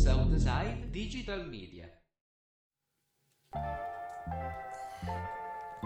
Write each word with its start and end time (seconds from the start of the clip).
Soundside 0.00 0.90
Digital 0.92 1.44
Media. 1.44 1.84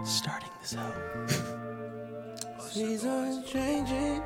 Starting 0.05 0.51
this 0.61 0.77
out. 0.77 0.95
Seasons 2.61 3.51
changing, 3.51 4.23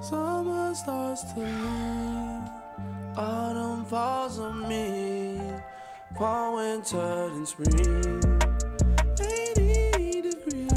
summer 0.00 0.74
starts 0.74 1.22
to 1.34 1.38
leave. 1.38 2.50
Autumn 3.16 3.84
falls 3.84 4.40
on 4.40 4.68
me, 4.68 5.40
fall, 6.18 6.56
winter, 6.56 7.30
and 7.32 7.46
spring. 7.46 8.20
80 9.20 10.22
degrees, 10.22 10.72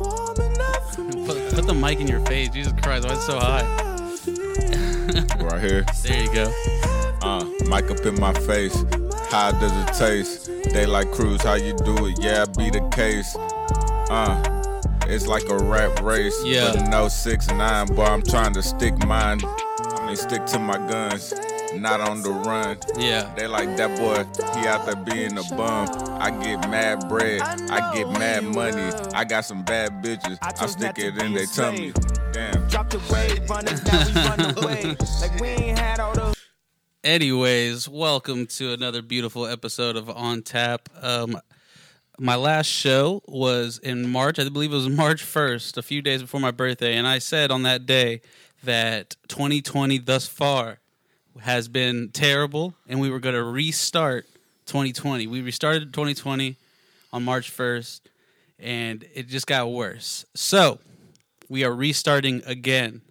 warm 0.00 0.40
enough 0.40 0.94
for 0.96 1.02
me. 1.14 1.26
Put, 1.26 1.54
put 1.54 1.66
the 1.66 1.74
mic 1.74 2.00
in 2.00 2.08
your 2.08 2.24
face. 2.26 2.48
Jesus 2.48 2.72
Christ, 2.82 3.06
why 3.06 3.12
is 3.12 3.18
it 3.18 3.22
so 3.22 3.38
high? 3.38 3.95
Right 5.46 5.60
here. 5.60 5.84
There 6.02 6.24
you 6.24 6.32
go. 6.34 6.52
Uh, 7.22 7.44
mic 7.68 7.88
up 7.88 8.04
in 8.04 8.18
my 8.18 8.32
face. 8.32 8.84
How 9.30 9.52
does 9.52 9.70
it 9.72 9.94
taste? 9.94 10.50
They 10.72 10.86
like 10.86 11.12
Cruz, 11.12 11.40
how 11.40 11.54
you 11.54 11.72
do 11.76 12.06
it? 12.06 12.18
Yeah, 12.20 12.46
be 12.46 12.68
the 12.68 12.80
case. 12.92 13.36
Uh, 14.10 14.42
it's 15.06 15.28
like 15.28 15.48
a 15.48 15.56
rap 15.56 16.02
race. 16.02 16.36
Yeah. 16.44 16.72
But 16.72 16.88
no 16.88 17.06
six 17.06 17.46
nine, 17.48 17.86
but 17.94 18.10
I'm 18.10 18.22
trying 18.22 18.54
to 18.54 18.62
stick 18.62 18.98
mine. 19.06 19.40
I 19.44 20.06
mean, 20.06 20.16
stick 20.16 20.46
to 20.46 20.58
my 20.58 20.78
guns, 20.78 21.32
not 21.76 22.00
on 22.00 22.22
the 22.22 22.30
run. 22.30 22.78
Yeah. 22.98 23.32
They 23.36 23.46
like 23.46 23.76
that 23.76 23.96
boy, 23.98 24.24
he 24.58 24.66
out 24.66 24.84
there 24.84 24.96
being 24.96 25.38
a 25.38 25.44
bum. 25.54 25.88
I 26.20 26.30
get 26.42 26.68
mad 26.68 27.08
bread, 27.08 27.40
I 27.42 27.94
get 27.94 28.10
mad 28.18 28.42
money. 28.42 28.92
I 29.14 29.24
got 29.24 29.44
some 29.44 29.62
bad 29.62 30.02
bitches, 30.02 30.38
I, 30.42 30.66
stick 30.66 30.98
it 30.98 31.22
in 31.22 31.36
a 31.36 31.38
they 31.38 31.46
tummy. 31.46 31.92
Slave. 32.76 32.88
Damn. 32.88 32.88
Drop 32.88 32.90
the 32.90 33.12
wave, 33.12 33.50
run 33.50 33.68
us 33.68 33.84
now, 33.84 34.06
we 34.06 34.28
run 34.28 34.56
away. 34.58 34.96
Like 35.20 35.40
we 35.40 35.48
ain't 35.48 35.78
had 35.78 36.00
all 36.00 36.12
the 36.12 36.36
Anyways, 37.02 37.88
welcome 37.88 38.46
to 38.46 38.72
another 38.72 39.00
beautiful 39.00 39.46
episode 39.46 39.96
of 39.96 40.10
On 40.10 40.42
Tap. 40.42 40.88
Um, 41.00 41.40
my 42.18 42.34
last 42.34 42.66
show 42.66 43.22
was 43.26 43.78
in 43.78 44.08
March. 44.08 44.38
I 44.38 44.48
believe 44.48 44.72
it 44.72 44.76
was 44.76 44.88
March 44.88 45.22
1st, 45.22 45.76
a 45.76 45.82
few 45.82 46.02
days 46.02 46.20
before 46.22 46.40
my 46.40 46.50
birthday. 46.50 46.96
And 46.96 47.06
I 47.06 47.18
said 47.18 47.50
on 47.50 47.62
that 47.62 47.86
day 47.86 48.22
that 48.64 49.16
2020 49.28 49.98
thus 49.98 50.26
far 50.26 50.80
has 51.40 51.68
been 51.68 52.10
terrible 52.10 52.74
and 52.88 53.00
we 53.00 53.08
were 53.08 53.20
going 53.20 53.34
to 53.36 53.44
restart 53.44 54.26
2020. 54.66 55.26
We 55.28 55.42
restarted 55.42 55.92
2020 55.92 56.56
on 57.12 57.24
March 57.24 57.56
1st 57.56 58.00
and 58.58 59.04
it 59.14 59.28
just 59.28 59.46
got 59.46 59.70
worse. 59.70 60.24
So 60.34 60.80
we 61.48 61.64
are 61.64 61.74
restarting 61.74 62.42
again. 62.46 63.02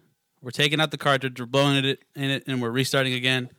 We're 0.42 0.50
taking 0.50 0.80
out 0.80 0.90
the 0.90 0.98
cartridge, 0.98 1.40
we're 1.40 1.46
blowing 1.46 1.84
it 1.84 2.02
in 2.14 2.30
it, 2.30 2.44
and 2.46 2.62
we're 2.62 2.70
restarting 2.70 3.14
again 3.14 3.50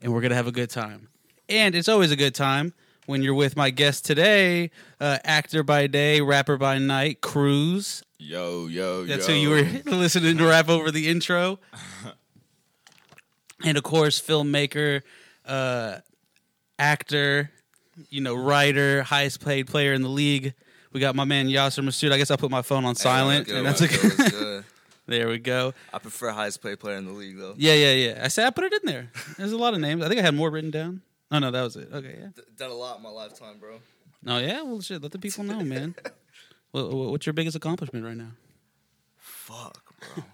and 0.00 0.12
we're 0.12 0.20
gonna 0.20 0.34
have 0.34 0.46
a 0.46 0.52
good 0.52 0.70
time. 0.70 1.08
And 1.48 1.74
it's 1.74 1.88
always 1.88 2.10
a 2.10 2.16
good 2.16 2.34
time 2.34 2.74
when 3.06 3.22
you're 3.22 3.34
with 3.34 3.56
my 3.56 3.70
guest 3.70 4.04
today, 4.04 4.70
uh, 5.00 5.18
actor 5.24 5.62
by 5.62 5.86
day, 5.86 6.20
rapper 6.20 6.56
by 6.56 6.78
night, 6.78 7.20
Cruz. 7.20 8.02
Yo, 8.18 8.66
yo, 8.66 9.04
That's 9.04 9.28
yo. 9.28 9.34
who 9.34 9.40
you 9.40 9.50
were 9.50 9.62
listening 9.96 10.38
to 10.38 10.46
rap 10.46 10.68
over 10.68 10.90
the 10.90 11.08
intro. 11.08 11.58
and 13.64 13.76
of 13.76 13.84
course, 13.84 14.20
filmmaker, 14.20 15.02
uh, 15.44 15.98
actor, 16.78 17.50
you 18.10 18.20
know, 18.20 18.34
writer, 18.34 19.02
highest 19.02 19.44
paid 19.44 19.66
player 19.66 19.92
in 19.92 20.02
the 20.02 20.08
league. 20.08 20.54
We 20.96 21.00
got 21.00 21.14
my 21.14 21.26
man 21.26 21.46
Yasir 21.46 21.84
Masood. 21.84 22.10
I 22.10 22.16
guess 22.16 22.30
I 22.30 22.36
put 22.36 22.50
my 22.50 22.62
phone 22.62 22.86
on 22.86 22.94
silent, 22.94 23.48
Hey, 23.48 23.56
and 23.58 23.66
that's 23.66 23.82
good? 23.86 24.64
there 25.06 25.28
we 25.28 25.36
go. 25.36 25.74
I 25.92 25.98
prefer 25.98 26.30
highest 26.30 26.62
paid 26.62 26.80
player 26.80 26.96
in 26.96 27.04
the 27.04 27.12
league 27.12 27.36
though. 27.36 27.52
Yeah, 27.58 27.74
yeah, 27.74 27.92
yeah. 27.92 28.20
I 28.24 28.28
said 28.28 28.46
I 28.46 28.50
put 28.50 28.64
it 28.64 28.72
in 28.72 28.80
there. 28.86 29.10
There's 29.36 29.52
a 29.52 29.58
lot 29.58 29.74
of 29.74 29.80
names. 29.80 30.02
I 30.02 30.08
think 30.08 30.20
I 30.20 30.22
had 30.22 30.34
more 30.34 30.48
written 30.50 30.70
down. 30.70 31.02
Oh 31.30 31.38
no, 31.38 31.50
that 31.50 31.60
was 31.60 31.76
it. 31.76 31.90
Okay, 31.92 32.16
yeah. 32.18 32.28
D- 32.34 32.40
done 32.56 32.70
a 32.70 32.74
lot 32.74 32.96
in 32.96 33.02
my 33.02 33.10
lifetime, 33.10 33.58
bro. 33.60 33.78
Oh 34.26 34.38
yeah, 34.38 34.62
well 34.62 34.80
shit. 34.80 35.02
Let 35.02 35.12
the 35.12 35.18
people 35.18 35.44
know, 35.44 35.60
man. 35.60 35.94
what- 36.70 36.90
what's 36.90 37.26
your 37.26 37.34
biggest 37.34 37.56
accomplishment 37.56 38.02
right 38.02 38.16
now? 38.16 38.30
Fuck, 39.18 39.92
bro. 40.14 40.24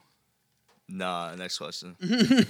nah, 0.88 1.34
next 1.34 1.58
question. 1.58 1.96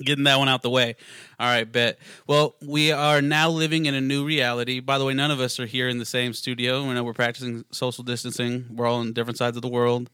Getting 0.00 0.24
that 0.24 0.38
one 0.38 0.48
out 0.48 0.62
the 0.62 0.70
way. 0.70 0.96
All 1.38 1.46
right, 1.46 1.70
bet. 1.70 1.98
Well, 2.26 2.54
we 2.62 2.92
are 2.92 3.22
now 3.22 3.50
living 3.50 3.86
in 3.86 3.94
a 3.94 4.00
new 4.00 4.24
reality. 4.24 4.80
By 4.80 4.98
the 4.98 5.04
way, 5.04 5.14
none 5.14 5.30
of 5.30 5.40
us 5.40 5.58
are 5.60 5.66
here 5.66 5.88
in 5.88 5.98
the 5.98 6.04
same 6.04 6.32
studio. 6.32 6.86
We 6.86 6.94
know 6.94 7.04
we're 7.04 7.12
practicing 7.12 7.64
social 7.70 8.04
distancing. 8.04 8.66
We're 8.74 8.86
all 8.86 9.00
on 9.00 9.12
different 9.12 9.38
sides 9.38 9.56
of 9.56 9.62
the 9.62 9.68
world, 9.68 10.10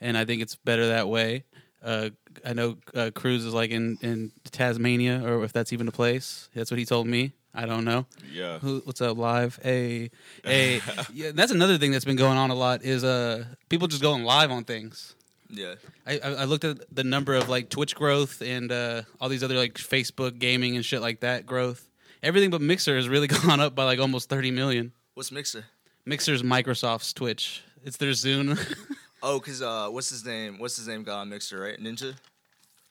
and 0.00 0.16
I 0.16 0.24
think 0.24 0.42
it's 0.42 0.56
better 0.56 0.88
that 0.88 1.08
way. 1.08 1.44
Uh, 1.82 2.10
I 2.44 2.52
know 2.52 2.76
uh, 2.94 3.10
Cruz 3.14 3.44
is 3.44 3.52
like 3.52 3.70
in, 3.70 3.98
in 4.02 4.32
Tasmania, 4.50 5.22
or 5.24 5.44
if 5.44 5.52
that's 5.52 5.72
even 5.72 5.88
a 5.88 5.92
place. 5.92 6.48
That's 6.54 6.70
what 6.70 6.78
he 6.78 6.84
told 6.84 7.06
me. 7.06 7.32
I 7.54 7.66
don't 7.66 7.84
know. 7.84 8.06
Yeah. 8.32 8.58
Who, 8.60 8.80
what's 8.84 9.00
up, 9.00 9.18
live? 9.18 9.58
Hey, 9.62 10.10
hey. 10.44 10.80
yeah, 11.12 11.32
that's 11.34 11.52
another 11.52 11.76
thing 11.76 11.90
that's 11.90 12.04
been 12.04 12.16
going 12.16 12.38
on 12.38 12.50
a 12.50 12.54
lot 12.54 12.82
is 12.82 13.04
uh 13.04 13.44
people 13.68 13.88
just 13.88 14.02
going 14.02 14.24
live 14.24 14.50
on 14.50 14.64
things. 14.64 15.14
Yeah, 15.54 15.74
I, 16.06 16.18
I 16.18 16.44
looked 16.44 16.64
at 16.64 16.78
the 16.94 17.04
number 17.04 17.34
of 17.34 17.48
like 17.50 17.68
Twitch 17.68 17.94
growth 17.94 18.40
and 18.40 18.72
uh, 18.72 19.02
all 19.20 19.28
these 19.28 19.42
other 19.44 19.54
like 19.56 19.74
Facebook 19.74 20.38
gaming 20.38 20.76
and 20.76 20.84
shit 20.84 21.02
like 21.02 21.20
that 21.20 21.44
growth. 21.44 21.88
Everything 22.22 22.50
but 22.50 22.60
Mixer 22.62 22.96
has 22.96 23.06
really 23.08 23.26
gone 23.44 23.60
up 23.60 23.74
by 23.74 23.84
like 23.84 23.98
almost 23.98 24.28
thirty 24.30 24.50
million. 24.50 24.92
what's 25.14 25.30
Mixer? 25.30 25.64
Mixer's 26.06 26.42
Microsoft's 26.42 27.12
Twitch. 27.12 27.62
It's 27.84 27.96
their 27.98 28.12
Zune. 28.12 28.58
Oh, 29.24 29.38
cause 29.38 29.62
uh, 29.62 29.86
what's 29.88 30.10
his 30.10 30.24
name? 30.24 30.58
What's 30.58 30.76
his 30.76 30.88
name? 30.88 31.04
Got 31.04 31.28
Mixer, 31.28 31.60
right? 31.60 31.78
Ninja. 31.78 32.16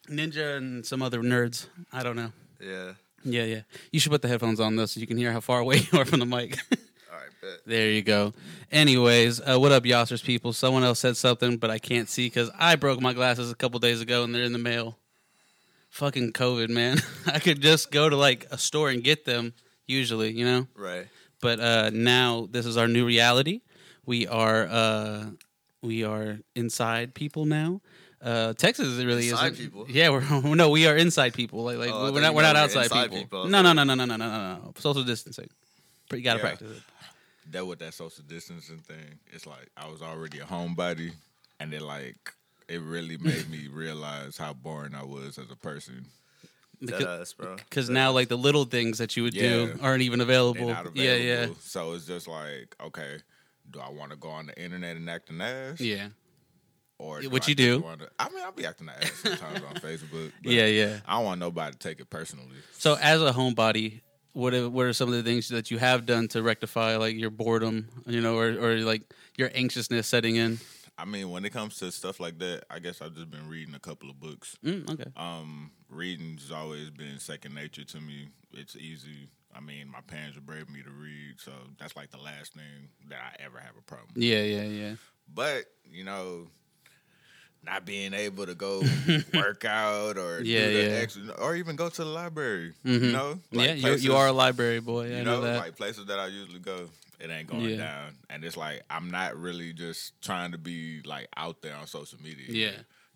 Ninja 0.08 0.56
and 0.56 0.86
some 0.86 1.02
other 1.02 1.20
nerds. 1.22 1.68
I 1.92 2.04
don't 2.04 2.16
know. 2.16 2.32
Yeah. 2.62 2.94
Yeah, 3.26 3.44
yeah. 3.44 3.62
You 3.92 4.00
should 4.00 4.14
put 4.14 4.22
the 4.22 4.30
headphones 4.30 4.62
on 4.62 4.78
though, 4.78 4.86
so 4.86 5.02
you 5.02 5.08
can 5.08 5.18
hear 5.18 5.34
how 5.34 5.42
far 5.42 5.60
away 5.60 5.80
you 5.92 6.00
are 6.00 6.06
from 6.06 6.20
the 6.22 6.26
mic 6.26 6.58
bet. 7.42 7.60
There 7.66 7.90
you 7.92 8.02
go. 8.02 8.34
Anyways, 8.72 9.42
uh, 9.42 9.60
what 9.60 9.72
up, 9.72 9.84
Yasir's 9.84 10.22
people? 10.22 10.54
Someone 10.54 10.84
else 10.84 11.00
said 11.00 11.18
something, 11.18 11.58
but 11.58 11.70
I 11.70 11.78
can't 11.80 12.08
see 12.10 12.28
because 12.28 12.50
I 12.58 12.76
broke 12.76 13.02
my 13.02 13.14
glasses 13.14 13.52
a 13.52 13.56
couple 13.56 13.80
days 13.80 14.02
ago 14.02 14.24
and 14.24 14.34
they're 14.34 14.44
in 14.44 14.54
the 14.54 14.60
mail. 14.60 14.98
Fucking 15.90 16.32
COVID, 16.34 16.70
man. 16.70 16.98
I 17.26 17.40
could 17.40 17.62
just 17.62 17.92
go 17.92 18.08
to 18.10 18.16
like 18.16 18.48
a 18.52 18.58
store 18.58 18.90
and 18.90 19.04
get 19.04 19.26
them 19.26 19.54
usually, 19.88 20.32
you 20.32 20.46
know? 20.46 20.68
Right. 20.76 21.08
But 21.42 21.60
uh, 21.60 21.90
now 21.94 22.48
this 22.50 22.66
is 22.66 22.78
our 22.78 22.88
new 22.88 23.06
reality. 23.06 23.62
We 24.06 24.28
are 24.28 24.68
uh, 24.70 25.26
we 25.82 26.04
are 26.04 26.40
inside 26.56 27.14
people 27.14 27.46
now. 27.46 27.82
Uh, 28.22 28.54
Texas 28.54 29.04
really 29.04 29.30
Inside 29.30 29.54
isn't. 29.54 29.66
people. 29.66 29.86
Yeah, 29.90 30.10
we're 30.12 30.56
no, 30.56 30.70
we 30.70 30.86
are 30.88 30.96
inside 30.96 31.34
people. 31.34 31.64
Like, 31.64 31.78
like 31.80 31.90
Oh, 31.92 32.12
we're 32.14 32.22
not, 32.22 32.36
we're 32.36 32.44
not 32.44 32.56
outside 32.56 32.92
people. 32.92 33.18
people. 33.18 33.48
No, 33.48 33.64
no, 33.64 33.74
no, 33.74 33.84
no, 33.84 33.96
no, 33.96 34.06
no, 34.06 34.16
no, 34.16 34.28
no. 34.28 34.74
Social 34.78 35.04
distancing. 35.04 35.50
You 36.14 36.22
gotta 36.22 36.38
Yeah. 36.40 36.42
practice 36.44 36.78
it 36.78 36.84
that 37.52 37.66
with 37.66 37.80
that 37.80 37.94
social 37.94 38.24
distancing 38.28 38.80
thing, 38.80 39.20
it's 39.32 39.46
like 39.46 39.70
I 39.78 39.88
was 39.90 40.02
already 40.02 40.40
a 40.40 40.44
homebody, 40.46 41.12
and 41.60 41.74
it 41.74 41.82
like 41.82 42.34
it 42.68 42.82
really 42.82 43.18
made 43.22 43.50
me 43.50 43.68
realize 43.72 44.38
how 44.38 44.54
boring 44.54 44.96
I 44.96 45.04
was 45.04 45.38
as 45.38 45.52
a 45.52 45.56
person. 45.56 46.06
Because- 46.80 47.34
Deadass, 47.34 47.38
bro. 47.38 47.56
Because 47.58 47.90
now, 47.90 48.12
like 48.12 48.28
the 48.28 48.38
little 48.38 48.66
things 48.66 48.98
that 48.98 49.16
you 49.16 49.24
would 49.24 49.34
do 49.36 49.78
aren't 49.82 50.02
even 50.02 50.20
available. 50.20 50.68
not 50.70 50.88
available. 50.88 51.00
Yeah, 51.02 51.16
yeah, 51.16 51.48
So 51.60 51.94
it's 51.94 52.08
just 52.08 52.28
like, 52.28 52.76
okay, 52.84 53.18
do 53.70 53.80
I 53.80 53.90
want 53.92 54.10
to 54.12 54.18
go 54.18 54.30
on 54.30 54.48
the 54.48 54.60
internet 54.60 54.96
and 54.96 55.08
act 55.08 55.30
an 55.30 55.42
ass? 55.42 55.80
yeah, 55.80 56.08
Or 56.98 57.22
what 57.24 57.44
I 57.46 57.50
you 57.50 57.56
do. 57.56 57.82
wanna- 57.82 58.10
I 58.18 58.30
mean, 58.30 58.44
I'll 58.44 58.52
be 58.52 58.66
acting 58.66 58.90
an 58.90 58.96
ass 59.00 59.12
sometimes 59.22 59.64
on 59.64 59.76
Facebook. 59.76 60.32
But 60.44 60.52
yeah, 60.54 60.66
yeah. 60.66 61.00
I 61.06 61.18
don't 61.18 61.26
want 61.26 61.40
nobody 61.40 61.72
to 61.74 61.78
take 61.78 62.00
it 62.00 62.10
personally. 62.10 62.48
So, 62.72 62.98
as 63.00 63.22
a 63.22 63.32
homebody, 63.32 64.02
what 64.34 64.54
are, 64.54 64.70
what 64.70 64.86
are 64.86 64.94
some 64.94 65.10
of 65.10 65.16
the 65.16 65.24
things 65.24 65.50
that 65.50 65.72
you 65.72 65.78
have 65.78 66.06
done 66.06 66.28
to 66.30 66.42
rectify 66.42 66.98
like 66.98 67.16
your 67.16 67.30
boredom, 67.30 67.88
you 68.06 68.22
know, 68.22 68.38
or 68.38 68.50
or 68.50 68.76
like 68.80 69.04
your 69.38 69.50
anxiousness 69.54 70.08
setting 70.08 70.36
in? 70.36 70.60
I 70.98 71.06
mean, 71.06 71.32
when 71.32 71.46
it 71.46 71.52
comes 71.52 71.78
to 71.78 71.92
stuff 71.92 72.20
like 72.20 72.38
that, 72.40 72.64
I 72.70 72.80
guess 72.80 73.02
I've 73.02 73.16
just 73.16 73.32
been 73.32 73.50
reading 73.50 73.74
a 73.74 73.80
couple 73.80 74.10
of 74.10 74.20
books. 74.20 74.56
Mm, 74.64 74.90
okay. 74.92 75.10
Um, 75.16 75.72
reading's 75.90 76.52
always 76.52 76.92
been 76.92 77.18
second 77.18 77.56
nature 77.56 77.84
to 77.84 78.00
me. 78.00 78.28
It's 78.54 78.76
easy. 78.76 79.30
I 79.56 79.60
mean, 79.62 79.90
my 79.90 80.02
parents 80.02 80.38
brave 80.40 80.70
me 80.70 80.82
to 80.84 80.90
read, 80.92 81.36
so 81.38 81.52
that's 81.80 81.96
like 81.96 82.12
the 82.12 82.18
last 82.20 82.54
thing 82.54 82.90
that 83.10 83.20
I 83.20 83.44
ever 83.44 83.60
have 83.60 83.76
a 83.78 83.82
problem. 83.82 84.10
with. 84.14 84.24
Yeah, 84.24 84.44
yeah, 84.44 84.64
yeah. 84.64 84.94
But 85.34 85.66
you 85.84 86.04
know, 86.04 86.48
not 87.64 87.86
being 87.86 88.14
able 88.14 88.46
to 88.46 88.56
go 88.56 88.82
work 89.34 89.66
out 89.66 90.18
or 90.18 90.42
Yeah, 90.42 90.68
do 90.68 90.74
the 90.74 90.84
yeah. 90.84 90.96
extra, 90.98 91.30
or 91.40 91.56
even 91.56 91.76
go 91.76 91.90
to 91.90 92.04
the 92.04 92.10
library. 92.10 92.74
Mhm. 92.86 93.02
You 93.02 93.12
know, 93.12 93.40
Like 93.52 93.68
yeah, 93.68 93.74
you, 93.76 93.82
places- 93.82 94.04
you 94.04 94.16
are 94.16 94.28
a 94.28 94.32
library 94.32 94.80
boy. 94.80 95.06
I 95.14 95.20
you 95.20 95.24
know, 95.24 95.36
know, 95.36 95.42
that. 95.42 95.58
like 95.60 95.78
places 95.78 96.06
that 96.08 96.20
I 96.20 96.28
usually 96.28 96.60
go, 96.60 96.90
it 97.20 97.30
ain't 97.30 97.48
going 97.48 97.62
Yeah. 97.70 97.78
down, 97.78 98.18
and 98.30 98.44
it's 98.44 98.58
like 98.58 98.82
I'm 98.90 99.12
not 99.12 99.36
really 99.38 99.74
just 99.74 100.20
trying 100.22 100.52
to 100.54 100.58
be 100.58 101.02
like 101.06 101.28
out 101.38 101.62
there 101.62 101.76
on 101.76 101.86
social 101.88 102.18
media. 102.24 102.46
Yeah. 102.50 102.72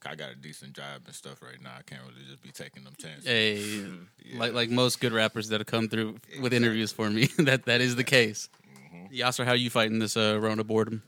I 0.07 0.13
got 0.13 0.29
a 0.29 0.35
decent 0.35 0.73
job 0.73 1.01
and 1.07 1.15
stuff 1.15 1.41
right 1.41 1.59
now. 1.59 1.71
I 1.79 1.81
can't 1.81 2.03
really 2.03 2.25
just 2.29 2.39
be 2.43 2.51
taking 2.51 2.83
them 2.83 2.93
chances. 2.95 3.25
Hey, 3.25 3.55
Yeah. 4.23 4.37
like 4.37 4.53
like 4.53 4.69
most 4.69 4.99
good 5.01 5.11
rappers 5.13 5.47
that 5.49 5.59
have 5.61 5.65
come 5.65 5.89
through 5.89 6.17
with 6.39 6.53
interviews 6.53 6.91
for 6.91 7.09
me, 7.09 7.25
that 7.39 7.65
that 7.65 7.81
is 7.81 7.95
the 7.95 8.03
case. 8.03 8.47
Mm-hmm. 8.93 9.15
Yasir, 9.15 9.45
how 9.45 9.53
you 9.53 9.71
fighting 9.71 9.97
this 9.97 10.15
uh, 10.15 10.37
Rona 10.39 10.63
boredom? 10.63 11.01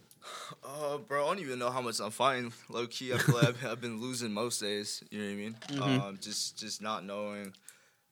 Uh, 0.63 0.97
bro, 0.97 1.25
I 1.25 1.27
don't 1.29 1.39
even 1.39 1.59
know 1.59 1.69
how 1.69 1.81
much 1.81 1.99
I'm 1.99 2.11
fighting. 2.11 2.53
Low 2.69 2.87
key, 2.87 3.13
I 3.13 3.17
feel 3.17 3.35
like 3.35 3.47
I've, 3.47 3.65
I've 3.65 3.81
been 3.81 3.99
losing 3.99 4.31
most 4.31 4.59
days. 4.59 5.03
You 5.11 5.19
know 5.19 5.25
what 5.25 5.31
I 5.31 5.35
mean? 5.35 5.55
Mm-hmm. 5.69 6.01
Um, 6.01 6.17
just 6.21 6.57
just 6.57 6.81
not 6.81 7.03
knowing 7.03 7.53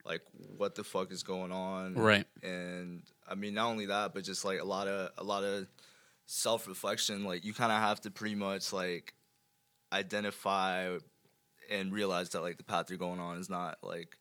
like 0.04 0.22
what 0.56 0.74
the 0.74 0.84
fuck 0.84 1.12
is 1.12 1.22
going 1.22 1.52
on. 1.52 1.94
Right. 1.94 2.26
And 2.42 3.02
I 3.28 3.34
mean, 3.34 3.54
not 3.54 3.68
only 3.68 3.86
that, 3.86 4.14
but 4.14 4.24
just 4.24 4.44
like 4.44 4.60
a 4.60 4.64
lot 4.64 4.88
of 4.88 5.10
a 5.18 5.24
lot 5.24 5.44
of 5.44 5.66
self 6.26 6.68
reflection. 6.68 7.24
Like 7.24 7.44
you 7.44 7.52
kind 7.52 7.72
of 7.72 7.78
have 7.78 8.00
to 8.02 8.10
pretty 8.10 8.34
much 8.34 8.72
like 8.72 9.14
identify 9.92 10.96
and 11.70 11.92
realize 11.92 12.30
that 12.30 12.42
like 12.42 12.58
the 12.58 12.64
path 12.64 12.90
you're 12.90 12.98
going 12.98 13.20
on 13.20 13.38
is 13.38 13.50
not 13.50 13.78
like 13.82 14.16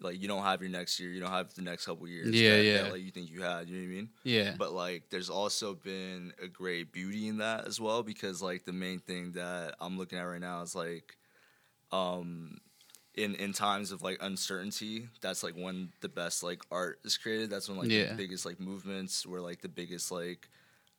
like 0.00 0.20
you 0.20 0.28
don't 0.28 0.42
have 0.44 0.60
your 0.62 0.70
next 0.70 1.00
year, 1.00 1.10
you 1.10 1.20
don't 1.20 1.30
have 1.30 1.52
the 1.54 1.62
next 1.62 1.86
couple 1.86 2.06
years. 2.08 2.28
Yeah, 2.34 2.56
that, 2.56 2.62
yeah. 2.64 2.82
That, 2.84 2.92
like 2.92 3.02
you 3.02 3.10
think 3.10 3.30
you 3.30 3.42
had. 3.42 3.68
You 3.68 3.76
know 3.76 3.82
what 3.88 3.92
I 3.92 3.94
mean? 3.96 4.08
Yeah. 4.24 4.54
but 4.58 4.72
like 4.72 5.10
there's 5.10 5.30
also 5.30 5.74
been 5.74 6.32
a 6.42 6.46
great 6.48 6.92
beauty 6.92 7.28
in 7.28 7.38
that 7.38 7.66
as 7.66 7.80
well 7.80 8.02
because 8.02 8.40
like 8.42 8.64
the 8.64 8.72
main 8.72 8.98
thing 9.00 9.32
that 9.32 9.74
i'm 9.80 9.96
looking 9.98 10.18
at 10.18 10.22
right 10.22 10.40
now 10.40 10.62
is 10.62 10.74
like 10.74 11.16
um 11.92 12.58
in 13.14 13.34
in 13.36 13.52
times 13.52 13.90
of 13.92 14.02
like 14.02 14.18
uncertainty 14.20 15.08
that's 15.20 15.42
like 15.42 15.54
when 15.54 15.90
the 16.00 16.08
best 16.08 16.42
like 16.42 16.60
art 16.70 17.00
is 17.04 17.16
created 17.16 17.50
that's 17.50 17.68
when 17.68 17.78
like 17.78 17.88
Yeah. 17.90 18.10
the 18.10 18.14
biggest 18.14 18.44
like 18.46 18.60
movements 18.60 19.26
where 19.26 19.40
like 19.40 19.60
the 19.62 19.68
biggest 19.68 20.12
like 20.12 20.48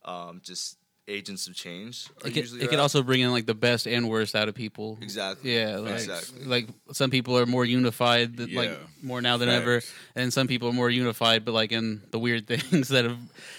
um 0.03 0.41
just 0.43 0.77
agents 1.09 1.47
of 1.47 1.55
change 1.55 2.07
are 2.23 2.27
it 2.27 2.33
could, 2.33 2.43
usually 2.43 2.61
it 2.61 2.69
could 2.69 2.79
at. 2.79 2.81
also 2.81 3.01
bring 3.03 3.21
in 3.21 3.31
like 3.31 3.45
the 3.45 3.53
best 3.55 3.87
and 3.87 4.07
worst 4.07 4.35
out 4.35 4.47
of 4.47 4.55
people. 4.55 4.97
exactly 5.01 5.55
Yeah, 5.55 5.77
like 5.77 5.93
exactly 5.95 6.45
like 6.45 6.67
some 6.91 7.09
people 7.09 7.37
are 7.37 7.45
more 7.45 7.65
unified, 7.65 8.37
th- 8.37 8.53
like 8.55 8.77
more 9.01 9.21
now 9.21 9.37
than 9.37 9.49
ever, 9.49 9.81
and 10.15 10.31
some 10.31 10.47
people 10.47 10.69
are 10.69 10.73
more 10.73 10.89
unified, 10.89 11.43
but 11.45 11.53
like 11.53 11.71
in 11.71 12.01
the 12.11 12.19
weird 12.19 12.47
things 12.51 12.89
that 12.89 13.05
have, 13.05 13.17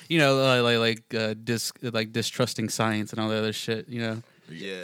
you 0.09 0.19
know, 0.19 0.39
uh, 0.41 0.63
like 0.63 0.79
like 0.79 1.15
uh, 1.15 1.35
dis 1.45 1.73
like 1.83 2.13
distrusting 2.13 2.69
science 2.71 3.13
and 3.13 3.21
all 3.21 3.29
the 3.29 3.37
other 3.37 3.53
shit. 3.53 3.89
You 3.89 4.01
know. 4.01 4.23
yeah 4.51 4.83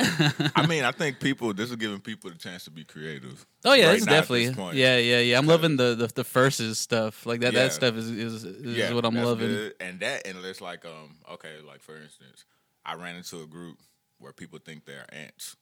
I 0.55 0.65
mean, 0.67 0.85
I 0.85 0.93
think 0.93 1.19
people. 1.19 1.53
This 1.53 1.71
is 1.71 1.77
giving 1.77 2.01
people 2.01 2.31
the 2.31 2.39
chance 2.39 2.65
to 2.65 2.71
be 2.71 2.85
creative. 2.85 3.45
Oh 3.65 3.75
yeah, 3.75 3.89
right 3.89 3.97
it's 3.97 4.07
now 4.07 4.13
definitely 4.13 4.47
this 4.47 4.57
point. 4.57 4.77
yeah, 4.77 4.97
yeah, 4.99 5.19
yeah. 5.19 5.37
I'm 5.39 5.47
loving 5.49 5.77
the 5.77 5.95
the, 5.97 6.07
the 6.07 6.23
verses 6.23 6.79
stuff 6.79 7.27
like 7.27 7.41
that. 7.41 7.53
Yeah. 7.53 7.65
That 7.65 7.73
stuff 7.73 7.97
is 7.97 8.09
is, 8.11 8.45
is 8.45 8.77
Yeah, 8.79 8.95
what 8.95 9.05
I'm 9.05 9.17
loving. 9.17 9.49
good. 9.49 9.75
And 9.81 9.99
that, 10.01 10.25
and 10.27 10.39
it's 10.45 10.61
like, 10.61 10.85
um, 10.85 11.17
okay, 11.35 11.55
like 11.67 11.83
for 11.83 11.97
instance, 12.01 12.45
I 12.87 12.95
ran 12.95 13.17
into 13.17 13.43
a 13.43 13.47
group 13.47 13.79
where 14.19 14.33
people 14.33 14.59
think 14.65 14.85
they're 14.87 15.05
ants. 15.13 15.57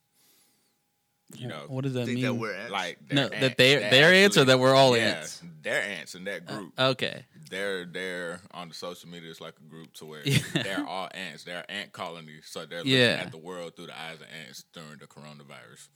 You 1.35 1.49
know, 1.49 1.65
What 1.69 1.85
does 1.85 1.95
that 1.95 2.05
think 2.05 2.17
mean? 2.17 2.25
that 2.27 2.35
we're 2.35 2.55
ants. 2.55 2.71
like 2.71 2.99
no, 3.11 3.29
they're 3.29 3.41
that 3.41 3.43
ants. 3.45 3.57
they're 3.57 3.81
They're 3.81 3.91
they're 3.91 4.15
ants 4.15 4.37
or 4.37 4.45
that 4.45 4.59
we're 4.61 4.75
all 4.75 4.95
yeah, 4.97 5.03
ants. 5.05 5.43
They're 5.63 5.83
ants 5.83 6.15
in 6.15 6.25
that 6.25 6.43
uh, 6.47 6.53
group. 6.55 6.73
Okay. 6.79 7.25
they're 7.51 7.87
they're 7.87 8.41
on 8.53 8.69
the 8.69 8.75
social 8.75 9.09
media. 9.09 9.31
It's 9.31 9.41
like 9.41 9.55
a 9.59 9.69
group 9.69 9.95
to 9.95 10.05
where 10.05 10.23
they're 10.55 10.85
all 10.87 11.09
ants. 11.15 11.43
They're 11.45 11.65
ant 11.69 11.93
colonies, 11.93 12.45
so 12.47 12.67
they're 12.67 12.81
looking 12.81 12.93
Yeah. 12.93 13.23
at 13.25 13.33
the 13.33 13.39
world 13.39 13.75
through 13.75 13.87
the 13.87 13.99
eyes 13.99 14.17
of 14.21 14.27
ants 14.47 14.65
during 14.75 14.99
the 15.01 15.07
coronavirus. 15.07 15.89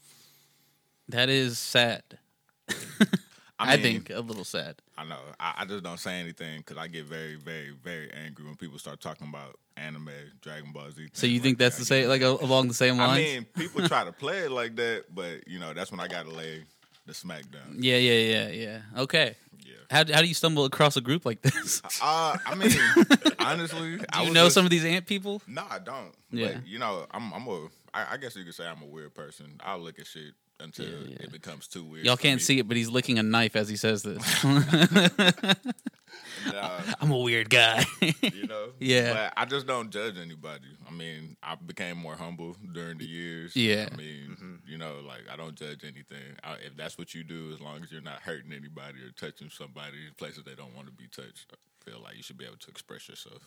That 1.07 1.29
is 1.29 1.57
sad. 1.59 2.03
I, 3.59 3.73
I, 3.73 3.77
think 3.77 4.09
a 4.09 4.21
little 4.21 4.45
sad. 4.45 4.77
I 4.97 5.03
know. 5.03 5.19
I, 5.39 5.53
I 5.59 5.65
just 5.65 5.83
don't 5.83 5.99
say 5.99 6.13
anything 6.19 6.59
because 6.59 6.77
I 6.77 6.87
get 6.87 7.05
very, 7.05 7.35
very, 7.35 7.71
very 7.71 8.09
angry 8.11 8.45
when 8.45 8.55
people 8.55 8.79
start 8.79 9.01
talking 9.01 9.27
about 9.27 9.59
anime, 9.75 10.09
Dragon 10.41 10.71
Ball 10.71 10.91
Z. 10.91 11.09
So 11.13 11.27
you 11.27 11.41
think 11.41 11.57
that's 11.57 11.75
that. 11.75 11.81
the 11.81 11.85
same, 11.85 12.07
like 12.07 12.21
along 12.21 12.69
the 12.69 12.73
same 12.73 12.97
lines? 12.97 13.11
I 13.11 13.21
mean, 13.21 13.45
people 13.45 13.85
try 13.87 14.05
to 14.05 14.13
play 14.13 14.39
it 14.39 14.51
like 14.51 14.77
that, 14.77 15.05
but 15.13 15.45
you 15.47 15.59
know 15.59 15.73
that's 15.73 15.91
when 15.91 15.99
I 15.99 16.07
got 16.07 16.25
to 16.25 16.31
lay 16.31 16.63
the 17.05 17.13
smack 17.13 17.51
down. 17.51 17.75
yeah, 17.79 17.97
yeah, 17.97 18.13
yeah, 18.13 18.47
yeah. 18.49 19.01
Okay. 19.01 19.35
Yeah. 19.65 19.73
How 19.89 20.13
how 20.13 20.21
do 20.21 20.27
you 20.27 20.33
stumble 20.33 20.63
across 20.63 20.95
a 20.95 21.01
group 21.01 21.25
like 21.25 21.41
this? 21.41 21.81
Uh, 22.01 22.37
I 22.45 22.55
mean, 22.55 22.71
honestly, 23.39 23.97
Do 23.97 24.05
I 24.13 24.23
you 24.23 24.31
know 24.31 24.45
just- 24.45 24.55
some 24.55 24.63
of 24.65 24.71
these 24.71 24.85
ant 24.85 25.05
people? 25.05 25.41
No, 25.47 25.65
I 25.69 25.79
don't. 25.79 26.13
Yeah. 26.31 26.53
But, 26.53 26.67
you 26.67 26.79
know, 26.79 27.07
I'm 27.11 27.33
I'm 27.33 27.45
a 27.47 27.67
I, 27.93 28.13
I 28.13 28.17
guess 28.17 28.35
you 28.37 28.45
could 28.45 28.55
say 28.55 28.65
I'm 28.65 28.81
a 28.81 28.85
weird 28.85 29.13
person. 29.13 29.59
I'll 29.59 29.79
look 29.79 29.99
at 29.99 30.07
shit 30.07 30.33
until 30.59 30.85
Yeah, 30.85 31.07
yeah. 31.09 31.17
it 31.21 31.31
becomes 31.31 31.67
too 31.67 31.83
weird. 31.83 32.05
Y'all 32.05 32.17
can't 32.17 32.39
me. 32.39 32.43
see 32.43 32.59
it, 32.59 32.67
but 32.67 32.77
he's 32.77 32.89
licking 32.89 33.19
a 33.19 33.23
knife 33.23 33.55
as 33.55 33.69
he 33.69 33.75
says 33.75 34.03
this. 34.03 34.43
Nah, 36.45 36.79
I'm 37.01 37.11
a 37.11 37.17
weird 37.17 37.49
guy. 37.49 37.85
you 38.01 38.47
know. 38.47 38.67
Yeah. 38.79 39.13
But 39.13 39.33
I 39.35 39.45
just 39.45 39.67
don't 39.67 39.89
judge 39.89 40.17
anybody. 40.17 40.67
I 40.87 40.91
mean, 40.91 41.35
I 41.43 41.55
became 41.55 41.97
more 41.97 42.15
humble 42.15 42.55
during 42.73 42.97
the 42.97 43.05
years. 43.05 43.55
Yeah. 43.55 43.89
I 43.91 43.95
mean, 43.95 44.29
mm-hmm. 44.31 44.55
you 44.65 44.77
know, 44.77 45.01
like 45.05 45.23
I 45.31 45.35
don't 45.35 45.55
judge 45.55 45.83
anything. 45.83 46.37
I, 46.43 46.53
if 46.65 46.77
that's 46.77 46.97
what 46.97 47.13
you 47.13 47.23
do, 47.23 47.51
as 47.53 47.59
long 47.59 47.83
as 47.83 47.91
you're 47.91 48.01
not 48.01 48.21
hurting 48.21 48.53
anybody 48.53 48.99
or 48.99 49.11
touching 49.17 49.49
somebody 49.49 49.97
in 50.07 50.13
places 50.17 50.43
they 50.45 50.55
don't 50.55 50.73
want 50.75 50.87
to 50.87 50.93
be 50.93 51.07
touched, 51.07 51.51
I 51.51 51.89
feel 51.89 51.99
like 52.01 52.15
you 52.15 52.23
should 52.23 52.37
be 52.37 52.45
able 52.45 52.57
to 52.57 52.69
express 52.69 53.09
yourself. 53.09 53.41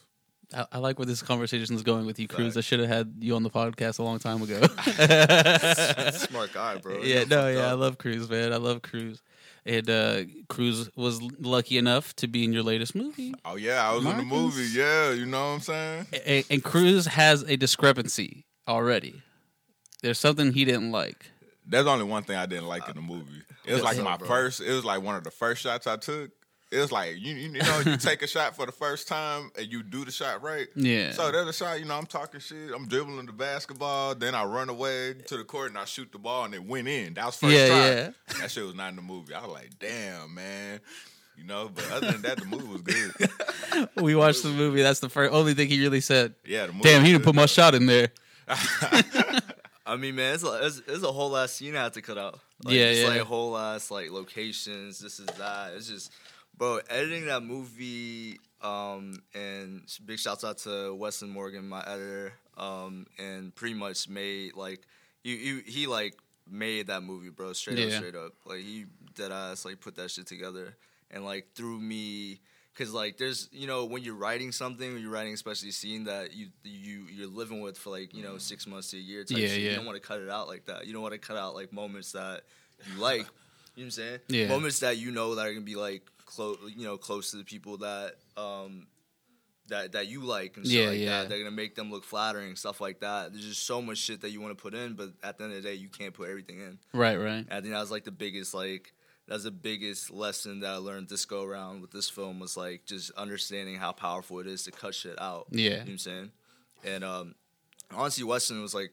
I, 0.54 0.66
I 0.72 0.78
like 0.78 0.99
where 0.99 1.06
this 1.06 1.22
conversation 1.22 1.75
is 1.75 1.82
going 1.82 2.06
with 2.06 2.19
you, 2.19 2.28
Cruz. 2.28 2.56
I 2.56 2.60
should 2.60 2.81
have 2.81 2.88
had 2.88 3.14
you 3.20 3.34
on 3.37 3.43
the 3.43 3.50
podcast 3.50 3.99
a 3.99 4.02
long 4.02 4.19
time 4.19 4.43
ago. 4.43 4.60
smart 6.26 6.52
guy 6.52 6.76
bro 6.76 7.02
yeah, 7.02 7.25
no, 7.25 7.49
yeah, 7.49 7.66
I 7.66 7.72
love 7.72 7.99
Cruz, 7.99 8.28
man. 8.28 8.52
I 8.52 8.56
love 8.56 8.82
Cruz. 8.82 9.22
And 9.64 9.88
uh, 9.88 10.22
Cruz 10.49 10.90
was 10.96 11.22
lucky 11.38 11.78
enough 11.78 12.16
to 12.16 12.26
be 12.26 12.43
in 12.43 12.52
your 12.52 12.64
latest 12.64 12.94
movie. 12.96 13.34
Oh 13.44 13.56
yeah, 13.56 13.88
I 13.88 13.94
was 13.94 14.04
in 14.04 14.16
the 14.16 14.25
movie. 14.25 14.66
Yeah, 14.72 15.12
you 15.12 15.25
know 15.25 15.40
what 15.40 15.54
I'm 15.54 15.60
saying? 15.60 16.06
A- 16.12 16.44
and 16.50 16.64
Cruz 16.64 17.06
has 17.06 17.43
a 17.43 17.56
discrepancy 17.56 18.44
already. 18.66 19.22
There's 20.02 20.19
something 20.19 20.52
he 20.52 20.64
didn't 20.64 20.90
like. 20.90 21.31
There's 21.64 21.87
only 21.87 22.05
one 22.05 22.25
thing 22.25 22.37
I 22.37 22.46
didn't 22.46 22.66
like 22.66 22.88
in 22.88 22.96
the 22.96 23.02
movie. 23.02 23.43
It 23.64 23.75
was 23.75 23.84
like 23.84 23.98
my 24.02 24.19
first. 24.19 24.60
It 24.60 24.72
was 24.72 24.84
like 24.84 25.00
one 25.00 25.14
of 25.14 25.22
the 25.22 25.31
first 25.31 25.62
shots 25.62 25.87
I 25.87 25.96
took. 25.96 26.31
It 26.72 26.78
was 26.80 26.90
like 26.90 27.16
you, 27.20 27.34
you 27.34 27.48
know, 27.50 27.82
you 27.84 27.96
take 27.98 28.22
a 28.22 28.26
shot 28.26 28.56
for 28.56 28.64
the 28.64 28.72
first 28.72 29.06
time 29.06 29.50
and 29.58 29.70
you 29.70 29.82
do 29.82 30.04
the 30.06 30.10
shot 30.10 30.42
right. 30.42 30.66
Yeah. 30.74 31.12
So 31.12 31.30
there's 31.30 31.46
a 31.48 31.52
shot. 31.52 31.78
You 31.78 31.84
know, 31.84 31.98
I'm 31.98 32.06
talking 32.06 32.40
shit. 32.40 32.70
I'm 32.74 32.88
dribbling 32.88 33.26
the 33.26 33.32
basketball. 33.32 34.14
Then 34.14 34.34
I 34.34 34.44
run 34.44 34.70
away 34.70 35.14
to 35.26 35.36
the 35.36 35.44
court 35.44 35.69
and 35.69 35.78
I 35.78 35.84
shoot 35.84 36.10
the 36.10 36.19
ball 36.19 36.46
and 36.46 36.54
it 36.54 36.64
went 36.64 36.88
in. 36.88 37.12
That 37.14 37.26
was 37.26 37.36
first 37.36 37.54
Yeah, 37.54 37.66
try. 37.69 37.76
yeah. 37.90 38.10
That 38.40 38.50
shit 38.50 38.64
was 38.64 38.74
not 38.74 38.88
in 38.88 38.96
the 38.96 39.02
movie. 39.02 39.34
I 39.34 39.42
was 39.42 39.50
like, 39.52 39.70
damn, 39.78 40.34
man. 40.34 40.80
You 41.36 41.44
know, 41.44 41.70
but 41.74 41.90
other 41.92 42.12
than 42.12 42.22
that, 42.22 42.38
the 42.38 42.46
movie 42.46 42.66
was 42.69 42.82
good. 42.82 43.88
we 44.02 44.14
watched 44.14 44.42
the 44.42 44.48
movie. 44.50 44.80
That's 44.82 45.00
the 45.00 45.08
first 45.08 45.32
only 45.32 45.54
thing 45.54 45.69
he 45.69 45.80
really 45.80 46.00
said. 46.00 46.34
Yeah, 46.46 46.66
the 46.66 46.72
movie. 46.72 46.84
Damn, 46.84 47.04
he 47.04 47.12
didn't 47.12 47.24
put 47.24 47.34
my 47.34 47.46
shot 47.46 47.74
in 47.74 47.86
there. 47.86 48.08
I 49.84 49.96
mean, 49.98 50.14
man, 50.14 50.34
it's 50.34 50.44
a, 50.44 50.66
it's, 50.66 50.82
it's 50.86 51.02
a 51.02 51.10
whole 51.12 51.36
ass 51.36 51.52
scene 51.52 51.74
I 51.76 51.84
had 51.84 51.92
to 51.94 52.02
cut 52.02 52.16
out. 52.19 52.38
Like, 52.64 52.74
Yeah, 52.74 52.84
it's 52.84 53.00
yeah. 53.00 53.08
like 53.08 53.20
whole 53.22 53.56
ass 53.58 53.90
like 53.90 54.10
locations. 54.10 55.00
This 55.00 55.19
is 55.19 55.26
that. 55.38 55.72
It's 55.74 55.88
just, 55.88 56.12
bro, 56.62 56.79
editing 56.91 57.26
that 57.26 57.43
movie. 57.43 58.38
Um, 58.62 59.20
and 59.35 59.82
big 60.06 60.20
shouts 60.20 60.44
out 60.44 60.59
to 60.59 60.94
Weston 60.94 61.29
Morgan, 61.29 61.69
my 61.69 61.81
editor. 61.81 62.35
Um, 62.56 63.06
and 63.19 63.53
pretty 63.53 63.75
much 63.75 64.09
made 64.09 64.55
like, 64.55 64.87
you, 65.25 65.35
you 65.35 65.62
he 65.67 65.88
like 65.88 66.14
made 66.49 66.87
that 66.87 67.03
movie, 67.03 67.31
bro. 67.31 67.53
Straight 67.53 67.81
up, 67.81 67.91
straight 67.91 68.14
up. 68.14 68.35
Like 68.47 68.61
he 68.61 68.85
dead 69.17 69.32
ass 69.32 69.64
like 69.64 69.81
put 69.81 69.97
that 69.97 70.12
shit 70.12 70.29
together 70.29 70.76
and 71.10 71.25
like 71.25 71.48
threw 71.56 71.81
me. 71.81 72.39
Cause 72.79 72.93
like 72.93 73.19
there's 73.19 73.48
you 73.53 73.67
know 73.67 73.84
when 73.84 74.03
you're 74.03 74.15
writing 74.15 74.51
something 74.51 74.94
when 74.94 75.03
you're 75.03 75.10
writing 75.10 75.34
especially 75.34 75.69
a 75.69 75.72
scene 75.72 76.05
that 76.05 76.32
you 76.32 76.46
you 76.65 77.06
you're 77.13 77.29
living 77.29 77.60
with 77.60 77.77
for 77.77 77.91
like 77.91 78.15
you 78.15 78.22
know 78.22 78.39
six 78.39 78.67
months 78.67 78.93
to 78.93 78.96
a 78.96 79.01
year 79.01 79.25
type 79.25 79.36
Yeah, 79.36 79.48
shit, 79.48 79.60
yeah. 79.60 79.70
you 79.70 79.77
don't 79.77 79.84
want 79.84 80.01
to 80.01 80.08
cut 80.08 80.20
it 80.20 80.31
out 80.31 80.48
like 80.48 80.65
that. 80.65 80.86
You 80.86 80.94
don't 80.94 81.03
want 81.03 81.13
to 81.13 81.19
cut 81.19 81.36
out 81.36 81.55
like 81.55 81.70
moments 81.72 82.13
that 82.13 82.43
you 82.94 83.01
like. 83.01 83.27
You 83.75 83.84
know 83.84 83.86
what 83.86 83.86
I'm 83.86 83.91
saying? 83.91 84.19
Yeah. 84.29 84.48
Moments 84.48 84.81
that 84.81 84.98
you 84.98 85.13
know 85.13 85.34
that 85.34 85.46
are 85.46 85.51
gonna 85.51 85.65
be 85.65 85.77
like 85.77 86.03
close, 86.34 86.56
you 86.77 86.84
know, 86.84 86.96
close 86.96 87.31
to 87.32 87.36
the 87.36 87.44
people 87.44 87.79
that 87.79 88.15
um 88.36 88.86
that 89.69 89.93
that 89.93 90.08
you 90.08 90.20
like 90.20 90.56
and 90.56 90.67
shit 90.67 90.74
Yeah, 90.74 90.89
like 90.89 90.98
yeah. 90.98 91.06
that. 91.22 91.29
They're 91.29 91.39
gonna 91.39 91.51
make 91.51 91.74
them 91.74 91.91
look 91.91 92.05
flattering, 92.05 92.56
stuff 92.56 92.81
like 92.81 93.01
that. 93.01 93.32
There's 93.32 93.46
just 93.46 93.67
so 93.67 93.81
much 93.81 93.98
shit 93.98 94.20
that 94.22 94.31
you 94.31 94.41
want 94.41 94.56
to 94.56 94.60
put 94.62 94.74
in, 94.74 94.94
but 94.94 95.10
at 95.22 95.39
the 95.39 95.44
end 95.44 95.53
of 95.55 95.62
the 95.62 95.69
day, 95.69 95.74
you 95.74 95.89
can't 95.89 96.12
put 96.15 96.29
everything 96.29 96.60
in. 96.60 96.79
Right, 96.93 97.17
right. 97.17 97.44
And 97.48 97.53
I 97.53 97.60
think 97.60 97.72
that 97.72 97.81
was 97.81 97.91
like 97.91 98.05
the 98.05 98.10
biggest 98.10 98.55
like 98.55 98.93
that's 99.29 99.44
the 99.44 99.51
biggest 99.53 100.10
lesson 100.10 100.60
that 100.60 100.70
I 100.70 100.77
learned 100.77 101.08
this 101.08 101.24
go 101.24 101.44
around 101.44 101.81
with 101.81 101.93
this 101.93 102.10
film 102.10 102.41
was 102.41 102.56
like 102.56 102.84
just 102.86 103.12
understanding 103.12 103.77
how 103.77 103.93
powerful 103.93 104.41
it 104.41 104.46
is 104.48 104.65
to 104.65 104.72
cut 104.72 104.94
shit 104.94 105.20
out. 105.20 105.46
Yeah. 105.51 105.62
You 105.62 105.70
know 105.70 105.77
what 105.79 105.89
I'm 105.91 105.98
saying? 105.98 106.31
And 106.84 107.05
um 107.05 107.34
honestly 107.94 108.24
Weston 108.24 108.60
was 108.60 108.74
like 108.74 108.91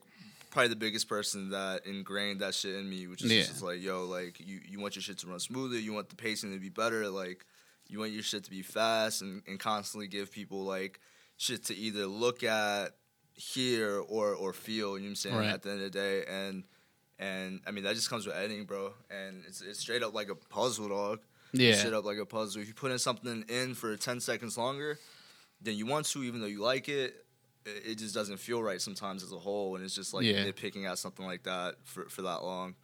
probably 0.50 0.70
the 0.70 0.76
biggest 0.76 1.08
person 1.08 1.50
that 1.52 1.86
ingrained 1.86 2.40
that 2.42 2.54
shit 2.56 2.76
in 2.76 2.90
me, 2.90 3.08
which 3.08 3.24
is 3.24 3.32
Yeah. 3.32 3.42
just 3.44 3.62
like, 3.62 3.82
yo, 3.82 4.06
like 4.06 4.40
you, 4.40 4.60
you 4.68 4.80
want 4.80 4.96
your 4.96 5.04
shit 5.04 5.18
to 5.20 5.28
run 5.28 5.40
smoother, 5.40 5.78
you 5.80 5.94
want 5.94 6.10
the 6.10 6.16
pacing 6.16 6.52
to 6.54 6.60
be 6.60 6.70
better, 6.70 7.08
like 7.10 7.46
you 7.88 8.00
want 8.00 8.12
your 8.12 8.24
shit 8.24 8.44
to 8.46 8.50
be 8.50 8.62
fast 8.62 9.22
and, 9.22 9.42
and 9.48 9.60
constantly 9.60 10.08
give 10.08 10.32
people 10.32 10.64
like 10.64 11.00
shit 11.38 11.66
to 11.66 11.76
either 11.76 12.06
look 12.06 12.44
at, 12.44 12.96
hear 13.34 14.00
or 14.00 14.34
or 14.36 14.52
feel, 14.54 14.98
you 14.98 15.04
know 15.04 15.06
what 15.06 15.10
I'm 15.10 15.16
saying, 15.16 15.36
Right. 15.36 15.48
at 15.54 15.62
the 15.64 15.72
end 15.72 15.82
of 15.82 15.92
the 15.92 15.98
day. 16.00 16.24
And 16.28 16.64
and 17.18 17.62
I 17.68 17.72
mean 17.72 17.84
that 17.86 17.96
just 17.96 18.10
comes 18.10 18.26
with 18.26 18.36
editing, 18.36 18.66
bro. 18.66 18.94
And 19.10 19.44
it's 19.48 19.62
it's 19.62 19.80
straight 19.80 20.04
up 20.04 20.14
like 20.14 20.30
a 20.30 20.36
puzzle, 20.36 20.90
dog. 20.90 21.20
Yeah. 21.54 21.76
Straight 21.76 21.94
up 21.94 22.06
like 22.06 22.18
a 22.18 22.26
puzzle. 22.26 22.62
If 22.62 22.68
you 22.68 22.74
put 22.74 22.92
in 22.92 23.00
something 23.00 23.44
in 23.50 23.76
for 23.76 23.96
ten 23.98 24.20
seconds 24.20 24.58
longer 24.58 25.00
than 25.62 25.76
you 25.76 25.86
want 25.86 26.06
to, 26.08 26.24
even 26.24 26.42
though 26.42 26.48
you 26.48 26.62
like 26.62 26.90
it, 26.90 27.26
it 27.78 27.92
it 27.92 27.96
just 27.98 28.14
doesn't 28.16 28.38
feel 28.38 28.62
right 28.62 28.82
sometimes 28.82 29.24
as 29.24 29.32
a 29.32 29.38
whole. 29.40 29.76
And 29.76 29.84
it's 29.86 29.96
just 29.96 30.14
like 30.14 30.26
Yeah. 30.26 30.46
nitpicking 30.46 30.90
at 30.90 30.98
something 30.98 31.26
like 31.26 31.44
that 31.44 31.76
for 31.84 32.10
for 32.10 32.22
that 32.24 32.44
long. 32.44 32.76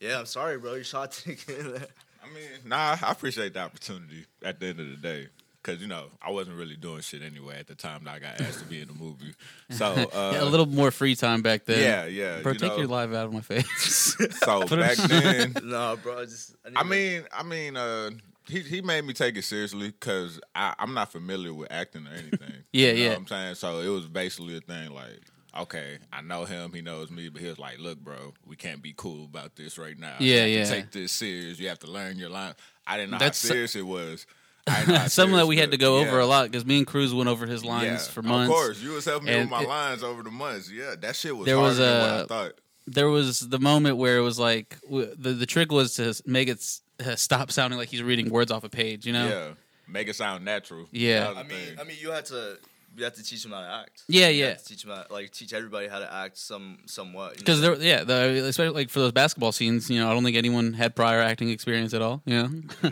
Yeah, 0.00 0.18
I'm 0.18 0.26
sorry, 0.26 0.58
bro. 0.58 0.74
You 0.74 0.82
shot 0.84 1.20
didn't 1.24 1.46
get 1.46 1.58
in 1.58 1.72
there. 1.72 1.86
I 2.24 2.26
mean, 2.34 2.48
nah, 2.64 2.96
I 3.02 3.10
appreciate 3.12 3.54
the 3.54 3.60
opportunity 3.60 4.24
at 4.44 4.58
the 4.60 4.66
end 4.68 4.80
of 4.80 4.88
the 4.88 4.96
day. 4.96 5.28
Cause 5.64 5.78
you 5.80 5.86
know 5.86 6.06
I 6.20 6.32
wasn't 6.32 6.56
really 6.56 6.74
doing 6.74 7.02
shit 7.02 7.22
anyway 7.22 7.56
at 7.60 7.68
the 7.68 7.76
time 7.76 8.02
that 8.02 8.14
I 8.14 8.18
got 8.18 8.40
asked 8.40 8.58
to 8.58 8.64
be 8.64 8.80
in 8.80 8.88
the 8.88 8.94
movie. 8.94 9.32
So 9.70 9.86
uh, 9.86 10.32
Yeah, 10.34 10.42
a 10.42 10.44
little 10.50 10.66
more 10.66 10.90
free 10.90 11.14
time 11.14 11.40
back 11.40 11.66
then. 11.66 11.78
yeah, 11.80 12.06
yeah. 12.06 12.40
Bro, 12.42 12.52
you 12.54 12.58
take 12.58 12.70
know, 12.72 12.78
your 12.78 12.88
live 12.88 13.14
out 13.14 13.26
of 13.26 13.32
my 13.32 13.42
face. 13.42 14.16
So 14.44 14.66
back 14.76 14.96
then, 14.96 15.54
no, 15.62 15.96
bro. 16.02 16.18
I 16.22 16.24
just. 16.24 16.56
need 16.66 16.76
I 16.76 16.82
mean, 16.82 17.22
I 17.32 17.42
mean, 17.44 17.76
uh, 17.76 18.10
he 18.48 18.60
he 18.60 18.82
made 18.82 19.04
me 19.04 19.12
take 19.12 19.36
it 19.36 19.44
seriously 19.44 19.88
because 19.88 20.40
I'm 20.54 20.94
not 20.94 21.12
familiar 21.12 21.52
with 21.54 21.70
acting 21.70 22.06
or 22.06 22.12
anything. 22.12 22.54
Yeah, 22.72 22.88
You 22.88 22.94
know 22.94 23.00
yeah. 23.02 23.08
what 23.10 23.18
I'm 23.18 23.26
saying 23.26 23.54
so. 23.56 23.80
It 23.80 23.88
was 23.88 24.06
basically 24.08 24.56
a 24.56 24.60
thing 24.60 24.90
like, 24.94 25.20
okay, 25.58 25.98
I 26.12 26.22
know 26.22 26.44
him, 26.46 26.72
he 26.72 26.80
knows 26.80 27.10
me, 27.10 27.28
but 27.28 27.42
he 27.42 27.48
was 27.48 27.58
like, 27.58 27.78
look, 27.78 27.98
bro, 28.00 28.32
we 28.46 28.56
can't 28.56 28.80
be 28.82 28.94
cool 28.96 29.24
about 29.24 29.56
this 29.56 29.76
right 29.78 29.98
now. 29.98 30.14
You 30.18 30.34
Yeah, 30.34 30.44
yeah. 30.46 30.64
Take 30.64 30.90
this 30.90 31.12
serious. 31.12 31.58
You 31.58 31.68
have 31.68 31.80
to 31.80 31.86
learn 31.90 32.16
your 32.18 32.30
line. 32.30 32.54
I 32.86 32.96
didn't 32.96 33.10
know 33.12 33.18
That's- 33.18 33.42
how 33.42 33.48
serious 33.48 33.76
it 33.76 33.86
was. 33.86 34.26
I 34.66 34.78
didn't 34.80 34.94
know 34.94 34.98
how 35.00 35.08
Something 35.08 35.36
that 35.36 35.46
we 35.46 35.58
had 35.58 35.70
to 35.72 35.76
go 35.76 35.98
was. 35.98 36.08
over 36.08 36.18
Yeah. 36.18 36.24
a 36.24 36.26
lot 36.26 36.50
because 36.50 36.64
me 36.64 36.78
and 36.78 36.86
Cruz 36.86 37.12
went 37.12 37.28
over 37.28 37.46
his 37.46 37.64
lines 37.64 38.06
Yeah, 38.06 38.12
for 38.12 38.22
months. 38.22 38.50
Of 38.50 38.54
course, 38.56 38.80
you 38.80 38.92
was 38.92 39.04
helping 39.04 39.26
me 39.28 39.36
with 39.40 39.50
my 39.50 39.62
it- 39.62 39.68
lines 39.68 40.02
over 40.02 40.22
the 40.22 40.30
months. 40.30 40.70
Yeah, 40.70 40.94
that 41.00 41.14
shit 41.16 41.36
was 41.36 41.44
There 41.46 41.58
was 41.60 41.78
a- 41.78 42.22
I 42.24 42.26
thought. 42.26 42.52
There 42.86 43.08
was 43.10 43.40
the 43.48 43.58
moment 43.60 43.96
where 43.98 44.16
it 44.16 44.22
was 44.22 44.38
like 44.38 44.76
the 44.90 45.14
the 45.34 45.46
trick 45.46 45.70
was 45.70 45.94
to 45.96 46.14
make 46.26 46.48
it 46.48 46.64
stop 47.16 47.50
sounding 47.50 47.78
like 47.78 47.88
he's 47.88 48.02
reading 48.02 48.30
words 48.30 48.50
off 48.50 48.64
a 48.64 48.68
page. 48.68 49.06
You 49.06 49.12
know? 49.12 49.28
Yeah, 49.28 49.48
make 49.88 50.08
it 50.08 50.16
sound 50.16 50.44
natural. 50.44 50.86
Yeah. 50.90 51.32
I 51.36 51.42
mean, 51.42 51.48
thing. 51.48 51.80
I 51.80 51.84
mean, 51.84 51.96
you 52.00 52.10
had 52.10 52.26
to. 52.26 52.58
You 52.94 53.04
have 53.04 53.14
to 53.14 53.24
teach 53.24 53.42
them 53.42 53.52
how 53.52 53.62
to 53.62 53.66
act. 53.84 54.02
Yeah, 54.06 54.28
You 54.28 54.42
yeah. 54.42 54.48
have 54.50 54.58
to 54.58 54.64
teach 54.66 54.82
them 54.82 54.94
how, 54.94 55.06
like 55.08 55.30
teach 55.30 55.54
everybody 55.54 55.88
how 55.88 55.98
to 55.98 56.12
act 56.12 56.36
some 56.36 56.76
somewhat. 56.84 57.38
Because 57.38 57.62
know? 57.62 57.74
there, 57.74 57.82
yeah, 57.82 58.04
the, 58.04 58.44
especially 58.44 58.74
like 58.74 58.90
for 58.90 58.98
those 58.98 59.12
basketball 59.12 59.50
scenes, 59.50 59.88
you 59.88 59.98
know, 59.98 60.10
I 60.10 60.12
don't 60.12 60.22
think 60.22 60.36
anyone 60.36 60.74
had 60.74 60.94
prior 60.94 61.22
acting 61.22 61.48
experience 61.48 61.94
at 61.94 62.02
all. 62.02 62.20
You 62.26 62.34
know, 62.34 62.48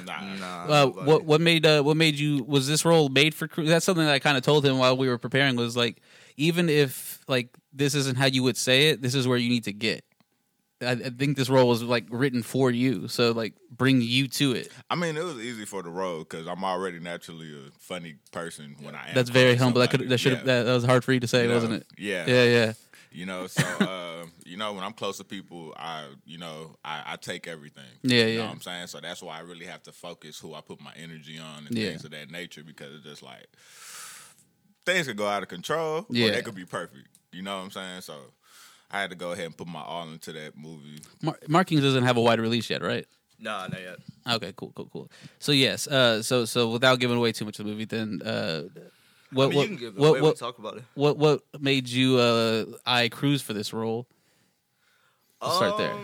nah, 0.07 0.21
Nah, 0.39 0.65
uh, 0.73 0.87
what 0.87 1.27
what 1.27 1.43
made 1.43 1.67
uh, 1.67 1.83
what 1.83 1.99
made 1.99 2.15
you 2.19 2.43
was 2.45 2.67
this 2.67 2.87
role 2.87 3.11
made 3.11 3.35
for 3.35 3.47
Cruz? 3.47 3.69
That's 3.69 3.85
something 3.85 4.07
that 4.07 4.15
I 4.15 4.21
kind 4.21 4.39
of 4.39 4.43
told 4.43 4.65
him 4.65 4.79
while 4.79 4.97
we 4.97 5.07
were 5.07 5.19
preparing 5.19 5.55
was 5.57 5.77
like, 5.77 6.01
even 6.39 6.71
if 6.71 7.23
like 7.29 7.55
this 7.71 7.95
isn't 7.95 8.17
how 8.17 8.25
you 8.25 8.43
would 8.43 8.57
say 8.57 8.89
it, 8.89 9.03
this 9.03 9.15
is 9.15 9.29
where 9.29 9.37
you 9.37 9.51
need 9.51 9.65
to 9.65 9.73
get. 9.75 10.03
I, 10.83 10.93
I 10.93 11.11
think 11.11 11.37
this 11.37 11.51
role 11.51 11.69
was 11.69 11.83
like 11.83 12.07
written 12.11 12.43
for 12.43 12.71
you, 12.71 13.07
so 13.09 13.33
like 13.33 13.55
bring 13.71 14.01
you 14.01 14.29
to 14.29 14.53
it. 14.53 14.71
I 14.89 14.95
mean, 14.95 15.17
it 15.17 15.25
was 15.25 15.37
easy 15.39 15.65
for 15.67 15.83
the 15.83 15.91
role 15.91 16.21
because 16.21 16.47
I'm 16.47 16.65
already 16.65 16.99
naturally 17.01 17.53
a 17.53 17.71
funny 17.79 18.17
person 18.33 18.77
when 18.81 18.95
I 18.95 19.09
am. 19.09 19.15
That's 19.15 19.31
very 19.31 19.57
humble. 19.57 19.81
That 19.81 19.91
could 19.91 20.09
that 20.09 20.19
should 20.19 20.33
Yeah. 20.33 20.43
that, 20.45 20.63
that 20.65 20.73
was 20.73 20.85
hard 20.85 21.05
for 21.05 21.13
you 21.13 21.21
to 21.21 21.27
say, 21.29 21.43
You 21.43 21.49
know, 21.49 21.55
wasn't 21.55 21.75
it? 21.75 21.87
Yeah, 21.99 22.25
Yeah, 22.27 22.45
yeah, 22.45 22.73
You 23.13 23.27
know, 23.27 23.47
so 23.47 23.63
uh, 23.81 24.27
you 24.47 24.57
know, 24.57 24.73
when 24.73 24.83
I'm 24.85 24.93
close 24.95 25.19
to 25.19 25.25
people, 25.25 25.75
I 25.77 26.07
you 26.25 26.39
know, 26.39 26.77
I, 26.85 27.03
I 27.07 27.17
take 27.17 27.47
everything. 27.47 27.85
Yeah, 28.03 28.25
you 28.25 28.33
yeah. 28.33 28.39
know 28.39 28.45
what 28.47 28.53
I'm 28.55 28.61
saying? 28.63 28.87
So 28.87 29.01
that's 29.01 29.23
why 29.23 29.37
I 29.37 29.41
really 29.41 29.67
have 29.67 29.83
to 29.85 29.93
focus 29.93 30.39
who 30.39 30.55
I 30.55 30.61
put 30.63 30.81
my 30.81 30.93
energy 30.97 31.39
on 31.39 31.67
and 31.67 31.77
Yeah. 31.77 31.91
things 31.91 32.05
of 32.05 32.13
that 32.13 32.31
nature 32.31 32.63
because 32.65 32.95
it's 32.95 33.05
just 33.05 33.23
like 33.23 33.47
things 34.87 35.07
could 35.07 35.17
go 35.17 35.27
out 35.29 35.43
of 35.43 35.49
control 35.49 36.07
Yeah. 36.09 36.29
or 36.29 36.31
they 36.31 36.43
could 36.43 36.55
be 36.55 36.65
perfect. 36.65 37.07
You 37.33 37.43
know 37.43 37.57
what 37.59 37.65
I'm 37.65 37.71
saying? 37.71 38.01
So 38.01 38.15
I 38.91 39.01
had 39.01 39.11
to 39.11 39.17
go 39.17 39.33
ahead 39.33 39.47
and 39.47 39.57
put 39.57 39.69
my 39.69 39.83
all 39.83 40.09
into 40.09 40.33
that 40.33 40.57
movie. 40.57 41.01
Mar- 41.23 41.39
Markings 41.49 41.83
doesn't 41.83 42.03
have 42.05 42.17
a 42.17 42.21
wide 42.21 42.41
release 42.41 42.69
yet, 42.69 42.83
right? 42.83 43.07
Nah, 43.39 43.69
not 43.69 43.81
yet. 43.81 43.99
Okay, 44.29 44.53
cool, 44.57 44.73
cool, 44.75 44.89
cool. 44.93 45.11
So 45.39 45.53
yes, 45.53 45.87
uh, 45.87 46.23
so 46.23 46.45
so 46.45 46.71
without 46.71 46.99
giving 46.99 47.17
away 47.17 47.33
too 47.33 47.45
much 47.45 47.59
of 47.59 47.65
the 47.65 47.71
movie, 47.71 47.87
then 47.87 48.21
uh, 48.23 48.63
what 49.33 49.47
I 49.47 49.49
mean, 49.49 49.57
what 49.57 49.63
you 49.63 49.69
can 49.69 49.77
give 49.77 49.97
what, 49.97 50.09
away. 50.09 50.21
what, 50.21 50.37
talk 50.37 50.59
about 50.59 50.77
it. 50.77 50.85
what 50.95 51.17
what 51.17 51.43
made 51.59 51.89
you 51.89 52.19
uh, 52.19 52.65
eye 52.85 53.09
Cruz 53.09 53.41
for 53.41 53.53
this 53.53 53.73
role? 53.73 54.07
Let's 55.41 55.57
start 55.57 55.79
there. 55.79 55.97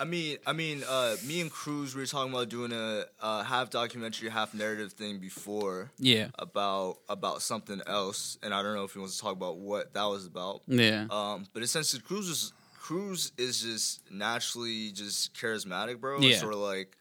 I 0.00 0.04
mean, 0.04 0.38
I 0.46 0.52
mean, 0.52 0.84
uh, 0.88 1.16
me 1.26 1.40
and 1.40 1.50
Cruz, 1.50 1.94
we 1.94 2.02
were 2.02 2.06
talking 2.06 2.32
about 2.32 2.48
doing 2.48 2.72
a 2.72 3.04
uh, 3.20 3.42
half 3.42 3.70
documentary, 3.70 4.28
half 4.28 4.54
narrative 4.54 4.92
thing 4.92 5.18
before 5.18 5.90
Yeah, 5.98 6.28
about 6.38 6.98
about 7.08 7.42
something 7.42 7.80
else, 7.86 8.38
and 8.42 8.54
I 8.54 8.62
don't 8.62 8.74
know 8.74 8.84
if 8.84 8.92
he 8.92 9.00
wants 9.00 9.16
to 9.16 9.22
talk 9.22 9.32
about 9.32 9.56
what 9.58 9.94
that 9.94 10.04
was 10.04 10.26
about. 10.26 10.62
yeah, 10.68 11.06
Um, 11.10 11.46
but 11.52 11.62
essentially, 11.62 12.02
Cruz 12.02 12.28
is 12.28 12.52
Cruz 12.78 13.32
is 13.36 13.60
just 13.62 14.10
naturally 14.10 14.92
just 14.92 15.34
charismatic, 15.34 16.00
bro. 16.00 16.20
Yeah. 16.20 16.38
Sort 16.38 16.54
of 16.54 16.60
like, 16.60 16.96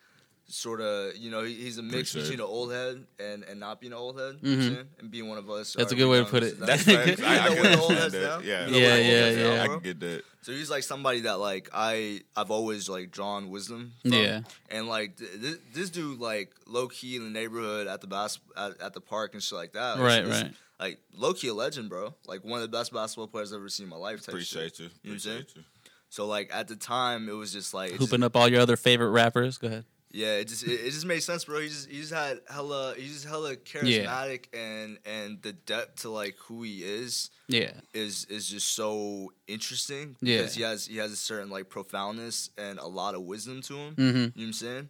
sort 0.49 0.79
of, 0.81 1.15
you 1.17 1.29
know, 1.29 1.43
he, 1.43 1.53
he's 1.55 1.77
a 1.77 1.83
mix 1.83 2.11
Appreciate 2.11 2.21
between 2.23 2.39
it. 2.39 2.43
an 2.43 2.49
old 2.49 2.71
head 2.71 3.05
and, 3.19 3.43
and 3.43 3.59
not 3.59 3.81
being 3.81 3.91
an 3.91 3.99
old 3.99 4.17
head, 4.19 4.37
you 4.41 4.49
know 4.51 4.57
what 4.57 4.65
I'm 4.67 4.73
saying? 4.75 4.87
and 4.99 5.11
being 5.11 5.27
one 5.27 5.37
of 5.37 5.49
us. 5.49 5.71
Mm-hmm. 5.71 5.79
That's 5.79 5.91
a 5.91 5.95
good 5.95 6.05
we 6.05 6.11
way 6.19 6.23
to 6.23 6.29
put 6.29 6.43
it. 6.43 6.57
and 6.57 6.67
That's 6.67 6.85
that. 6.85 7.05
facts. 7.17 7.21
I, 7.25 7.39
I 7.51 7.55
can 7.55 7.79
old 7.79 7.91
understand 7.91 7.99
heads 8.01 8.13
now? 8.13 8.37
that. 8.37 8.45
Yeah, 8.45 8.59
Yeah, 8.59 8.65
old 8.67 8.75
yeah, 8.75 8.87
heads 8.95 9.37
now, 9.37 9.53
yeah. 9.53 9.63
I 9.63 9.67
can 9.67 9.79
get 9.79 9.99
that. 9.99 10.23
So 10.43 10.51
he's 10.53 10.69
like 10.69 10.83
somebody 10.83 11.21
that 11.21 11.39
like 11.39 11.69
I 11.73 12.21
I've 12.35 12.51
always 12.51 12.87
like 12.87 13.11
drawn 13.11 13.49
wisdom. 13.49 13.91
From. 14.01 14.13
Yeah. 14.13 14.41
And 14.69 14.87
like 14.87 15.17
th- 15.17 15.31
this, 15.35 15.57
this 15.73 15.89
dude 15.89 16.19
like 16.19 16.51
low 16.65 16.87
key 16.87 17.17
in 17.17 17.23
the 17.25 17.29
neighborhood 17.29 17.87
at 17.87 17.99
the 17.99 18.07
bas- 18.07 18.39
at, 18.55 18.79
at 18.79 18.93
the 18.93 19.01
park 19.01 19.33
and 19.33 19.43
shit 19.43 19.57
like 19.57 19.73
that. 19.73 19.99
Right, 19.99 20.19
It's- 20.23 20.43
right. 20.43 20.53
Like 20.79 20.99
low 21.11 21.33
key 21.33 21.47
a 21.47 21.53
legend, 21.55 21.89
bro. 21.89 22.13
Like 22.27 22.45
one 22.45 22.61
of 22.61 22.71
the 22.71 22.77
best 22.77 22.93
basketball 22.93 23.27
players 23.27 23.51
I've 23.51 23.57
ever 23.57 23.67
seen 23.67 23.85
in 23.85 23.89
my 23.89 23.95
life. 23.97 24.19
Type 24.21 24.29
Appreciate 24.29 24.75
shit. 24.75 24.79
you. 24.79 24.85
You 24.85 24.89
know 24.89 24.93
what 25.09 25.13
I'm 25.13 25.19
saying? 25.19 25.37
Appreciate 25.39 25.55
you. 25.57 25.63
So 26.09 26.25
like 26.27 26.49
at 26.53 26.67
the 26.69 26.75
time, 26.77 27.27
it 27.27 27.33
was 27.33 27.51
just 27.51 27.73
like 27.73 27.89
it 27.89 27.97
just- 27.97 28.09
hooping 28.11 28.23
up 28.23 28.35
all 28.37 28.47
your 28.47 28.61
other 28.61 28.77
favorite 28.77 29.09
rappers. 29.09 29.57
Go 29.57 29.67
ahead. 29.67 29.85
Yeah, 30.11 30.35
it 30.37 30.47
just 30.47 30.63
it, 30.63 30.71
it 30.71 30.91
just 30.91 31.05
made 31.05 31.21
sense, 31.21 31.45
bro. 31.45 31.59
He 31.61 31.67
just 31.69 31.89
he 31.89 31.99
just 32.01 32.13
had 32.13 32.39
hella 32.49 32.93
he 32.97 33.07
just 33.07 33.25
hella 33.25 33.55
charismatic 33.55 34.45
and 34.53 34.99
and 35.05 35.41
the 35.41 35.53
depth 35.53 36.01
to 36.01 36.09
like 36.09 36.35
who 36.47 36.63
he 36.63 36.83
is 36.83 37.29
Yeah, 37.47 37.71
is 37.93 38.25
is 38.25 38.47
just 38.49 38.73
so 38.73 39.31
interesting 39.47 40.15
Yeah. 40.21 40.37
because 40.37 40.55
he 40.55 40.61
has 40.63 40.85
he 40.87 40.97
has 40.97 41.11
a 41.11 41.15
certain 41.17 41.49
like 41.49 41.69
profoundness 41.69 42.49
and 42.57 42.79
a 42.79 42.87
lot 42.87 43.15
of 43.15 43.21
wisdom 43.23 43.61
to 43.63 43.75
him. 43.75 43.93
hmm 43.95 44.01
You 44.03 44.11
know 44.13 44.31
what 44.35 44.43
I'm 44.43 44.53
saying? 44.53 44.89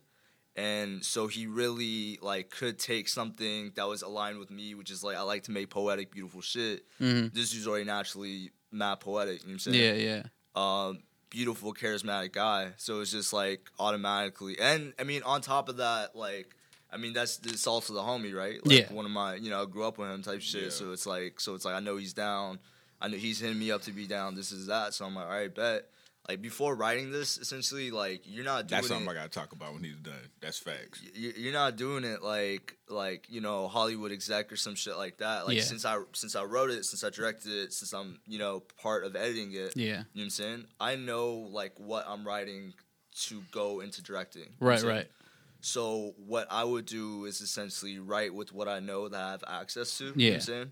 And 0.55 1.05
so 1.05 1.27
he 1.27 1.45
really 1.45 2.17
like 2.21 2.50
could 2.50 2.79
take 2.79 3.07
something 3.09 3.74
that 3.75 3.88
was 3.88 4.01
aligned 4.01 4.39
with 4.39 4.50
me, 4.50 4.74
which 4.74 4.89
is 4.89 5.03
like 5.03 5.15
I 5.15 5.21
like 5.21 5.43
to 5.43 5.51
make 5.51 5.69
poetic, 5.69 6.12
beautiful 6.12 6.41
shit. 6.41 6.83
hmm 6.97 7.27
This 7.33 7.51
dude's 7.51 7.67
already 7.67 7.86
naturally 7.86 8.51
mad 8.71 9.00
poetic. 9.00 9.41
You 9.43 9.50
know 9.50 9.51
what 9.51 9.67
I'm 9.67 9.74
saying? 9.74 10.00
yeah, 10.00 10.24
yeah, 10.55 10.88
um, 10.88 11.00
beautiful, 11.29 11.74
charismatic 11.74 12.31
guy. 12.34 12.72
So 12.77 13.01
it's 13.01 13.12
just 13.12 13.34
like 13.34 13.69
automatically, 13.79 14.60
and 14.60 14.93
I 15.00 15.03
mean, 15.03 15.24
on 15.24 15.41
top 15.41 15.69
of 15.69 15.77
that, 15.77 16.15
like, 16.15 16.55
I 16.91 16.98
mean, 16.98 17.13
that's 17.13 17.38
this 17.38 17.67
also 17.67 17.93
the 17.93 18.01
homie, 18.01 18.34
right? 18.34 18.65
Like, 18.65 18.79
Yeah. 18.89 18.93
One 18.93 19.05
of 19.05 19.12
my, 19.12 19.36
you 19.36 19.50
know, 19.50 19.62
I 19.62 19.65
grew 19.65 19.84
up 19.86 19.98
with 19.98 20.10
him 20.10 20.24
type 20.24 20.41
shit. 20.41 20.63
Yeah. 20.63 20.69
So 20.69 20.91
it's 20.91 21.05
like, 21.05 21.39
so 21.39 21.53
it's 21.55 21.65
like 21.65 21.75
I 21.75 21.79
know 21.79 21.98
he's 21.98 22.13
down. 22.13 22.60
I 23.01 23.07
know 23.10 23.17
he's 23.17 23.39
hitting 23.39 23.60
me 23.60 23.72
up 23.72 23.81
to 23.84 23.91
be 23.91 24.07
down. 24.07 24.36
This 24.36 24.51
is 24.51 24.67
that. 24.67 24.93
So 24.93 25.05
I'm 25.05 25.15
like, 25.15 25.25
all 25.25 25.31
right, 25.31 25.53
bet. 25.53 25.86
Like 26.27 26.41
before 26.41 26.75
writing 26.75 27.10
this, 27.10 27.38
essentially, 27.38 27.89
like 27.89 28.22
you're 28.25 28.43
not 28.43 28.67
doing 28.67 28.77
That's 28.81 28.88
something 28.89 29.07
it. 29.07 29.12
I 29.12 29.13
gotta 29.13 29.29
talk 29.29 29.53
about 29.53 29.74
when 29.74 29.84
he's 29.84 29.96
done. 29.96 30.13
That's 30.41 30.60
facts. 30.60 31.01
y- 31.15 31.31
You're 31.38 31.53
not 31.53 31.77
doing 31.77 32.03
it 32.03 32.22
like 32.22 32.75
like 32.89 33.27
you 33.29 33.39
know 33.39 33.69
Hollywood 33.69 34.12
exec 34.12 34.51
or 34.51 34.57
some 34.57 34.75
shit 34.75 34.98
like 34.98 35.19
that. 35.19 35.48
Like 35.48 35.55
Yeah. 35.55 35.63
since 35.63 35.86
I 35.86 36.00
since 36.13 36.36
I 36.36 36.43
wrote 36.43 36.69
it, 36.69 36.84
since 36.84 37.03
I 37.05 37.10
directed 37.12 37.53
it, 37.53 37.72
since 37.72 37.93
I'm 37.93 38.19
you 38.27 38.39
know 38.39 38.62
part 38.81 39.05
of 39.05 39.15
editing 39.15 39.53
it, 39.53 39.77
yeah. 39.77 39.86
you 39.86 39.91
know 39.91 40.03
what 40.15 40.24
I'm 40.24 40.29
saying? 40.31 40.65
I 40.81 40.96
know 40.98 41.48
like 41.50 41.74
what 41.79 42.03
I'm 42.07 42.27
writing 42.27 42.74
to 43.27 43.41
go 43.51 43.79
into 43.79 44.03
directing. 44.03 44.43
you 44.43 44.50
know 44.60 44.67
Right, 44.67 44.84
right. 44.84 45.07
So 45.62 46.13
what 46.17 46.48
I 46.51 46.63
would 46.65 46.86
do 46.86 47.24
is 47.24 47.39
essentially 47.39 48.00
write 48.00 48.34
with 48.34 48.51
what 48.51 48.67
I 48.67 48.79
know 48.81 49.07
that 49.07 49.19
I 49.22 49.31
have 49.31 49.43
access 49.48 49.98
to. 50.00 50.03
You 50.07 50.10
know 50.12 50.15
Yeah. 50.17 50.29
what 50.31 50.36
I'm 50.36 50.41
saying? 50.41 50.72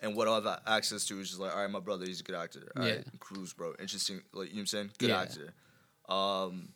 And 0.00 0.14
what 0.14 0.28
I 0.28 0.34
have 0.36 0.46
a- 0.46 0.62
access 0.66 1.04
to 1.06 1.18
is 1.20 1.28
just 1.28 1.40
like, 1.40 1.52
all 1.54 1.60
right, 1.62 1.70
my 1.70 1.80
brother, 1.80 2.04
he's 2.06 2.20
a 2.20 2.22
good 2.22 2.36
actor. 2.36 2.70
All 2.76 2.82
right, 2.84 2.98
Yeah. 2.98 3.02
Cruz, 3.18 3.52
bro. 3.52 3.74
Interesting 3.80 4.22
like 4.32 4.48
you 4.48 4.54
know 4.54 4.58
what 4.58 4.60
I'm 4.60 4.66
saying? 4.66 4.90
Good 4.98 5.08
Yeah. 5.10 5.20
actor. 5.20 5.52
Um 6.08 6.68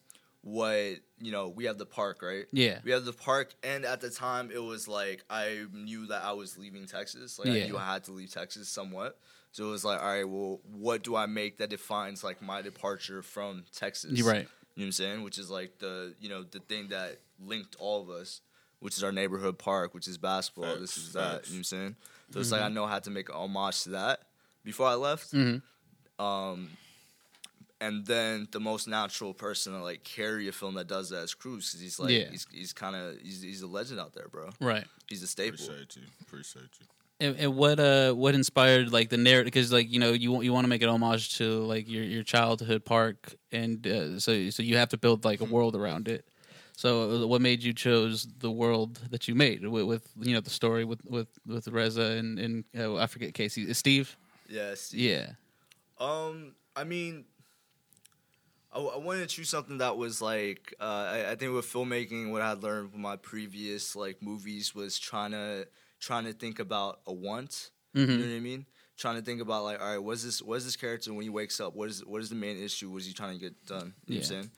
what 0.45 0.97
you 1.21 1.31
know, 1.31 1.49
we 1.49 1.67
have 1.67 1.79
the 1.79 1.87
park, 1.87 2.21
right? 2.23 2.47
Yeah. 2.53 2.81
We 2.85 2.91
have 2.91 3.05
the 3.05 3.13
park, 3.13 3.55
and 3.63 3.85
at 3.85 4.01
the 4.01 4.11
time, 4.11 4.51
it 4.53 4.59
was 4.63 4.89
like 4.89 5.25
I 5.31 5.67
knew 5.73 6.07
that 6.07 6.25
I 6.25 6.33
was 6.33 6.59
leaving 6.59 6.87
Texas. 6.87 7.39
Like 7.39 7.49
Yeah. 7.49 7.55
I 7.65 7.67
knew 7.69 7.77
I 7.79 7.85
had 7.93 8.05
to 8.05 8.13
leave 8.13 8.33
Texas 8.33 8.69
somewhat. 8.69 9.19
So 9.53 9.69
it 9.69 9.71
was 9.71 9.85
like, 9.85 10.01
all 10.01 10.07
right, 10.09 10.27
well, 10.29 10.61
what 10.73 11.03
do 11.05 11.15
I 11.15 11.27
make 11.27 11.59
that 11.59 11.69
defines 11.71 12.25
like 12.25 12.41
my 12.43 12.63
departure 12.63 13.23
from 13.23 13.65
Texas? 13.73 14.13
You're 14.13 14.27
right. 14.27 14.39
You 14.39 14.45
know 14.45 14.49
what 14.75 14.87
I'm 14.87 14.93
saying? 14.93 15.23
Which 15.23 15.39
is 15.39 15.49
like 15.51 15.79
the 15.79 16.15
you 16.21 16.29
know 16.29 16.43
the 16.43 16.59
thing 16.61 16.89
that 16.89 17.21
linked 17.39 17.77
all 17.79 18.03
of 18.03 18.11
us, 18.11 18.41
which 18.83 18.97
is 18.97 19.03
our 19.05 19.13
neighborhood 19.13 19.59
park, 19.59 19.95
which 19.95 20.07
is 20.09 20.19
basketball. 20.19 20.77
this 20.77 20.93
Facts, 20.93 20.97
is 20.99 21.13
that. 21.15 21.33
facts. 21.33 21.49
You 21.49 21.55
know 21.55 21.57
what 21.57 21.59
I'm 21.61 21.65
saying? 21.65 21.97
So 22.33 22.41
it's 22.41 22.51
like 22.53 22.63
I 22.63 22.69
know 22.69 22.87
how 22.87 22.99
to 22.99 23.11
make 23.11 23.29
a 23.29 23.35
homage 23.35 23.83
to 23.85 23.91
that 23.91 24.21
before 24.65 24.87
I 24.89 24.95
left. 24.95 25.33
Mhm. 25.33 25.63
Um, 26.19 26.71
and 27.81 28.07
then 28.07 28.47
the 28.53 28.61
most 28.61 28.87
natural 28.87 29.35
person 29.35 29.73
to 29.73 29.83
like 29.83 30.05
carry 30.05 30.49
a 30.49 30.53
film 30.53 30.75
that 30.75 30.87
does 30.87 31.11
that 31.11 31.23
is 31.25 31.35
Cruz, 31.35 31.69
because 31.71 31.81
he's 31.81 31.99
like 31.99 32.11
Yeah. 32.11 32.31
he's 32.31 32.47
he's 32.53 32.73
kind 32.73 32.95
of 32.95 33.19
he's 33.21 33.43
he's 33.43 33.63
a 33.63 33.67
legend 33.67 33.99
out 34.01 34.15
there, 34.15 34.29
bro. 34.29 34.51
Right. 34.61 34.85
He's 35.09 35.23
a 35.23 35.27
staple. 35.27 35.65
Appreciate 35.65 35.97
you. 35.97 36.03
Appreciate 36.23 36.69
you. 36.81 36.87
And, 37.21 37.37
and 37.39 37.57
what 37.57 37.79
uh 37.81 38.13
what 38.15 38.35
inspired 38.35 38.93
like 38.93 39.09
the 39.11 39.17
narrative? 39.17 39.47
Because 39.53 39.73
like 39.73 39.91
you 39.93 39.99
know 40.01 40.13
you 40.13 40.31
want 40.33 40.45
you 40.45 40.53
want 40.53 40.65
to 40.65 40.69
make 40.69 40.83
an 40.83 40.89
homage 40.89 41.37
to 41.39 41.61
like 41.65 41.89
your 41.89 42.05
your 42.05 42.23
childhood 42.23 42.85
park, 42.85 43.35
and 43.51 43.85
uh, 43.87 44.19
so 44.21 44.51
so 44.51 44.63
you 44.63 44.77
have 44.77 44.89
to 44.91 44.97
build 44.97 45.25
like 45.25 45.41
a 45.41 45.45
world 45.45 45.75
around 45.77 46.09
it. 46.09 46.25
So 46.77 47.23
uh, 47.23 47.27
what 47.27 47.41
made 47.41 47.63
you 47.63 47.73
chose 47.73 48.27
the 48.39 48.51
world 48.51 49.01
that 49.11 49.29
you 49.29 49.35
made 49.35 49.67
with, 49.67 49.85
with 49.85 50.09
you 50.21 50.35
know 50.35 50.41
the 50.41 50.51
story 50.51 50.85
with 50.85 51.01
with 51.05 51.29
with 51.47 51.69
Reza 51.69 52.03
and 52.03 52.39
and 52.39 52.65
uh, 52.77 52.97
I 52.97 53.07
forget 53.07 53.35
Casey 53.35 53.73
Steve? 53.75 54.17
Yeah. 54.49 54.75
Steve. 54.75 55.01
Yeah. 55.01 55.27
Um, 55.99 56.55
I 56.75 56.85
mean, 56.85 57.25
I, 58.73 58.81
I 58.81 58.97
wanted 58.99 59.21
to 59.21 59.27
choose 59.27 59.49
something 59.49 59.79
that 59.79 59.97
was 59.97 60.21
like 60.23 60.75
uh, 60.81 60.85
I, 60.85 61.31
I 61.33 61.35
think 61.37 61.53
with 61.53 61.67
filmmaking, 61.67 62.31
what 62.33 62.43
I 62.43 62.51
had 62.51 62.63
learned 62.63 62.93
from 62.93 63.03
my 63.03 63.17
previous 63.17 63.95
like 63.95 64.23
movies 64.23 64.75
was 64.75 64.99
trying 64.99 65.33
to 65.33 65.69
trying 66.01 66.25
to 66.25 66.33
think 66.33 66.59
about 66.59 67.01
a 67.07 67.13
want. 67.13 67.71
You 67.95 68.07
know 68.07 68.17
what 68.17 68.37
I 68.37 68.41
mean? 68.41 68.65
Trying 68.97 69.17
to 69.17 69.23
think 69.23 69.41
about 69.43 69.65
like, 69.65 69.81
all 69.81 69.87
right, 69.87 69.99
what's 69.99 70.25
this? 70.25 70.41
What's 70.41 70.65
this 70.65 70.77
character 70.77 71.13
when 71.13 71.23
he 71.23 71.29
wakes 71.29 71.61
up? 71.61 71.75
What 71.75 71.89
is 71.91 72.05
what 72.05 72.23
is 72.23 72.31
the 72.31 72.35
main 72.37 72.57
issue? 72.63 72.91
What 72.91 73.03
is 73.03 73.07
he 73.07 73.13
trying 73.13 73.35
to 73.35 73.41
get 73.41 73.67
done? 73.67 73.79
You 73.79 73.85
know 73.85 73.91
what 73.91 74.09
I'm 74.09 74.15
Yeah. 74.17 74.23
saying? 74.23 74.51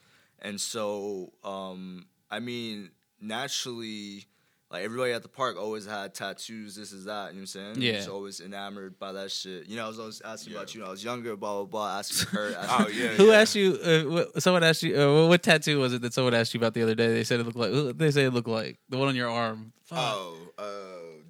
And 0.45 0.61
so, 0.61 1.33
um, 1.43 2.07
I 2.31 2.39
mean, 2.39 2.91
naturally, 3.21 4.27
like 4.71 4.83
everybody 4.85 5.13
at 5.13 5.23
the 5.23 5.29
park 5.29 5.57
always 5.59 5.87
had 5.87 6.15
tattoos, 6.15 6.75
this 6.77 6.93
is 6.93 7.05
that. 7.07 7.29
You 7.33 7.41
know 7.41 7.41
what 7.41 7.41
I'm 7.41 7.47
saying? 7.47 7.75
Yeah. 7.83 7.93
I 7.93 7.97
was 7.97 8.09
always 8.09 8.41
enamored 8.41 8.99
by 8.99 9.13
that 9.13 9.31
shit. 9.31 9.67
You 9.67 9.77
know, 9.77 9.85
I 9.87 9.89
was 9.89 9.99
always 9.99 10.21
asking 10.21 10.53
about 10.55 10.75
you 10.75 10.81
when 10.83 10.89
I 10.89 10.91
was 10.91 11.03
younger, 11.03 11.35
blah 11.37 11.55
blah 11.55 11.65
blah. 11.65 11.99
Asking 11.99 12.29
her. 12.39 12.55
Oh 12.59 12.89
yeah. 12.93 13.09
Who 13.09 13.27
yeah. 13.29 13.41
asked 13.41 13.55
you? 13.55 13.79
Uh, 13.83 14.03
what, 14.11 14.43
someone 14.43 14.63
asked 14.65 14.83
you. 14.83 15.01
Uh, 15.01 15.27
what 15.29 15.43
tattoo 15.43 15.79
was 15.81 15.93
it 15.95 16.03
that 16.03 16.13
someone 16.13 16.35
asked 16.35 16.53
you 16.55 16.59
about 16.59 16.75
the 16.75 16.83
other 16.83 16.95
day? 16.95 17.09
They 17.09 17.25
said 17.25 17.41
it 17.41 17.45
looked 17.45 17.57
like. 17.59 17.71
who- 17.71 17.93
They 17.93 18.11
say 18.11 18.25
it 18.25 18.31
looked 18.35 18.49
like 18.49 18.79
the 18.91 18.99
one 18.99 19.09
on 19.09 19.17
your 19.17 19.31
arm. 19.31 19.73
Fuck. 19.85 19.99
Oh, 19.99 20.37
uh, 20.59 21.23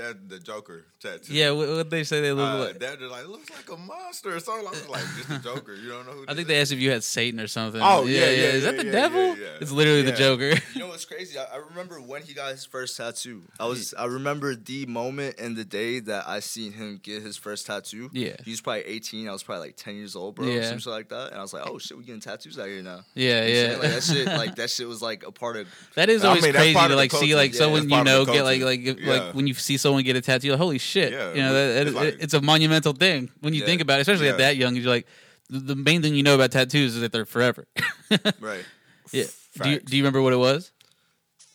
that 0.00 0.28
the 0.28 0.38
Joker 0.38 0.84
tattoo. 1.00 1.32
Yeah, 1.32 1.50
what 1.52 1.68
what 1.68 1.90
they 1.90 2.04
say 2.04 2.20
they 2.20 2.32
look 2.32 2.48
Uh, 2.48 2.64
like. 2.66 2.78
that 2.80 3.00
like 3.00 3.26
looks 3.28 3.50
like 3.50 3.68
a 3.70 3.76
monster 3.80 4.34
or 4.34 4.40
something. 4.40 4.66
I 4.66 4.70
was 4.70 4.88
like, 4.88 5.02
just 5.16 5.28
the 5.28 5.38
Joker. 5.54 5.74
You 5.74 5.88
don't 5.90 6.06
know 6.06 6.12
who. 6.12 6.24
I 6.28 6.34
think 6.34 6.48
they 6.48 6.60
asked 6.60 6.72
if 6.72 6.78
you 6.78 6.90
had 6.90 7.04
Satan 7.04 7.38
or 7.40 7.46
something. 7.46 7.80
Oh, 7.82 8.04
yeah, 8.06 8.20
yeah, 8.20 8.26
Is 8.58 8.64
that 8.64 8.74
yeah, 8.76 8.80
the 8.82 8.86
yeah, 8.86 8.92
devil? 8.92 9.20
yeah, 9.28 9.34
yeah. 9.34 9.46
It's 9.60 9.70
literally 9.72 10.02
the 10.02 10.12
Joker. 10.12 10.50
You 10.74 10.80
know 10.80 10.88
what's 10.88 11.04
crazy? 11.04 11.38
I, 11.38 11.44
I 11.44 11.56
remember 11.56 12.00
when 12.00 12.22
he 12.22 12.32
got 12.34 12.50
his 12.52 12.64
first 12.64 12.96
tattoo. 12.96 13.42
I 13.58 13.66
was 13.66 13.94
I 13.98 14.06
remember 14.06 14.54
the 14.54 14.86
moment 14.86 15.36
and 15.38 15.56
the 15.56 15.64
day 15.64 16.00
that 16.00 16.26
I 16.28 16.40
seen 16.40 16.72
him 16.72 17.00
get 17.02 17.22
his 17.22 17.36
first 17.36 17.66
tattoo. 17.66 18.10
Yeah. 18.12 18.36
He 18.44 18.50
was 18.50 18.60
probably 18.60 18.84
18. 18.86 19.28
I 19.28 19.32
was 19.32 19.42
probably 19.42 19.66
like 19.68 19.76
10 19.76 19.96
years 19.96 20.16
old, 20.16 20.36
bro. 20.36 20.46
Yeah. 20.46 20.60
Yeah. 20.60 20.68
Some 20.70 20.78
shit 20.78 20.92
like 20.92 21.08
that. 21.10 21.30
And 21.30 21.38
I 21.38 21.42
was 21.42 21.52
like, 21.52 21.68
oh 21.68 21.78
shit, 21.78 21.96
we 21.98 22.04
getting 22.04 22.20
tattoos 22.20 22.58
out 22.58 22.66
here 22.68 22.82
now. 22.82 23.00
yeah, 23.14 23.44
You 23.46 23.68
know 23.68 23.76
what 23.78 23.84
I'm 23.86 23.92
yeah. 23.92 24.00
saying? 24.00 24.26
Like 24.26 24.26
that 24.26 24.30
shit, 24.30 24.38
like 24.38 24.54
that 24.60 24.70
shit 24.70 24.88
was 24.88 25.02
like 25.02 25.26
a 25.26 25.32
part 25.32 25.56
of. 25.56 25.66
That 25.96 26.08
is 26.08 26.24
I 26.24 26.28
always 26.28 26.42
mean, 26.44 26.52
crazy 26.52 26.74
to 26.74 26.96
like 26.96 27.12
see 27.12 27.34
like 27.34 27.52
Yeah, 27.52 27.58
someone 27.58 27.88
you 27.88 28.04
know 28.04 28.24
get 28.24 28.44
like 28.44 28.62
like 28.62 28.98
like 29.04 29.34
when 29.34 29.46
you 29.46 29.54
see 29.54 29.76
someone 29.76 29.89
get 30.02 30.16
a 30.16 30.20
tattoo, 30.20 30.46
you're 30.48 30.56
like 30.56 30.60
holy 30.62 30.78
shit, 30.78 31.12
Yeah, 31.12 31.32
you 31.34 31.42
know 31.42 31.52
that, 31.52 31.86
it's 31.86 31.96
like- 31.96 32.16
it's 32.20 32.34
a 32.34 32.40
monumental 32.40 32.92
thing 32.92 33.30
when 33.40 33.54
you 33.54 33.60
Yeah. 33.60 33.66
think 33.66 33.80
about 33.82 33.98
it, 33.98 34.02
especially 34.02 34.28
at 34.28 34.38
that 34.38 34.56
young. 34.56 34.74
You're 34.76 34.86
like 34.86 35.06
the, 35.48 35.58
the 35.58 35.76
main 35.76 36.00
thing 36.02 36.14
you 36.14 36.22
know 36.22 36.34
about 36.34 36.52
tattoos 36.52 36.94
is 36.94 37.00
that 37.00 37.12
they're 37.12 37.24
forever. 37.26 37.66
Right. 38.40 38.64
yeah. 39.12 39.24
Do 39.62 39.70
you, 39.70 39.80
do 39.80 39.96
you 39.96 40.02
remember 40.02 40.22
what 40.22 40.32
it 40.32 40.36
was? 40.38 40.72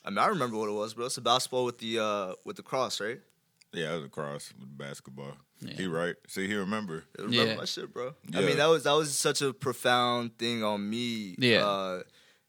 I 0.06 0.10
mean, 0.10 0.20
I 0.20 0.28
remember 0.28 0.58
what 0.58 0.70
it 0.70 0.74
was, 0.74 0.94
bro. 0.94 1.06
It's 1.06 1.18
a 1.18 1.22
basketball 1.22 1.66
with 1.66 1.80
the 1.80 2.00
uh 2.00 2.34
with 2.46 2.56
the 2.58 2.64
cross, 2.64 3.02
right? 3.02 3.20
Yeah, 3.74 3.94
it 3.94 3.96
was 3.96 4.06
a 4.06 4.10
cross 4.10 4.54
with 4.60 4.78
basketball. 4.78 5.34
Yeah. 5.62 5.74
He 5.74 5.88
right. 5.88 6.16
See, 6.28 6.48
he 6.48 6.54
remember. 6.56 7.04
I 7.18 7.24
remember 7.24 7.52
Yeah. 7.52 7.56
my 7.58 7.66
shit, 7.66 7.92
bro. 7.94 8.14
I 8.34 8.42
mean, 8.42 8.58
that 8.58 8.68
was 8.68 8.84
that 8.84 8.94
was 8.94 9.16
such 9.18 9.42
a 9.42 9.52
profound 9.54 10.38
thing 10.38 10.64
on 10.64 10.88
me. 10.90 11.36
Yeah. 11.40 11.66
Uh, 11.66 12.04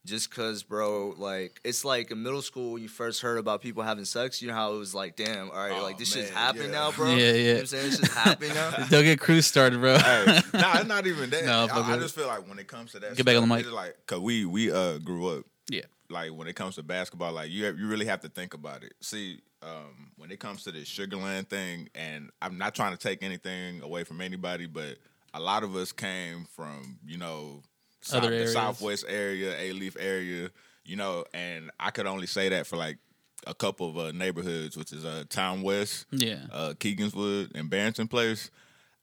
just 0.07 0.31
cause, 0.31 0.63
bro, 0.63 1.13
like 1.17 1.59
it's 1.63 1.85
like 1.85 2.09
in 2.09 2.23
middle 2.23 2.41
school 2.41 2.73
when 2.73 2.81
you 2.81 2.87
first 2.87 3.21
heard 3.21 3.37
about 3.37 3.61
people 3.61 3.83
having 3.83 4.05
sex. 4.05 4.41
You 4.41 4.47
know 4.47 4.53
how 4.55 4.73
it 4.73 4.77
was 4.77 4.95
like, 4.95 5.15
damn, 5.15 5.51
all 5.51 5.57
right, 5.57 5.73
Oh, 5.77 5.83
like 5.83 5.97
this 5.99 6.13
shit's 6.13 6.31
man, 6.33 6.37
happening 6.39 6.71
yeah. 6.71 6.79
now, 6.79 6.91
bro. 6.91 7.07
Yeah, 7.15 7.15
You 7.15 7.31
know 7.33 7.37
yeah. 7.39 7.53
what 7.53 7.59
I'm 7.59 7.65
saying 7.67 7.85
this 7.89 7.95
shit's 7.99 8.13
happening 8.13 8.53
now. 8.55 8.71
Don't 8.89 9.03
get 9.03 9.19
Cruz 9.19 9.45
started, 9.45 9.79
bro. 9.81 9.97
hey, 9.99 10.25
nah, 10.53 10.77
it's 10.79 10.87
not 10.87 11.05
even 11.11 11.29
that. 11.29 11.45
No, 11.45 11.67
I, 11.71 11.93
I 11.93 11.97
just 11.99 12.15
feel 12.15 12.27
like 12.27 12.47
when 12.47 12.57
it 12.57 12.67
comes 12.67 12.93
to 12.93 12.99
that, 13.01 13.15
Get 13.15 13.25
back 13.25 13.35
on 13.35 13.47
the 13.47 13.55
mic. 13.55 13.65
It's 13.65 13.71
like, 13.73 13.95
cause 14.07 14.19
we 14.19 14.45
we 14.45 14.71
uh 14.71 14.97
grew 14.99 15.27
up. 15.37 15.45
Yeah. 15.69 15.81
Like 16.09 16.31
when 16.33 16.47
it 16.47 16.55
comes 16.55 16.75
to 16.75 16.83
basketball, 16.83 17.33
like 17.33 17.51
you 17.51 17.65
have, 17.65 17.77
you 17.77 17.87
really 17.87 18.05
have 18.05 18.21
to 18.21 18.29
think 18.29 18.53
about 18.53 18.83
it. 18.83 18.93
See, 19.01 19.41
um, 19.61 20.11
when 20.15 20.31
it 20.31 20.39
comes 20.39 20.63
to 20.63 20.71
this 20.71 20.87
Sugarland 20.87 21.49
thing, 21.49 21.89
and 21.93 22.29
I'm 22.41 22.57
not 22.57 22.73
trying 22.75 22.91
to 22.93 22.97
take 22.97 23.23
anything 23.23 23.81
away 23.81 24.05
from 24.05 24.21
anybody, 24.21 24.67
but 24.67 24.97
a 25.33 25.41
lot 25.41 25.63
of 25.63 25.75
us 25.75 25.91
came 25.91 26.45
from 26.55 26.97
you 27.05 27.17
know 27.17 27.61
south, 28.07 28.23
Other 28.23 28.39
the. 28.39 28.47
Southwest 28.47 29.05
area, 29.07 29.53
Alief 29.73 29.95
area, 29.99 30.49
you 30.85 30.95
know, 30.95 31.25
and 31.33 31.69
I 31.79 31.91
could 31.91 32.07
only 32.07 32.27
say 32.27 32.49
that 32.49 32.65
for 32.67 32.77
like 32.77 32.97
a 33.45 33.53
couple 33.53 33.89
of 33.89 33.97
uh, 33.97 34.11
neighborhoods, 34.11 34.75
which 34.77 34.91
is 34.91 35.05
uh, 35.05 35.23
Town 35.29 35.61
West, 35.61 36.05
Yeah. 36.11 36.39
uh, 36.51 36.73
Keeganswood, 36.79 37.51
and 37.55 37.69
Barrington 37.69 38.07
Place. 38.07 38.49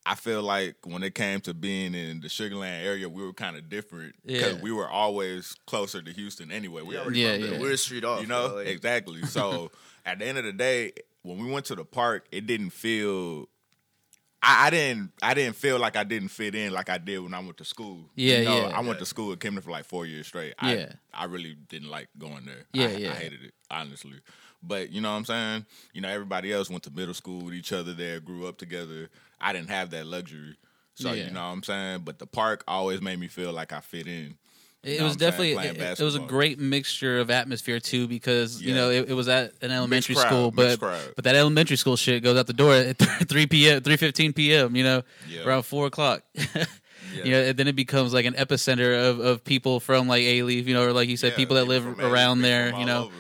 I 0.07 0.17
feel 0.17 0.43
like 0.43 0.77
when 0.85 1.03
it 1.03 1.15
came 1.15 1.41
to 1.43 1.55
being 1.55 1.95
in 1.95 2.21
the 2.21 2.29
Sugarland 2.29 2.85
area, 2.85 3.09
we 3.09 3.23
were 3.23 3.33
kind 3.33 3.57
of 3.57 3.71
different 3.71 4.15
because 4.27 4.57
Yeah. 4.57 4.61
we 4.63 4.71
were 4.71 4.89
always 4.89 5.57
closer 5.67 6.03
to 6.03 6.13
Houston 6.13 6.53
anyway. 6.53 6.83
We 6.83 6.99
already 6.99 7.21
Yeah, 7.21 7.33
from 7.35 7.41
there. 7.43 7.53
yeah. 7.55 7.61
We're 7.61 7.73
a 7.73 7.79
street 7.79 8.05
off, 8.05 8.21
You 8.21 8.27
know, 8.27 8.49
bro, 8.49 8.57
like- 8.59 8.67
exactly. 8.67 9.23
So 9.23 9.71
at 10.05 10.19
the 10.19 10.27
end 10.27 10.37
of 10.37 10.45
the 10.45 10.53
day, 10.53 10.93
when 11.23 11.39
we 11.39 11.51
went 11.51 11.65
to 11.67 11.75
the 11.75 11.87
park, 11.87 12.27
it 12.31 12.47
didn't 12.47 12.71
feel. 12.71 13.49
I, 14.47 14.67
I 14.67 14.71
didn't. 14.71 15.11
I 15.23 15.33
didn't 15.35 15.57
feel 15.57 15.79
like 15.79 15.97
I 15.97 16.05
didn't 16.05 16.29
fit 16.29 16.55
in 16.55 16.73
like 16.73 16.89
I 16.91 16.99
did 16.99 17.19
when 17.21 17.33
I 17.35 17.39
went 17.41 17.57
to 17.59 17.65
school. 17.65 18.01
Yeah, 18.15 18.39
You 18.41 18.45
know, 18.45 18.57
yeah. 18.69 18.77
I 18.77 18.81
went 18.81 18.99
to 18.99 19.07
school 19.07 19.33
at 19.33 19.41
Camden 19.41 19.63
for 19.63 19.71
like 19.71 19.85
four 19.87 20.05
years 20.07 20.27
straight. 20.27 20.55
I, 20.59 20.75
Yeah. 20.75 20.93
I 21.13 21.25
really 21.25 21.57
didn't 21.69 21.89
like 21.91 22.09
going 22.19 22.45
there. 22.45 22.65
Yeah, 22.73 22.89
I, 22.89 22.91
yeah. 22.99 23.11
I 23.13 23.15
hated 23.15 23.43
it 23.45 23.55
honestly. 23.71 24.21
But 24.63 24.91
you 24.91 25.01
know 25.01 25.11
what 25.11 25.19
I'm 25.19 25.25
saying? 25.25 25.67
You 25.93 26.01
know, 26.03 26.09
everybody 26.09 26.53
else 26.53 26.69
went 26.71 26.83
to 26.85 26.91
middle 26.91 27.15
school 27.15 27.45
with 27.47 27.55
each 27.55 27.73
other 27.73 27.93
there, 27.95 28.21
grew 28.21 28.47
up 28.47 28.57
together. 28.59 29.11
I 29.41 29.53
didn't 29.53 29.71
have 29.71 29.91
that 29.91 30.07
luxury. 30.07 30.57
So 30.95 31.13
Yeah. 31.13 31.25
you 31.27 31.31
know 31.33 31.41
what 31.43 31.53
I'm 31.53 31.63
saying? 31.63 32.01
But 32.05 32.19
the 32.19 32.27
park 32.27 32.65
always 32.69 33.01
made 33.03 33.19
me 33.19 33.29
feel 33.29 33.53
like 33.53 33.73
I 33.73 33.81
fit 33.81 34.07
in. 34.07 34.37
It 34.85 34.99
know 34.99 35.05
was 35.05 35.17
definitely 35.17 35.53
it, 35.69 36.01
it 36.01 36.05
was 36.05 36.15
a 36.15 36.21
great 36.21 36.59
mixture 36.59 37.19
of 37.19 37.31
atmosphere 37.31 37.81
too 37.81 38.07
because 38.07 38.61
you 38.61 38.75
know 38.75 38.91
it, 38.91 39.11
it 39.11 39.15
was 39.15 39.29
at 39.29 39.53
an 39.63 39.71
elementary 39.71 40.15
crowd, 40.15 40.27
school 40.27 40.51
but 40.51 40.79
but 40.81 41.25
that 41.25 41.35
elementary 41.35 41.77
school 41.77 41.97
shit 41.97 42.23
goes 42.23 42.37
out 42.39 42.47
the 42.47 42.53
door 42.53 42.75
at 42.75 42.99
three 43.29 43.47
p.m. 43.47 43.81
three 43.83 43.97
fifteen 43.97 44.33
p.m. 44.33 44.77
You 44.77 44.85
know 44.85 45.03
Yeah. 45.29 45.45
around 45.45 45.63
four 45.65 45.87
o'clock. 45.87 46.23
You 47.13 47.31
know, 47.31 47.43
and 47.43 47.57
then 47.57 47.69
it 47.69 47.77
becomes 47.77 48.13
like 48.13 48.25
an 48.27 48.35
epicenter 48.35 49.11
of, 49.11 49.21
of 49.21 49.45
people 49.45 49.79
from 49.79 50.09
like 50.09 50.23
Alief, 50.23 50.65
you 50.67 50.75
know, 50.75 50.85
or 50.85 50.93
like 50.93 51.09
you 51.09 51.17
said, 51.17 51.33
Yeah, 51.33 51.37
people 51.37 51.55
that 51.57 51.67
live 51.67 52.01
around 52.01 52.41
there, 52.43 52.75
you 52.77 52.85
know, 52.87 53.05
over. 53.05 53.15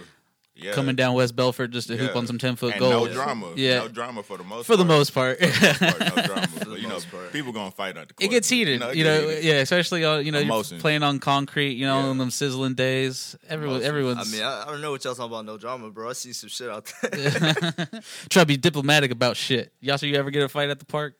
Yeah. 0.64 0.72
coming 0.72 0.96
down 0.96 1.14
West 1.14 1.37
Bellfort 1.37 1.70
just 1.70 1.88
to 1.88 1.96
hoop 1.96 2.16
on 2.16 2.27
some 2.27 2.38
ten 2.38 2.57
foot 2.57 2.72
and 2.72 2.81
goals. 2.81 3.09
No 3.09 3.14
drama. 3.14 3.53
Yeah. 3.57 3.79
No 3.81 3.88
drama 3.88 4.22
for 4.22 4.38
the 4.38 4.44
most 4.44 4.66
For 4.66 4.77
the 4.77 4.85
part. 4.85 4.88
most 4.98 5.14
part. 5.14 5.38
The 5.38 5.46
most 5.46 5.79
part, 5.98 6.16
no 6.16 6.22
drama. 6.27 6.48
But, 6.59 6.81
you 6.81 6.88
know, 6.88 6.98
part. 7.11 7.33
people 7.33 7.53
gonna 7.53 7.70
fight 7.70 7.96
at 7.96 8.09
the 8.09 8.14
court. 8.14 8.27
it 8.27 8.31
gets 8.31 8.48
heated, 8.48 8.81
it 8.83 8.96
you 8.96 9.05
know. 9.05 9.20
heated. 9.29 9.44
Yeah, 9.44 9.55
especially 9.55 10.05
on 10.05 10.24
you 10.24 10.33
know 10.33 10.38
you're 10.38 10.46
Emotions. 10.46 10.81
playing 10.81 11.03
on 11.03 11.18
concrete, 11.18 11.72
you 11.74 11.87
know, 11.87 11.98
Yeah. 12.00 12.07
on 12.07 12.18
them 12.18 12.31
sizzling 12.31 12.74
days. 12.74 13.37
Everyone, 13.48 13.77
Emotions. 13.77 13.88
everyone's 13.88 14.35
I 14.35 14.37
mean, 14.37 14.44
I, 14.46 14.62
I 14.62 14.66
don't 14.66 14.81
know 14.81 14.90
what 14.92 15.05
y'all 15.05 15.14
talking 15.14 15.31
about. 15.33 15.44
No 15.44 15.59
drama, 15.59 15.90
bro. 15.90 16.09
I 16.11 16.12
see 16.14 16.33
some 16.33 16.48
shit 16.48 16.70
out 16.70 16.90
there. 17.03 17.11
try 18.31 18.42
to 18.42 18.46
be 18.46 18.57
diplomatic 18.57 19.11
about 19.11 19.37
shit. 19.37 19.72
Y'all, 19.81 19.96
sure 19.98 20.09
you 20.09 20.16
ever 20.16 20.31
get 20.31 20.42
a 20.42 20.48
fight 20.48 20.70
at 20.70 20.79
the 20.79 20.87
park? 20.87 21.14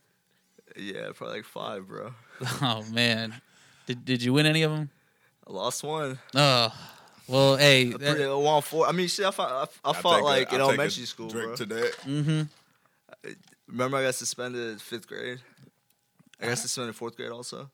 yeah, 0.77 1.11
probably 1.15 1.37
like 1.37 1.45
five, 1.45 1.87
bro. 1.87 2.15
Oh 2.63 2.83
man, 2.91 3.35
did 3.87 4.05
did 4.05 4.23
you 4.23 4.33
win 4.33 4.47
any 4.47 4.63
of 4.63 4.73
them? 4.73 4.91
I 5.47 5.53
lost 5.53 5.85
one. 5.85 6.19
Oh, 6.35 6.73
well, 7.29 7.57
hey, 7.57 7.89
I 7.93 7.97
pretty- 7.97 8.25
I 8.25 8.33
won 8.35 8.63
four. 8.63 8.87
I 8.87 8.93
mean, 8.93 9.09
shit. 9.09 9.25
I 9.27 9.31
fought. 9.31 9.51
I, 9.51 9.63
I 9.63 9.67
I'll 9.85 9.95
fought 9.95 10.15
take 10.17 10.23
a- 10.23 10.25
like 10.25 10.53
in 10.53 10.61
I'll 10.61 10.69
take 10.69 10.79
a 10.79 10.81
elementary 10.83 11.05
school, 11.07 11.29
drink 11.29 11.47
bro. 11.49 11.57
to 11.57 11.65
that. 11.67 11.93
mm-hmm. 12.07 12.43
Remember, 13.69 13.97
I 13.97 14.03
got 14.05 14.15
suspended 14.15 14.81
fifth 14.81 15.07
grade. 15.09 15.41
I 16.41 16.47
got 16.49 16.59
suspended 16.59 16.95
fourth 16.97 17.17
grade 17.17 17.31
also. 17.31 17.71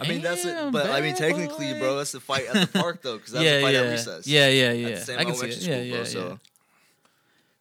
I 0.00 0.08
mean, 0.08 0.22
that's 0.22 0.44
it. 0.44 0.72
But 0.72 0.90
I 0.90 1.00
mean, 1.00 1.14
technically, 1.14 1.72
bro, 1.78 1.96
that's 1.96 2.12
the 2.12 2.20
fight 2.20 2.46
at 2.46 2.72
the 2.72 2.78
park 2.78 3.02
though, 3.02 3.16
because 3.16 3.32
that's 3.32 3.44
yeah, 3.44 3.56
the 3.56 3.62
fight 3.62 3.74
yeah, 3.74 3.80
at 3.80 3.90
recess. 3.90 4.26
yeah, 4.26 4.48
yeah, 4.48 4.64
At 4.64 4.76
yeah. 4.78 4.88
the 4.90 4.96
same 4.96 5.18
I 5.20 5.24
can 5.24 5.34
see 5.34 5.46
it. 5.48 5.52
school, 5.52 5.68
Yeah, 5.74 5.80
yeah, 5.82 5.94
bro. 5.96 6.04
So 6.04 6.28
yeah. 6.28 6.36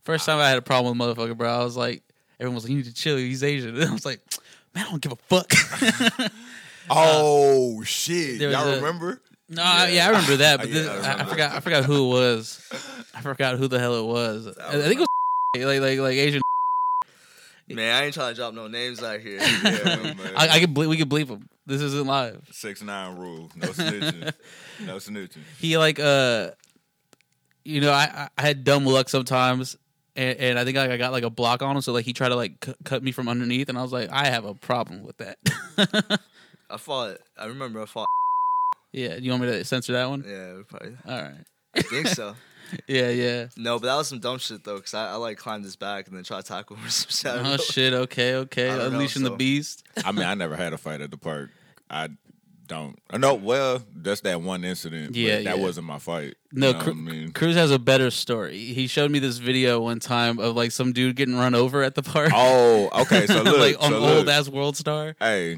First 0.03 0.25
time 0.25 0.39
I 0.39 0.49
had 0.49 0.57
a 0.57 0.61
problem 0.61 0.97
with 0.97 1.17
motherfucker, 1.17 1.37
bro. 1.37 1.49
I 1.49 1.63
was 1.63 1.77
like, 1.77 2.01
everyone 2.39 2.55
was 2.55 2.63
like, 2.63 2.71
"You 2.71 2.77
need 2.77 2.85
to 2.85 2.93
chill. 2.93 3.17
He's 3.17 3.43
Asian." 3.43 3.75
And 3.75 3.83
I 3.89 3.93
was 3.93 4.05
like, 4.05 4.19
"Man, 4.73 4.85
I 4.87 4.89
don't 4.89 5.01
give 5.01 5.11
a 5.11 5.15
fuck." 5.15 5.51
Oh 6.89 7.81
shit! 7.83 8.41
Y'all 8.41 8.67
a- 8.67 8.75
remember? 8.75 9.21
No, 9.55 9.63
I- 9.63 9.89
yeah, 9.89 10.05
I 10.05 10.09
remember 10.09 10.37
that, 10.37 10.59
but 10.59 10.67
Yeah, 10.69 10.73
this, 10.73 10.87
I 11.05 11.13
I, 11.13 11.21
I 11.21 11.25
forgot. 11.25 11.51
I 11.55 11.59
forgot 11.59 11.85
who 11.85 12.05
it 12.05 12.09
was. 12.09 12.69
I 13.13 13.21
forgot 13.21 13.57
who 13.57 13.67
the 13.67 13.79
hell 13.79 13.95
it 13.95 14.05
was. 14.05 14.47
I, 14.59 14.77
I 14.77 14.81
think 14.81 14.99
it 14.99 14.99
was 14.99 15.07
like 15.65 15.79
like 15.81 15.99
like 15.99 16.17
Asian. 16.17 16.41
man, 17.69 17.95
I 18.01 18.05
ain't 18.05 18.13
trying 18.13 18.33
to 18.33 18.35
drop 18.35 18.53
no 18.53 18.67
names 18.67 19.01
out 19.01 19.19
here. 19.19 19.37
Yeah. 19.39 20.13
I, 20.35 20.47
I 20.49 20.59
can 20.59 20.73
ble- 20.73 20.87
we 20.89 20.97
can 20.97 21.09
bleep 21.09 21.27
him. 21.29 21.47
This 21.65 21.81
isn't 21.81 22.05
live. 22.07 22.45
Six 22.51 22.81
nine 22.81 23.17
rule. 23.17 23.49
No 23.55 23.69
snitching. 23.69 24.33
no 24.85 24.95
snitching. 24.97 25.37
he 25.59 25.77
like 25.77 25.99
uh 25.99 26.51
you 27.63 27.79
know 27.79 27.93
i 27.93 28.27
i 28.37 28.41
had 28.41 28.65
dumb 28.65 28.85
luck 28.85 29.07
sometimes 29.07 29.77
and, 30.17 30.37
and 30.37 30.59
i 30.59 30.65
think 30.65 30.75
like, 30.75 30.89
i 30.89 30.97
got 30.97 31.13
like 31.13 31.23
a 31.23 31.29
block 31.29 31.61
on 31.61 31.77
him 31.77 31.81
so 31.81 31.93
like 31.93 32.03
he 32.03 32.11
tried 32.11 32.27
to 32.29 32.35
like 32.35 32.59
cu- 32.59 32.73
cut 32.83 33.01
me 33.01 33.13
from 33.13 33.29
underneath 33.29 33.69
and 33.69 33.77
i 33.77 33.81
was 33.81 33.93
like 33.93 34.09
i 34.11 34.25
have 34.27 34.43
a 34.43 34.53
problem 34.53 35.01
with 35.03 35.15
that 35.19 35.37
I 36.69 36.77
fought. 36.77 37.19
I 37.37 37.45
remember 37.45 37.81
I 37.81 37.85
fought. 37.85 38.07
Yeah 38.93 39.15
you 39.15 39.31
want 39.31 39.43
me 39.43 39.49
to 39.49 39.65
censor 39.65 39.91
that 39.93 40.09
one 40.09 40.23
Yeah, 40.25 40.61
probably. 40.67 40.95
all 41.07 41.21
right 41.21 41.45
I 41.75 41.81
think 41.81 42.07
so. 42.07 42.35
yeah 42.87 43.09
yeah 43.09 43.47
No, 43.57 43.77
but 43.79 43.87
that 43.87 43.95
was 43.95 44.07
some 44.07 44.19
dumb 44.19 44.37
shit 44.39 44.63
though, 44.63 44.75
because 44.77 44.93
I, 44.93 45.11
I 45.11 45.15
like 45.15 45.37
climbed 45.37 45.63
his 45.65 45.75
back 45.75 46.07
and 46.07 46.15
then 46.15 46.23
tried 46.23 46.41
to 46.41 46.47
tackle 46.47 46.75
him 46.77 46.85
or 46.85 46.89
some 46.89 47.09
shit. 47.35 47.45
Oh 47.45 47.57
shit 47.57 47.93
okay 47.93 48.35
okay 48.35 48.69
I 48.69 48.77
don't 48.77 48.77
know, 48.77 48.85
unleashing 48.97 49.23
the 49.23 49.31
beast 49.31 49.83
I 50.05 50.11
mean, 50.11 50.23
I 50.25 50.33
never 50.35 50.55
had 50.55 50.71
a 50.73 50.77
fight 50.77 51.01
at 51.01 51.11
the 51.11 51.17
park. 51.17 51.49
I 51.89 52.07
don't. 52.73 53.21
No, 53.21 53.35
well, 53.35 53.83
that's 53.95 54.21
that 54.21 54.41
one 54.41 54.63
incident. 54.63 55.15
Yeah, 55.15 55.35
that 55.41 55.43
yeah. 55.57 55.63
wasn't 55.63 55.85
my 55.87 55.99
fight. 55.99 56.35
No, 56.51 56.67
You 56.67 56.73
know 56.73 56.79
what 56.79 56.87
I 56.87 56.93
mean? 56.93 57.31
Cruz 57.31 57.55
has 57.55 57.71
a 57.71 57.79
better 57.79 58.11
story. 58.11 58.57
He 58.57 58.85
showed 58.87 59.09
me 59.09 59.19
this 59.19 59.37
video 59.37 59.79
one 59.81 59.99
time 59.99 60.39
of 60.39 60.55
like 60.55 60.71
some 60.71 60.93
dude 60.93 61.15
getting 61.15 61.35
run 61.35 61.55
over 61.55 61.81
at 61.83 61.95
the 61.95 62.03
park. 62.03 62.31
Oh, 62.33 62.89
okay. 63.01 63.25
So 63.27 63.41
look, 63.43 63.57
like 63.57 63.81
on 63.83 63.91
so 63.91 63.97
old 63.97 64.25
look. 64.25 64.27
ass 64.27 64.49
World 64.49 64.77
Star. 64.77 65.15
Hey, 65.19 65.57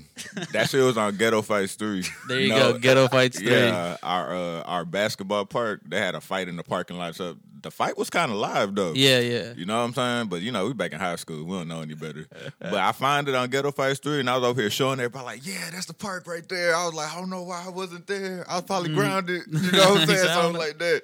that 0.54 0.70
shit 0.70 0.84
was 0.84 0.98
on 0.98 1.16
Ghetto 1.18 1.42
Fights 1.42 1.76
Three. 1.76 2.04
There 2.28 2.40
you 2.40 2.50
No, 2.50 2.74
go. 2.74 2.80
Ghetto 2.80 3.08
Fights 3.08 3.40
three. 3.40 3.50
Yeah, 3.52 3.98
our 4.04 4.34
uh, 4.36 4.62
our 4.64 4.86
basketball 4.86 5.46
park. 5.46 5.82
They 5.88 5.98
had 6.00 6.16
a 6.16 6.22
fight 6.22 6.48
in 6.48 6.56
the 6.56 6.64
parking 6.64 6.98
lot. 6.98 7.16
So 7.16 7.36
the 7.66 7.72
fight 7.72 7.98
was 7.98 8.12
kind 8.12 8.32
of 8.32 8.38
live 8.38 8.76
though. 8.76 8.94
Yeah, 8.94 9.20
yeah. 9.20 9.54
You 9.58 9.66
know 9.66 9.80
what 9.80 9.86
I'm 9.86 9.94
saying? 9.94 10.28
But 10.28 10.44
you 10.44 10.52
know, 10.52 10.68
we 10.68 10.74
back 10.74 10.94
in 10.94 11.00
high 11.00 11.16
school. 11.16 11.44
We 11.44 11.58
don't 11.58 11.68
know 11.68 11.82
any 11.82 11.96
better. 11.96 12.28
but 12.60 12.76
I 12.76 12.92
find 12.92 13.28
it 13.28 13.34
on 13.34 13.50
Ghetto 13.50 13.72
Fights 13.72 14.00
3, 14.00 14.20
and 14.20 14.30
I 14.30 14.38
was 14.38 14.48
over 14.48 14.62
here 14.62 14.70
showing 14.70 15.00
everybody 15.00 15.26
like, 15.26 15.48
yeah, 15.48 15.72
that's 15.72 15.88
the 15.88 15.96
park 15.96 16.28
right 16.28 16.48
there. 16.48 16.76
I 16.76 16.86
was 16.86 16.94
like, 16.94 17.12
I 17.12 17.20
don't 17.20 17.32
know 17.32 17.42
why 17.42 17.64
I 17.66 17.70
wasn't 17.70 18.06
there. 18.06 18.46
I 18.48 18.58
was 18.58 18.66
probably 18.66 18.94
grounded. 18.94 19.42
You 19.48 19.72
know 19.72 19.90
what 19.94 20.02
I'm 20.02 20.08
saying? 20.16 20.28
Something 20.28 20.62
like 20.62 20.78
that. 20.78 21.04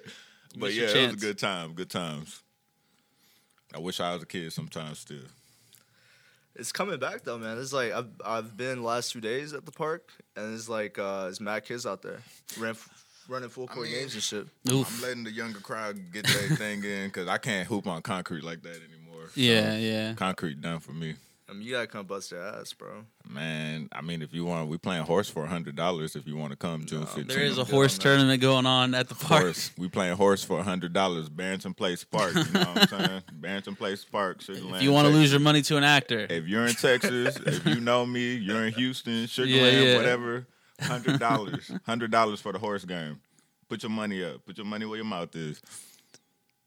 But 0.55 0.73
yeah, 0.73 0.83
it 0.83 1.13
was 1.13 1.23
a 1.23 1.25
good 1.25 1.39
time. 1.39 1.73
Good 1.73 1.89
times. 1.89 2.43
I 3.73 3.79
wish 3.79 3.99
I 3.99 4.13
was 4.13 4.21
a 4.21 4.27
kid 4.27 4.53
sometimes 4.53 4.99
still. 4.99 5.17
It's 6.53 6.71
coming 6.71 6.99
back 6.99 7.23
though, 7.23 7.39
man. 7.39 7.57
It's 7.57 7.73
like 7.73 7.91
I've 7.91 8.09
I've 8.23 8.55
been 8.57 8.83
last 8.83 9.13
two 9.13 9.21
days 9.21 9.53
at 9.53 9.65
the 9.65 9.71
park, 9.71 10.11
and 10.35 10.53
it's 10.53 10.69
like 10.69 10.99
uh, 10.99 11.27
it's 11.29 11.39
mad 11.39 11.65
kids 11.65 11.87
out 11.87 12.03
there, 12.03 12.19
Ran, 12.59 12.75
running 13.31 13.49
full 13.49 13.67
court 13.67 13.87
mean- 13.87 13.99
games 13.99 14.13
and 14.13 14.23
shit. 14.23 14.47
Oof. 14.69 14.95
I'm 14.97 15.01
letting 15.07 15.23
the 15.23 15.31
younger 15.31 15.59
crowd 15.59 15.97
get 16.11 16.25
their 16.27 16.49
thing 16.57 16.83
in 16.83 17.07
because 17.07 17.27
I 17.27 17.37
can't 17.37 17.67
hoop 17.67 17.87
on 17.87 18.01
concrete 18.01 18.43
like 18.43 18.61
that 18.63 18.75
anymore. 18.75 19.27
So, 19.33 19.39
Yeah, 19.41 19.77
yeah. 19.77 20.13
Concrete 20.13 20.61
done 20.61 20.79
for 20.79 20.91
me. 20.91 21.15
I 21.49 21.53
mean, 21.53 21.63
you 21.63 21.73
gotta 21.73 21.87
come 21.87 22.05
bust 22.05 22.31
your 22.31 22.41
ass, 22.41 22.71
bro. 22.71 23.03
Man, 23.29 23.89
I 23.91 23.99
mean, 23.99 24.21
if 24.21 24.33
you 24.33 24.45
want, 24.45 24.69
we 24.69 24.77
playing 24.77 25.03
horse 25.03 25.27
for 25.29 25.45
hundred 25.45 25.75
dollars. 25.75 26.15
If 26.15 26.25
you 26.25 26.37
want 26.37 26.51
to 26.51 26.55
come 26.57 26.85
June 26.85 27.05
fifteenth, 27.05 27.27
There 27.27 27.41
is 27.43 27.57
a 27.57 27.61
I'm 27.61 27.67
good 27.67 27.73
horse 27.73 27.97
tournament 27.97 28.41
going 28.41 28.65
on 28.65 28.95
at 28.95 29.09
the 29.09 29.15
park. 29.15 29.41
horse. 29.43 29.71
We 29.77 29.89
playing 29.89 30.15
horse 30.15 30.45
for 30.45 30.63
hundred 30.63 30.93
dollars. 30.93 31.27
Barrington 31.27 31.73
Place 31.73 32.05
Park. 32.05 32.35
You 32.35 32.45
know 32.53 32.59
what 32.71 32.93
I'm 32.93 33.05
saying? 33.05 33.21
Barrington 33.33 33.75
Place 33.75 34.05
Park. 34.05 34.39
Sugar 34.41 34.59
If 34.59 34.63
Land, 34.71 34.83
you 34.85 34.93
want 34.93 35.07
to 35.09 35.13
lose 35.13 35.31
your 35.31 35.41
money 35.41 35.61
to 35.63 35.75
an 35.75 35.83
actor, 35.83 36.25
if 36.29 36.47
you're 36.47 36.65
in 36.65 36.73
Texas, 36.73 37.35
if 37.45 37.65
you 37.65 37.81
know 37.81 38.05
me, 38.05 38.35
you're 38.35 38.67
in 38.67 38.73
Houston, 38.75 39.27
Sugar 39.27 39.49
Yeah, 39.51 39.61
Land, 39.63 39.85
yeah. 39.87 39.95
whatever. 39.97 40.47
Hundred 40.81 41.19
dollars. 41.19 41.71
Hundred 41.85 42.11
dollars 42.11 42.41
for 42.41 42.51
the 42.51 42.59
horse 42.59 42.85
game. 42.85 43.19
Put 43.69 43.83
your 43.83 43.89
money 43.89 44.23
up. 44.23 44.45
Put 44.45 44.57
your 44.57 44.65
money 44.65 44.85
where 44.85 44.97
your 44.97 45.05
mouth 45.05 45.35
is. 45.35 45.61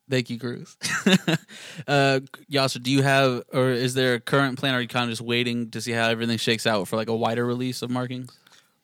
thank 0.09 0.31
you, 0.31 0.38
Cruz. 0.38 0.77
uh, 1.87 2.20
Yasir, 2.50 2.83
do 2.83 2.90
you 2.90 3.03
have, 3.03 3.42
or 3.53 3.70
is 3.70 3.94
there 3.94 4.14
a 4.14 4.20
current 4.20 4.59
plan? 4.59 4.74
Or 4.74 4.79
are 4.79 4.81
you 4.81 4.88
kind 4.88 5.05
of 5.05 5.11
just 5.11 5.20
waiting 5.22 5.70
to 5.70 5.81
see 5.81 5.92
how 5.92 6.09
everything 6.09 6.38
shakes 6.38 6.66
out 6.66 6.88
for 6.88 6.96
like 6.96 7.09
a 7.09 7.16
wider 7.16 7.44
release 7.44 7.83
of 7.83 7.90
markings? 7.90 8.31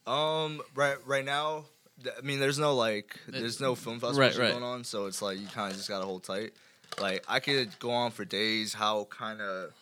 Um, 0.07 0.61
right 0.75 0.97
right 1.07 1.25
now, 1.25 1.64
th- 2.03 2.14
I 2.19 2.23
mean, 2.23 2.40
there's 2.40 2.59
no 2.59 2.75
like, 2.75 3.16
there's 3.29 3.61
no 3.61 3.75
film 3.75 4.01
festival 4.01 4.21
Right, 4.21 4.37
right. 4.37 4.53
going 4.53 4.64
on, 4.64 4.85
so 4.85 5.07
it's 5.07 5.23
like 5.23 5.38
you 5.38 5.47
kind 5.47 5.71
of 5.71 5.77
just 5.77 5.88
gotta 5.88 6.05
hold 6.05 6.25
tight. 6.25 6.53
Like 7.01 7.25
I 7.29 7.38
could 7.40 7.79
go 7.79 7.90
on 7.93 8.11
for 8.11 8.25
days 8.25 8.75
how 8.75 9.05
kind 9.05 9.40
of 9.40 9.73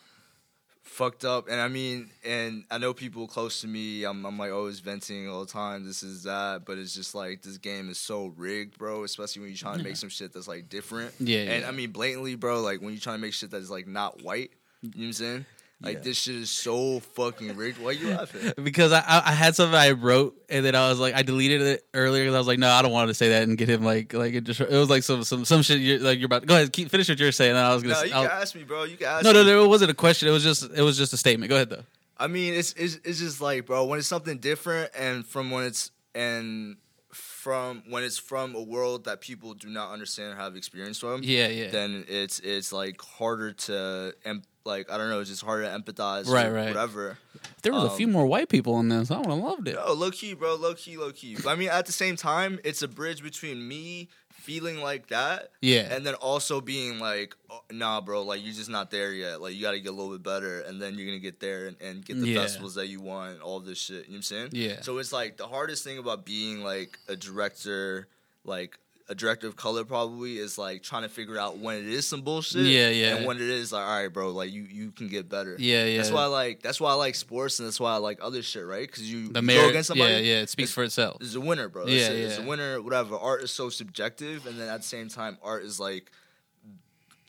fucked 0.89 1.23
up, 1.23 1.47
and 1.49 1.61
I 1.61 1.67
mean, 1.67 2.09
and 2.25 2.65
I 2.69 2.77
know 2.77 2.93
people 2.93 3.27
close 3.27 3.61
to 3.61 3.67
me. 3.67 4.03
I'm 4.03 4.25
I'm 4.25 4.37
like 4.37 4.51
oh, 4.51 4.59
always 4.59 4.79
venting 4.79 5.29
all 5.29 5.41
the 5.41 5.51
time. 5.51 5.85
This 5.85 6.03
is 6.03 6.23
that, 6.23 6.65
but 6.65 6.77
it's 6.77 6.93
just 6.93 7.15
like 7.15 7.41
this 7.41 7.57
game 7.57 7.89
is 7.89 7.97
so 7.97 8.33
rigged, 8.35 8.77
bro. 8.77 9.03
Especially 9.03 9.41
when 9.41 9.49
you're 9.49 9.57
trying 9.57 9.77
to 9.77 9.83
make 9.83 9.95
some 9.95 10.09
shit 10.09 10.33
that's 10.33 10.47
like 10.47 10.67
different. 10.67 11.13
Yeah, 11.19 11.41
and 11.41 11.61
yeah. 11.61 11.67
I 11.67 11.71
mean 11.71 11.91
blatantly, 11.91 12.35
bro. 12.35 12.61
Like 12.61 12.81
when 12.81 12.91
you're 12.91 12.99
trying 13.01 13.17
to 13.17 13.21
make 13.21 13.33
shit 13.33 13.51
that's 13.51 13.69
like 13.69 13.87
not 13.87 14.21
white. 14.21 14.51
You 14.81 14.89
know 14.89 14.93
what 14.95 15.05
I'm 15.05 15.13
saying? 15.13 15.45
Like 15.81 15.95
Yeah. 15.95 15.99
this 16.01 16.17
shit 16.17 16.35
is 16.35 16.49
so 16.49 16.99
fucking 16.99 17.55
rigged. 17.55 17.77
Why 17.77 17.89
are 17.89 17.93
you 17.93 18.09
laughing? 18.09 18.51
Because 18.63 18.91
I, 18.91 18.99
I 18.99 19.21
I 19.27 19.31
had 19.31 19.55
something 19.55 19.75
I 19.79 19.91
wrote 19.91 20.35
and 20.49 20.65
then 20.65 20.75
I 20.75 20.89
was 20.89 20.99
like 20.99 21.13
I 21.15 21.21
deleted 21.21 21.61
it 21.61 21.85
earlier 21.93 22.23
because 22.23 22.35
I 22.35 22.37
was 22.37 22.47
like 22.47 22.59
no 22.59 22.69
I 22.69 22.81
don't 22.81 22.91
want 22.91 23.07
to 23.07 23.13
say 23.13 23.29
that 23.29 23.43
and 23.43 23.57
get 23.57 23.69
him 23.69 23.83
like 23.85 24.13
like 24.13 24.33
it 24.33 24.43
just 24.43 24.59
it 24.59 24.69
was 24.71 24.89
like 24.89 25.03
some 25.03 25.23
some 25.23 25.45
some 25.45 25.61
shit 25.61 25.79
you're, 25.79 25.99
like 25.99 26.19
you're 26.19 26.25
about 26.25 26.45
go 26.45 26.55
ahead 26.55 26.73
keep 26.73 26.89
finish 26.91 27.07
what 27.07 27.17
you're 27.19 27.31
saying 27.31 27.51
and 27.51 27.59
I 27.59 27.73
was 27.73 27.81
gonna 27.83 27.95
No, 27.95 28.03
you 28.03 28.13
I'll- 28.13 28.27
can 28.27 28.41
ask 28.41 28.55
me, 28.55 28.63
bro. 28.65 28.83
You 28.83 28.97
can 28.97 29.07
ask 29.07 29.23
no 29.23 29.31
me. 29.31 29.39
no 29.39 29.43
no 29.45 29.63
it 29.63 29.67
wasn't 29.69 29.91
a 29.91 29.93
question 29.93 30.27
it 30.27 30.31
was 30.31 30.43
just 30.43 30.69
it 30.75 30.81
was 30.81 30.97
just 30.97 31.13
a 31.13 31.17
statement 31.17 31.49
go 31.49 31.55
ahead 31.55 31.69
though 31.69 31.83
I 32.21 32.27
mean, 32.27 32.53
it's, 32.53 32.73
it's 32.73 32.99
it's 33.05 33.19
just 33.19 33.39
like, 33.39 33.65
bro, 33.65 33.85
when 33.85 33.97
it's 33.97 34.05
something 34.09 34.39
different, 34.39 34.91
and 34.93 35.25
from 35.25 35.51
when 35.51 35.63
it's 35.63 35.91
and 36.13 36.75
from 37.13 37.83
when 37.89 38.03
it's 38.03 38.17
from 38.17 38.55
a 38.55 38.61
world 38.61 39.05
that 39.05 39.21
people 39.21 39.53
do 39.53 39.69
not 39.69 39.91
understand 39.91 40.33
or 40.33 40.35
have 40.35 40.57
experience 40.57 40.99
from, 40.99 41.21
yeah 41.23 41.47
yeah 41.47 41.69
then 41.69 42.03
it's 42.09 42.39
it's 42.39 42.73
like 42.73 43.01
harder 43.01 43.53
to 43.53 44.13
em- 44.25 44.41
like 44.69 44.89
I 44.89 44.97
don't 44.97 45.09
know, 45.09 45.19
it's 45.19 45.29
just 45.29 45.43
harder 45.43 45.63
to 45.63 45.69
empathize, 45.69 46.27
Right, 46.27 46.49
right. 46.49 46.67
whatever. 46.69 47.17
If 47.35 47.61
there 47.63 47.73
was 47.73 47.83
a 47.83 47.89
um, 47.91 47.97
few 47.97 48.07
more 48.07 48.25
white 48.25 48.47
people 48.47 48.79
in 48.79 48.87
this 48.87 49.11
I 49.11 49.17
would 49.17 49.27
have 49.27 49.37
loved 49.39 49.67
it 49.67 49.75
No, 49.75 49.91
low 49.93 50.11
key, 50.11 50.33
bro, 50.33 50.55
low 50.55 50.73
key, 50.75 50.95
low 50.97 51.11
key. 51.11 51.35
But 51.35 51.47
I 51.49 51.55
mean, 51.55 51.69
at 51.69 51.85
the 51.85 51.91
same 51.91 52.15
time, 52.15 52.59
it's 52.63 52.81
a 52.81 52.87
bridge 52.87 53.21
between 53.21 53.67
me 53.67 54.07
feeling 54.29 54.79
like 54.81 55.07
that 55.09 55.51
yeah 55.61 55.93
and 55.93 56.05
then 56.07 56.15
also 56.15 56.61
being 56.61 56.97
like, 56.99 57.35
oh, 57.51 57.61
nah, 57.71 57.99
bro, 58.01 58.23
like 58.23 58.41
you're 58.43 58.53
just 58.53 58.69
not 58.69 58.89
there 58.89 59.11
yet. 59.11 59.41
Like 59.41 59.53
you 59.53 59.61
got 59.61 59.71
to 59.71 59.79
get 59.81 59.89
a 59.89 59.95
little 59.99 60.13
bit 60.13 60.23
better, 60.23 60.61
and 60.61 60.81
then 60.81 60.95
you're 60.97 61.05
gonna 61.07 61.19
get 61.19 61.39
there 61.41 61.67
and, 61.67 61.75
and 61.81 62.05
get 62.05 62.19
the 62.19 62.27
Yeah. 62.29 62.41
festivals 62.41 62.75
that 62.75 62.87
you 62.87 63.01
want, 63.01 63.33
and 63.33 63.41
all 63.41 63.59
this 63.59 63.77
shit. 63.77 64.05
You 64.07 64.13
know 64.13 64.13
what 64.13 64.15
I'm 64.17 64.21
saying? 64.23 64.49
Yeah. 64.53 64.81
So 64.81 64.97
it's 64.97 65.11
like 65.11 65.35
the 65.37 65.47
hardest 65.47 65.83
thing 65.83 65.97
about 65.97 66.25
being 66.25 66.63
like 66.63 66.97
a 67.09 67.15
director, 67.17 68.07
like 68.45 68.79
a 69.09 69.15
director 69.15 69.47
of 69.47 69.55
color, 69.55 69.83
probably 69.83 70.37
is 70.37 70.57
like 70.59 70.83
trying 70.83 71.01
to 71.01 71.09
figure 71.09 71.37
out 71.37 71.57
when 71.57 71.77
it 71.77 71.87
is 71.87 72.07
some 72.07 72.21
bullshit. 72.21 72.65
Yeah, 72.65 72.89
yeah. 72.89 73.15
And 73.15 73.25
when 73.25 73.37
it 73.37 73.41
is 73.41 73.71
like, 73.73 73.83
all 73.83 74.01
right, 74.01 74.07
bro, 74.07 74.29
like 74.29 74.51
you 74.51 74.61
you 74.61 74.91
can 74.91 75.07
get 75.07 75.27
better. 75.27 75.55
yeah 75.57 75.85
yeah 75.85 75.97
That's 75.97 76.11
why 76.11 76.23
I 76.23 76.27
like. 76.27 76.61
That's 76.61 76.79
why 76.79 76.91
I 76.91 76.93
like 76.93 77.15
sports, 77.15 77.59
and 77.59 77.67
that's 77.67 77.79
why 77.79 77.93
I 77.93 77.97
like 77.97 78.19
other 78.21 78.43
shit, 78.43 78.65
right? 78.65 78.85
Because 78.87 79.11
you, 79.11 79.29
the 79.29 79.41
you 79.41 79.47
merit 79.47 79.61
go 79.63 79.69
against 79.69 79.87
somebody. 79.87 80.13
yeah 80.13 80.19
yeah 80.19 80.41
it 80.41 80.49
speaks 80.49 80.71
for 80.71 80.83
itself 80.83 81.17
It's 81.21 81.33
a 81.35 81.41
winner, 81.41 81.67
bro. 81.69 81.87
Yeah, 81.87 82.09
Yeah, 82.11 82.27
it's, 82.27 82.37
a 82.37 82.43
winner. 82.43 82.81
Whatever. 82.81 83.15
Art 83.17 83.41
is 83.41 83.51
so 83.51 83.69
subjective, 83.69 84.45
and 84.45 84.59
then 84.59 84.69
at 84.69 84.81
the 84.81 84.87
same 84.87 85.09
time, 85.09 85.37
art 85.41 85.63
is 85.63 85.79
like, 85.79 86.11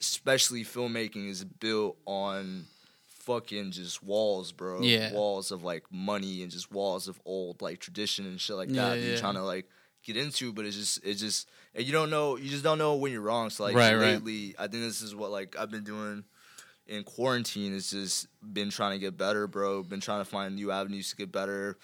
especially 0.00 0.64
filmmaking 0.64 1.28
is 1.28 1.44
built 1.44 1.96
on 2.06 2.66
fucking 3.20 3.70
just 3.70 4.02
walls, 4.02 4.52
bro. 4.52 4.82
Yeah. 4.82 5.12
Walls 5.12 5.50
of 5.50 5.62
like 5.62 5.84
money 5.90 6.42
and 6.42 6.50
just 6.50 6.70
walls 6.72 7.08
of 7.08 7.20
old 7.24 7.62
like 7.62 7.78
tradition 7.78 8.26
and 8.26 8.40
shit 8.40 8.56
like 8.56 8.68
that. 8.68 8.74
Yeah, 8.74 8.88
that 8.90 9.00
You're 9.00 9.14
yeah. 9.14 9.20
trying 9.20 9.34
to 9.34 9.42
like 9.44 9.66
get 10.04 10.16
into, 10.16 10.52
but 10.52 10.64
it's 10.64 10.76
just 10.76 11.00
it's 11.04 11.20
just 11.20 11.48
and 11.74 11.84
you 11.84 11.92
don't 11.92 12.10
know. 12.10 12.36
You 12.36 12.48
just 12.50 12.64
don't 12.64 12.78
know 12.78 12.96
when 12.96 13.12
you're 13.12 13.20
wrong. 13.20 13.50
So 13.50 13.64
like 13.64 13.74
Right, 13.76 13.94
right. 13.94 14.14
lately, 14.14 14.54
I 14.58 14.62
think 14.68 14.82
this 14.82 15.02
is 15.02 15.14
what 15.14 15.30
like 15.30 15.56
I've 15.58 15.70
been 15.70 15.84
doing. 15.84 16.24
In 16.86 17.04
quarantine, 17.04 17.72
it's 17.76 17.90
just 17.92 18.26
been 18.42 18.70
trying 18.70 18.92
to 18.92 18.98
get 18.98 19.16
better, 19.16 19.46
bro. 19.46 19.84
Been 19.84 20.00
trying 20.00 20.20
to 20.22 20.24
find 20.24 20.56
new 20.56 20.72
avenues 20.72 21.10
to 21.10 21.16
get 21.16 21.30
better 21.32 21.76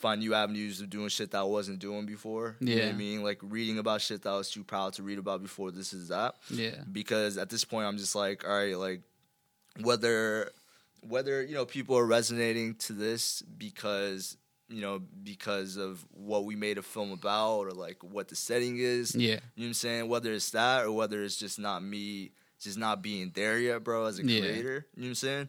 find 0.00 0.20
new 0.20 0.34
avenues 0.34 0.82
of 0.82 0.90
doing 0.90 1.08
shit 1.08 1.30
that 1.30 1.38
I 1.38 1.44
wasn't 1.44 1.78
doing 1.78 2.04
before. 2.04 2.56
You 2.60 2.76
know 2.76 2.82
Yeah. 2.82 2.88
I 2.90 2.92
mean? 2.92 3.22
Like 3.22 3.38
reading 3.40 3.78
about 3.78 4.02
shit 4.02 4.20
that 4.22 4.28
I 4.28 4.36
was 4.36 4.50
too 4.50 4.62
proud 4.62 4.92
to 4.94 5.02
read 5.02 5.18
about 5.18 5.40
before 5.40 5.70
this 5.70 5.94
is 5.94 6.08
that. 6.08 6.34
yeah 6.50 6.74
Because 6.92 7.38
at 7.38 7.48
this 7.48 7.64
point 7.64 7.86
I'm 7.86 7.96
just 7.96 8.14
like, 8.14 8.46
all 8.46 8.54
right, 8.54 8.76
like 8.76 9.00
whether 9.80 10.50
whether, 11.00 11.42
you 11.42 11.54
know, 11.54 11.64
people 11.64 11.96
are 11.96 12.04
resonating 12.04 12.74
to 12.76 12.92
this 12.92 13.42
because 13.56 14.36
you 14.68 14.80
know, 14.80 15.00
because 15.22 15.76
of 15.76 16.04
what 16.10 16.44
we 16.44 16.56
made 16.56 16.78
a 16.78 16.82
film 16.82 17.12
about 17.12 17.58
or 17.60 17.70
like 17.72 18.02
what 18.02 18.28
the 18.28 18.36
setting 18.36 18.78
is. 18.78 19.14
yeah 19.14 19.20
You 19.30 19.34
know 19.34 19.40
what 19.56 19.66
I'm 19.66 19.74
saying? 19.74 20.08
Whether 20.08 20.32
it's 20.32 20.50
that 20.50 20.84
or 20.84 20.92
whether 20.92 21.22
it's 21.22 21.36
just 21.36 21.58
not 21.58 21.82
me 21.82 22.30
just 22.60 22.78
not 22.78 23.02
being 23.02 23.30
there 23.34 23.58
yet, 23.58 23.84
bro, 23.84 24.06
as 24.06 24.18
a 24.18 24.24
Yeah. 24.24 24.40
creator. 24.40 24.86
You 24.96 25.02
know 25.02 25.04
what 25.04 25.08
I'm 25.08 25.14
saying? 25.16 25.48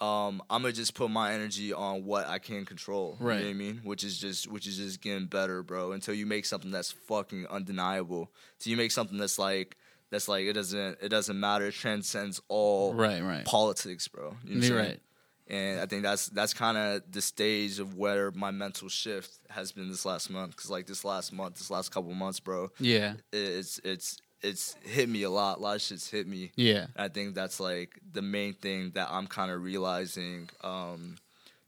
Um, 0.00 0.42
I'm 0.50 0.62
gonna 0.62 0.72
just 0.72 0.94
put 0.94 1.10
my 1.10 1.32
energy 1.32 1.72
on 1.72 2.04
what 2.04 2.26
I 2.28 2.38
can 2.38 2.64
control. 2.64 3.16
Right. 3.20 3.36
You 3.36 3.40
know 3.42 3.48
what 3.48 3.54
I 3.54 3.58
mean? 3.58 3.80
Which 3.84 4.04
is 4.04 4.18
just 4.18 4.46
which 4.48 4.66
is 4.66 4.76
just 4.76 5.00
getting 5.00 5.26
better, 5.26 5.62
bro. 5.62 5.92
Until 5.92 6.14
you 6.14 6.26
make 6.26 6.44
something 6.46 6.70
that's 6.70 6.92
fucking 6.92 7.46
undeniable. 7.48 8.30
Till 8.58 8.70
you 8.72 8.76
make 8.76 8.90
something 8.92 9.18
that's 9.18 9.38
like 9.38 9.76
that's 10.10 10.28
like 10.28 10.44
it 10.44 10.52
doesn't 10.52 10.98
it 11.00 11.08
doesn't 11.08 11.38
matter, 11.38 11.66
it 11.66 11.74
transcends 11.74 12.40
all 12.48 12.92
right 12.94 13.22
right 13.22 13.44
politics, 13.44 14.06
bro. 14.08 14.22
You 14.22 14.28
know 14.30 14.36
what 14.44 14.54
I'm 14.56 14.62
saying? 14.62 14.74
right 14.76 15.00
And 15.46 15.78
I 15.80 15.86
think 15.86 16.02
that's 16.02 16.28
that's 16.28 16.54
kind 16.54 16.78
of 16.78 17.02
the 17.10 17.20
stage 17.20 17.78
of 17.78 17.96
where 17.96 18.30
my 18.30 18.50
mental 18.50 18.88
shift 18.88 19.30
has 19.50 19.72
been 19.72 19.90
this 19.90 20.06
last 20.06 20.30
month. 20.30 20.56
Cause 20.56 20.70
like 20.70 20.86
this 20.86 21.04
last 21.04 21.32
month, 21.32 21.56
this 21.56 21.70
last 21.70 21.90
couple 21.92 22.12
months, 22.14 22.40
bro, 22.40 22.70
yeah 22.78 23.14
it's 23.32 23.78
it's 23.84 24.16
it's 24.42 24.76
hit 24.82 25.08
me 25.08 25.22
a 25.22 25.30
lot. 25.30 25.58
A 25.58 25.60
lot 25.60 25.76
of 25.76 25.82
shit's 25.82 26.08
hit 26.10 26.26
me. 26.26 26.52
yeah 26.56 26.86
I 26.96 27.08
think 27.08 27.34
that's 27.34 27.60
like 27.60 27.98
the 28.12 28.22
main 28.22 28.54
thing 28.54 28.92
that 28.94 29.08
I'm 29.10 29.26
kind 29.26 29.50
of 29.50 29.62
realizing 29.62 30.48
um, 30.62 31.16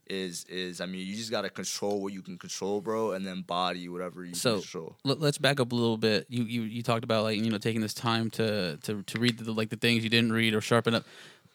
is 0.09 0.43
is 0.45 0.79
I 0.81 0.85
mean 0.87 1.05
you 1.05 1.15
just 1.15 1.29
gotta 1.31 1.49
control 1.49 2.01
what 2.01 2.13
you 2.13 2.21
can 2.23 2.37
control, 2.37 2.81
bro, 2.81 3.11
and 3.11 3.27
then 3.27 3.41
body 3.41 3.89
whatever 3.89 4.23
you 4.25 4.33
So, 4.33 4.53
can 4.53 4.61
control. 4.61 4.95
Let, 5.03 5.19
let's 5.19 5.37
back 5.37 5.59
up 5.59 5.71
a 5.71 5.75
little 5.75 5.97
bit. 5.97 6.25
You, 6.29 6.43
you 6.43 6.61
you 6.63 6.81
talked 6.81 7.03
about 7.03 7.23
like 7.23 7.37
you 7.37 7.51
know 7.51 7.57
taking 7.59 7.81
this 7.81 7.93
time 7.93 8.29
to 8.31 8.77
to 8.77 9.03
to 9.03 9.19
read 9.19 9.37
the, 9.37 9.51
like 9.51 9.69
the 9.69 9.75
things 9.75 10.03
you 10.03 10.09
didn't 10.09 10.31
read 10.33 10.53
or 10.55 10.61
sharpen 10.61 10.95
up 10.95 11.03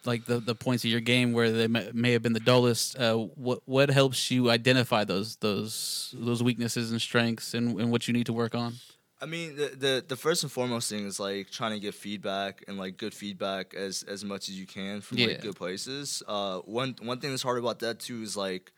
like 0.05 0.25
the, 0.25 0.41
the 0.41 0.55
points 0.55 0.85
of 0.85 0.91
your 0.91 1.01
game 1.01 1.33
where 1.33 1.51
they 1.51 1.69
may, 1.69 1.91
may 1.93 2.13
have 2.13 2.23
been 2.23 2.33
the 2.33 2.41
dullest. 2.41 2.99
Uh, 2.99 3.17
what 3.17 3.61
what 3.67 3.91
helps 3.91 4.31
you 4.31 4.51
identify 4.51 5.05
those 5.05 5.37
those 5.37 6.15
those 6.19 6.43
weaknesses 6.43 6.91
and 6.91 7.01
strengths 7.01 7.55
and, 7.55 7.79
and 7.81 7.91
what 7.91 8.09
you 8.09 8.15
need 8.15 8.27
to 8.27 8.33
work 8.33 8.55
on? 8.55 8.75
I 9.21 9.27
mean 9.27 9.55
the, 9.55 9.67
the 9.77 10.05
the 10.09 10.17
first 10.17 10.43
and 10.43 10.51
foremost 10.51 10.91
thing 10.91 11.07
is 11.07 11.21
like 11.21 11.51
trying 11.51 11.73
to 11.73 11.79
get 11.79 11.95
feedback 11.95 12.65
and 12.67 12.77
like 12.77 12.97
good 12.97 13.15
feedback 13.15 13.73
as 13.75 14.03
as 14.03 14.25
much 14.25 14.49
as 14.49 14.59
you 14.59 14.67
can 14.67 15.01
from 15.01 15.19
Yeah. 15.19 15.29
like 15.29 15.43
good 15.43 15.57
places. 15.57 16.23
Uh, 16.27 16.59
one 16.61 16.97
one 17.01 17.21
thing 17.21 17.31
that's 17.31 17.43
hard 17.43 17.59
about 17.59 17.79
that 17.81 18.01
too 18.01 18.23
is 18.23 18.37
like, 18.37 18.73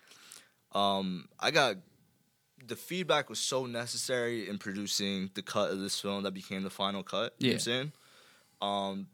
um, 0.73 1.29
I 1.41 1.51
got 1.51 1.77
the 2.67 2.77
feedback 2.77 3.29
was 3.29 3.39
so 3.39 3.67
necessary 3.67 4.49
in 4.49 4.59
producing 4.59 5.31
the 5.35 5.43
cut 5.43 5.71
of 5.71 5.81
this 5.81 6.01
film 6.01 6.23
that 6.25 6.33
became 6.35 6.63
the 6.63 6.71
final 6.71 7.03
cut. 7.03 7.35
You 7.39 7.49
know 7.49 7.53
what 7.53 7.55
I'm 7.55 7.61
saying? 7.61 7.93
Um, 8.63 9.07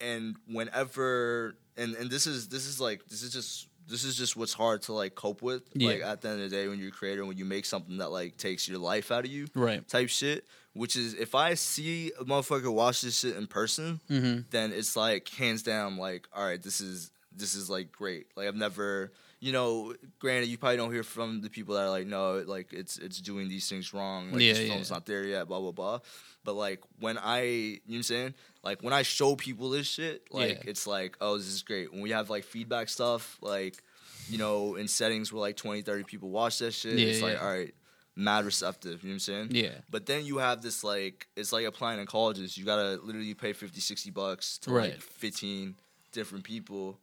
and 0.00 0.36
whenever 0.46 1.56
and 1.76 1.94
and 1.94 2.10
this 2.10 2.26
is 2.26 2.48
this 2.48 2.66
is 2.66 2.80
like 2.80 3.06
this 3.08 3.22
is 3.22 3.32
just 3.32 3.68
this 3.88 4.04
is 4.04 4.16
just 4.16 4.36
what's 4.36 4.52
hard 4.52 4.82
to 4.82 4.92
like 4.92 5.14
cope 5.14 5.40
with. 5.42 5.62
Yeah. 5.74 5.88
Like 5.88 6.02
at 6.02 6.20
the 6.20 6.28
end 6.28 6.42
of 6.42 6.50
the 6.50 6.56
day, 6.56 6.68
when 6.68 6.78
you're 6.78 6.88
a 6.88 6.92
creator, 6.92 7.24
when 7.24 7.38
you 7.38 7.44
make 7.46 7.64
something 7.64 7.98
that 7.98 8.10
like 8.10 8.36
takes 8.36 8.68
your 8.68 8.78
life 8.78 9.10
out 9.10 9.24
of 9.24 9.30
you, 9.30 9.46
Right. 9.54 9.86
type 9.88 10.08
shit. 10.10 10.44
Which 10.74 10.94
is 10.94 11.14
if 11.14 11.34
I 11.34 11.54
see 11.54 12.12
a 12.20 12.24
motherfucker 12.24 12.72
watch 12.72 13.00
this 13.00 13.18
shit 13.18 13.36
in 13.36 13.46
person, 13.46 14.00
Mm-hmm. 14.10 14.40
then 14.50 14.72
it's 14.72 14.94
like 14.94 15.28
hands 15.30 15.62
down 15.62 15.96
like 15.96 16.28
all 16.34 16.44
right 16.44 16.62
this 16.62 16.80
is 16.80 17.10
this 17.34 17.54
is 17.54 17.68
like 17.70 17.92
great 17.92 18.26
like 18.36 18.48
i've 18.48 18.56
never 18.56 19.12
you 19.40 19.52
know 19.52 19.94
granted 20.18 20.48
you 20.48 20.58
probably 20.58 20.76
don't 20.76 20.92
hear 20.92 21.02
from 21.04 21.40
the 21.40 21.50
people 21.50 21.74
that 21.74 21.82
are 21.82 21.90
like 21.90 22.06
no 22.06 22.42
like 22.46 22.72
it's 22.72 22.98
it's 22.98 23.20
doing 23.20 23.48
these 23.48 23.68
things 23.68 23.92
wrong 23.94 24.32
like 24.32 24.40
Yeah, 24.40 24.52
this 24.52 24.62
yeah. 24.62 24.68
film's 24.72 24.90
not 24.90 25.06
there 25.06 25.24
yet 25.24 25.46
blah 25.48 25.60
blah 25.60 25.70
blah 25.72 26.00
but 26.44 26.54
like 26.54 26.80
when 26.98 27.18
i 27.18 27.42
you 27.42 27.72
know 27.72 27.80
what 27.86 27.96
i'm 27.96 28.02
saying 28.02 28.34
like 28.64 28.82
when 28.82 28.92
i 28.92 29.02
show 29.02 29.36
people 29.36 29.70
this 29.70 29.86
shit 29.86 30.26
like 30.32 30.64
Yeah. 30.64 30.70
it's 30.70 30.86
like 30.86 31.16
oh 31.20 31.36
this 31.38 31.46
is 31.46 31.62
great 31.62 31.92
when 31.92 32.00
we 32.02 32.10
have 32.10 32.30
like 32.30 32.44
feedback 32.44 32.88
stuff 32.88 33.38
like 33.40 33.82
you 34.28 34.38
know 34.38 34.74
in 34.74 34.88
settings 34.88 35.32
where 35.32 35.40
like 35.40 35.56
20 35.56 35.82
30 35.82 36.04
people 36.04 36.30
watch 36.30 36.58
that 36.58 36.72
shit 36.72 36.98
it's 36.98 37.22
like 37.22 37.40
all 37.40 37.48
right 37.48 37.74
mad 38.16 38.44
receptive 38.44 39.04
you 39.04 39.10
know 39.10 39.12
what 39.12 39.14
i'm 39.14 39.18
saying 39.20 39.48
Yeah. 39.52 39.74
but 39.88 40.06
then 40.06 40.24
you 40.24 40.38
have 40.38 40.60
this 40.62 40.82
like 40.82 41.28
it's 41.36 41.52
like 41.52 41.64
applying 41.64 42.00
in 42.00 42.06
colleges. 42.06 42.58
You 42.58 42.64
gotta 42.64 42.98
literally 43.00 43.32
pay 43.34 43.52
50, 43.52 43.80
60 43.80 44.10
bucks 44.10 44.58
to 44.58 44.72
Right. 44.72 44.90
like 44.94 45.00
fifteen 45.00 45.76
different 46.10 46.42
people. 46.42 46.98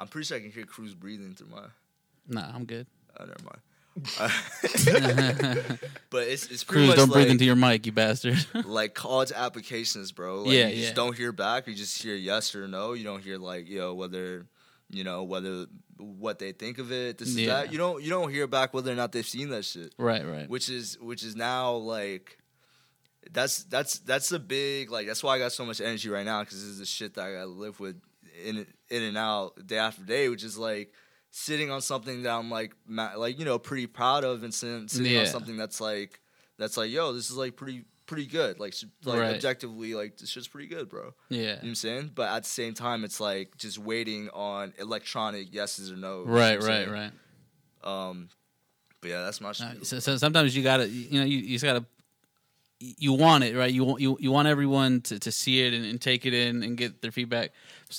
I'm 0.00 0.08
pretty 0.08 0.24
sure 0.26 0.38
I 0.38 0.40
can 0.40 0.50
hear 0.50 0.64
Cruz 0.64 0.94
breathing 0.94 1.34
through 1.34 1.48
my. 1.48 1.62
Nah, 2.26 2.54
I'm 2.54 2.64
good. 2.64 2.86
Oh, 3.18 3.24
never 3.24 3.42
mind. 3.44 3.60
but 6.10 6.22
it's 6.28 6.46
it's 6.46 6.64
pretty 6.64 6.86
Cruz, 6.86 6.88
much 6.88 6.96
don't 6.96 7.08
like, 7.08 7.12
breathe 7.12 7.30
into 7.30 7.44
your 7.44 7.56
mic, 7.56 7.84
you 7.84 7.92
bastard. 7.92 8.38
like 8.64 8.94
college 8.94 9.30
applications, 9.32 10.12
bro. 10.12 10.42
Like, 10.42 10.52
Yeah, 10.52 10.68
you 10.68 10.76
yeah. 10.76 10.82
just 10.82 10.94
don't 10.94 11.14
hear 11.14 11.32
back. 11.32 11.66
You 11.66 11.74
just 11.74 12.02
hear 12.02 12.14
yes 12.14 12.54
or 12.54 12.66
no. 12.66 12.94
You 12.94 13.04
don't 13.04 13.22
hear 13.22 13.36
like 13.36 13.68
you 13.68 13.78
know 13.78 13.94
whether 13.94 14.46
you 14.88 15.04
know 15.04 15.24
whether 15.24 15.66
what 15.98 16.38
they 16.38 16.52
think 16.52 16.78
of 16.78 16.90
it. 16.92 17.18
This 17.18 17.28
is 17.28 17.46
that. 17.46 17.72
You 17.72 17.78
don't 17.78 18.02
you 18.02 18.08
don't 18.08 18.30
hear 18.30 18.46
back 18.46 18.72
whether 18.72 18.90
or 18.90 18.96
not 18.96 19.12
they've 19.12 19.26
seen 19.26 19.50
that 19.50 19.64
shit 19.64 19.94
right, 19.98 20.26
right. 20.26 20.48
which 20.48 20.70
is 20.70 20.96
which 21.00 21.22
is 21.22 21.36
now 21.36 21.72
like 21.72 22.38
that's 23.32 23.64
that's 23.64 23.98
that's 23.98 24.32
a 24.32 24.38
big 24.38 24.90
like 24.90 25.06
that's 25.06 25.22
why 25.22 25.34
I 25.34 25.38
got 25.38 25.52
so 25.52 25.66
much 25.66 25.80
energy 25.80 26.08
right 26.08 26.24
now 26.24 26.40
because 26.40 26.60
this 26.60 26.70
is 26.70 26.78
the 26.78 26.86
shit 26.86 27.14
that 27.14 27.26
I 27.26 27.44
live 27.44 27.78
with 27.80 28.00
in 28.44 28.66
in 28.88 29.02
and 29.02 29.18
out 29.18 29.66
day 29.66 29.78
after 29.78 30.02
day, 30.02 30.28
which 30.28 30.44
is 30.44 30.56
like 30.58 30.92
sitting 31.30 31.70
on 31.70 31.80
something 31.80 32.22
that 32.24 32.30
I'm 32.32 32.50
like 32.50 32.74
like 32.88 33.38
you 33.38 33.44
know 33.44 33.58
pretty 33.58 33.86
proud 33.86 34.24
of 34.24 34.42
and 34.42 34.52
sitting, 34.52 34.88
sitting 34.88 35.12
Yeah. 35.12 35.20
on 35.20 35.26
something 35.26 35.56
that's 35.56 35.80
like 35.80 36.20
that's 36.58 36.76
like 36.76 36.90
yo 36.90 37.12
this 37.12 37.30
is 37.30 37.36
like 37.36 37.56
pretty 37.56 37.84
pretty 38.06 38.26
good 38.26 38.58
like 38.58 38.74
like 39.04 39.20
Right. 39.20 39.34
objectively 39.36 39.94
like 39.94 40.16
this 40.16 40.28
shit's 40.30 40.48
pretty 40.48 40.66
good 40.66 40.88
bro 40.88 41.14
yeah. 41.28 41.38
you 41.38 41.46
know 41.46 41.52
what 41.54 41.64
I'm 41.64 41.74
saying 41.76 42.10
but 42.12 42.28
at 42.28 42.42
the 42.42 42.48
same 42.48 42.74
time 42.74 43.04
it's 43.04 43.20
like 43.20 43.56
just 43.56 43.78
waiting 43.78 44.28
on 44.30 44.72
electronic 44.80 45.54
yeses 45.54 45.92
or 45.92 45.96
no 45.96 46.24
Right, 46.24 46.60
right, 46.60 46.90
right. 46.90 47.12
um 47.84 48.28
but 49.00 49.10
yeah 49.10 49.22
that's 49.24 49.40
my 49.40 49.52
shit 49.52 49.66
Uh, 49.66 49.84
so, 49.84 49.98
so 50.00 50.16
sometimes 50.16 50.56
you 50.56 50.64
gotta, 50.64 50.88
you 50.88 51.20
know, 51.20 51.24
you, 51.26 51.38
you 51.38 51.50
just 51.54 51.64
gotta, 51.64 51.84
you 52.80 53.12
want 53.12 53.44
it, 53.44 53.56
right? 53.56 53.72
You 53.72 53.84
want 53.84 54.00
you, 54.00 54.16
you 54.20 54.32
want 54.32 54.48
everyone 54.48 55.02
to, 55.02 55.18
to 55.18 55.30
see 55.30 55.60
it 55.66 55.74
and, 55.74 55.84
and 55.84 56.00
take 56.00 56.24
it 56.24 56.32
in 56.32 56.62
and 56.62 56.76
get 56.76 57.02
their 57.02 57.12
feedback. 57.12 57.52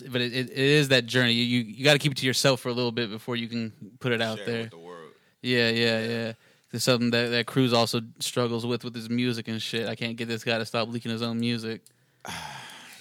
But 0.10 0.22
it, 0.22 0.34
it, 0.34 0.50
it 0.50 0.58
is 0.58 0.90
that 0.90 1.06
journey. 1.06 1.34
You 1.34 1.44
you, 1.44 1.74
you 1.76 1.84
got 1.84 1.94
to 1.94 2.00
keep 2.00 2.12
it 2.12 2.18
to 2.18 2.26
yourself 2.26 2.62
for 2.62 2.70
a 2.70 2.74
little 2.74 2.92
bit 2.92 3.10
before 3.10 3.36
you 3.36 3.48
can 3.48 3.72
put 4.00 4.12
it 4.12 4.22
out 4.22 4.38
Share 4.40 4.46
there. 4.48 4.62
with 4.64 4.72
the 4.72 4.78
world. 4.80 5.12
Yeah, 5.42 5.70
yeah, 5.70 6.00
yeah. 6.00 6.34
It's 6.74 6.84
something 6.84 7.12
that 7.12 7.30
that 7.30 7.46
Cruz 7.46 7.74
also 7.74 8.02
struggles 8.20 8.66
with 8.66 8.84
with 8.84 8.96
his 8.96 9.10
music 9.10 9.48
and 9.48 9.62
shit. 9.62 9.88
I 9.88 9.96
can't 9.96 10.16
get 10.18 10.28
this 10.28 10.44
guy 10.44 10.58
to 10.58 10.66
stop 10.66 10.90
leaking 10.90 11.12
his 11.12 11.22
own 11.22 11.40
music. 11.40 11.82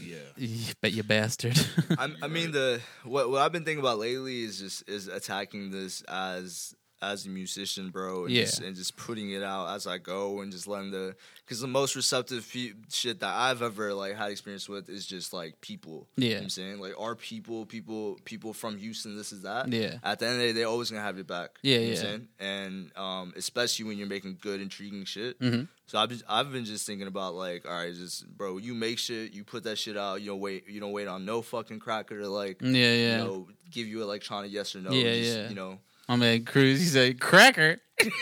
Yeah. 0.02 0.16
You 0.36 0.74
bet 0.80 0.92
you 0.92 1.02
bastard. 1.02 1.58
I'm, 1.98 2.16
I 2.22 2.28
mean 2.28 2.52
the 2.52 2.80
what 3.04 3.30
what 3.30 3.42
I've 3.42 3.52
been 3.52 3.64
thinking 3.64 3.80
about 3.80 3.98
lately 3.98 4.42
is 4.42 4.58
just 4.58 4.88
is 4.88 5.08
attacking 5.08 5.70
this 5.70 6.02
as 6.02 6.74
as 7.02 7.26
a 7.26 7.28
musician, 7.30 7.90
bro, 7.90 8.24
and, 8.26 8.34
Yeah. 8.34 8.42
just, 8.42 8.60
and 8.60 8.76
just 8.76 8.96
putting 8.96 9.30
it 9.30 9.42
out 9.42 9.74
as 9.74 9.86
I 9.86 9.98
go 9.98 10.40
and 10.40 10.52
just 10.52 10.66
letting 10.66 10.90
the 10.90 11.16
because 11.44 11.60
the 11.60 11.66
most 11.66 11.96
receptive 11.96 12.44
fe- 12.44 12.74
shit 12.92 13.20
that 13.20 13.34
I've 13.34 13.60
ever 13.62 13.92
like 13.94 14.14
had 14.16 14.30
experience 14.30 14.68
with 14.68 14.88
is 14.88 15.06
just 15.06 15.32
like 15.32 15.60
people. 15.60 16.08
You 16.16 16.24
know 16.24 16.30
Yeah. 16.30 16.36
what 16.36 16.42
I'm 16.44 16.50
saying 16.50 16.78
like 16.80 16.92
our 16.98 17.16
people, 17.16 17.66
people, 17.66 18.18
people 18.24 18.52
from 18.52 18.76
Houston. 18.78 19.16
This 19.16 19.32
is 19.32 19.42
that. 19.42 19.72
Yeah. 19.72 19.98
At 20.04 20.18
the 20.18 20.26
end 20.26 20.34
of 20.34 20.40
the 20.40 20.46
day, 20.48 20.52
they're 20.52 20.66
always 20.68 20.90
gonna 20.90 21.02
have 21.02 21.16
your 21.16 21.24
back. 21.24 21.58
Yeah, 21.62 21.78
You 21.78 21.80
know 21.80 21.86
what 21.86 21.88
I'm 21.88 21.94
yeah. 21.94 22.02
saying? 22.10 22.28
And 22.38 22.96
um, 22.96 23.32
especially 23.36 23.86
when 23.86 23.98
you're 23.98 24.06
making 24.06 24.38
good, 24.40 24.60
intriguing 24.60 25.04
shit. 25.04 25.40
Mhm. 25.40 25.68
So 25.86 25.98
I've 25.98 26.08
just, 26.10 26.22
I've 26.28 26.52
been 26.52 26.64
just 26.64 26.86
thinking 26.86 27.08
about 27.08 27.34
like, 27.34 27.66
all 27.66 27.72
right, 27.72 27.92
just 27.92 28.28
bro, 28.36 28.58
you 28.58 28.74
make 28.74 28.98
shit, 28.98 29.32
you 29.32 29.42
put 29.42 29.64
that 29.64 29.76
shit 29.76 29.96
out. 29.96 30.20
You 30.20 30.28
don't 30.28 30.40
wait, 30.40 30.68
you 30.68 30.78
don't 30.78 30.92
wait 30.92 31.08
on 31.08 31.24
no 31.24 31.42
fucking 31.42 31.80
cracker 31.80 32.20
to 32.20 32.28
like 32.28 32.60
yeah, 32.62 32.68
yeah. 32.70 33.18
you 33.18 33.24
know, 33.24 33.48
give 33.72 33.88
you 33.88 34.02
electronic 34.02 34.52
yes 34.52 34.76
or 34.76 34.80
no. 34.82 34.92
Yeah, 34.92 35.14
just, 35.14 35.36
yeah. 35.36 35.48
You 35.48 35.54
know, 35.56 35.78
My 36.10 36.16
man 36.16 36.44
Cruz, 36.44 36.80
he 36.80 36.86
said 36.86 37.20
cracker. 37.20 37.76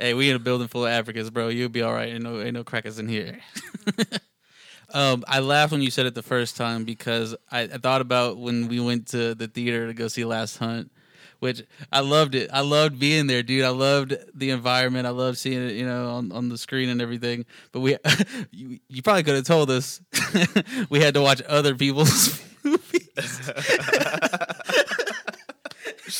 hey, 0.00 0.12
we 0.12 0.28
in 0.28 0.34
a 0.34 0.40
building 0.40 0.66
full 0.66 0.86
of 0.86 0.90
Africans, 0.90 1.30
bro. 1.30 1.46
You'll 1.46 1.68
be 1.68 1.82
all 1.82 1.94
right. 1.94 2.08
Ain't 2.08 2.24
no, 2.24 2.40
ain't 2.40 2.54
no 2.54 2.64
crackers 2.64 2.98
in 2.98 3.06
here. 3.06 3.38
um, 4.92 5.22
I 5.28 5.38
laughed 5.38 5.70
when 5.70 5.82
you 5.82 5.92
said 5.92 6.06
it 6.06 6.16
the 6.16 6.22
first 6.24 6.56
time 6.56 6.84
because 6.84 7.36
I, 7.48 7.60
I 7.60 7.78
thought 7.78 8.00
about 8.00 8.38
when 8.38 8.66
we 8.66 8.80
went 8.80 9.06
to 9.10 9.36
the 9.36 9.46
theater 9.46 9.86
to 9.86 9.94
go 9.94 10.08
see 10.08 10.24
Last 10.24 10.56
Hunt, 10.56 10.90
which 11.38 11.62
I 11.92 12.00
loved 12.00 12.34
it. 12.34 12.50
I 12.52 12.62
loved 12.62 12.98
being 12.98 13.28
there, 13.28 13.44
dude. 13.44 13.62
I 13.62 13.68
loved 13.68 14.16
the 14.34 14.50
environment. 14.50 15.06
I 15.06 15.10
loved 15.10 15.38
seeing 15.38 15.62
it, 15.62 15.74
you 15.74 15.86
know, 15.86 16.08
on, 16.08 16.32
on 16.32 16.48
the 16.48 16.58
screen 16.58 16.88
and 16.88 17.00
everything. 17.00 17.46
But 17.70 17.80
we, 17.82 17.96
you, 18.50 18.80
you 18.88 19.00
probably 19.00 19.22
could 19.22 19.36
have 19.36 19.44
told 19.44 19.70
us 19.70 20.00
we 20.90 21.00
had 21.00 21.14
to 21.14 21.20
watch 21.20 21.40
other 21.42 21.76
people's 21.76 22.42
movies 22.64 23.52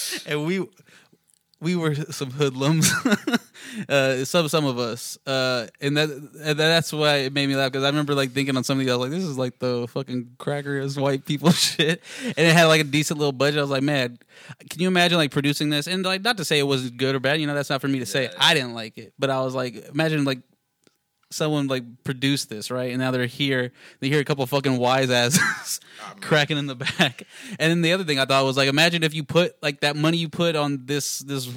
and 0.27 0.47
we 0.47 0.67
we 1.61 1.77
were 1.77 1.95
some 1.95 2.31
hoodlums. 2.31 2.93
uh, 3.89 4.25
some 4.25 4.49
some 4.49 4.67
of 4.67 4.79
us, 4.79 5.19
uh, 5.27 5.67
and 5.81 5.97
that 5.97 6.11
and 6.11 6.59
that's 6.59 6.93
why 6.93 7.17
it 7.17 7.33
made 7.33 7.49
me 7.49 7.57
laugh 7.57 7.73
because 7.73 7.85
I 7.85 7.89
remember 7.89 8.15
like 8.15 8.33
thinking 8.33 8.57
on 8.57 8.65
something. 8.65 8.89
I 8.89 8.93
was 8.97 9.01
like, 9.01 9.11
"This 9.11 9.25
is 9.25 9.39
like 9.39 9.59
the 9.59 9.89
fucking 9.89 10.37
cracker 10.39 10.79
as 10.79 10.99
white 10.99 11.25
people 11.25 11.51
shit," 11.53 12.03
and 12.23 12.39
it 12.39 12.53
had 12.53 12.67
like 12.67 12.83
a 12.83 12.85
decent 12.85 13.19
little 13.19 13.33
budget. 13.33 13.59
I 13.59 13.63
was 13.63 13.71
like, 13.71 13.83
"Man, 13.83 14.19
can 14.69 14.81
you 14.81 14.89
imagine 14.89 15.17
like 15.17 15.31
producing 15.31 15.71
this?" 15.71 15.87
And 15.87 16.05
like, 16.05 16.23
not 16.23 16.37
to 16.37 16.45
say 16.45 16.59
it 16.59 16.67
wasn't 16.67 16.99
good 16.99 17.15
or 17.15 17.21
bad. 17.21 17.41
You 17.41 17.47
know, 17.47 17.55
that's 17.55 17.71
not 17.71 17.81
for 17.81 17.89
me 17.89 17.99
to 18.01 18.07
say. 18.07 18.25
Yeah. 18.25 18.35
I 18.39 18.55
didn't 18.55 18.75
like 18.75 18.99
it, 18.99 19.15
but 19.19 19.31
I 19.31 19.41
was 19.41 19.55
like, 19.55 19.89
imagine 19.89 20.25
like 20.25 20.41
someone 21.35 21.67
like 21.67 21.83
produced 22.05 22.49
this 22.49 22.71
right, 22.71 22.91
and 22.91 22.99
now 23.01 23.11
they're 23.11 23.27
here. 23.27 23.73
They 24.01 24.09
hear 24.09 24.21
a 24.21 24.25
couple 24.25 24.47
fucking 24.47 24.79
wise 24.79 25.11
asses 25.11 25.81
cracking 26.21 26.57
in 26.59 26.67
the 26.67 26.75
back. 26.77 27.25
And 27.59 27.71
then 27.71 27.83
the 27.83 27.93
other 27.93 28.05
thing 28.05 28.19
I 28.19 28.25
thought 28.25 28.45
was 28.45 28.57
like, 28.57 28.69
imagine 28.69 29.03
if 29.03 29.15
you 29.15 29.25
put 29.25 29.57
like 29.63 29.81
that 29.81 29.97
money 29.97 30.17
you 30.19 30.29
put 30.29 30.57
on 30.57 30.87
this 30.87 31.19
this 31.21 31.49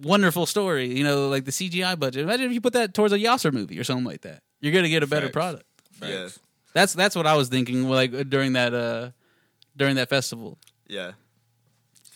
wonderful 0.00 0.46
story, 0.46 0.94
you 0.96 1.04
know, 1.04 1.28
like 1.28 1.44
the 1.44 1.50
CGI 1.52 1.98
budget. 1.98 2.22
Imagine 2.24 2.46
if 2.46 2.52
you 2.52 2.60
put 2.60 2.72
that 2.72 2.94
towards 2.94 3.12
a 3.12 3.18
Yasir 3.18 3.52
movie 3.52 3.78
or 3.78 3.84
something 3.84 4.04
like 4.04 4.22
that. 4.22 4.42
You're 4.60 4.72
gonna 4.72 4.88
get 4.88 5.02
a 5.02 5.06
better 5.06 5.26
Facts. 5.26 5.32
product. 5.32 5.64
Yeah. 6.02 6.22
Facts. 6.24 6.38
That's 6.72 6.92
that's 6.92 7.14
what 7.16 7.26
I 7.26 7.36
was 7.36 7.48
thinking 7.48 7.88
like 7.88 8.28
during 8.28 8.54
that 8.54 8.74
uh 8.74 9.10
during 9.76 9.96
that 9.96 10.08
festival. 10.08 10.58
yeah, 10.88 11.12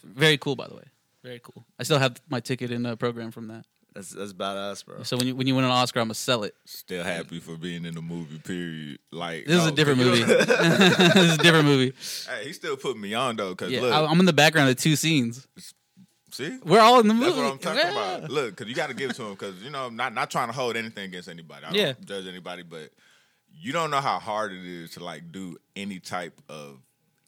Very 0.05 0.39
cool, 0.39 0.57
by 0.57 0.67
the 0.69 0.75
way. 0.77 0.85
Very 1.25 1.41
cool. 1.43 1.65
I 1.79 1.83
still 1.83 1.99
have 1.99 2.21
my 2.29 2.41
ticket 2.41 2.71
in 2.71 2.83
the 2.85 2.97
program 2.97 3.31
from 3.33 3.49
that. 3.49 3.65
That's 3.95 4.11
that's 4.11 4.33
badass, 4.33 4.85
bro. 4.85 5.03
So 5.03 5.17
when 5.17 5.27
you 5.27 5.35
when 5.37 5.47
you 5.47 5.55
win 5.55 5.65
an 5.65 5.71
Oscar, 5.71 6.01
I'm 6.01 6.07
gonna 6.07 6.15
sell 6.15 6.45
it. 6.45 6.55
Still 6.65 7.03
happy 7.05 7.41
for 7.41 7.57
being 7.57 7.85
in 7.85 7.95
the 7.95 8.03
movie. 8.03 8.39
Period. 8.39 8.99
Like 9.11 9.47
This 9.47 9.57
is 9.57 9.63
no, 9.63 9.69
a 9.69 9.73
oh, 9.73 9.75
different 9.75 9.99
movie. 10.01 10.23
this 10.25 11.17
is 11.17 11.35
a 11.35 11.39
different 11.39 11.65
movie. 11.67 11.93
hey, 12.29 12.45
he 12.47 12.53
still 12.53 12.77
put 12.77 12.97
me 12.99 13.15
on 13.15 13.37
though. 13.37 13.55
Cause 13.55 13.71
Yeah, 13.71 13.81
look, 13.81 13.93
I, 13.93 14.05
I'm 14.05 14.21
in 14.21 14.27
the 14.27 14.33
background 14.33 14.71
of 14.71 14.77
two 14.77 14.95
scenes. 14.97 15.47
see, 16.31 16.59
We're 16.65 16.81
all 16.81 17.01
in 17.01 17.09
the 17.09 17.15
movie. 17.15 17.27
That's 17.27 17.37
what 17.39 17.53
I'm 17.53 17.59
talking 17.59 17.81
Yeah. 17.97 18.17
about. 18.17 18.31
Look, 18.31 18.51
because 18.51 18.69
you 18.69 18.75
got 18.75 18.89
to 18.89 18.95
give 18.95 19.11
it 19.11 19.17
to 19.17 19.25
him. 19.25 19.31
Because 19.33 19.63
you 19.63 19.71
know, 19.71 19.87
I'm 19.87 19.97
not 19.97 20.15
not 20.15 20.31
trying 20.31 20.49
to 20.49 20.55
hold 20.55 20.77
anything 20.77 21.05
against 21.05 21.29
anybody. 21.29 21.65
I 21.65 21.69
don't 21.71 21.77
Yeah. 21.79 21.93
judge 22.05 22.27
anybody, 22.27 22.63
but 22.63 22.91
you 23.61 23.73
don't 23.73 23.91
know 23.91 24.01
how 24.01 24.19
hard 24.19 24.53
it 24.53 24.65
is 24.65 24.93
to 24.93 25.05
like 25.05 25.33
do 25.33 25.57
any 25.75 25.99
type 25.99 26.41
of 26.49 26.79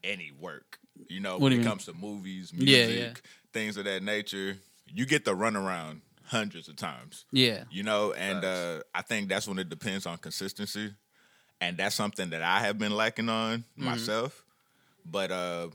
any 0.04 0.30
work. 0.38 0.78
You 1.08 1.20
know, 1.20 1.32
What 1.32 1.40
when 1.42 1.50
do 1.52 1.56
it 1.56 1.58
mean? 1.60 1.68
comes 1.68 1.86
to 1.86 1.92
movies, 1.94 2.52
Yeah, 2.54 2.86
music, 2.86 3.22
yeah. 3.24 3.30
things 3.52 3.76
of 3.76 3.84
that 3.86 4.02
nature, 4.02 4.56
you 4.92 5.06
get 5.06 5.24
the 5.24 5.34
runaround 5.34 6.00
hundreds 6.30 6.68
of 6.68 6.76
times. 6.76 7.24
Yeah. 7.32 7.64
You 7.70 7.82
know, 7.82 8.12
and 8.12 8.44
uh, 8.44 8.80
I 8.94 9.02
think 9.02 9.28
that's 9.28 9.48
when 9.48 9.58
it 9.58 9.68
depends 9.68 10.06
on 10.06 10.18
consistency, 10.18 10.92
and 11.60 11.76
that's 11.76 11.94
something 11.94 12.30
that 12.30 12.42
I 12.42 12.60
have 12.60 12.78
been 12.78 12.94
lacking 12.96 13.28
on 13.28 13.58
Mm-hmm. 13.60 13.84
myself. 13.84 14.44
But 15.04 15.30
uh, 15.32 15.68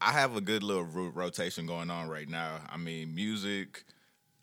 I 0.00 0.12
have 0.12 0.36
a 0.36 0.40
good 0.40 0.62
little 0.62 0.84
ro- 0.84 1.12
rotation 1.14 1.66
going 1.66 1.90
on 1.90 2.08
right 2.08 2.28
now. 2.28 2.60
I 2.70 2.76
mean, 2.76 3.14
music, 3.14 3.84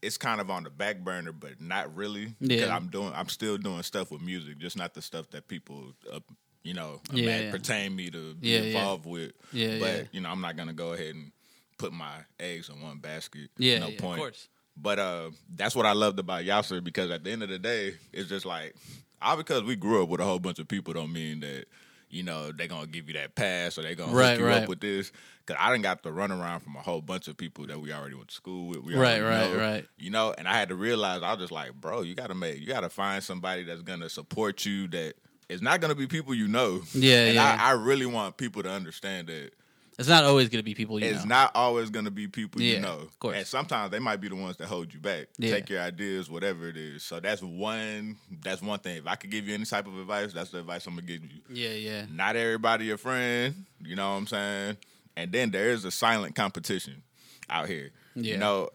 it's 0.02 0.18
kind 0.18 0.40
of 0.42 0.50
on 0.52 0.64
the 0.64 0.70
back 0.70 1.00
burner, 1.00 1.32
but 1.32 1.60
not 1.62 1.96
really. 1.96 2.36
Yeah. 2.40 2.76
I'm 2.76 2.88
doing, 2.90 3.12
I'm 3.16 3.30
still 3.30 3.58
doing 3.58 3.82
stuff 3.84 4.12
with 4.12 4.22
music, 4.22 4.60
just 4.60 4.78
not 4.78 4.94
the 4.94 5.02
stuff 5.02 5.30
that 5.32 5.48
people, 5.48 5.94
uh, 6.12 6.20
you 6.64 6.74
know, 6.74 7.02
Yeah, 7.12 7.24
ima- 7.38 7.44
yeah. 7.46 7.52
pertain 7.52 7.96
me 7.96 8.10
to 8.12 8.34
be 8.36 8.50
Yeah, 8.50 8.60
yeah. 8.60 8.66
involved 8.78 9.06
with. 9.06 9.32
Yeah, 9.54 9.80
but 9.80 9.96
yeah. 9.98 10.04
you 10.12 10.22
know, 10.22 10.30
I'm 10.30 10.42
not 10.42 10.56
gonna 10.58 10.74
go 10.74 10.94
ahead 10.94 11.16
and 11.16 11.32
put 11.78 11.94
my 11.94 12.14
eggs 12.40 12.70
in 12.70 12.82
one 12.82 12.98
basket. 13.00 13.50
Yeah, 13.58 13.80
no 13.80 13.88
yeah, 13.88 14.00
point. 14.00 14.48
But 14.80 15.00
uh, 15.00 15.32
that's 15.56 15.76
what 15.76 15.86
I 15.86 15.94
loved 15.94 16.20
about 16.20 16.44
Yasir 16.44 16.84
because 16.84 17.10
at 17.12 17.24
the 17.24 17.32
end 17.32 17.44
of 17.44 17.50
the 17.50 17.60
day, 17.60 17.96
it's 18.14 18.30
just 18.30 18.46
like 18.46 18.76
all 19.22 19.36
because 19.38 19.64
we 19.64 19.76
grew 19.76 20.04
up 20.04 20.10
with 20.10 20.22
a 20.22 20.24
whole 20.24 20.40
bunch 20.40 20.60
of 20.60 20.68
people 20.68 20.94
don't 20.94 21.12
mean 21.12 21.40
that 21.40 21.66
you 22.10 22.24
know 22.24 22.52
they 22.52 22.68
gonna 22.68 22.88
give 22.88 23.08
you 23.08 23.14
that 23.16 23.36
pass 23.36 23.78
or 23.78 23.82
they 23.82 23.96
gonna 23.96 24.14
Right, 24.14 24.32
hook 24.32 24.40
you 24.40 24.46
right. 24.46 24.64
up 24.64 24.70
with 24.70 24.80
this. 24.80 25.12
Cause 25.46 25.58
I 25.60 25.72
didn't 25.72 25.84
got 25.84 26.04
to 26.04 26.12
run 26.12 26.32
around 26.32 26.60
from 26.60 26.76
a 26.76 26.80
whole 26.82 27.02
bunch 27.02 27.28
of 27.30 27.38
people 27.38 27.66
that 27.68 27.80
we 27.80 27.92
already 27.94 28.16
went 28.16 28.28
to 28.28 28.36
school 28.36 28.68
with. 28.68 28.80
We 28.84 28.96
Right, 28.96 29.22
right, 29.22 29.52
know, 29.52 29.58
right. 29.58 29.86
You 29.98 30.10
know, 30.12 30.34
and 30.38 30.46
I 30.48 30.54
had 30.54 30.68
to 30.70 30.76
realize 30.76 31.24
I 31.24 31.32
was 31.32 31.40
just 31.40 31.52
like, 31.54 31.74
bro, 31.74 32.02
you 32.02 32.16
gotta 32.16 32.36
make, 32.36 32.60
you 32.60 32.68
gotta 32.68 32.90
find 32.90 33.24
somebody 33.24 33.64
that's 33.64 33.82
gonna 33.82 34.10
support 34.10 34.66
you. 34.66 34.88
that 34.90 35.14
it's 35.50 35.62
not 35.62 35.80
gonna 35.80 35.96
be 35.96 36.06
people 36.06 36.34
you 36.36 36.48
know. 36.50 36.82
Yeah, 36.94 37.26
and 37.28 37.36
yeah. 37.36 37.58
I, 37.60 37.70
I 37.70 37.72
really 37.72 38.06
want 38.06 38.36
people 38.38 38.62
to 38.64 38.70
understand 38.70 39.28
that 39.30 39.52
It's 40.00 40.08
not 40.08 40.24
always 40.26 40.50
going 40.50 40.60
to 40.60 40.64
be 40.64 40.76
people 40.76 41.00
you 41.00 41.06
it's 41.08 41.14
know. 41.16 41.20
It's 41.22 41.26
not 41.28 41.52
always 41.56 41.90
going 41.90 42.06
to 42.06 42.12
be 42.12 42.28
people 42.28 42.62
Yeah, 42.62 42.76
you 42.76 42.80
know. 42.82 43.00
of 43.00 43.20
course. 43.20 43.36
And 43.38 43.48
sometimes 43.48 43.90
they 43.92 43.98
might 44.00 44.22
be 44.22 44.30
the 44.30 44.36
ones 44.36 44.58
that 44.58 44.68
hold 44.68 44.94
you 44.94 45.00
back. 45.00 45.28
Yeah. 45.40 45.52
Take 45.52 45.70
your 45.70 45.82
ideas, 45.82 46.30
whatever 46.30 46.68
it 46.70 46.78
is. 46.78 47.02
So 47.04 47.20
that's 47.20 47.42
one. 47.42 48.18
That's 48.44 48.62
one 48.62 48.78
thing. 48.80 48.98
If 48.98 49.08
I 49.08 49.16
could 49.16 49.32
give 49.32 49.48
you 49.48 49.56
any 49.56 49.66
type 49.66 49.88
of 49.88 49.98
advice, 49.98 50.34
that's 50.34 50.52
the 50.52 50.60
advice 50.60 50.86
I'm 50.86 50.94
gonna 50.96 51.08
give 51.08 51.24
you. 51.24 51.42
yeah, 51.50 51.72
yeah. 51.72 52.06
Not 52.12 52.36
everybody 52.36 52.86
your 52.86 52.98
friend. 52.98 53.66
You 53.84 53.96
know 53.96 54.12
what 54.12 54.18
I'm 54.18 54.28
saying? 54.28 54.78
And 55.16 55.32
then 55.32 55.50
there 55.50 55.70
is 55.72 55.84
a 55.84 55.90
silent 55.92 56.36
competition 56.36 57.02
out 57.50 57.68
here. 57.68 57.90
Yeah. 58.16 58.34
You 58.34 58.38
know, 58.40 58.70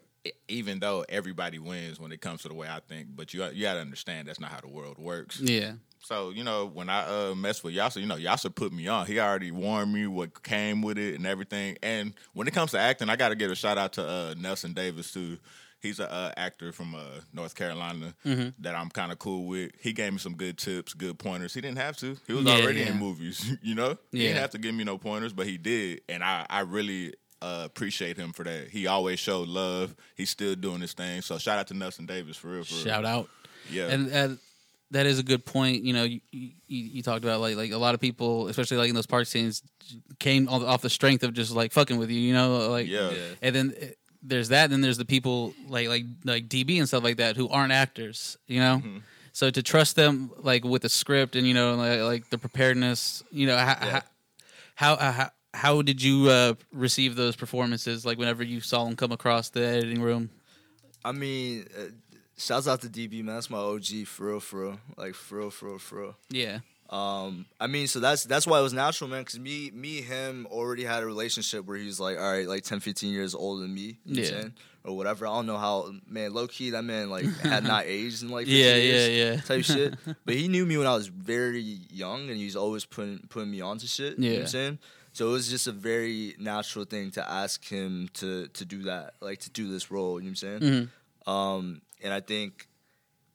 even 0.48 0.80
though 0.80 1.04
everybody 1.08 1.58
wins 1.60 2.00
when 2.00 2.10
it 2.10 2.20
comes 2.20 2.42
to 2.42 2.48
the 2.48 2.54
way 2.54 2.66
I 2.68 2.80
think, 2.80 3.08
but 3.14 3.32
you 3.32 3.44
you 3.52 3.62
got 3.62 3.74
to 3.74 3.80
understand 3.80 4.26
that's 4.26 4.40
not 4.40 4.50
how 4.50 4.60
the 4.60 4.68
world 4.68 4.98
works. 4.98 5.40
Yeah. 5.40 5.74
So 6.02 6.30
you 6.30 6.44
know, 6.44 6.66
when 6.66 6.88
I 6.88 7.30
uh, 7.30 7.34
messed 7.34 7.62
with 7.64 7.74
Yasir, 7.74 8.00
you 8.00 8.06
know, 8.06 8.16
Yasir 8.16 8.54
put 8.54 8.72
me 8.72 8.88
on. 8.88 9.06
He 9.06 9.18
already 9.20 9.50
warned 9.50 9.92
me 9.92 10.06
what 10.06 10.42
came 10.42 10.82
with 10.82 10.98
it 10.98 11.14
and 11.14 11.26
everything. 11.26 11.76
And 11.82 12.14
when 12.34 12.48
it 12.48 12.54
comes 12.54 12.72
to 12.72 12.78
acting, 12.78 13.08
I 13.08 13.16
got 13.16 13.28
to 13.30 13.36
give 13.36 13.50
a 13.50 13.54
shout 13.54 13.78
out 13.78 13.92
to 13.94 14.06
uh, 14.06 14.34
Nelson 14.38 14.72
Davis 14.72 15.12
too. 15.12 15.38
He's 15.80 15.98
a 15.98 16.12
uh, 16.12 16.32
actor 16.36 16.70
from 16.70 16.94
uh, 16.94 17.00
North 17.32 17.54
Carolina 17.56 18.14
Mm-hmm. 18.24 18.50
that 18.62 18.74
I'm 18.76 18.88
kind 18.88 19.10
of 19.10 19.18
cool 19.18 19.46
with. 19.46 19.72
He 19.80 19.92
gave 19.92 20.12
me 20.12 20.18
some 20.20 20.34
good 20.34 20.56
tips, 20.58 20.94
good 20.94 21.18
pointers. 21.18 21.54
He 21.54 21.60
didn't 21.60 21.78
have 21.78 21.96
to. 21.98 22.16
He 22.26 22.32
was 22.34 22.44
Yeah, 22.44 22.52
already 22.52 22.80
yeah. 22.80 22.90
in 22.92 22.98
movies, 22.98 23.56
you 23.62 23.74
know. 23.74 23.96
He 24.12 24.18
didn't 24.18 24.36
have 24.38 24.50
to 24.50 24.58
give 24.58 24.74
me 24.76 24.84
no 24.84 24.96
pointers, 24.98 25.32
but 25.32 25.46
he 25.46 25.56
did, 25.58 26.02
and 26.08 26.22
I 26.24 26.46
I 26.48 26.60
really. 26.60 27.14
Uh, 27.44 27.62
appreciate 27.64 28.16
him 28.16 28.32
for 28.32 28.44
that. 28.44 28.68
He 28.68 28.86
always 28.86 29.18
showed 29.18 29.48
love. 29.48 29.96
He's 30.14 30.30
still 30.30 30.54
doing 30.54 30.80
his 30.80 30.92
thing. 30.92 31.22
So 31.22 31.38
shout 31.38 31.58
out 31.58 31.66
to 31.66 31.74
Nelson 31.74 32.06
Davis 32.06 32.36
for 32.36 32.46
real. 32.46 32.62
For 32.62 32.72
real. 32.76 32.84
Shout 32.84 33.04
out. 33.04 33.28
Yeah. 33.68 33.88
And, 33.88 34.06
and 34.12 34.38
that 34.92 35.06
is 35.06 35.18
a 35.18 35.22
good 35.22 35.44
point. 35.44 35.82
You 35.84 35.92
know, 35.92 36.04
you, 36.04 36.20
you, 36.30 36.50
you 36.68 37.02
talked 37.02 37.24
about 37.24 37.40
like 37.40 37.56
like 37.56 37.72
a 37.72 37.76
lot 37.78 37.94
of 37.94 38.00
people, 38.00 38.48
especially 38.48 38.76
like 38.76 38.88
in 38.88 38.94
those 38.94 39.06
park 39.06 39.26
scenes, 39.26 39.62
came 40.18 40.48
off 40.48 40.62
off 40.62 40.82
the 40.82 40.90
strength 40.90 41.22
of 41.24 41.32
just 41.34 41.52
like 41.52 41.72
fucking 41.72 41.98
with 41.98 42.10
you. 42.10 42.20
You 42.20 42.34
know, 42.34 42.68
like 42.70 42.86
Yeah. 42.86 43.10
Yeah. 43.10 43.18
And 43.42 43.54
then 43.54 43.74
uh, 43.82 43.86
there's 44.22 44.48
that. 44.50 44.64
And 44.64 44.72
then 44.72 44.80
there's 44.80 44.98
the 44.98 45.04
people 45.04 45.52
like 45.68 45.88
like 45.88 46.04
like 46.24 46.48
DB 46.48 46.78
and 46.78 46.86
stuff 46.86 47.02
like 47.02 47.16
that 47.16 47.36
who 47.36 47.48
aren't 47.48 47.72
actors. 47.72 48.36
You 48.46 48.60
know. 48.60 48.76
Mm-hmm. 48.78 48.98
So 49.34 49.50
to 49.50 49.62
trust 49.62 49.96
them 49.96 50.30
like 50.38 50.62
with 50.64 50.82
the 50.82 50.88
script 50.90 51.36
and 51.36 51.46
you 51.46 51.54
know 51.54 51.74
like, 51.74 52.00
like 52.00 52.30
the 52.30 52.38
preparedness, 52.38 53.22
you 53.30 53.46
know 53.46 53.56
how 53.56 53.76
Yeah. 53.82 54.00
how, 54.74 54.96
how 54.96 55.12
how 55.12 55.30
how 55.54 55.82
did 55.82 56.02
you 56.02 56.28
uh, 56.28 56.54
receive 56.72 57.16
those 57.16 57.36
performances? 57.36 58.04
Like 58.06 58.18
whenever 58.18 58.42
you 58.42 58.60
saw 58.60 58.84
them 58.84 58.96
come 58.96 59.12
across 59.12 59.48
the 59.50 59.64
editing 59.66 60.02
room. 60.02 60.30
I 61.04 61.12
mean, 61.12 61.66
uh, 61.76 61.86
shouts 62.42 62.66
out 62.68 62.80
to 62.82 62.88
DB 62.88 63.22
man. 63.22 63.34
That's 63.36 63.50
my 63.50 63.58
OG 63.58 64.06
for 64.06 64.26
real, 64.26 64.40
for 64.40 64.60
real. 64.62 64.80
Like 64.96 65.14
for 65.14 65.38
real, 65.38 65.50
for 65.50 65.66
real, 65.70 65.78
for 65.78 66.00
real. 66.00 66.16
Yeah. 66.30 66.58
Um, 66.90 67.46
I 67.58 67.68
mean, 67.68 67.86
so 67.86 68.00
that's 68.00 68.24
that's 68.24 68.46
why 68.46 68.58
it 68.58 68.62
was 68.62 68.74
natural, 68.74 69.08
man. 69.08 69.22
Because 69.22 69.38
me, 69.38 69.70
me, 69.70 70.02
him 70.02 70.46
already 70.50 70.84
had 70.84 71.02
a 71.02 71.06
relationship 71.06 71.64
where 71.64 71.78
he's 71.78 71.98
like, 71.98 72.18
all 72.18 72.30
right, 72.30 72.46
like 72.46 72.64
10, 72.64 72.80
15 72.80 73.10
years 73.12 73.34
older 73.34 73.62
than 73.62 73.72
me, 73.72 73.80
you 74.04 74.14
know 74.14 74.20
what 74.20 74.28
I'm 74.28 74.34
Yeah. 74.34 74.40
saying? 74.42 74.52
or 74.84 74.96
whatever. 74.96 75.28
I 75.28 75.30
don't 75.30 75.46
know 75.46 75.58
how, 75.58 75.92
man. 76.08 76.34
Low 76.34 76.48
key, 76.48 76.70
that 76.70 76.82
man 76.82 77.08
like 77.08 77.24
had 77.38 77.62
not 77.62 77.84
aged 77.86 78.24
in 78.24 78.30
like 78.30 78.46
50 78.46 78.52
Yeah, 78.58 78.74
years 78.74 79.08
yeah, 79.08 79.32
yeah. 79.34 79.40
type 79.40 79.62
shit. 79.64 79.94
But 80.26 80.34
he 80.34 80.48
knew 80.48 80.66
me 80.66 80.76
when 80.76 80.88
I 80.88 80.94
was 80.96 81.06
very 81.06 81.60
young, 81.88 82.28
and 82.28 82.36
he's 82.36 82.56
always 82.56 82.84
putting 82.84 83.20
putting 83.30 83.50
me 83.52 83.60
onto 83.60 83.86
shit. 83.86 84.18
You 84.18 84.24
know 84.24 84.28
what 84.30 84.34
Yeah. 84.34 84.40
I'm 84.42 84.46
saying? 84.48 84.78
So 85.14 85.28
it 85.28 85.32
was 85.32 85.48
just 85.48 85.66
a 85.68 85.72
very 85.72 86.34
natural 86.38 86.84
thing 86.84 87.10
to 87.12 87.22
ask 87.30 87.64
him 87.64 88.08
to 88.14 88.48
to 88.48 88.64
do 88.64 88.82
that, 88.82 89.14
like 89.20 89.38
to 89.42 89.50
do 89.50 89.70
this 89.70 89.90
role. 89.90 90.20
You 90.20 90.30
know 90.30 90.34
what 90.40 90.42
I'm 90.42 90.60
saying? 90.60 90.90
Mhm. 91.26 91.30
Um, 91.32 91.80
and 92.02 92.12
I 92.12 92.20
think, 92.20 92.68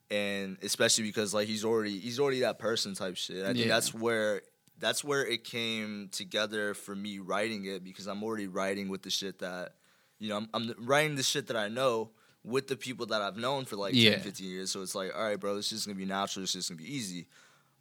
and 0.10 0.58
especially 0.62 1.04
because 1.06 1.34
like 1.34 1.48
he's 1.48 1.66
already 1.66 2.00
he's 2.00 2.20
already 2.20 2.42
that 2.42 2.60
person 2.60 2.94
type 2.96 3.18
shit. 3.18 3.44
I 3.46 3.54
think 3.54 3.68
that's 3.68 3.94
where 3.94 4.42
that's 4.80 5.04
where 5.04 5.26
it 5.26 5.44
came 5.44 6.10
together 6.12 6.74
for 6.74 6.96
me 6.96 7.20
writing 7.20 7.66
it 7.66 7.84
because 7.84 8.08
I'm 8.08 8.24
already 8.24 8.48
writing 8.48 8.90
with 8.90 9.02
the 9.02 9.10
shit 9.10 9.40
that 9.40 9.74
you 10.20 10.30
know 10.30 10.38
I'm, 10.38 10.50
I'm 10.54 10.74
writing 10.80 11.16
the 11.16 11.24
shit 11.24 11.48
that 11.48 11.58
I 11.58 11.68
know 11.68 12.12
with 12.44 12.68
the 12.68 12.78
people 12.78 13.08
that 13.08 13.22
I've 13.22 13.36
known 13.38 13.66
for 13.66 13.76
like 13.76 13.94
Yeah. 13.94 14.12
10, 14.12 14.22
15 14.22 14.48
years. 14.50 14.72
So 14.72 14.82
it's 14.82 14.96
like, 14.96 15.12
all 15.14 15.24
right, 15.24 15.40
bro, 15.40 15.56
this 15.56 15.72
is 15.72 15.86
gonna 15.86 15.98
be 15.98 16.06
natural. 16.06 16.44
This 16.44 16.56
is 16.56 16.70
gonna 16.70 16.78
be 16.78 16.96
easy. 16.96 17.26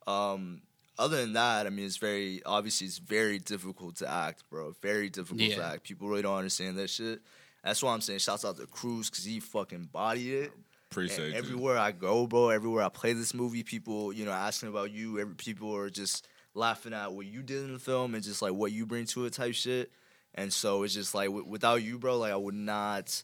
Um, 0.07 0.63
other 0.99 1.19
than 1.19 1.35
that, 1.35 1.67
I 1.67 1.71
mean, 1.71 1.85
it's 1.85 1.99
very 1.99 2.43
obviously 2.45 2.87
it's 2.87 2.99
very 2.99 3.39
difficult 3.39 3.97
to 3.97 4.11
act, 4.11 4.43
bro. 4.51 4.75
Very 4.83 5.11
difficult 5.11 5.41
to 5.59 5.65
act. 5.65 5.85
People 5.85 6.09
really 6.09 6.23
don't 6.23 6.37
understand 6.39 6.79
that 6.79 6.89
shit. 6.91 7.21
That's 7.63 7.83
why 7.83 7.93
I'm 7.93 8.01
saying 8.01 8.21
shouts 8.21 8.45
out 8.45 8.57
to 8.59 8.67
Cruz 8.67 9.11
because 9.11 9.25
he 9.25 9.41
fucking 9.41 9.91
bodied 9.93 10.33
it. 10.33 10.53
Appreciate 10.91 11.25
And 11.27 11.33
you. 11.35 11.39
everywhere 11.39 11.79
I 11.79 11.93
go, 11.93 12.27
bro, 12.27 12.49
everywhere 12.51 12.85
I 12.85 12.89
play 12.89 13.13
this 13.13 13.35
movie, 13.35 13.63
people, 13.63 14.13
you 14.13 14.25
know, 14.25 14.31
asking 14.33 14.69
about 14.69 14.91
you. 14.93 15.19
Every 15.19 15.35
people 15.35 15.75
are 15.77 15.91
just 15.91 16.27
laughing 16.55 16.93
at 16.95 17.13
what 17.13 17.27
you 17.27 17.43
did 17.43 17.65
in 17.65 17.73
the 17.73 17.79
film 17.79 18.15
and 18.15 18.23
just 18.23 18.41
like 18.41 18.53
what 18.53 18.73
you 18.73 18.87
bring 18.87 19.05
to 19.07 19.25
it, 19.27 19.33
type 19.33 19.55
shit. 19.55 19.91
And 20.35 20.53
so 20.53 20.83
it's 20.85 20.95
just 20.95 21.15
like 21.15 21.27
w- 21.29 21.45
without 21.47 21.83
you, 21.83 21.99
bro, 21.99 22.19
like 22.19 22.33
I 22.33 22.37
would 22.37 22.55
not, 22.55 23.23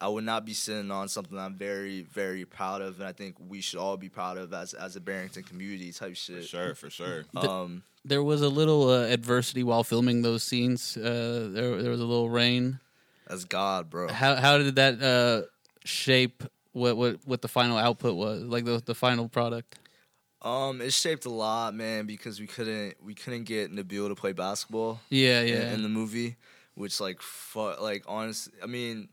I 0.00 0.08
would 0.08 0.24
not 0.24 0.44
be 0.46 0.54
sitting 0.54 0.90
on 0.90 1.08
something 1.08 1.36
I'm 1.38 1.56
very, 1.56 2.02
very 2.02 2.44
proud 2.44 2.80
of, 2.80 2.98
and 3.00 3.08
I 3.08 3.12
think 3.12 3.34
we 3.38 3.60
should 3.60 3.78
all 3.80 3.96
be 3.96 4.08
proud 4.08 4.38
of 4.38 4.52
as 4.52 4.72
as 4.72 4.94
a 4.96 5.00
Barrington 5.00 5.42
community 5.42 5.92
type 5.92 6.10
For 6.10 6.14
shit. 6.14 6.44
sure, 6.44 6.74
for 6.74 6.88
sure. 6.90 7.24
Um, 7.36 7.82
There 8.04 8.22
was 8.22 8.40
a 8.40 8.48
little 8.48 8.88
uh, 8.88 9.06
adversity 9.08 9.62
while 9.64 9.82
filming 9.84 10.22
those 10.22 10.42
scenes. 10.44 10.96
Uh, 10.96 11.50
there, 11.52 11.82
there 11.82 11.90
was 11.90 12.00
a 12.00 12.04
little 12.06 12.30
rain. 12.30 12.78
that's 13.28 13.44
God, 13.44 13.90
bro. 13.90 14.08
How 14.08 14.36
how 14.36 14.58
did 14.58 14.76
that 14.76 15.02
uh, 15.02 15.42
shape 15.84 16.44
what, 16.78 16.96
what 16.96 17.18
what 17.24 17.42
the 17.42 17.48
final 17.48 17.76
output 17.76 18.14
was? 18.16 18.42
Like 18.42 18.64
the 18.64 18.82
the 18.84 18.94
final 18.94 19.28
product. 19.28 19.78
Um, 20.40 20.80
it 20.80 20.92
shaped 20.92 21.26
a 21.26 21.30
lot, 21.30 21.74
man, 21.74 22.06
because 22.06 22.38
we 22.40 22.46
couldn't 22.46 22.94
we 23.04 23.14
couldn't 23.14 23.44
get 23.44 23.72
Nabil 23.74 24.08
to 24.08 24.14
play 24.14 24.32
basketball. 24.32 25.00
Yeah, 25.10 25.40
in- 25.40 25.48
yeah, 25.48 25.72
in, 25.74 25.82
the 25.82 25.88
movie, 25.88 26.36
which 26.74 27.00
like 27.00 27.20
fu- 27.20 27.74
like 27.80 28.04
honest, 28.06 28.48
I 28.62 28.66
mean, 28.66 29.08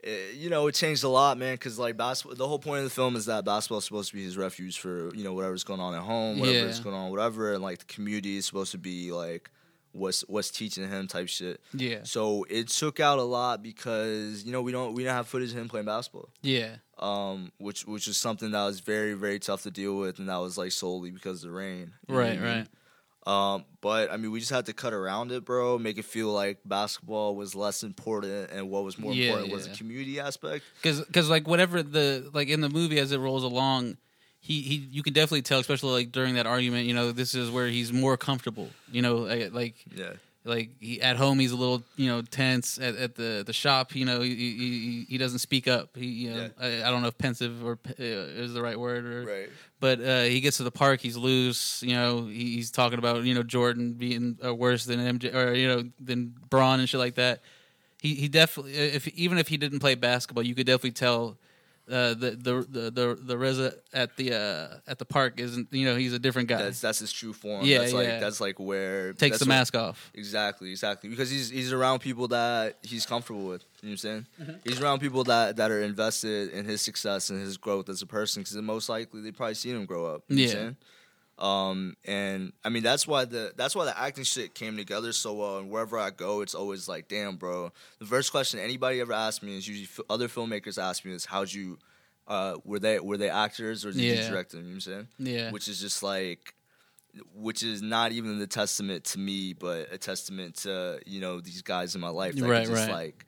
it, 0.00 0.34
you 0.34 0.50
know, 0.50 0.66
it 0.66 0.74
changed 0.74 1.04
a 1.04 1.08
lot, 1.08 1.38
man. 1.38 1.54
Because 1.54 1.78
like 1.78 1.96
basketball, 1.96 2.36
the 2.36 2.48
whole 2.48 2.58
point 2.58 2.78
of 2.78 2.84
the 2.84 2.90
film 2.90 3.14
is 3.16 3.26
that 3.26 3.44
basketball 3.44 3.78
is 3.78 3.84
supposed 3.84 4.10
to 4.10 4.16
be 4.16 4.24
his 4.24 4.36
refuge 4.36 4.78
for 4.80 5.14
you 5.14 5.22
know 5.24 5.32
whatever's 5.32 5.64
going 5.64 5.80
on 5.80 5.94
at 5.94 6.02
home, 6.02 6.38
whatever's 6.40 6.78
Yeah. 6.78 6.84
going 6.84 6.96
on, 6.96 7.10
whatever, 7.10 7.54
and 7.54 7.62
like 7.62 7.78
the 7.78 7.84
community 7.84 8.36
is 8.36 8.46
supposed 8.46 8.72
to 8.72 8.78
be 8.78 9.12
like 9.12 9.50
what's 9.96 10.20
what's 10.28 10.50
teaching 10.50 10.88
him 10.88 11.06
type 11.08 11.28
shit. 11.28 11.60
yeah, 11.72 12.00
So 12.04 12.44
it 12.48 12.68
took 12.68 13.00
out 13.00 13.18
a 13.18 13.22
lot 13.22 13.62
because 13.62 14.44
you 14.44 14.52
know 14.52 14.62
we 14.62 14.72
don't 14.72 14.94
we 14.94 15.04
don't 15.04 15.14
have 15.14 15.26
footage 15.26 15.52
of 15.52 15.58
him 15.58 15.68
playing 15.68 15.86
basketball 15.86 16.28
yeah, 16.42 16.76
um, 16.98 17.50
which 17.58 17.86
which 17.86 18.06
was 18.06 18.16
something 18.16 18.50
that 18.50 18.64
was 18.64 18.80
very 18.80 19.14
very 19.14 19.38
tough 19.38 19.62
to 19.62 19.70
deal 19.70 19.96
with, 19.98 20.18
and 20.18 20.28
that 20.28 20.38
was 20.38 20.56
like 20.58 20.72
solely 20.72 21.10
because 21.10 21.42
of 21.42 21.50
the 21.50 21.56
rain. 21.56 21.92
you 22.08 22.14
know 22.14 22.20
what 22.20 22.26
right, 22.28 22.40
mean? 22.40 22.42
right. 22.42 22.66
Um, 23.26 23.64
but 23.80 24.12
I 24.12 24.18
mean, 24.18 24.30
we 24.30 24.38
just 24.38 24.52
had 24.52 24.66
to 24.66 24.72
cut 24.72 24.92
around 24.92 25.32
it, 25.32 25.44
bro. 25.44 25.78
Make 25.78 25.98
it 25.98 26.04
feel 26.04 26.28
like 26.28 26.58
basketball 26.64 27.34
was 27.34 27.56
less 27.56 27.82
important, 27.82 28.52
and 28.52 28.70
what 28.70 28.84
was 28.84 28.98
more 28.98 29.14
Yeah, 29.14 29.30
important 29.30 29.50
was 29.52 29.66
the 29.66 29.74
community 29.76 30.20
aspect. 30.20 30.64
Because 30.80 31.28
like 31.28 31.48
whatever 31.48 31.82
the 31.82 32.30
like 32.32 32.48
in 32.48 32.60
the 32.60 32.68
movie 32.68 33.00
as 33.00 33.10
it 33.10 33.18
rolls 33.18 33.42
along, 33.42 33.96
he 34.46 34.62
he 34.62 34.74
you 34.90 35.02
can 35.02 35.12
definitely 35.12 35.42
tell, 35.42 35.58
especially 35.58 35.92
like 35.92 36.12
during 36.12 36.36
that 36.36 36.46
argument. 36.46 36.86
You 36.86 36.94
know, 36.94 37.12
this 37.12 37.34
is 37.34 37.50
where 37.50 37.66
he's 37.66 37.92
more 37.92 38.16
comfortable. 38.16 38.68
You 38.90 39.02
know, 39.02 39.16
like. 39.16 39.52
like 39.52 39.74
Yeah, 39.94 40.12
like 40.46 40.70
he, 40.80 41.02
at 41.02 41.16
home 41.16 41.38
he's 41.40 41.50
a 41.50 41.56
little 41.56 41.82
you 41.96 42.08
know 42.08 42.22
tense 42.22 42.78
at, 42.78 42.94
at 42.96 43.16
the 43.16 43.42
the 43.44 43.52
shop 43.52 43.94
you 43.94 44.04
know 44.04 44.20
he 44.20 44.34
he, 44.34 45.06
he 45.08 45.18
doesn't 45.18 45.40
speak 45.40 45.66
up 45.66 45.96
he 45.96 46.06
you 46.06 46.30
know 46.32 46.50
I, 46.60 46.84
I 46.84 46.90
don't 46.90 47.02
know 47.02 47.08
if 47.08 47.18
pensive 47.18 47.64
or 47.64 47.78
uh, 47.88 47.94
is 47.98 48.54
the 48.54 48.62
right 48.62 48.78
word 48.78 49.04
or 49.04 49.24
right. 49.24 49.48
but 49.80 50.00
uh, 50.00 50.22
he 50.22 50.40
gets 50.40 50.58
to 50.58 50.62
the 50.62 50.70
park 50.70 51.00
he's 51.00 51.16
loose 51.16 51.82
you 51.82 51.94
know 51.94 52.26
he, 52.26 52.54
he's 52.54 52.70
talking 52.70 52.98
about 52.98 53.24
you 53.24 53.34
know 53.34 53.42
Jordan 53.42 53.94
being 53.94 54.38
uh, 54.44 54.54
worse 54.54 54.84
than 54.84 55.00
MJ 55.00 55.34
or 55.34 55.52
you 55.52 55.66
know 55.66 55.82
than 56.00 56.32
Braun 56.48 56.78
and 56.78 56.88
shit 56.88 57.00
like 57.00 57.16
that 57.16 57.40
he 58.00 58.14
he 58.14 58.28
definitely 58.28 58.74
if 58.74 59.08
even 59.08 59.38
if 59.38 59.48
he 59.48 59.56
didn't 59.56 59.80
play 59.80 59.96
basketball 59.96 60.44
you 60.44 60.54
could 60.54 60.66
definitely 60.66 60.92
tell 60.92 61.36
uh, 61.90 62.14
the 62.14 62.30
the 62.32 62.66
the 62.68 62.90
the 62.90 63.18
the 63.22 63.38
Reza 63.38 63.74
at 63.92 64.16
the 64.16 64.32
uh, 64.34 64.76
at 64.90 64.98
the 64.98 65.04
park 65.04 65.38
isn't 65.38 65.72
you 65.72 65.84
know 65.84 65.96
he's 65.96 66.12
a 66.12 66.18
different 66.18 66.48
guy 66.48 66.62
That's 66.62 66.80
that's 66.80 66.98
his 66.98 67.12
true 67.12 67.32
form. 67.32 67.64
Yeah, 67.64 67.78
that's 67.78 67.92
like 67.92 68.06
yeah. 68.08 68.18
that's 68.20 68.40
like 68.40 68.58
where 68.58 69.12
takes 69.12 69.38
the 69.38 69.44
what- 69.44 69.48
mask 69.50 69.76
off 69.76 70.10
Exactly, 70.14 70.70
exactly. 70.70 71.08
Because 71.10 71.30
he's 71.30 71.48
he's 71.50 71.72
around 71.72 72.00
people 72.00 72.28
that 72.28 72.78
he's 72.82 73.06
comfortable 73.06 73.46
with. 73.46 73.64
You 73.82 73.88
know 73.88 73.90
what 73.90 73.92
I'm 73.92 73.96
saying? 73.98 74.26
Mm-hmm. 74.42 74.52
He's 74.64 74.80
around 74.80 74.98
people 75.00 75.22
that, 75.24 75.56
that 75.56 75.70
are 75.70 75.82
invested 75.82 76.50
in 76.50 76.64
his 76.64 76.80
success 76.80 77.30
and 77.30 77.40
his 77.40 77.56
growth 77.56 77.88
as 77.88 78.02
a 78.02 78.06
person. 78.06 78.42
Because 78.42 78.56
most 78.56 78.88
likely 78.88 79.20
they 79.20 79.30
probably 79.30 79.54
seen 79.54 79.76
him 79.76 79.84
grow 79.84 80.06
up. 80.06 80.22
You 80.28 80.36
know 80.36 80.42
what 80.48 80.56
I'm 80.56 80.64
Yeah. 80.64 80.70
Um, 81.38 81.96
and 82.06 82.52
I 82.64 82.70
mean 82.70 82.82
that's 82.82 83.06
why 83.06 83.26
the 83.26 83.52
that's 83.56 83.76
why 83.76 83.84
the 83.84 83.98
acting 83.98 84.24
shit 84.24 84.54
came 84.54 84.76
together 84.76 85.12
so 85.12 85.34
well. 85.34 85.58
And 85.58 85.70
wherever 85.70 85.98
I 85.98 86.10
go, 86.10 86.40
it's 86.40 86.54
always 86.54 86.88
like, 86.88 87.08
damn, 87.08 87.36
bro. 87.36 87.72
The 87.98 88.06
first 88.06 88.30
question 88.30 88.58
anybody 88.58 89.00
ever 89.00 89.12
asks 89.12 89.42
me 89.42 89.56
is 89.56 89.68
usually 89.68 89.84
f- 89.84 90.00
other 90.08 90.28
filmmakers 90.28 90.82
ask 90.82 91.04
me 91.04 91.12
is, 91.12 91.26
how'd 91.26 91.52
you, 91.52 91.78
uh, 92.26 92.56
were 92.64 92.78
they 92.78 92.98
were 93.00 93.18
they 93.18 93.28
actors 93.28 93.84
or 93.84 93.92
did 93.92 94.00
you 94.00 94.16
direct 94.30 94.52
them? 94.52 94.60
You 94.62 94.66
know 94.66 94.70
what 94.70 94.74
I'm 94.76 94.80
saying? 94.80 95.08
Yeah. 95.18 95.50
Which 95.50 95.68
is 95.68 95.78
just 95.78 96.02
like, 96.02 96.54
which 97.34 97.62
is 97.62 97.82
not 97.82 98.12
even 98.12 98.38
the 98.38 98.46
testament 98.46 99.04
to 99.04 99.18
me, 99.18 99.52
but 99.52 99.92
a 99.92 99.98
testament 99.98 100.54
to 100.62 101.00
you 101.04 101.20
know 101.20 101.40
these 101.40 101.60
guys 101.60 101.94
in 101.94 102.00
my 102.00 102.08
life 102.08 102.34
that 102.36 102.48
Right, 102.48 102.66
just 102.66 102.88
right. 102.88 102.92
like 102.92 103.26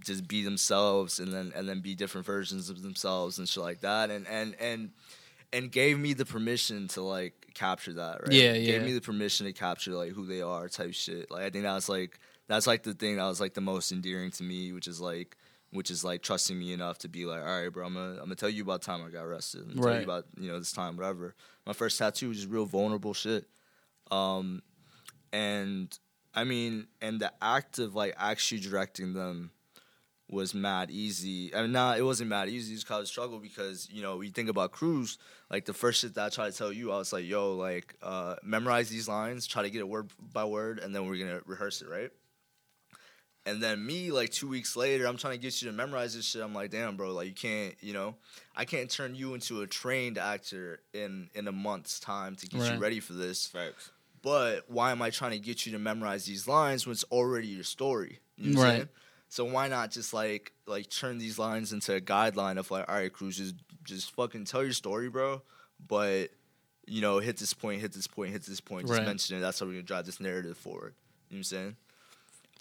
just 0.00 0.26
be 0.26 0.42
themselves 0.42 1.20
and 1.20 1.32
then 1.32 1.52
and 1.54 1.68
then 1.68 1.80
be 1.80 1.94
different 1.94 2.26
versions 2.26 2.70
of 2.70 2.82
themselves 2.82 3.38
and 3.38 3.48
shit 3.48 3.62
like 3.62 3.82
that 3.82 4.10
and 4.10 4.26
and 4.26 4.56
and 4.58 4.90
and 5.52 5.70
gave 5.70 5.98
me 5.98 6.14
the 6.14 6.24
permission 6.24 6.88
to 6.88 7.02
like 7.02 7.34
capture 7.54 7.94
that 7.94 8.22
right? 8.22 8.32
Yeah, 8.32 8.52
yeah. 8.52 8.72
gave 8.72 8.82
me 8.82 8.92
the 8.92 9.00
permission 9.00 9.46
to 9.46 9.52
capture 9.52 9.92
like 9.92 10.12
who 10.12 10.26
they 10.26 10.42
are 10.42 10.68
type 10.68 10.94
shit. 10.94 11.30
Like 11.30 11.42
i 11.42 11.50
think 11.50 11.64
that's 11.64 11.88
like 11.88 12.18
that's 12.48 12.66
like 12.66 12.82
the 12.82 12.94
thing 12.94 13.16
that 13.16 13.26
was 13.26 13.40
like 13.40 13.54
the 13.54 13.60
most 13.60 13.92
endearing 13.92 14.30
to 14.32 14.42
me 14.42 14.72
which 14.72 14.86
is 14.88 15.00
like 15.00 15.36
which 15.72 15.90
is 15.90 16.02
like 16.02 16.22
trusting 16.22 16.58
me 16.58 16.72
enough 16.72 16.98
to 16.98 17.08
be 17.08 17.26
like 17.26 17.40
all 17.40 17.62
right 17.62 17.72
bro 17.72 17.86
i'm 17.86 17.94
gonna, 17.94 18.12
I'm 18.12 18.24
gonna 18.24 18.34
tell 18.34 18.48
you 18.48 18.62
about 18.62 18.82
time 18.82 19.04
i 19.06 19.10
got 19.10 19.24
arrested. 19.24 19.62
I'm 19.62 19.76
gonna 19.76 19.82
tell 19.82 19.96
you 19.98 20.04
about 20.04 20.24
you 20.38 20.50
know 20.50 20.58
this 20.58 20.72
time 20.72 20.96
whatever. 20.96 21.34
My 21.66 21.72
first 21.72 21.98
tattoo 21.98 22.28
was 22.28 22.38
just 22.38 22.50
real 22.50 22.66
vulnerable 22.66 23.14
shit. 23.14 23.46
Um 24.10 24.62
and 25.32 25.96
i 26.34 26.44
mean 26.44 26.86
and 27.00 27.20
the 27.20 27.32
act 27.40 27.78
of 27.78 27.94
like 27.94 28.14
actually 28.18 28.60
directing 28.60 29.14
them 29.14 29.50
was 30.30 30.54
mad 30.54 30.90
easy. 30.90 31.54
I 31.54 31.62
mean, 31.62 31.72
nah, 31.72 31.94
it 31.94 32.02
wasn't 32.02 32.30
mad 32.30 32.48
easy. 32.48 32.72
It's 32.74 32.84
kind 32.84 33.00
of 33.00 33.08
struggle 33.08 33.38
because 33.38 33.88
you 33.90 34.00
know, 34.02 34.16
we 34.16 34.30
think 34.30 34.48
about 34.48 34.70
Cruz, 34.72 35.18
like 35.50 35.64
the 35.64 35.74
first 35.74 36.00
shit 36.00 36.14
that 36.14 36.26
I 36.26 36.28
tried 36.28 36.52
to 36.52 36.56
tell 36.58 36.72
you, 36.72 36.92
I 36.92 36.98
was 36.98 37.12
like, 37.12 37.24
"Yo, 37.26 37.54
like, 37.56 37.94
uh, 38.02 38.36
memorize 38.42 38.88
these 38.88 39.08
lines, 39.08 39.46
try 39.46 39.62
to 39.62 39.70
get 39.70 39.80
it 39.80 39.88
word 39.88 40.10
by 40.32 40.44
word, 40.44 40.78
and 40.78 40.94
then 40.94 41.06
we're 41.06 41.16
gonna 41.18 41.40
rehearse 41.46 41.82
it, 41.82 41.88
right?" 41.88 42.10
And 43.46 43.62
then 43.62 43.84
me, 43.84 44.10
like 44.12 44.30
two 44.30 44.48
weeks 44.48 44.76
later, 44.76 45.06
I'm 45.06 45.16
trying 45.16 45.32
to 45.38 45.42
get 45.42 45.60
you 45.62 45.70
to 45.70 45.74
memorize 45.76 46.14
this 46.14 46.26
shit. 46.26 46.42
I'm 46.42 46.54
like, 46.54 46.70
"Damn, 46.70 46.96
bro, 46.96 47.12
like 47.12 47.26
you 47.26 47.34
can't, 47.34 47.74
you 47.80 47.94
know, 47.94 48.16
I 48.54 48.64
can't 48.66 48.90
turn 48.90 49.14
you 49.14 49.34
into 49.34 49.62
a 49.62 49.66
trained 49.66 50.18
actor 50.18 50.80
in 50.92 51.30
in 51.34 51.48
a 51.48 51.52
month's 51.52 51.98
time 51.98 52.36
to 52.36 52.46
get 52.46 52.60
Right. 52.60 52.74
you 52.74 52.78
ready 52.78 53.00
for 53.00 53.14
this." 53.14 53.46
Facts. 53.46 53.90
but 54.22 54.70
why 54.70 54.92
am 54.92 55.00
I 55.00 55.08
trying 55.08 55.30
to 55.30 55.38
get 55.38 55.64
you 55.64 55.72
to 55.72 55.78
memorize 55.78 56.26
these 56.26 56.46
lines 56.46 56.86
when 56.86 56.92
it's 56.92 57.04
already 57.04 57.48
your 57.48 57.64
story? 57.64 58.20
You 58.36 58.52
know 58.52 58.58
what 58.60 58.66
I'm 58.66 58.72
Right. 58.80 58.88
So 59.30 59.44
why 59.44 59.68
not 59.68 59.92
just 59.92 60.12
like 60.12 60.52
like 60.66 60.90
turn 60.90 61.18
these 61.18 61.38
lines 61.38 61.72
into 61.72 61.94
a 61.94 62.00
guideline 62.00 62.58
of 62.58 62.70
like, 62.70 62.88
all 62.88 62.96
right, 62.96 63.12
Cruz, 63.12 63.36
just 63.36 63.54
just 63.84 64.10
fucking 64.14 64.44
tell 64.44 64.62
your 64.64 64.72
story, 64.72 65.08
bro. 65.08 65.40
But 65.86 66.30
you 66.86 67.00
know, 67.00 67.20
hit 67.20 67.36
this 67.36 67.54
point, 67.54 67.80
hit 67.80 67.92
this 67.92 68.08
point, 68.08 68.32
hit 68.32 68.42
this 68.42 68.60
point. 68.60 68.88
Just 68.88 68.98
Right. 68.98 69.06
mention 69.06 69.36
it. 69.36 69.40
That's 69.40 69.60
how 69.60 69.66
we're 69.66 69.72
gonna 69.72 69.82
drive 69.84 70.04
this 70.04 70.18
narrative 70.18 70.58
forward. 70.58 70.94
You 71.28 71.36
know 71.36 71.36
what 71.36 71.38
I'm 71.38 71.44
saying? 71.44 71.76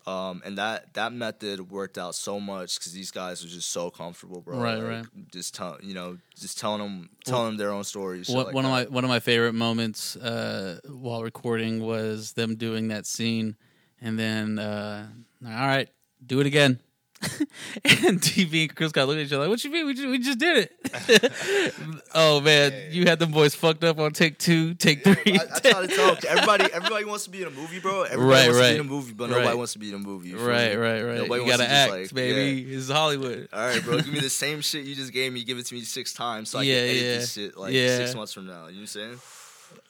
Um, 0.05 0.41
and 0.45 0.57
that 0.59 0.93
that 0.93 1.11
method 1.11 1.71
worked 1.71 1.97
out 1.97 2.13
so 2.13 2.39
much 2.39 2.77
because 2.77 2.93
these 2.93 3.09
guys 3.09 3.43
were 3.43 3.49
just 3.49 3.71
so 3.71 3.89
comfortable, 3.89 4.41
bro. 4.41 4.59
Right, 4.59 4.75
Like, 4.75 4.83
right. 4.83 5.05
Just 5.31 5.55
tell 5.55 5.77
you 5.81 5.95
know, 5.95 6.19
just 6.39 6.59
telling 6.59 6.81
them, 6.81 7.09
telling 7.25 7.45
them 7.47 7.57
their 7.57 7.71
own 7.71 7.83
stories. 7.83 8.29
One, 8.29 8.45
like 8.45 8.53
one 8.53 8.65
of 8.65 8.71
my 8.71 8.83
one 8.85 9.03
of 9.03 9.09
my 9.09 9.19
favorite 9.19 9.53
moments 9.53 10.15
uh, 10.15 10.79
while 10.87 11.23
recording 11.23 11.81
was 11.81 12.33
them 12.33 12.55
doing 12.55 12.89
that 12.89 13.07
scene, 13.07 13.55
and 14.01 14.17
then 14.19 14.59
uh, 14.59 15.07
all 15.45 15.51
right, 15.51 15.89
do 16.25 16.39
it 16.39 16.47
again. 16.47 16.79
and 17.83 18.21
TV 18.21 18.61
and 18.61 18.73
Chris 18.73 18.93
got 18.93 19.05
looking 19.09 19.19
at 19.19 19.25
each 19.27 19.33
other 19.33 19.41
like, 19.41 19.49
"What 19.49 19.61
you 19.65 19.69
mean? 19.71 19.85
We 19.87 19.93
just, 19.93 20.07
we 20.07 20.19
just 20.19 20.39
did 20.39 20.69
it." 20.69 22.03
oh 22.15 22.39
man, 22.39 22.71
you 22.91 23.07
had 23.07 23.19
them 23.19 23.31
boys 23.31 23.53
fucked 23.53 23.83
up 23.83 23.99
on 23.99 24.13
take 24.13 24.37
two, 24.39 24.73
take 24.75 25.03
three. 25.03 25.37
I, 25.37 25.43
I 25.53 25.59
try 25.59 25.85
to 25.85 25.87
tell 25.93 26.17
everybody. 26.29 26.71
Everybody 26.71 27.03
wants 27.03 27.25
to 27.25 27.29
be 27.29 27.41
in 27.41 27.49
a 27.49 27.51
movie, 27.51 27.79
bro. 27.81 28.03
Everybody 28.03 28.23
Right, 28.29 28.45
wants 28.47 28.57
to 28.57 28.63
right. 28.63 28.69
be 28.69 28.75
in 28.75 28.79
a 28.79 28.83
movie, 28.85 29.11
but 29.11 29.29
nobody 29.29 29.47
Right. 29.47 29.57
wants 29.57 29.73
to 29.73 29.79
be 29.79 29.89
in 29.89 29.95
a 29.95 29.99
movie. 29.99 30.33
right, 30.33 30.75
right, 30.77 31.01
right. 31.01 31.17
Nobody 31.17 31.41
you 31.41 31.47
wants 31.49 31.57
gotta 31.57 31.63
to 31.65 31.69
act, 31.69 31.91
like, 31.91 32.13
baby. 32.13 32.61
yeah. 32.61 32.77
It's 32.77 32.89
Hollywood. 32.89 33.49
All 33.51 33.59
right, 33.67 33.83
bro. 33.83 33.97
Give 33.97 34.13
me 34.13 34.21
the 34.21 34.29
same 34.29 34.61
shit 34.61 34.85
you 34.85 34.95
just 34.95 35.11
gave 35.11 35.33
me. 35.33 35.43
Give 35.43 35.57
it 35.57 35.65
to 35.65 35.75
me 35.75 35.81
six 35.81 36.13
times 36.13 36.49
so 36.51 36.59
I 36.59 36.61
Yeah, 36.61 36.75
can 36.75 36.83
edit 36.85 37.01
yeah. 37.03 37.13
this 37.15 37.33
shit 37.33 37.57
like 37.57 37.73
Yeah. 37.73 37.97
six 37.97 38.15
months 38.15 38.31
from 38.31 38.47
now. 38.47 38.67
You 38.67 38.75
know 38.75 38.75
what 38.75 38.79
I'm 38.79 38.87
saying? 38.87 39.19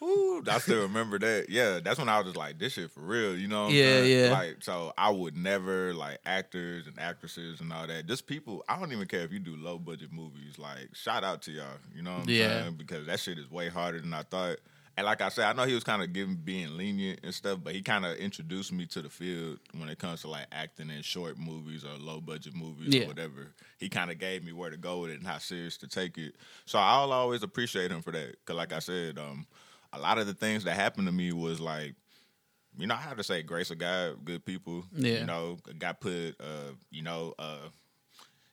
Ooh, 0.02 0.42
I 0.48 0.58
still 0.58 0.82
remember 0.82 1.18
that. 1.18 1.46
Yeah, 1.50 1.80
that's 1.80 1.98
when 1.98 2.08
I 2.08 2.18
was 2.18 2.26
just 2.26 2.36
like, 2.36 2.58
this 2.58 2.72
shit 2.74 2.90
for 2.90 3.00
real. 3.00 3.36
You 3.36 3.48
know? 3.48 3.68
Yeah, 3.68 3.84
saying? 4.02 4.24
yeah. 4.24 4.30
Like, 4.30 4.56
so 4.60 4.92
I 4.96 5.10
would 5.10 5.36
never 5.36 5.92
like 5.94 6.18
actors 6.26 6.86
and 6.86 6.98
actresses 6.98 7.60
and 7.60 7.72
all 7.72 7.86
that. 7.86 8.06
Just 8.06 8.26
people. 8.26 8.64
I 8.68 8.78
don't 8.78 8.92
even 8.92 9.06
care 9.06 9.20
if 9.20 9.32
you 9.32 9.38
do 9.38 9.56
low 9.56 9.78
budget 9.78 10.12
movies. 10.12 10.58
Like, 10.58 10.88
shout 10.94 11.24
out 11.24 11.42
to 11.42 11.52
y'all. 11.52 11.64
You 11.94 12.02
know 12.02 12.14
what 12.14 12.22
I'm 12.24 12.28
Yeah. 12.30 12.62
saying? 12.62 12.74
Because 12.76 13.06
that 13.06 13.20
shit 13.20 13.38
is 13.38 13.50
way 13.50 13.68
harder 13.68 14.00
than 14.00 14.12
I 14.14 14.22
thought. 14.22 14.58
And 14.96 15.06
like 15.06 15.22
I 15.22 15.28
said, 15.30 15.44
I 15.44 15.52
know 15.54 15.64
he 15.64 15.72
was 15.74 15.84
kind 15.84 16.02
of 16.02 16.12
giving 16.12 16.34
being 16.34 16.76
lenient 16.76 17.20
and 17.22 17.32
stuff, 17.32 17.60
but 17.62 17.74
he 17.74 17.80
kind 17.80 18.04
of 18.04 18.16
introduced 18.18 18.70
me 18.72 18.84
to 18.86 19.00
the 19.00 19.08
field 19.08 19.58
when 19.78 19.88
it 19.88 19.98
comes 19.98 20.20
to 20.22 20.28
like 20.28 20.46
acting 20.52 20.90
in 20.90 21.00
short 21.02 21.38
movies 21.38 21.84
or 21.84 21.96
low 21.98 22.20
budget 22.20 22.54
movies 22.54 22.92
Yeah. 22.94 23.04
or 23.04 23.06
whatever. 23.06 23.46
He 23.78 23.88
kind 23.88 24.10
of 24.10 24.18
gave 24.18 24.44
me 24.44 24.52
where 24.52 24.68
to 24.68 24.76
go 24.76 24.98
with 25.02 25.10
it 25.12 25.18
and 25.18 25.26
how 25.26 25.38
serious 25.38 25.78
to 25.78 25.88
take 25.88 26.18
it. 26.18 26.34
So 26.66 26.78
I'll 26.78 27.12
always 27.12 27.42
appreciate 27.42 27.90
him 27.90 28.02
for 28.02 28.10
that. 28.12 28.34
Cause 28.44 28.56
like 28.56 28.74
I 28.74 28.80
said, 28.80 29.16
um, 29.16 29.46
a 29.92 29.98
lot 29.98 30.18
of 30.18 30.26
the 30.26 30.34
things 30.34 30.64
that 30.64 30.74
happened 30.74 31.06
to 31.06 31.12
me 31.12 31.32
was 31.32 31.60
like, 31.60 31.94
you 32.78 32.86
know, 32.86 32.94
I 32.94 32.98
have 32.98 33.16
to 33.16 33.24
say 33.24 33.42
grace 33.42 33.70
of 33.70 33.78
God, 33.78 34.24
good 34.24 34.44
people. 34.44 34.84
Yeah. 34.92 35.20
You 35.20 35.26
know, 35.26 35.58
got 35.78 36.00
put, 36.00 36.36
uh, 36.40 36.72
you 36.90 37.02
know, 37.02 37.34
uh, 37.38 37.68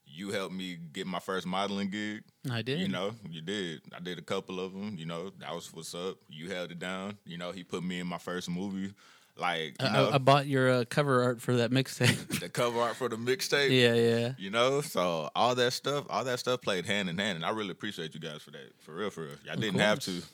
you 0.06 0.32
helped 0.32 0.54
me 0.54 0.78
get 0.94 1.06
my 1.06 1.20
first 1.20 1.46
modeling 1.46 1.90
gig. 1.90 2.24
I 2.50 2.62
did. 2.62 2.80
You 2.80 2.88
know, 2.88 3.12
you 3.30 3.42
did. 3.42 3.82
I 3.96 4.00
did 4.00 4.18
a 4.18 4.24
couple 4.24 4.60
of 4.60 4.74
them. 4.74 4.96
You 4.98 5.06
know, 5.06 5.32
that 5.40 5.54
was 5.54 5.72
what's 5.74 5.94
up. 5.94 6.18
You 6.30 6.50
held 6.50 6.72
it 6.72 6.80
down. 6.80 7.18
You 7.26 7.38
know, 7.38 7.52
he 7.52 7.64
put 7.64 7.84
me 7.84 8.00
in 8.00 8.08
my 8.08 8.18
first 8.18 8.50
movie. 8.50 8.94
Like, 9.40 9.76
you 9.80 9.88
I, 9.88 9.94
know, 9.94 10.10
I, 10.10 10.16
I 10.16 10.18
bought 10.18 10.48
your 10.48 10.70
uh, 10.72 10.86
cover 10.90 11.24
art 11.24 11.42
for 11.42 11.58
that 11.58 11.70
mixtape. 11.70 12.40
the 12.40 12.50
cover 12.50 12.80
art 12.80 12.96
for 12.96 13.08
the 13.08 13.18
mixtape. 13.18 13.70
yeah, 13.70 13.94
yeah. 13.94 14.34
You 14.38 14.50
know, 14.50 14.82
so 14.82 15.30
all 15.36 15.54
that 15.54 15.74
stuff, 15.74 16.06
all 16.10 16.24
that 16.24 16.40
stuff 16.40 16.62
played 16.62 16.86
hand 16.86 17.08
in 17.08 17.18
hand, 17.20 17.36
and 17.36 17.46
I 17.46 17.52
really 17.52 17.70
appreciate 17.70 18.16
you 18.16 18.20
guys 18.20 18.42
for 18.42 18.52
that. 18.52 18.72
For 18.80 18.96
real, 18.96 19.12
for 19.12 19.26
real. 19.26 19.36
Y'all 19.46 19.56
didn't 19.56 19.80
have 19.80 20.00
to, 20.00 20.12
course. 20.12 20.32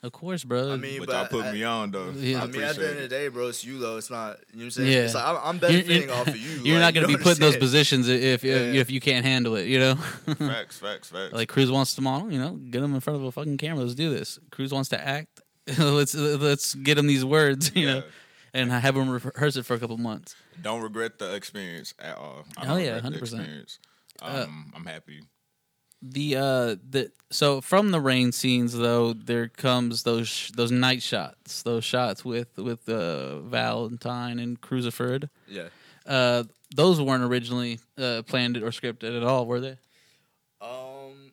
Of 0.00 0.12
course, 0.12 0.44
bro. 0.44 0.72
I 0.72 0.76
mean, 0.76 1.00
but 1.00 1.08
but 1.08 1.12
y'all 1.16 1.26
put 1.26 1.46
I- 1.46 1.52
me 1.52 1.64
on 1.64 1.90
though. 1.90 2.10
Yeah. 2.10 2.38
I 2.38 2.42
I 2.42 2.46
mean, 2.46 2.62
at 2.62 2.76
the 2.76 2.82
appreciate 2.82 2.86
end 2.90 2.96
of 2.96 3.02
the 3.02 3.08
day, 3.08 3.28
bro, 3.28 3.48
it's 3.48 3.64
you 3.64 3.78
though. 3.80 3.96
It's 3.96 4.10
not. 4.10 4.36
You 4.52 4.58
know 4.58 4.60
what 4.60 4.64
I'm 4.64 4.70
saying? 4.70 4.92
Yeah. 4.92 4.98
It's 4.98 5.14
like 5.14 5.24
I'm, 5.24 5.36
I'm 5.42 5.56
You're- 5.56 5.68
benefiting 5.82 6.02
you're- 6.08 6.12
off 6.20 6.28
of 6.28 6.36
you. 6.36 6.50
You're 6.62 6.74
like, 6.78 6.82
not 6.82 6.94
going 6.94 7.06
to 7.06 7.12
you 7.12 7.18
be 7.18 7.24
put 7.24 7.36
in 7.38 7.40
those 7.40 7.56
positions 7.56 8.08
if 8.08 8.22
if, 8.22 8.44
Yeah. 8.44 8.80
if 8.80 8.90
you 8.92 9.00
can't 9.00 9.26
handle 9.26 9.56
it. 9.56 9.66
You 9.66 9.80
know, 9.80 9.94
Facts, 10.38 10.78
facts, 10.78 11.08
facts. 11.10 11.32
like 11.32 11.48
Cruz 11.48 11.70
wants 11.72 11.96
to 11.96 12.00
model. 12.00 12.30
You 12.30 12.38
know, 12.38 12.50
get 12.52 12.80
him 12.82 12.94
in 12.94 13.00
front 13.00 13.18
of 13.18 13.24
a 13.24 13.32
fucking 13.32 13.56
camera. 13.58 13.82
Let's 13.82 13.96
do 13.96 14.10
this. 14.10 14.38
Cruz 14.52 14.72
wants 14.72 14.88
to 14.90 15.00
act. 15.04 15.40
let's 15.78 16.14
let's 16.14 16.74
get 16.76 16.96
him 16.96 17.08
these 17.08 17.24
words. 17.24 17.72
You 17.74 17.86
know, 17.86 17.96
Yeah. 17.96 18.02
and 18.54 18.70
have 18.70 18.96
him 18.96 19.10
rehearse 19.10 19.56
it 19.56 19.66
for 19.66 19.74
a 19.74 19.78
couple 19.80 19.98
months. 19.98 20.36
don't 20.62 20.80
regret 20.80 21.18
the 21.18 21.34
experience 21.34 21.92
at 21.98 22.16
all. 22.16 22.44
I 22.56 22.66
Hell 22.66 22.76
don't 22.76 22.84
yeah, 22.84 23.00
100%. 23.00 23.16
experience. 23.18 23.78
Uh, 24.22 24.44
Um, 24.46 24.72
I'm 24.76 24.86
happy. 24.86 25.22
The 26.00 26.36
uh 26.36 26.76
the 26.88 27.10
so 27.30 27.60
from 27.60 27.90
the 27.90 28.00
rain 28.00 28.32
scenes 28.32 28.72
though 28.72 29.12
there 29.12 29.48
comes 29.48 30.04
those 30.04 30.28
sh- 30.28 30.50
those 30.52 30.70
night 30.70 31.02
shots 31.02 31.62
those 31.62 31.84
shots 31.84 32.24
with 32.24 32.56
with 32.56 32.88
uh, 32.88 33.40
Valentine 33.40 34.38
and 34.38 34.60
Cruisiford. 34.60 35.28
Yeah. 35.48 35.68
Uh, 36.06 36.44
those 36.74 37.00
weren't 37.00 37.24
originally 37.24 37.80
uh, 37.98 38.22
planned 38.26 38.56
or 38.56 38.70
scripted 38.70 39.16
at 39.16 39.22
all, 39.22 39.46
were 39.46 39.60
they? 39.60 39.76
Um, 40.60 41.32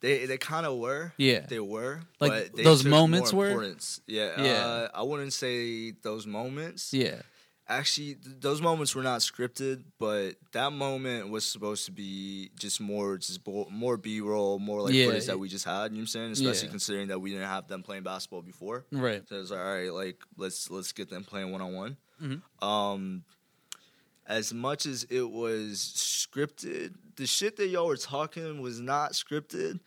they 0.00 0.26
they 0.26 0.38
kind 0.38 0.66
of 0.66 0.78
were. 0.78 1.12
Yeah. 1.16 1.40
They 1.48 1.60
were. 1.60 2.00
Like, 2.20 2.30
but 2.30 2.56
they 2.56 2.62
those 2.62 2.84
moments 2.84 3.32
were? 3.32 3.48
importance. 3.48 4.00
Yeah. 4.06 4.42
Yeah. 4.42 4.52
Uh, 4.52 4.88
I 4.94 5.02
wouldn't 5.02 5.32
say 5.32 5.92
those 6.02 6.26
moments. 6.26 6.92
Yeah. 6.92 7.22
Actually, 7.70 8.14
th- 8.14 8.36
those 8.40 8.62
moments 8.62 8.94
were 8.94 9.02
not 9.02 9.20
scripted, 9.20 9.82
but 9.98 10.36
that 10.52 10.72
moment 10.72 11.28
was 11.28 11.44
supposed 11.44 11.84
to 11.84 11.92
be 11.92 12.50
just 12.58 12.80
more, 12.80 13.18
just 13.18 13.44
bo- 13.44 13.68
more 13.70 13.98
B 13.98 14.20
roll, 14.22 14.58
more 14.58 14.80
like 14.80 14.94
Yeah. 14.94 15.06
footage 15.06 15.26
that 15.26 15.38
we 15.38 15.48
just 15.48 15.66
had. 15.66 15.90
You 15.92 15.98
know 15.98 16.00
what 16.00 16.00
I'm 16.00 16.06
saying? 16.06 16.32
Especially 16.32 16.66
Yeah. 16.68 16.70
considering 16.70 17.08
that 17.08 17.20
we 17.20 17.30
didn't 17.30 17.46
have 17.48 17.68
them 17.68 17.82
playing 17.82 18.04
basketball 18.04 18.40
before. 18.40 18.86
Right. 18.90 19.22
So 19.28 19.38
it's 19.38 19.50
like, 19.50 19.60
all 19.60 19.66
right, 19.74 19.92
like 19.92 20.22
let's 20.38 20.70
let's 20.70 20.92
get 20.92 21.10
them 21.10 21.24
playing 21.24 21.52
one 21.52 21.60
on 21.60 21.74
one. 21.74 21.96
Mhm. 22.22 22.42
Um, 22.66 23.24
as 24.26 24.52
much 24.54 24.86
as 24.86 25.04
it 25.10 25.30
was 25.30 25.78
scripted, 25.78 26.94
the 27.16 27.26
shit 27.26 27.56
that 27.56 27.68
y'all 27.68 27.86
were 27.86 27.96
talking 27.98 28.60
was 28.62 28.80
not 28.80 29.12
scripted, 29.12 29.80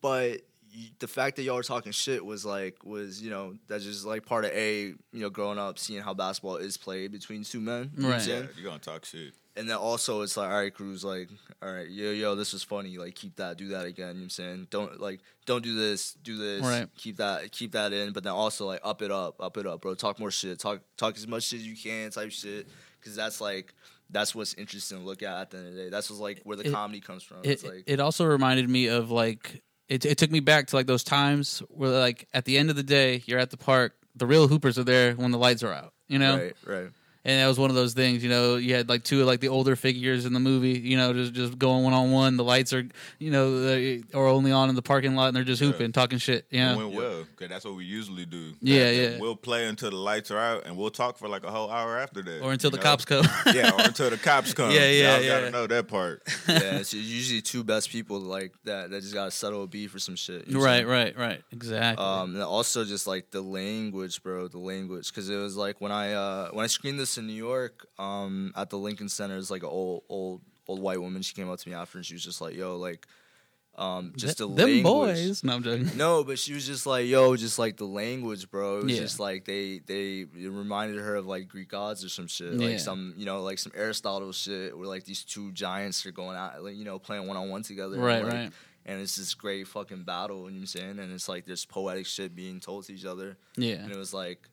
but 0.00 0.42
y- 0.74 0.90
the 0.98 1.08
fact 1.08 1.36
that 1.36 1.42
y'all 1.42 1.56
were 1.56 1.62
talking 1.62 1.92
shit 1.92 2.24
was 2.24 2.44
like 2.44 2.76
was 2.84 3.22
you 3.22 3.30
know 3.30 3.54
that's 3.68 3.84
just 3.84 4.04
like 4.04 4.24
part 4.26 4.44
of 4.44 4.50
a 4.52 4.86
you 5.12 5.20
know 5.20 5.30
growing 5.30 5.58
up 5.58 5.78
seeing 5.78 6.02
how 6.02 6.14
basketball 6.14 6.56
is 6.56 6.76
played 6.76 7.12
between 7.12 7.44
two 7.44 7.60
men. 7.60 7.90
You 7.96 8.02
know 8.02 8.08
what 8.08 8.14
I'm 8.14 8.20
Right. 8.20 8.28
Yeah, 8.28 8.34
saying? 8.40 8.48
you're 8.56 8.64
gonna 8.66 8.78
talk 8.80 9.04
shit. 9.04 9.32
And 9.56 9.70
then 9.70 9.76
also 9.76 10.22
it's 10.22 10.36
like, 10.36 10.50
all 10.50 10.56
right, 10.58 10.74
Cruz, 10.74 11.04
like, 11.04 11.28
all 11.62 11.72
right, 11.72 11.88
yo, 11.88 12.10
yo, 12.10 12.34
this 12.34 12.52
was 12.52 12.64
funny. 12.64 12.98
Like, 12.98 13.14
keep 13.14 13.36
that, 13.36 13.56
do 13.56 13.68
that 13.68 13.86
again. 13.86 14.08
You 14.08 14.14
know 14.14 14.18
what 14.18 14.22
I'm 14.24 14.30
saying? 14.30 14.66
Don't 14.70 15.00
like, 15.00 15.20
don't 15.46 15.62
do 15.62 15.76
this, 15.76 16.14
do 16.14 16.36
this. 16.36 16.60
Right. 16.60 16.88
Keep 16.96 17.18
that, 17.18 17.52
keep 17.52 17.70
that 17.70 17.92
in. 17.92 18.12
But 18.12 18.24
then 18.24 18.32
also 18.32 18.66
like, 18.66 18.80
up 18.82 19.00
it 19.00 19.12
up, 19.12 19.36
up 19.40 19.56
it 19.56 19.64
up, 19.64 19.80
bro. 19.80 19.94
Talk 19.94 20.18
more 20.18 20.32
shit. 20.32 20.58
Talk, 20.58 20.80
talk 20.96 21.16
as 21.16 21.28
much 21.28 21.44
shit 21.44 21.60
as 21.60 21.66
you 21.68 21.76
can, 21.76 22.10
type 22.10 22.32
shit. 22.32 22.66
Because 22.98 23.14
that's 23.14 23.40
like, 23.40 23.72
that's 24.10 24.34
what's 24.34 24.54
interesting 24.54 24.98
to 24.98 25.04
look 25.04 25.22
at 25.22 25.40
at 25.42 25.50
the 25.52 25.58
end 25.58 25.68
of 25.68 25.74
the 25.74 25.82
day. 25.84 25.88
That's 25.88 26.10
what's 26.10 26.20
like 26.20 26.40
where 26.42 26.56
the 26.56 26.66
It- 26.66 26.72
comedy 26.72 26.98
comes 27.00 27.22
from. 27.22 27.36
It, 27.44 27.50
it's 27.50 27.64
like, 27.64 27.84
it 27.86 28.00
also 28.00 28.24
reminded 28.24 28.68
me 28.68 28.88
of 28.88 29.12
like 29.12 29.62
it, 29.94 30.04
it 30.04 30.18
took 30.18 30.30
me 30.30 30.40
back 30.40 30.66
to 30.68 30.76
like 30.76 30.86
those 30.86 31.04
times 31.04 31.62
where 31.68 31.90
like 31.90 32.26
at 32.34 32.44
the 32.44 32.58
end 32.58 32.70
of 32.70 32.76
the 32.76 32.82
day 32.82 33.22
you're 33.26 33.38
at 33.38 33.50
the 33.50 33.56
park 33.56 33.94
the 34.16 34.26
real 34.26 34.48
hoopers 34.48 34.78
are 34.78 34.84
there 34.84 35.14
when 35.14 35.30
the 35.30 35.38
lights 35.38 35.62
are 35.62 35.72
out 35.72 35.92
you 36.08 36.18
know 36.18 36.36
Right, 36.36 36.56
right. 36.66 36.90
And 37.24 37.40
that 37.40 37.46
was 37.46 37.58
one 37.58 37.70
of 37.70 37.76
those 37.76 37.94
things 37.94 38.22
you 38.22 38.28
know 38.30 38.56
you 38.56 38.74
had 38.74 38.88
like 38.88 39.02
two 39.04 39.20
of 39.20 39.26
like 39.26 39.40
the 39.40 39.48
older 39.48 39.76
figures 39.76 40.24
in 40.26 40.32
the 40.32 40.40
movie 40.40 40.78
you 40.78 40.96
know 40.96 41.12
just 41.12 41.32
just 41.32 41.58
going 41.58 41.82
one 41.84 41.92
on 41.92 42.10
one 42.12 42.36
the 42.36 42.44
lights 42.44 42.72
are 42.72 42.86
you 43.18 43.30
know 43.30 43.60
they 43.62 44.02
are 44.14 44.26
only 44.26 44.52
on 44.52 44.68
in 44.68 44.74
the 44.74 44.82
parking 44.82 45.14
lot 45.14 45.28
and 45.28 45.36
they're 45.36 45.44
just 45.44 45.60
hooping 45.62 45.92
talking 45.92 46.18
shit 46.18 46.46
you 46.50 46.60
It 46.60 46.64
know 46.66 46.76
went 46.76 46.92
well 46.94 47.24
because 47.30 47.48
that's 47.48 47.64
what 47.64 47.74
we 47.76 47.84
usually 47.84 48.26
do. 48.26 48.52
Yeah, 48.60 48.84
That- 48.84 48.94
yeah. 48.94 49.18
We'll 49.18 49.36
play 49.36 49.66
until 49.66 49.90
the 49.90 49.96
lights 49.96 50.30
are 50.30 50.38
out, 50.38 50.66
and 50.66 50.76
we'll 50.76 50.90
talk 50.90 51.16
for 51.18 51.28
like 51.28 51.44
a 51.44 51.50
whole 51.50 51.70
hour 51.70 51.98
after 51.98 52.22
that, 52.22 52.42
or 52.42 52.52
until 52.52 52.70
the 52.70 52.76
know? 52.76 52.82
cops 52.82 53.04
come 53.04 53.24
yeah, 53.54 53.70
or 53.72 53.80
until 53.82 54.10
the 54.10 54.16
cops 54.18 54.52
come. 54.58 54.70
Yeah, 54.70 54.88
yeah, 54.90 55.14
Y'all 55.16 55.22
yeah. 55.24 55.40
Gotta 55.40 55.50
know 55.50 55.66
that 55.66 55.88
part. 55.88 56.22
yeah, 56.48 56.76
it's 56.76 56.92
usually 56.92 57.40
two 57.42 57.64
best 57.64 57.90
people 57.90 58.20
like 58.20 58.52
that 58.64 58.90
that 58.90 59.00
just 59.02 59.14
gotta 59.14 59.30
settle 59.30 59.62
a 59.62 59.66
beef 59.66 59.94
or 59.94 59.98
some 59.98 60.16
shit. 60.16 60.46
you 60.46 60.54
know 60.54 60.60
what 60.60 60.68
I'm 60.70 60.86
right 60.86 61.14
right 61.16 61.18
right 61.18 61.42
exactly 61.52 62.04
Um, 62.04 62.34
and 62.34 62.42
also 62.42 62.84
just 62.84 63.06
like 63.06 63.30
the 63.30 63.40
language, 63.40 64.22
bro, 64.22 64.48
the 64.48 64.58
language, 64.58 65.08
because 65.08 65.28
it 65.30 65.36
was 65.36 65.56
like 65.56 65.80
when 65.80 65.92
I 65.92 66.12
uh 66.12 66.50
when 66.52 66.64
I 66.64 66.68
screened 66.68 66.98
this 66.98 67.13
in 67.18 67.26
New 67.26 67.32
York, 67.32 67.86
um, 67.98 68.52
at 68.56 68.70
the 68.70 68.78
Lincoln 68.78 69.08
Center, 69.08 69.36
it's 69.36 69.50
like 69.50 69.62
an 69.62 69.68
old 69.70 70.02
old 70.08 70.40
old 70.68 70.80
white 70.80 71.00
woman. 71.00 71.22
She 71.22 71.34
came 71.34 71.50
up 71.50 71.58
to 71.60 71.68
me 71.68 71.74
after 71.74 71.98
and 71.98 72.06
she 72.06 72.14
was 72.14 72.24
just 72.24 72.40
like, 72.40 72.54
"Yo, 72.54 72.76
like, 72.76 73.06
um, 73.76 74.12
just 74.16 74.38
the 74.38 74.46
Th- 74.46 74.56
them 74.56 74.66
language." 74.84 74.84
boys 75.16 75.42
no 75.44 75.54
i'm 75.56 75.62
joking 75.64 75.90
No, 75.96 76.22
but 76.22 76.38
she 76.38 76.54
was 76.54 76.64
just 76.66 76.86
like, 76.86 77.06
yo, 77.06 77.34
just 77.36 77.58
like 77.58 77.76
the 77.76 77.84
language, 77.86 78.50
bro. 78.50 78.78
It 78.78 78.84
was 78.84 78.92
Yeah. 78.94 79.00
just 79.00 79.18
like 79.20 79.44
they 79.44 79.80
they 79.84 80.20
it 80.36 80.50
reminded 80.50 80.98
her 81.00 81.16
of 81.16 81.26
like 81.26 81.48
Greek 81.48 81.68
gods 81.68 82.04
or 82.04 82.08
some 82.08 82.26
shit, 82.28 82.54
Yeah. 82.54 82.68
like 82.68 82.80
some 82.80 83.14
you 83.16 83.26
know 83.26 83.42
like 83.42 83.58
some 83.58 83.72
Aristotle 83.74 84.32
shit, 84.32 84.76
where 84.78 84.86
like 84.86 85.04
these 85.04 85.24
two 85.24 85.50
giants 85.52 86.06
are 86.06 86.12
going 86.12 86.36
out, 86.36 86.62
like 86.62 86.76
you 86.76 86.84
know 86.84 86.98
playing 86.98 87.26
one 87.26 87.36
on 87.36 87.48
one 87.50 87.62
together, 87.62 87.98
Right, 87.98 88.16
and, 88.18 88.24
like, 88.24 88.34
right. 88.34 88.52
And 88.86 89.00
it's 89.00 89.16
this 89.16 89.32
great 89.32 89.66
fucking 89.66 90.02
battle, 90.02 90.40
you 90.40 90.42
know 90.42 90.56
what 90.56 90.60
I'm 90.60 90.66
saying? 90.66 90.98
And 90.98 91.10
it's 91.12 91.26
like 91.28 91.46
there's 91.46 91.64
poetic 91.64 92.04
shit 92.06 92.34
being 92.36 92.60
told 92.60 92.84
to 92.86 92.92
each 92.94 93.04
other, 93.06 93.36
yeah 93.56 93.74
and 93.82 93.90
it 93.90 93.96
was 93.98 94.14
like. 94.14 94.48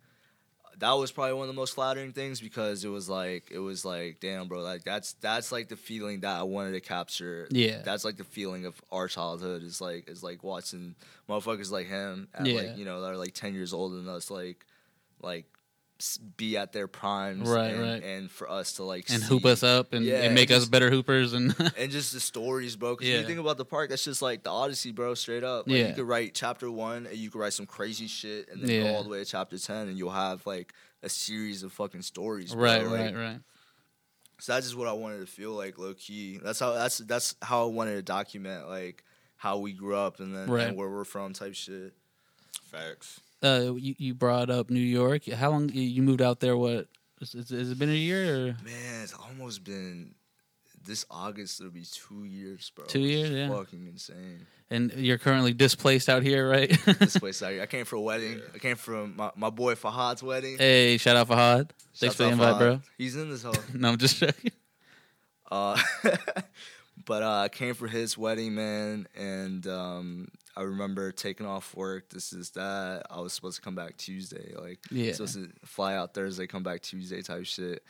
That 0.81 0.91
was 0.93 1.11
probably 1.11 1.33
one 1.35 1.43
of 1.43 1.47
the 1.55 1.59
most 1.59 1.73
flattering 1.75 2.11
things 2.11 2.41
because 2.41 2.83
it 2.83 2.89
was 2.89 3.07
like 3.07 3.49
it 3.51 3.59
was 3.59 3.85
like 3.85 4.19
damn 4.19 4.47
bro 4.47 4.59
like 4.61 4.83
that's 4.83 5.13
that's 5.13 5.51
like 5.51 5.69
the 5.69 5.75
feeling 5.77 6.19
that 6.21 6.37
I 6.39 6.43
wanted 6.43 6.71
to 6.73 6.81
capture 6.81 7.47
Yeah. 7.51 7.81
that's 7.83 8.03
like 8.03 8.17
the 8.17 8.23
feeling 8.25 8.65
of 8.65 8.81
our 8.91 9.07
childhood 9.07 9.61
is 9.63 9.79
like 9.79 10.09
is 10.09 10.21
like 10.23 10.43
watching 10.43 10.95
motherfuckers 11.29 11.71
like 11.71 11.87
him 11.87 12.27
at 12.33 12.45
Yeah. 12.47 12.61
like 12.61 12.77
you 12.77 12.83
know 12.85 12.99
that 13.01 13.07
are 13.11 13.15
like 13.17 13.33
ten 13.33 13.53
years 13.53 13.73
older 13.73 13.95
than 13.97 14.09
us 14.09 14.29
like 14.31 14.65
like 15.21 15.45
be 16.37 16.57
at 16.57 16.71
their 16.73 16.87
primes 16.87 17.47
Right, 17.49 17.71
and, 17.73 17.81
right. 17.81 18.03
and 18.03 18.31
for 18.31 18.49
us 18.49 18.73
to 18.73 18.83
like 18.83 19.09
and 19.09 19.21
see, 19.21 19.27
hoop 19.27 19.45
us 19.45 19.63
up 19.63 19.93
and, 19.93 20.03
Yeah, 20.05 20.21
and 20.23 20.33
make 20.35 20.51
us 20.51 20.65
better 20.65 20.89
hoopers 20.89 21.33
and 21.33 21.55
and 21.77 21.91
just 21.91 22.13
the 22.13 22.19
stories 22.19 22.75
bro 22.75 22.95
because 22.95 23.07
Yeah. 23.09 23.19
you 23.19 23.25
think 23.25 23.39
about 23.39 23.57
the 23.57 23.65
park 23.65 23.89
that's 23.89 24.03
just 24.03 24.21
like 24.21 24.43
the 24.43 24.49
Odyssey 24.49 24.91
bro 24.91 25.13
straight 25.13 25.43
up 25.43 25.67
like, 25.67 25.77
Yeah. 25.77 25.87
you 25.89 25.93
could 25.93 26.07
write 26.07 26.33
chapter 26.33 26.69
one 26.71 27.05
and 27.07 27.15
you 27.17 27.29
could 27.29 27.39
write 27.39 27.53
some 27.53 27.65
crazy 27.65 28.07
shit 28.07 28.49
and 28.49 28.61
then 28.61 28.69
Yeah. 28.69 28.83
go 28.91 28.95
all 28.95 29.03
the 29.03 29.09
way 29.09 29.19
to 29.19 29.25
chapter 29.25 29.57
ten 29.57 29.87
and 29.87 29.97
you'll 29.97 30.11
have 30.11 30.45
like 30.45 30.73
a 31.03 31.09
series 31.09 31.63
of 31.63 31.71
fucking 31.73 32.01
stories 32.03 32.53
bro. 32.53 32.63
right 32.63 32.83
Like, 32.85 32.99
right 32.99 33.15
right 33.15 33.39
so 34.39 34.53
that's 34.53 34.65
just 34.65 34.77
what 34.77 34.87
I 34.87 34.93
wanted 34.93 35.19
to 35.19 35.27
feel 35.27 35.51
like, 35.51 35.77
low 35.77 35.93
key. 35.93 36.39
That's 36.43 36.59
how 36.59 36.73
that's 36.73 36.97
that's 36.97 37.35
how 37.43 37.61
I 37.63 37.65
wanted 37.67 37.95
to 37.97 38.01
document 38.01 38.67
like 38.67 39.03
how 39.37 39.59
we 39.59 39.71
grew 39.71 39.95
up 39.95 40.19
and 40.19 40.35
then 40.35 40.49
Right. 40.49 40.67
and 40.67 40.75
where 40.77 40.89
we're 40.89 41.03
from 41.03 41.33
type 41.33 41.53
shit. 41.53 41.93
Facts. 42.71 43.19
Uh 43.43 43.73
you, 43.75 43.95
you 43.97 44.13
brought 44.13 44.49
up 44.49 44.69
new 44.69 44.79
york 44.79 45.25
how 45.27 45.49
long 45.51 45.69
you- 45.69 46.01
moved 46.03 46.21
out 46.21 46.39
there 46.39 46.55
what 46.57 46.87
has, 47.19 47.33
has 47.33 47.71
it 47.71 47.77
been 47.79 47.89
a 47.89 47.93
year 47.93 48.35
or 48.35 48.45
Man, 48.63 49.03
it's 49.03 49.13
almost 49.13 49.63
been 49.63 50.15
this 50.83 51.05
August 51.11 51.59
it'll 51.59 51.71
be 51.71 51.85
two 51.85 52.23
years, 52.23 52.71
bro. 52.75 52.85
Two 52.85 53.01
years, 53.01 53.29
yeah. 53.29 53.49
Fucking 53.55 53.85
insane. 53.85 54.47
and 54.71 54.91
you're 54.93 55.19
currently 55.19 55.53
displaced 55.53 56.09
out 56.09 56.23
here 56.23 56.49
right 56.49 56.69
displaced 56.99 57.43
out 57.43 57.51
here. 57.51 57.61
I 57.61 57.67
came 57.67 57.85
for 57.85 57.97
a 57.97 58.01
wedding. 58.01 58.41
I 58.55 58.57
came 58.57 58.75
from 58.77 59.15
my, 59.15 59.29
my 59.35 59.51
boy 59.51 59.75
Fahad's 59.75 60.23
wedding. 60.23 60.57
hey 60.57 60.97
shout 60.97 61.15
out 61.15 61.27
Fahad 61.27 61.69
thanks 61.95 62.15
for 62.15 62.23
the 62.23 62.29
invite 62.29 62.55
Fahad. 62.55 62.57
bro 62.59 62.81
He's 62.97 63.15
in 63.15 63.29
this 63.29 63.43
hole. 63.43 63.53
no 63.75 63.89
i'm 63.89 63.97
just 63.97 64.17
joking 64.17 64.51
Uh, 65.51 65.79
but 67.05 67.21
uh, 67.23 67.41
I 67.41 67.49
came 67.49 67.73
for 67.75 67.87
his 67.87 68.17
wedding, 68.17 68.55
man, 68.55 69.07
and 69.15 69.65
um, 69.67 70.29
I 70.55 70.63
remember 70.63 71.11
taking 71.11 71.45
off 71.45 71.75
work. 71.75 72.09
This 72.09 72.33
is 72.33 72.51
that. 72.51 73.03
I 73.09 73.19
was 73.21 73.33
supposed 73.33 73.55
to 73.57 73.61
come 73.61 73.75
back 73.75 73.97
Tuesday, 73.97 74.53
like 74.57 74.79
Yeah. 74.91 75.13
supposed 75.13 75.35
to 75.35 75.49
fly 75.65 75.95
out 75.95 76.13
Thursday, 76.13 76.47
come 76.47 76.63
back 76.63 76.81
Tuesday 76.81 77.21
type 77.21 77.45
shit. 77.45 77.83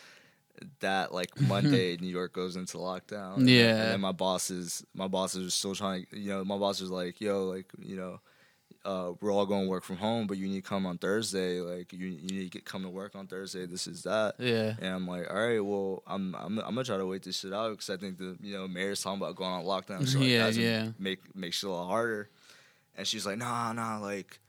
That 0.82 1.14
like 1.14 1.40
Monday, 1.42 1.98
New 1.98 2.10
York 2.10 2.34
goes 2.34 2.56
into 2.56 2.78
lockdown. 2.78 3.48
Yeah. 3.48 3.70
and 3.82 3.92
then 3.94 4.02
my 4.02 4.12
bosses, 4.12 4.86
my 4.94 5.08
bosses 5.08 5.48
are 5.48 5.50
still 5.52 5.74
trying. 5.76 6.06
You 6.12 6.30
know, 6.30 6.44
my 6.46 6.58
boss 6.58 6.82
was 6.82 6.92
like, 6.92 7.20
"Yo, 7.22 7.46
like, 7.46 7.66
you 7.80 7.96
know." 7.96 8.20
Uh, 8.84 9.12
we're 9.22 9.32
all 9.32 9.46
going 9.46 9.66
to 9.66 9.70
work 9.70 9.84
from 9.84 9.98
home, 9.98 10.26
but 10.26 10.40
you 10.40 10.48
need 10.48 10.64
to 10.64 10.68
come 10.68 10.88
on 10.88 10.98
Thursday. 10.98 11.60
Like 11.60 11.94
you, 11.94 12.08
you 12.08 12.22
need 12.36 12.44
to 12.46 12.50
get 12.50 12.66
come 12.66 12.82
to 12.82 12.90
work 12.90 13.14
on 13.16 13.28
Thursday. 13.28 13.68
This 13.68 13.86
is 13.86 14.02
that. 14.04 14.34
yeah 14.40 14.74
And 14.80 14.88
I'm 14.96 15.08
like, 15.08 15.30
all 15.30 15.36
right, 15.36 15.60
well, 15.60 16.02
I'm 16.08 16.34
I'm, 16.34 16.58
I'm 16.58 16.74
gonna 16.74 16.84
try 16.84 16.98
to 16.98 17.06
wait 17.06 17.22
this 17.22 17.38
shit 17.42 17.54
out 17.54 17.70
because 17.70 17.92
I 17.92 17.98
think 17.98 18.18
the 18.18 18.36
you 18.42 18.56
know 18.58 18.68
mayor's 18.68 19.04
talking 19.04 19.22
about 19.22 19.36
going 19.36 19.52
on 19.52 19.66
lockdown, 19.66 20.08
so 20.08 20.18
like, 20.18 20.28
Yeah, 20.30 20.48
yeah. 20.50 20.88
make 20.98 21.20
make 21.36 21.54
shit 21.54 21.70
a 21.70 21.74
lot 21.74 21.86
harder. 21.90 22.30
And 23.02 23.08
she's 23.08 23.26
like, 23.26 23.38
nah, 23.38 23.74
nah, 23.74 23.98
like, 24.00 24.40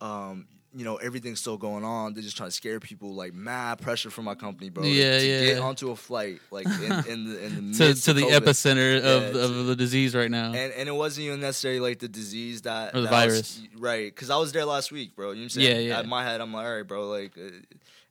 um, 0.00 0.46
you 0.74 0.84
know, 0.84 0.96
everything's 0.96 1.38
still 1.38 1.56
going 1.58 1.84
on. 1.84 2.14
They're 2.14 2.22
just 2.22 2.36
trying 2.36 2.48
to 2.48 2.54
scare 2.54 2.80
people, 2.80 3.12
like 3.14 3.34
mad 3.34 3.80
pressure 3.80 4.10
from 4.10 4.24
my 4.24 4.34
company, 4.34 4.70
bro. 4.70 4.84
Yeah, 4.84 5.18
to 5.18 5.26
yeah. 5.26 5.44
Get 5.44 5.58
onto 5.58 5.90
a 5.90 5.96
flight, 5.96 6.40
like 6.50 6.66
in, 6.66 6.72
in 7.08 7.28
the 7.28 7.44
in 7.44 7.70
the 7.72 7.78
to, 7.78 7.84
midst 7.88 8.04
to 8.06 8.12
the 8.14 8.22
COVID. 8.22 8.38
epicenter 8.40 8.96
of, 8.98 9.34
Yeah, 9.36 9.42
of 9.42 9.50
to- 9.50 9.62
the 9.64 9.76
disease 9.76 10.14
right 10.14 10.30
now 10.30 10.46
And 10.54 10.72
and 10.72 10.88
it 10.88 10.94
wasn't 10.94 11.26
even 11.26 11.40
necessarily 11.40 11.80
like 11.80 11.98
the 11.98 12.08
disease 12.08 12.62
that 12.62 12.94
Or 12.94 13.02
the 13.02 13.08
that 13.08 13.12
I 13.14 13.26
was- 13.26 13.34
virus. 13.58 13.60
right? 13.78 14.06
Because 14.14 14.30
I 14.30 14.36
was 14.36 14.50
there 14.52 14.64
last 14.64 14.90
week, 14.92 15.14
bro. 15.14 15.30
You 15.30 15.34
know 15.34 15.40
what 15.40 15.44
I'm 15.44 15.48
saying? 15.50 15.76
Yeah, 15.76 15.88
yeah. 15.94 15.98
At 15.98 16.06
my 16.08 16.24
head, 16.24 16.40
I'm 16.40 16.52
like, 16.54 16.66
all 16.66 16.74
right, 16.74 16.86
bro. 16.88 17.06
Like, 17.08 17.32
uh, 17.36 17.50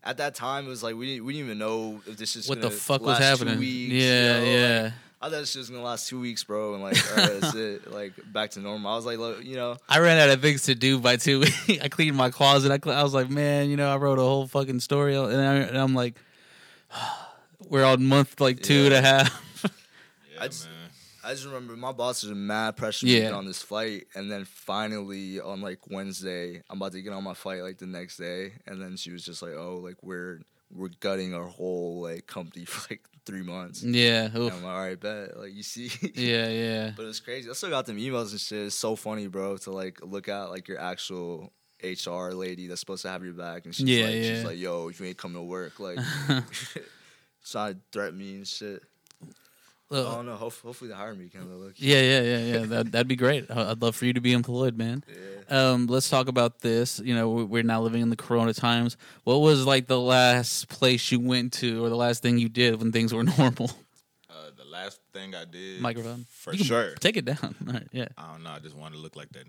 at 0.04 0.18
that 0.18 0.36
time, 0.36 0.66
it 0.68 0.70
was 0.70 0.84
like 0.84 0.96
we 0.96 1.08
didn't, 1.08 1.26
we 1.26 1.34
didn't 1.34 1.46
even 1.48 1.58
know 1.58 2.00
if 2.08 2.16
this 2.16 2.36
is 2.36 2.48
what 2.48 2.62
the 2.62 2.70
fuck 2.72 3.02
was 3.02 3.18
happening 3.18 3.58
weeks, 3.60 3.92
yeah 3.94 4.38
you 4.40 4.46
know, 4.46 4.52
yeah 4.52 4.82
Like, 4.84 4.94
I 5.22 5.26
thought 5.30 5.40
this 5.40 5.56
was 5.56 5.70
gonna 5.70 5.84
last 5.84 6.08
two 6.10 6.20
weeks, 6.20 6.44
bro, 6.44 6.74
and 6.74 6.82
like, 6.82 6.98
all 7.12 7.18
right, 7.18 7.40
that's 7.42 7.54
it. 7.56 7.92
Like 7.92 8.14
back 8.34 8.52
to 8.52 8.60
normal. 8.60 8.92
I 8.92 8.96
was 8.96 9.06
like, 9.06 9.20
look, 9.20 9.44
you 9.44 9.56
know, 9.56 9.78
I 9.88 10.00
ran 10.00 10.18
out 10.18 10.30
of 10.30 10.42
things 10.42 10.64
to 10.64 10.76
do 10.76 11.00
by 11.00 11.18
two 11.18 11.42
weeks. 11.42 11.70
I 11.82 11.90
cleaned 11.90 12.18
my 12.18 12.32
closet. 12.32 12.72
I, 12.72 12.78
cle- 12.80 12.94
I 12.94 13.04
was 13.04 13.14
like, 13.14 13.30
man, 13.30 13.70
you 13.70 13.78
know, 13.78 13.88
I 13.92 13.98
wrote 13.98 14.18
a 14.18 14.24
whole 14.24 14.48
fucking 14.48 14.80
story, 14.80 15.16
and, 15.16 15.36
I, 15.40 15.56
and 15.58 15.78
I'm 15.78 15.94
like, 15.94 16.16
we're 17.70 17.84
on 17.86 18.04
month 18.06 18.40
like 18.42 18.62
two 18.62 18.86
and 18.86 18.94
a 18.94 19.02
half. 19.02 19.48
Yeah, 20.34 20.44
I 20.44 20.48
just- 20.48 20.66
man. 20.66 20.76
I 21.24 21.34
just 21.34 21.46
remember 21.46 21.76
my 21.78 21.92
boss 21.92 22.24
was 22.24 22.32
mad 22.36 22.78
pressure 22.78 23.06
me 23.06 23.14
Yeah. 23.14 23.26
get 23.26 23.34
on 23.34 23.46
this 23.46 23.62
flight, 23.62 24.08
and 24.16 24.32
then 24.32 24.44
finally 24.44 25.40
on 25.40 25.62
like 25.62 25.78
Wednesday, 25.88 26.64
I'm 26.68 26.78
about 26.78 26.94
to 26.94 27.02
get 27.04 27.14
on 27.14 27.24
my 27.24 27.36
flight 27.36 27.62
like 27.62 27.78
the 27.78 27.86
next 27.86 28.18
day, 28.18 28.54
and 28.66 28.82
then 28.82 28.98
she 28.98 29.12
was 29.12 29.24
just 29.24 29.44
like, 29.44 29.54
"Oh, 29.54 29.78
like 29.84 29.98
we're 30.02 30.40
we're 30.76 30.90
gutting 31.00 31.36
our 31.36 31.46
whole 31.46 32.02
like 32.02 32.26
company 32.26 32.66
for 32.66 32.88
like 32.92 33.04
three 33.26 33.44
months." 33.44 33.84
yeah, 33.84 34.26
oof. 34.36 34.54
I'm 34.54 34.64
like, 34.64 34.74
"All 34.74 34.80
right, 34.80 35.00
bet." 35.00 35.38
Like 35.38 35.54
you 35.54 35.64
see, 35.64 35.90
yeah, 36.16 36.48
yeah, 36.50 36.92
But 36.96 37.06
it's 37.06 37.20
crazy. 37.20 37.50
I 37.50 37.54
still 37.54 37.70
got 37.70 37.86
them 37.86 37.98
emails 37.98 38.32
and 38.32 38.40
shit. 38.40 38.66
It's 38.68 38.76
so 38.76 38.96
funny, 38.96 39.28
bro, 39.28 39.58
to 39.58 39.72
like 39.72 40.00
look 40.04 40.28
at 40.30 40.46
like 40.52 40.68
your 40.68 40.80
actual 40.80 41.52
HR 41.84 42.32
lady 42.32 42.68
that's 42.68 42.80
supposed 42.82 43.02
to 43.04 43.10
have 43.10 43.24
your 43.24 43.34
back, 43.34 43.66
and 43.66 43.74
she's 43.74 43.86
Yeah, 43.90 44.06
like, 44.06 44.16
yeah. 44.16 44.24
she's 44.24 44.44
like, 44.46 44.58
"Yo, 44.60 44.90
you 44.90 45.06
ain't 45.06 45.18
come 45.18 45.34
to 45.34 45.42
work, 45.42 45.80
like, 45.80 45.98
trying 47.50 47.74
to 47.76 47.80
threaten 47.92 48.20
me 48.20 48.36
and 48.36 48.48
shit." 48.48 48.84
I 49.92 49.96
Ugh. 49.96 50.26
don't. 50.26 50.38
Hope, 50.38 50.54
hopefully 50.62 50.90
they 50.90 50.96
hire 50.96 51.14
me, 51.14 51.28
kind 51.30 51.46
of 51.52 51.58
look. 51.60 51.74
yeah, 51.76 52.00
yeah, 52.02 52.22
yeah, 52.22 52.38
yeah. 52.38 52.66
That 52.66 52.92
that'd 52.92 53.08
be 53.08 53.16
great. 53.16 53.50
I- 53.52 53.72
I'd 53.72 53.82
love 53.82 53.96
for 53.96 54.06
you 54.06 54.14
to 54.14 54.22
be 54.22 54.32
employed, 54.34 54.78
man. 54.78 55.04
Yeah. 55.50 55.72
Um, 55.72 55.88
let's 55.88 56.10
talk 56.10 56.28
about 56.30 56.60
this. 56.62 57.00
You 57.04 57.14
know, 57.14 57.30
we- 57.30 57.44
we're 57.44 57.64
now 57.64 57.82
living 57.82 58.02
in 58.02 58.10
the 58.10 58.16
Corona 58.16 58.54
times. 58.54 58.96
What 59.26 59.38
was 59.40 59.66
like 59.66 59.88
the 59.88 60.00
last 60.00 60.70
place 60.70 61.12
you 61.12 61.20
went 61.20 61.54
to, 61.54 61.84
or 61.84 61.90
the 61.90 61.96
last 61.98 62.22
thing 62.24 62.38
you 62.38 62.48
did 62.50 62.80
when 62.80 62.92
things 62.92 63.14
were 63.14 63.24
normal? 63.38 63.70
Uh, 64.30 64.52
the 64.58 64.64
last 64.66 65.02
thing 65.14 65.36
I 65.36 65.44
did, 65.46 65.82
Microphone 65.82 66.26
for 66.30 66.56
sure. 66.56 66.96
Take 66.96 67.18
it 67.18 67.26
down. 67.26 67.56
All 67.68 67.74
right, 67.74 67.88
yeah. 67.92 68.08
I 68.18 68.32
don't 68.32 68.44
know. 68.44 68.52
I 68.52 68.60
just 68.60 68.76
want 68.78 68.94
to 68.94 69.00
look 69.00 69.16
like 69.18 69.30
that. 69.34 69.44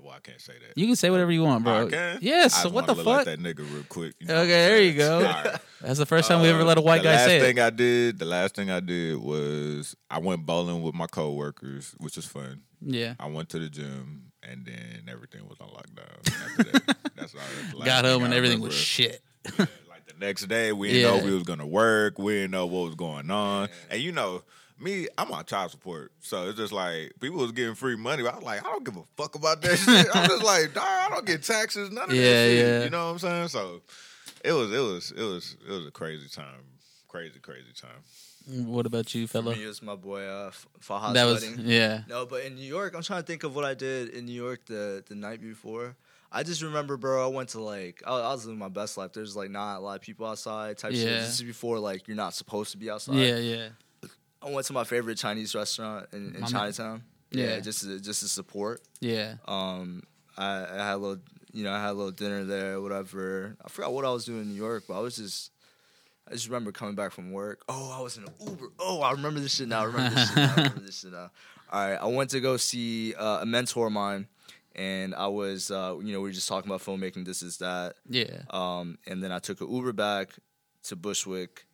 Well, 0.00 0.14
I 0.14 0.20
can't 0.20 0.40
say 0.40 0.52
that. 0.54 0.78
You 0.78 0.86
can 0.86 0.96
say 0.96 1.10
whatever 1.10 1.30
you 1.32 1.42
want, 1.42 1.64
bro. 1.64 1.86
I 1.86 1.90
can? 1.90 2.18
Yes. 2.22 2.54
I 2.58 2.62
So 2.62 2.68
what 2.70 2.86
the 2.86 2.94
look 2.94 3.04
fuck? 3.04 3.26
Like 3.26 3.26
that 3.26 3.40
nigga, 3.40 3.58
real 3.72 3.82
quick. 3.88 4.14
you 4.20 4.26
know 4.26 4.36
Okay, 4.42 4.48
there 4.48 4.80
you 4.82 4.94
go. 4.94 5.16
All 5.18 5.22
right. 5.22 5.56
That's 5.80 5.98
the 5.98 6.06
first 6.06 6.28
time 6.28 6.40
we 6.42 6.48
ever 6.48 6.62
Uh, 6.62 6.64
let 6.64 6.78
a 6.78 6.80
white 6.80 6.98
the 6.98 7.04
guy 7.04 7.14
last 7.16 7.24
say 7.26 7.40
thing. 7.40 7.58
I 7.60 7.70
did, 7.70 8.18
the 8.18 8.24
last 8.24 8.54
thing 8.54 8.70
I 8.70 8.80
did 8.80 9.16
was 9.18 9.96
I 10.10 10.18
went 10.18 10.46
bowling 10.46 10.82
with 10.82 10.94
my 10.94 11.06
coworkers, 11.06 11.94
which 11.98 12.16
was 12.16 12.26
fun. 12.26 12.62
Yeah. 12.80 13.14
I 13.20 13.26
went 13.26 13.48
to 13.50 13.58
the 13.58 13.68
gym, 13.68 14.30
and 14.42 14.64
then 14.64 15.08
everything 15.10 15.48
was 15.48 15.58
on 15.60 15.68
lockdown. 15.68 16.22
That, 16.56 16.96
that's 17.16 17.34
all. 17.34 17.40
That's 17.40 17.78
the 17.78 17.84
Got 17.84 18.04
home 18.04 18.24
and 18.24 18.32
I 18.32 18.36
everything 18.36 18.58
remember. 18.58 18.68
was 18.68 18.76
shit. 18.76 19.20
like 19.58 20.06
the 20.06 20.14
next 20.18 20.46
day, 20.48 20.72
we 20.72 20.88
didn't 20.92 21.02
Yeah. 21.14 21.18
know 21.20 21.24
we 21.26 21.34
was 21.34 21.42
gonna 21.44 21.66
work. 21.66 22.18
We 22.18 22.34
didn't 22.34 22.52
know 22.52 22.66
what 22.66 22.86
was 22.86 22.94
going 22.94 23.30
on, 23.30 23.68
and 23.90 24.00
you 24.00 24.12
know. 24.12 24.42
Me, 24.80 25.08
I'm 25.18 25.32
on 25.32 25.44
child 25.44 25.70
support, 25.72 26.12
so 26.20 26.48
it's 26.48 26.56
just 26.58 26.72
like 26.72 27.12
people 27.20 27.38
was 27.38 27.50
getting 27.52 27.74
free 27.74 27.96
money. 27.96 28.22
But 28.22 28.34
I 28.34 28.36
was 28.36 28.44
like, 28.44 28.60
I 28.64 28.70
don't 28.70 28.84
give 28.84 28.96
a 28.96 29.02
fuck 29.16 29.34
about 29.34 29.60
that 29.62 29.76
shit. 29.78 30.06
I'm 30.14 30.28
just 30.28 30.44
like, 30.44 30.70
I 30.76 31.08
don't 31.10 31.26
get 31.26 31.42
taxes, 31.42 31.90
none 31.90 32.10
of 32.10 32.14
Yeah, 32.16 32.22
that 32.22 32.46
shit. 32.48 32.66
yeah. 32.66 32.84
You 32.84 32.90
know 32.90 33.06
what 33.06 33.12
I'm 33.12 33.18
saying? 33.18 33.48
So 33.48 33.80
it 34.44 34.52
was, 34.52 34.72
it 34.72 34.78
was, 34.78 35.10
it 35.16 35.22
was, 35.22 35.56
it 35.68 35.70
was 35.72 35.86
a 35.86 35.90
crazy 35.90 36.28
time, 36.28 36.62
crazy, 37.08 37.40
crazy 37.40 37.72
time. 37.74 38.66
What 38.66 38.86
about 38.86 39.14
you, 39.14 39.26
For 39.26 39.42
fella? 39.42 39.54
me, 39.56 39.64
it 39.64 39.66
was 39.66 39.82
my 39.82 39.96
boy 39.96 40.22
uh, 40.22 40.52
Fahad's 40.80 41.14
That 41.14 41.24
was 41.24 41.42
wedding. 41.44 41.64
yeah. 41.66 42.02
No, 42.08 42.24
but 42.24 42.44
in 42.44 42.54
New 42.54 42.62
York, 42.64 42.94
I'm 42.94 43.02
trying 43.02 43.20
to 43.20 43.26
think 43.26 43.42
of 43.44 43.54
what 43.56 43.64
I 43.64 43.74
did 43.74 44.10
in 44.10 44.24
New 44.26 44.32
York 44.32 44.64
the 44.66 45.02
the 45.06 45.14
night 45.14 45.40
before. 45.42 45.96
I 46.30 46.44
just 46.44 46.62
remember, 46.62 46.96
bro. 46.96 47.24
I 47.24 47.34
went 47.34 47.50
to 47.50 47.60
like 47.60 48.02
I, 48.06 48.12
I 48.12 48.32
was 48.32 48.46
living 48.46 48.58
my 48.58 48.68
best 48.68 48.96
life. 48.96 49.12
There's 49.12 49.34
like 49.36 49.50
not 49.50 49.78
a 49.78 49.80
lot 49.80 49.96
of 49.96 50.02
people 50.02 50.24
outside. 50.26 50.78
Type 50.78 50.92
shit. 50.92 51.00
Yeah. 51.00 51.20
This 51.20 51.34
is 51.34 51.42
before 51.42 51.78
like 51.78 52.06
you're 52.08 52.16
not 52.16 52.32
supposed 52.32 52.70
to 52.72 52.78
be 52.78 52.88
outside. 52.88 53.16
Yeah, 53.16 53.36
yeah. 53.36 53.68
I 54.42 54.50
went 54.50 54.66
to 54.66 54.72
my 54.72 54.84
favorite 54.84 55.16
Chinese 55.18 55.54
restaurant 55.54 56.06
in, 56.12 56.34
in 56.36 56.46
Chinatown. 56.46 57.02
Yeah. 57.30 57.44
Yeah, 57.46 57.60
just 57.60 57.82
to, 57.82 58.00
just 58.00 58.22
to 58.22 58.28
support. 58.28 58.80
Yeah. 59.00 59.34
Um, 59.46 60.02
I, 60.36 60.64
I 60.64 60.76
had 60.86 60.94
a 60.94 60.96
little, 60.96 61.22
you 61.52 61.64
know, 61.64 61.72
I 61.72 61.80
had 61.80 61.90
a 61.90 61.94
little 61.94 62.12
dinner 62.12 62.44
there, 62.44 62.80
whatever. 62.80 63.56
I 63.64 63.68
forgot 63.68 63.92
what 63.92 64.04
I 64.04 64.10
was 64.10 64.24
doing 64.24 64.42
in 64.42 64.48
New 64.48 64.54
York, 64.54 64.84
but 64.88 64.94
I 64.98 65.00
was 65.00 65.16
just, 65.16 65.50
I 66.26 66.32
just 66.32 66.46
remember 66.46 66.72
coming 66.72 66.94
back 66.94 67.12
from 67.12 67.32
work. 67.32 67.62
Oh, 67.68 67.94
I 67.98 68.00
was 68.00 68.16
in 68.16 68.24
an 68.24 68.32
Uber. 68.46 68.68
Oh, 68.78 69.02
I 69.02 69.12
remember 69.12 69.40
this 69.40 69.56
shit 69.56 69.68
now. 69.68 69.80
I 69.80 69.84
remember 69.84 70.14
this 70.14 70.28
shit 70.28 70.36
now. 70.36 70.52
I 70.52 70.56
remember 70.56 70.80
this 70.80 71.00
shit 71.00 71.12
now. 71.12 71.30
All 71.70 71.86
right, 71.86 71.96
I 71.96 72.06
went 72.06 72.30
to 72.30 72.40
go 72.40 72.56
see 72.56 73.14
uh, 73.14 73.42
a 73.42 73.46
mentor 73.46 73.88
of 73.88 73.92
mine, 73.92 74.26
and 74.74 75.14
I 75.14 75.26
was, 75.26 75.70
uh, 75.70 75.96
you 76.02 76.14
know, 76.14 76.20
we 76.20 76.28
were 76.30 76.32
just 76.32 76.48
talking 76.48 76.70
about 76.70 76.80
filmmaking. 76.80 77.26
This 77.26 77.42
is 77.42 77.58
that. 77.58 77.96
Yeah. 78.08 78.42
Um, 78.48 78.96
and 79.06 79.22
then 79.22 79.32
I 79.32 79.38
took 79.38 79.60
an 79.60 79.70
Uber 79.70 79.92
back 79.92 80.30
to 80.84 80.96
Bushwick. 80.96 81.66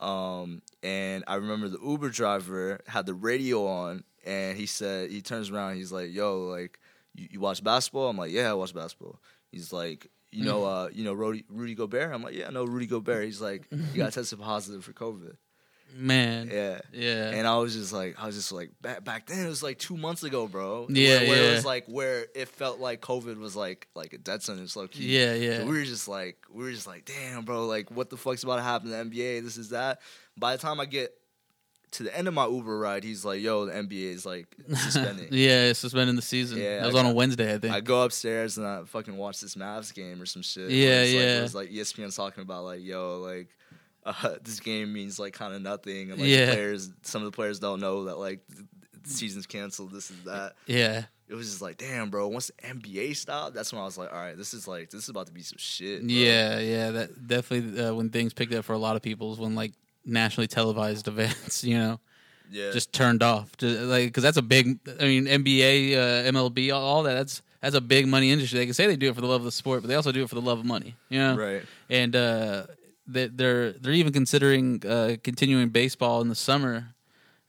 Um, 0.00 0.62
and 0.82 1.24
I 1.26 1.36
remember 1.36 1.68
the 1.68 1.78
Uber 1.84 2.10
driver 2.10 2.80
had 2.86 3.06
the 3.06 3.14
radio 3.14 3.66
on, 3.66 4.04
and 4.24 4.56
he 4.56 4.66
said 4.66 5.10
he 5.10 5.22
turns 5.22 5.50
around, 5.50 5.76
he's 5.76 5.92
like, 5.92 6.12
"Yo, 6.12 6.44
like, 6.44 6.78
you, 7.14 7.28
you 7.32 7.40
watch 7.40 7.62
basketball?" 7.64 8.08
I'm 8.08 8.16
like, 8.16 8.30
"Yeah, 8.30 8.50
I 8.50 8.54
watch 8.54 8.74
basketball." 8.74 9.20
He's 9.50 9.72
like, 9.72 10.06
"You 10.30 10.44
know, 10.44 10.64
uh, 10.64 10.88
you 10.92 11.04
know 11.04 11.14
Rudy, 11.14 11.44
Rudy 11.48 11.74
Gobert?" 11.74 12.12
I'm 12.12 12.22
like, 12.22 12.34
"Yeah, 12.34 12.48
I 12.48 12.50
know 12.50 12.64
Rudy 12.64 12.86
Gobert." 12.86 13.24
He's 13.24 13.40
like, 13.40 13.66
"You 13.70 13.96
got 13.96 14.12
tested 14.14 14.38
positive 14.40 14.84
for 14.84 14.92
COVID." 14.92 15.36
Man. 15.94 16.50
Yeah. 16.52 16.80
Yeah. 16.92 17.30
And 17.30 17.46
I 17.46 17.58
was 17.58 17.74
just 17.74 17.92
like, 17.92 18.16
I 18.18 18.26
was 18.26 18.36
just 18.36 18.52
like, 18.52 18.70
back 18.80 19.04
back 19.04 19.26
then 19.26 19.44
it 19.44 19.48
was 19.48 19.62
like 19.62 19.78
two 19.78 19.96
months 19.96 20.22
ago, 20.22 20.46
bro. 20.46 20.86
Yeah, 20.88 21.18
where, 21.18 21.28
where 21.28 21.42
yeah. 21.42 21.50
it 21.50 21.54
was 21.54 21.64
like 21.64 21.86
where 21.86 22.26
it 22.34 22.48
felt 22.48 22.78
like 22.78 23.00
COVID 23.00 23.38
was 23.38 23.56
like 23.56 23.88
like 23.94 24.12
a 24.12 24.18
dead 24.18 24.42
sentence, 24.42 24.76
low 24.76 24.88
key. 24.88 25.06
Yeah, 25.06 25.34
yeah. 25.34 25.58
So 25.58 25.66
we 25.66 25.78
were 25.78 25.84
just 25.84 26.08
like, 26.08 26.38
we 26.52 26.64
were 26.64 26.72
just 26.72 26.86
like, 26.86 27.04
damn, 27.04 27.44
bro, 27.44 27.66
like 27.66 27.90
what 27.90 28.10
the 28.10 28.16
fuck's 28.16 28.42
about 28.42 28.56
to 28.56 28.62
happen 28.62 28.90
to 28.90 28.96
the 28.96 29.04
NBA? 29.04 29.42
This 29.42 29.56
is 29.56 29.70
that. 29.70 30.00
By 30.36 30.54
the 30.54 30.62
time 30.62 30.78
I 30.78 30.84
get 30.84 31.14
to 31.92 32.02
the 32.02 32.16
end 32.16 32.28
of 32.28 32.34
my 32.34 32.46
Uber 32.46 32.78
ride, 32.78 33.02
he's 33.02 33.24
like, 33.24 33.40
yo, 33.40 33.66
the 33.66 33.72
NBA 33.72 34.12
is 34.12 34.26
like 34.26 34.46
suspending. 34.74 35.28
yeah, 35.30 35.72
suspending 35.72 36.16
the 36.16 36.22
season. 36.22 36.58
Yeah, 36.58 36.80
that 36.80 36.86
was 36.86 36.94
I 36.94 37.00
on 37.00 37.06
a 37.06 37.14
Wednesday, 37.14 37.54
I 37.54 37.58
think. 37.58 37.74
I 37.74 37.80
go 37.80 38.02
upstairs 38.02 38.58
and 38.58 38.66
I 38.66 38.84
fucking 38.84 39.16
watch 39.16 39.40
this 39.40 39.54
Mavs 39.54 39.94
game 39.94 40.20
or 40.20 40.26
some 40.26 40.42
shit. 40.42 40.70
Yeah, 40.70 41.02
it's 41.02 41.12
like, 41.12 41.20
yeah. 41.20 41.34
where 41.34 41.44
It's 41.44 41.54
like 41.54 41.70
E 41.70 41.78
ESPN's 41.78 42.16
talking 42.16 42.42
about 42.42 42.64
like, 42.64 42.82
yo, 42.82 43.20
like 43.20 43.48
uh, 44.22 44.36
this 44.42 44.60
game 44.60 44.92
means 44.92 45.18
like 45.18 45.32
kind 45.32 45.54
of 45.54 45.62
nothing, 45.62 46.10
and 46.10 46.20
like 46.20 46.28
Yeah. 46.30 46.52
players, 46.52 46.90
some 47.02 47.22
of 47.22 47.26
the 47.30 47.34
players 47.34 47.58
don't 47.58 47.80
know 47.80 48.04
that 48.04 48.18
like 48.18 48.40
the 48.48 49.10
season's 49.10 49.46
canceled. 49.46 49.92
This 49.92 50.10
is 50.10 50.22
that. 50.24 50.54
yeah. 50.66 51.04
It 51.30 51.34
was 51.34 51.50
just 51.50 51.60
like, 51.60 51.76
damn, 51.76 52.08
bro. 52.08 52.26
Once 52.28 52.50
the 52.62 52.68
NBA 52.68 53.14
stopped, 53.14 53.54
that's 53.54 53.70
when 53.70 53.82
I 53.82 53.84
was 53.84 53.98
like, 53.98 54.10
all 54.10 54.18
right, 54.18 54.34
this 54.34 54.54
is 54.54 54.66
like, 54.66 54.88
this 54.88 55.02
is 55.02 55.08
about 55.10 55.26
to 55.26 55.32
be 55.32 55.42
some 55.42 55.58
shit. 55.58 56.00
bro. 56.00 56.08
Yeah, 56.08 56.58
yeah. 56.58 56.90
That 56.90 57.28
definitely 57.28 57.78
uh, 57.84 57.92
when 57.92 58.08
things 58.08 58.32
picked 58.32 58.54
up 58.54 58.64
for 58.64 58.72
a 58.72 58.78
lot 58.78 58.96
of 58.96 59.02
people 59.02 59.30
is 59.34 59.38
when 59.38 59.54
like 59.54 59.72
nationally 60.06 60.46
televised 60.46 61.06
events, 61.12 61.62
you 61.64 61.76
know, 61.76 62.00
yeah, 62.50 62.70
just 62.70 62.94
turned 62.94 63.22
off. 63.22 63.54
Just, 63.58 63.78
like 63.82 64.06
because 64.06 64.22
that's 64.22 64.38
a 64.38 64.42
big. 64.42 64.78
I 64.98 65.04
mean, 65.04 65.26
NBA, 65.26 65.92
uh, 65.96 66.32
MLB, 66.32 66.74
all, 66.74 66.82
all 66.82 67.02
that. 67.02 67.12
That's 67.12 67.42
that's 67.60 67.74
a 67.74 67.80
big 67.82 68.06
money 68.08 68.30
industry. 68.32 68.58
They 68.60 68.64
can 68.64 68.72
say 68.72 68.86
they 68.86 68.96
do 68.96 69.10
it 69.10 69.14
for 69.14 69.20
the 69.20 69.26
love 69.26 69.42
of 69.42 69.44
the 69.44 69.52
sport, 69.52 69.82
but 69.82 69.88
they 69.88 69.96
also 69.96 70.12
do 70.12 70.22
it 70.22 70.28
for 70.30 70.34
the 70.34 70.40
love 70.40 70.60
of 70.60 70.64
money. 70.64 70.96
You 71.10 71.18
know, 71.18 71.36
right. 71.36 71.62
and 71.90 72.16
uh, 72.16 72.66
they're 73.08 73.72
they're 73.72 73.92
even 73.92 74.12
considering 74.12 74.82
uh, 74.86 75.16
continuing 75.22 75.70
baseball 75.70 76.20
in 76.20 76.28
the 76.28 76.34
summer, 76.34 76.94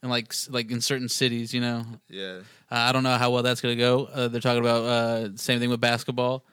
and 0.01 0.09
like 0.09 0.33
like 0.49 0.71
in 0.71 0.81
certain 0.81 1.09
cities. 1.09 1.53
You 1.53 1.61
know, 1.61 1.85
Yeah, 2.09 2.39
uh, 2.71 2.75
I 2.75 2.91
don't 2.91 3.03
know 3.03 3.17
how 3.17 3.31
well 3.31 3.43
that's 3.43 3.61
going 3.61 3.77
to 3.77 3.79
go. 3.83 4.05
Uh, 4.05 4.27
they're 4.29 4.41
talking 4.41 4.61
about 4.61 4.83
uh, 4.83 5.35
same 5.35 5.59
thing 5.59 5.69
with 5.69 5.81
basketball. 5.81 6.43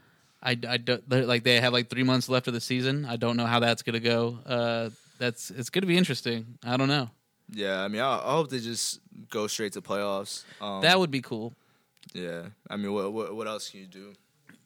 I, 0.42 0.50
I 0.68 0.76
don't 0.76 1.02
like 1.10 1.44
they 1.44 1.60
have 1.60 1.72
like 1.72 1.88
three 1.88 2.02
months 2.04 2.28
left 2.28 2.46
of 2.46 2.54
the 2.54 2.60
season. 2.60 3.04
I 3.04 3.16
don't 3.16 3.36
know 3.36 3.46
how 3.46 3.60
that's 3.60 3.82
going 3.82 3.94
to 3.94 4.00
go. 4.00 4.38
Uh, 4.44 4.90
that's 5.18 5.50
it's 5.50 5.70
going 5.70 5.82
to 5.82 5.88
be 5.88 5.96
interesting. 5.96 6.58
I 6.64 6.76
don't 6.76 6.88
know. 6.88 7.10
yeah. 7.50 7.82
I 7.82 7.88
mean, 7.88 8.00
I, 8.02 8.18
I 8.18 8.32
hope 8.32 8.50
they 8.50 8.60
just 8.60 9.00
go 9.30 9.46
straight 9.46 9.72
to 9.72 9.80
playoffs. 9.80 10.44
Um, 10.60 10.82
That 10.82 10.98
would 10.98 11.10
be 11.10 11.22
cool. 11.22 11.54
yeah. 12.12 12.42
I 12.68 12.76
mean, 12.76 12.92
what, 12.92 13.12
what 13.12 13.34
what 13.34 13.46
else 13.48 13.70
can 13.70 13.80
you 13.80 13.86
do? 13.86 14.12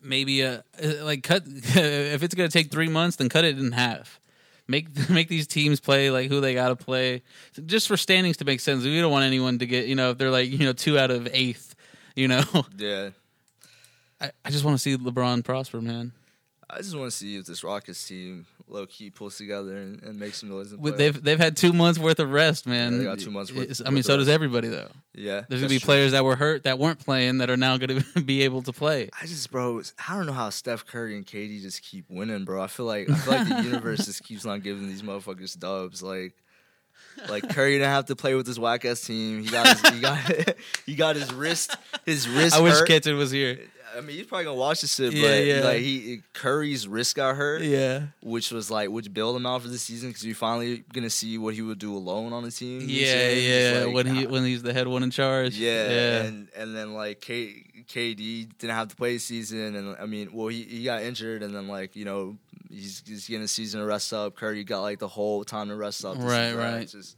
Maybe 0.03 0.45
uh, 0.45 0.63
like 1.03 1.23
cut 1.23 1.45
if 1.47 2.23
it's 2.23 2.35
going 2.35 2.49
to 2.51 2.53
take 2.53 2.71
three 2.71 2.89
months, 2.89 3.17
then 3.17 3.29
cut 3.29 3.45
it 3.45 3.59
in 3.59 3.73
half. 3.73 4.19
Make 4.71 4.87
make 5.11 5.29
these 5.29 5.47
teams 5.47 5.81
play 5.81 6.11
like 6.11 6.29
who 6.29 6.41
they 6.41 6.55
got 6.55 6.69
to 6.69 6.77
play, 6.77 7.23
just 7.67 7.89
for 7.89 7.97
standings 7.97 8.37
to 8.39 8.45
make 8.45 8.61
sense. 8.61 8.85
We 8.85 9.01
don't 9.01 9.11
want 9.11 9.25
anyone 9.25 9.59
to 9.59 9.67
get 9.67 9.87
you 9.87 9.97
know 9.97 10.11
if 10.11 10.19
they're 10.19 10.31
like 10.31 10.49
you 10.49 10.59
know 10.59 10.73
two 10.73 10.97
out 10.99 11.11
of 11.11 11.29
eighth. 11.33 11.75
You 12.15 12.29
know, 12.29 12.43
Yeah, 12.77 13.11
I, 14.21 14.31
I 14.45 14.51
just 14.51 14.65
want 14.65 14.77
to 14.77 14.79
see 14.79 14.97
LeBron 14.97 15.45
prosper, 15.45 15.81
man. 15.81 16.13
I 16.73 16.79
just 16.79 16.97
want 16.97 17.11
to 17.11 17.17
see 17.17 17.37
if 17.37 17.47
this 17.47 17.63
Rockets 17.65 18.07
team 18.07 18.47
low 18.69 18.87
key 18.87 19.11
pulls 19.11 19.37
together 19.37 19.77
and, 19.77 20.01
and 20.03 20.19
makes 20.21 20.39
some 20.39 20.49
noise. 20.49 20.73
They've 20.97 21.23
they've 21.23 21.39
had 21.39 21.57
two 21.57 21.73
months 21.73 21.99
worth 21.99 22.21
of 22.21 22.31
rest, 22.31 22.67
man. 22.67 22.93
Yeah, 22.93 22.99
they 22.99 23.05
got 23.05 23.19
two 23.19 23.31
months 23.31 23.53
worth- 23.53 23.65
It's- 23.65 23.83
I 23.85 23.91
mean, 23.91 24.03
so 24.05 24.17
does 24.17 24.27
rest. 24.29 24.35
everybody 24.35 24.69
though. 24.69 24.89
yeah, 25.15 25.43
There's 25.49 25.61
gonna 25.61 25.69
be 25.69 25.79
true. 25.81 25.87
players 25.87 26.13
that 26.13 26.25
were 26.25 26.37
hurt 26.37 26.63
that 26.65 26.79
weren't 26.79 26.99
playing 27.01 27.39
that 27.39 27.51
are 27.51 27.57
now 27.57 27.77
gonna 27.79 28.05
be 28.25 28.43
able 28.43 28.63
to 28.63 28.73
play. 28.73 29.11
I 29.21 29.27
just, 29.27 29.51
bro, 29.51 29.83
I 30.09 30.17
don't 30.17 30.27
know 30.27 30.33
how 30.33 30.51
Steph 30.51 30.87
Curry 30.87 31.17
and 31.17 31.27
KD 31.27 31.61
just 31.63 31.83
keep 31.83 32.05
winning, 32.09 32.45
bro. 32.45 32.63
I 32.63 32.69
feel 32.69 32.87
like 32.87 33.11
I 33.11 33.15
feel 33.17 33.33
like 33.35 33.49
the 33.49 33.63
universe 33.65 34.05
just 34.07 34.23
keeps 34.25 34.47
on 34.47 34.61
giving 34.61 34.87
these 34.87 35.03
motherfuckers 35.03 35.59
dubs. 35.59 36.03
Like, 36.03 36.35
like 37.29 37.49
Curry 37.49 37.73
didn't 37.73 37.89
have 37.91 38.07
to 38.07 38.17
play 38.17 38.35
with 38.35 38.47
his 38.47 38.59
whack 38.61 38.85
ass 38.85 39.01
team. 39.01 39.43
He 39.43 39.51
got 39.51 39.67
his, 39.67 39.95
he 39.95 40.01
got 40.01 40.55
he 40.87 40.95
got 40.95 41.17
his 41.17 41.33
wrist 41.35 41.77
his 42.07 42.29
wrist. 42.29 42.55
I 42.57 42.61
wish 42.61 42.75
hurt. 42.75 42.87
Kenton 42.87 43.17
was 43.17 43.31
here. 43.33 43.59
I 43.97 44.01
mean, 44.01 44.17
he's 44.17 44.27
probably 44.27 44.45
gonna 44.45 44.57
watch 44.57 44.83
this 44.83 44.95
shit, 44.95 45.13
Yeah, 45.13 45.29
but 45.29 45.45
yeah. 45.45 45.61
like 45.65 45.81
he 45.81 46.23
Curry's 46.33 46.87
wrist 46.87 47.17
got 47.17 47.37
hurt, 47.37 47.63
Yeah, 47.63 48.07
which 48.23 48.51
was 48.51 48.71
like 48.71 48.91
which 48.91 49.13
bailed 49.13 49.37
him 49.37 49.47
out 49.47 49.63
for 49.63 49.69
the 49.69 49.79
season 49.79 50.11
because 50.11 50.25
we 50.25 50.33
finally 50.33 50.85
gonna 50.93 51.11
see 51.11 51.39
what 51.39 51.55
he 51.55 51.63
would 51.63 51.79
do 51.79 51.95
alone 51.97 52.33
on 52.33 52.43
the 52.45 52.51
team. 52.51 52.83
yeah. 52.87 53.31
Yeah. 53.31 53.83
like, 53.87 53.95
when 53.95 54.07
he 54.15 54.27
when 54.27 54.45
he's 54.45 54.63
the 54.63 54.73
head 54.73 54.87
one 54.89 55.03
in 55.03 55.11
charge. 55.11 55.57
yeah, 55.59 55.89
yeah. 55.91 56.23
and 56.23 56.49
and 56.57 56.77
then 56.77 56.95
like 56.95 57.21
K, 57.21 57.65
KD 57.89 58.49
didn't 58.59 58.75
have 58.77 58.89
to 58.89 58.97
play 58.97 59.19
season, 59.19 59.75
and 59.75 59.97
I 60.01 60.07
mean, 60.07 60.31
well, 60.33 60.49
he, 60.49 60.63
he 60.63 60.85
got 60.85 61.03
injured, 61.03 61.43
and 61.43 61.55
then 61.55 61.67
like 61.69 61.97
you 61.97 62.05
know 62.05 62.37
he's 62.71 63.03
he's 63.07 63.27
getting 63.27 63.45
a 63.45 63.49
season 63.49 63.81
to 63.81 63.87
rest 63.87 64.13
up. 64.13 64.37
Curry 64.37 64.63
got 64.65 64.83
like 64.83 64.99
the 65.01 65.09
whole 65.09 65.45
time 65.45 65.69
to 65.69 65.77
rest 65.77 66.05
up. 66.05 66.17
Right, 66.19 66.51
that. 66.51 66.57
right. 66.57 66.83
It's 66.83 66.93
Just 66.93 67.17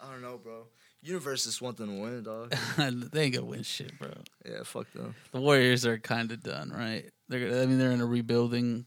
I 0.00 0.10
don't 0.10 0.22
know, 0.22 0.38
bro. 0.42 0.64
Universe 1.06 1.44
just 1.44 1.62
want 1.62 1.76
them 1.76 1.88
to 1.96 2.00
win, 2.02 2.22
dog. 2.22 2.54
they 3.12 3.22
ain't 3.22 3.34
gonna 3.34 3.46
win 3.46 3.62
shit, 3.62 3.98
bro. 3.98 4.10
yeah, 4.44 4.62
fuck 4.64 4.92
them. 4.92 5.14
The 5.32 5.40
Warriors 5.40 5.86
are 5.86 5.98
kind 5.98 6.32
of 6.32 6.42
done, 6.42 6.70
right? 6.70 7.04
They're 7.28 7.62
I 7.62 7.66
mean 7.66 7.78
they're 7.78 7.92
in 7.92 8.00
a 8.00 8.06
rebuilding. 8.06 8.84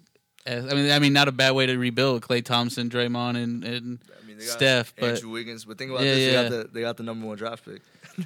I 0.48 0.60
mean 0.62 0.92
I 0.92 1.00
mean 1.00 1.14
not 1.14 1.28
a 1.28 1.32
bad 1.32 1.52
way 1.52 1.66
to 1.66 1.78
rebuild. 1.78 2.22
Klay 2.22 2.44
Thompson, 2.44 2.90
Draymond, 2.90 3.38
and 3.42 3.64
and 3.64 4.00
I 4.22 4.26
mean, 4.28 4.38
they 4.38 4.46
got 4.46 4.54
Steph, 4.54 4.94
but- 5.00 5.10
Andrew 5.16 5.30
Wiggins, 5.30 5.66
but 5.66 5.78
think 5.78 5.92
about 5.92 6.04
Yeah, 6.04 6.16
this: 6.16 6.26
they 6.26 6.42
got 6.44 6.50
the 6.50 6.70
they 6.74 6.82
got 6.82 6.98
the 6.98 7.04
number 7.04 7.26
one 7.28 7.38
draft 7.38 7.64
pick 7.66 7.82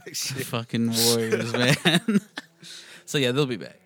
fucking 0.16 0.92
Warriors, 0.92 1.54
man. 1.82 2.20
so 3.06 3.18
yeah, 3.20 3.32
they'll 3.32 3.46
be 3.46 3.58
back. 3.58 3.78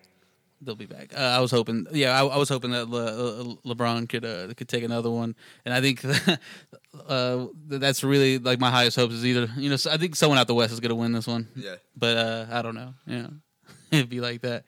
They'll 0.60 0.74
be 0.74 0.86
back. 0.86 1.12
Uh, 1.16 1.20
I 1.20 1.38
was 1.38 1.52
hoping, 1.52 1.86
yeah, 1.92 2.20
I, 2.20 2.26
I 2.26 2.36
was 2.36 2.48
hoping 2.48 2.72
that 2.72 2.88
Le, 2.88 2.98
Le, 2.98 3.56
LeBron 3.74 4.08
could 4.08 4.24
uh, 4.24 4.52
could 4.54 4.68
take 4.68 4.82
another 4.82 5.08
one, 5.10 5.36
and 5.64 5.72
I 5.72 5.80
think 5.80 6.04
uh, 7.08 7.46
that's 7.68 8.02
really 8.02 8.38
like 8.38 8.58
my 8.58 8.70
highest 8.70 8.96
hopes 8.96 9.14
is 9.14 9.24
either 9.24 9.48
you 9.56 9.70
know 9.70 9.76
I 9.88 9.96
think 9.98 10.16
someone 10.16 10.36
out 10.38 10.48
the 10.48 10.54
West 10.54 10.72
is 10.72 10.80
going 10.80 10.88
to 10.90 10.96
win 10.96 11.12
this 11.12 11.26
one, 11.28 11.46
Yeah, 11.54 11.76
but 11.96 12.16
uh, 12.16 12.46
I 12.50 12.62
don't 12.62 12.74
know. 12.74 12.94
Yeah, 13.06 13.26
it'd 13.92 14.08
be 14.08 14.20
like 14.20 14.40
that. 14.42 14.64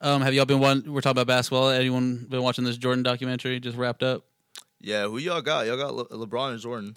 Um, 0.00 0.22
have 0.22 0.34
y'all 0.34 0.44
been 0.44 0.60
one? 0.60 0.84
We're 0.86 1.00
talking 1.00 1.20
about 1.20 1.26
basketball. 1.26 1.70
Anyone 1.70 2.26
been 2.28 2.42
watching 2.42 2.64
this 2.64 2.76
Jordan 2.76 3.02
documentary? 3.02 3.58
Just 3.58 3.76
wrapped 3.76 4.02
up. 4.02 4.22
yeah. 4.80 5.06
Who 5.08 5.18
y'all 5.18 5.40
got? 5.42 5.66
Y'all 5.66 5.76
got 5.76 5.94
Le- 5.94 6.26
LeBron 6.26 6.52
and 6.52 6.60
Jordan. 6.60 6.96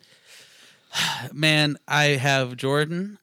Man, 1.34 1.78
I 1.88 2.04
have 2.18 2.56
Jordan. 2.56 3.18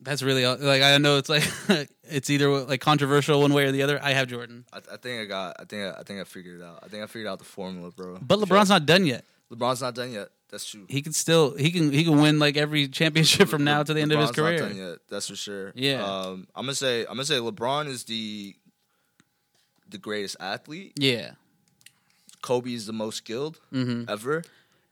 That's 0.00 0.22
really 0.22 0.46
like 0.46 0.82
I 0.82 0.98
know 0.98 1.16
it's 1.18 1.28
like 1.28 1.44
it's 2.08 2.30
either 2.30 2.48
like 2.64 2.80
controversial 2.80 3.40
one 3.40 3.52
way 3.52 3.64
or 3.64 3.72
the 3.72 3.82
other. 3.82 3.98
I 4.02 4.12
have 4.12 4.28
Jordan, 4.28 4.64
I, 4.72 4.78
I 4.92 4.96
think 4.96 5.22
I 5.22 5.24
got. 5.24 5.56
I 5.60 5.64
think 5.64 5.82
I, 5.82 6.00
I 6.00 6.02
think 6.02 6.20
I 6.20 6.24
figured 6.24 6.60
it 6.60 6.64
out. 6.64 6.80
I 6.82 6.88
think 6.88 7.02
I 7.02 7.06
figured 7.06 7.28
out 7.28 7.38
the 7.38 7.44
formula, 7.44 7.90
bro. 7.90 8.18
but 8.20 8.38
LeBron's 8.38 8.68
not 8.68 8.86
done 8.86 9.06
yet. 9.06 9.24
LeBron's 9.52 9.82
not 9.82 9.94
done 9.94 10.12
yet. 10.12 10.28
That's 10.50 10.64
true. 10.70 10.86
He 10.88 11.02
can 11.02 11.12
still 11.12 11.56
he 11.56 11.70
can 11.70 11.92
he 11.92 12.04
can 12.04 12.20
win 12.20 12.38
like 12.38 12.56
every 12.56 12.86
championship 12.88 13.48
from 13.48 13.64
now 13.64 13.82
to 13.82 13.92
the 13.94 14.00
end 14.00 14.12
of 14.12 14.20
his 14.20 14.30
LeBron's 14.30 14.36
not 14.38 14.44
career. 14.44 14.58
done 14.58 14.76
yet, 14.76 14.98
that's 15.08 15.28
for 15.28 15.36
sure. 15.36 15.72
Yeah. 15.74 16.04
Um, 16.04 16.46
I'm 16.54 16.64
gonna 16.64 16.74
say 16.74 17.00
I'm 17.02 17.14
gonna 17.14 17.24
say 17.24 17.38
LeBron 17.38 17.86
is 17.88 18.04
the 18.04 18.54
the 19.88 19.98
greatest 19.98 20.36
athlete. 20.40 20.92
Yeah. 20.96 21.32
Kobe 22.42 22.72
is 22.72 22.86
the 22.86 22.92
most 22.92 23.16
skilled 23.18 23.58
hmm 23.70 24.04
ever, 24.08 24.44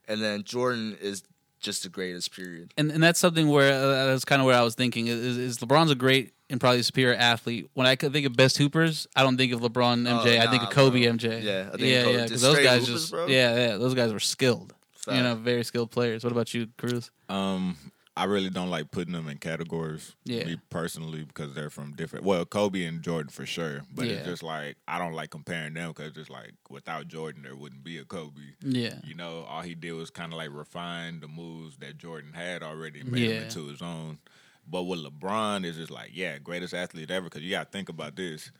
and 0.07 0.21
then 0.21 0.43
Jordan 0.43 0.97
is 0.99 1.23
just 1.59 1.83
the 1.83 1.89
greatest. 1.89 2.35
Period. 2.35 2.73
And 2.77 2.91
and 2.91 3.01
that's 3.01 3.19
something 3.19 3.47
where 3.47 3.73
uh, 3.73 4.05
that's 4.07 4.25
kind 4.25 4.41
of 4.41 4.45
where 4.47 4.57
I 4.57 4.63
was 4.63 4.75
thinking 4.75 5.07
is, 5.07 5.37
is 5.37 5.57
LeBron's 5.59 5.91
a 5.91 5.95
great 5.95 6.33
and 6.53 6.61
probably 6.61 6.83
superior 6.83 7.15
athlete. 7.17 7.69
When 7.73 7.85
I 7.87 7.95
could 7.97 8.13
think 8.13 8.25
of 8.25 8.35
best 8.37 8.57
hoopers, 8.57 9.07
I 9.15 9.23
don't 9.23 9.35
think 9.37 9.51
of 9.51 9.59
LeBron 9.59 10.07
MJ. 10.07 10.39
I 10.39 10.49
think 10.49 10.61
Oh, 10.63 10.67
of 10.67 10.71
Kobe 10.71 11.01
bro. 11.03 11.13
MJ. 11.13 11.43
Yeah, 11.43 11.65
I 11.67 11.69
think 11.77 11.81
yeah, 11.81 12.03
Kobe- 12.03 12.15
yeah. 12.17 12.23
Because 12.25 12.41
those 12.41 12.59
guys 12.59 12.85
hoopers, 12.87 13.01
just 13.01 13.11
bro? 13.11 13.25
yeah, 13.27 13.55
yeah. 13.55 13.77
Those 13.77 13.95
guys 13.95 14.13
were 14.13 14.19
skilled. 14.19 14.73
You 15.07 15.21
know, 15.21 15.35
very 15.35 15.65
skilled 15.65 15.91
players. 15.91 16.23
What 16.23 16.31
about 16.31 16.53
you, 16.53 16.67
Cruz? 16.77 17.11
Um, 17.27 17.75
I 18.15 18.23
really 18.25 18.49
don't 18.51 18.69
like 18.69 18.91
putting 18.91 19.11
them 19.13 19.27
in 19.27 19.37
categories. 19.39 20.15
Yeah. 20.23 20.45
Me 20.45 20.57
personally, 20.69 21.23
because 21.23 21.53
they're 21.55 21.71
from 21.71 21.93
different. 21.93 22.23
Well, 22.23 22.45
Kobe 22.45 22.83
and 22.85 23.01
Jordan 23.01 23.29
for 23.29 23.45
sure, 23.45 23.81
but 23.93 24.05
Yeah. 24.05 24.13
it's 24.17 24.27
just 24.27 24.43
like 24.43 24.77
I 24.87 24.99
don't 24.99 25.13
like 25.13 25.31
comparing 25.31 25.73
them 25.73 25.89
because 25.89 26.13
just 26.13 26.29
like 26.29 26.53
without 26.69 27.07
Jordan, 27.07 27.41
there 27.41 27.55
wouldn't 27.55 27.83
be 27.83 27.97
a 27.97 28.05
Kobe. 28.05 28.39
Yeah. 28.61 28.99
You 29.03 29.15
know, 29.15 29.45
all 29.49 29.61
he 29.63 29.73
did 29.73 29.93
was 29.93 30.09
kind 30.11 30.31
of 30.31 30.37
like 30.37 30.51
refine 30.53 31.19
the 31.19 31.27
moves 31.27 31.77
that 31.77 31.97
Jordan 31.97 32.31
had 32.33 32.61
already, 32.61 33.01
made 33.03 33.19
Yeah. 33.23 33.33
them 33.39 33.43
into 33.45 33.67
his 33.69 33.81
own. 33.81 34.19
But 34.69 34.83
with 34.83 34.99
LeBron, 34.99 35.65
is 35.65 35.75
just 35.75 35.91
like, 35.91 36.11
yeah, 36.13 36.37
greatest 36.37 36.73
athlete 36.73 37.11
ever. 37.11 37.25
Because 37.25 37.41
you 37.41 37.51
got 37.51 37.71
to 37.71 37.77
think 37.77 37.89
about 37.89 38.15
this. 38.15 38.51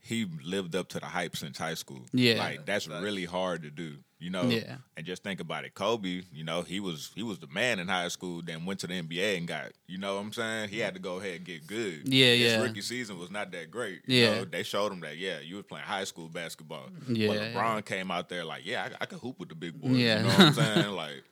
He 0.00 0.24
lived 0.44 0.76
up 0.76 0.88
to 0.90 1.00
the 1.00 1.06
hype 1.06 1.36
since 1.36 1.58
high 1.58 1.74
school. 1.74 2.02
Yeah. 2.12 2.34
like 2.38 2.64
that's 2.64 2.86
really 2.86 3.24
hard 3.24 3.62
to 3.64 3.70
do. 3.70 3.96
You 4.20 4.30
know, 4.30 4.44
Yeah. 4.44 4.76
and 4.96 5.04
just 5.04 5.24
think 5.24 5.40
about 5.40 5.64
it. 5.64 5.74
Kobe, 5.74 6.22
you 6.32 6.44
know, 6.44 6.62
he 6.62 6.78
was 6.80 7.10
he 7.16 7.22
was 7.24 7.38
the 7.40 7.48
man 7.48 7.80
in 7.80 7.88
high 7.88 8.06
school. 8.08 8.40
Then 8.40 8.64
went 8.64 8.78
to 8.80 8.86
the 8.86 8.94
NBA 9.02 9.36
and 9.36 9.48
got, 9.48 9.72
you 9.88 9.98
know, 9.98 10.14
what 10.14 10.20
I'm 10.20 10.32
saying 10.32 10.68
he 10.68 10.78
had 10.78 10.94
to 10.94 11.00
go 11.00 11.16
ahead 11.16 11.34
and 11.38 11.44
get 11.44 11.66
good. 11.66 12.02
Yeah, 12.08 12.26
His 12.34 12.52
yeah. 12.52 12.62
rookie 12.62 12.80
season 12.82 13.18
was 13.18 13.32
not 13.32 13.50
that 13.50 13.70
great. 13.70 14.02
You 14.06 14.20
Yeah. 14.22 14.34
know, 14.36 14.44
they 14.44 14.62
showed 14.62 14.92
him 14.92 15.00
that. 15.00 15.16
Yeah, 15.18 15.40
you 15.40 15.56
was 15.56 15.64
playing 15.64 15.84
high 15.86 16.04
school 16.04 16.28
basketball. 16.28 16.88
Yeah, 17.08 17.26
but 17.28 17.36
yeah. 17.36 17.52
LeBron 17.52 17.84
came 17.84 18.10
out 18.12 18.28
there 18.28 18.44
like, 18.44 18.64
yeah, 18.64 18.88
I, 19.00 19.02
I 19.02 19.06
could 19.06 19.18
hoop 19.18 19.40
with 19.40 19.48
the 19.48 19.54
big 19.56 19.78
boys. 19.78 19.90
Yeah. 19.90 20.18
you 20.18 20.22
know 20.22 20.28
what 20.28 20.40
I'm 20.40 20.52
saying? 20.84 20.90
Like, 20.92 21.24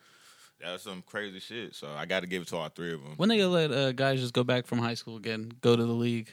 that's 0.61 0.83
some 0.83 1.03
crazy 1.05 1.39
shit. 1.39 1.75
So 1.75 1.87
I 1.95 2.05
got 2.05 2.21
to 2.21 2.27
give 2.27 2.41
it 2.43 2.47
to 2.49 2.57
all 2.57 2.69
three 2.69 2.93
of 2.93 3.01
them. 3.03 3.13
When 3.17 3.29
they 3.29 3.37
gonna 3.37 3.49
let 3.49 3.71
uh, 3.71 3.91
guys 3.91 4.19
just 4.21 4.33
go 4.33 4.43
back 4.43 4.65
from 4.65 4.79
high 4.79 4.93
school 4.95 5.17
again, 5.17 5.51
go 5.61 5.75
to 5.75 5.85
the 5.85 5.93
league? 5.93 6.29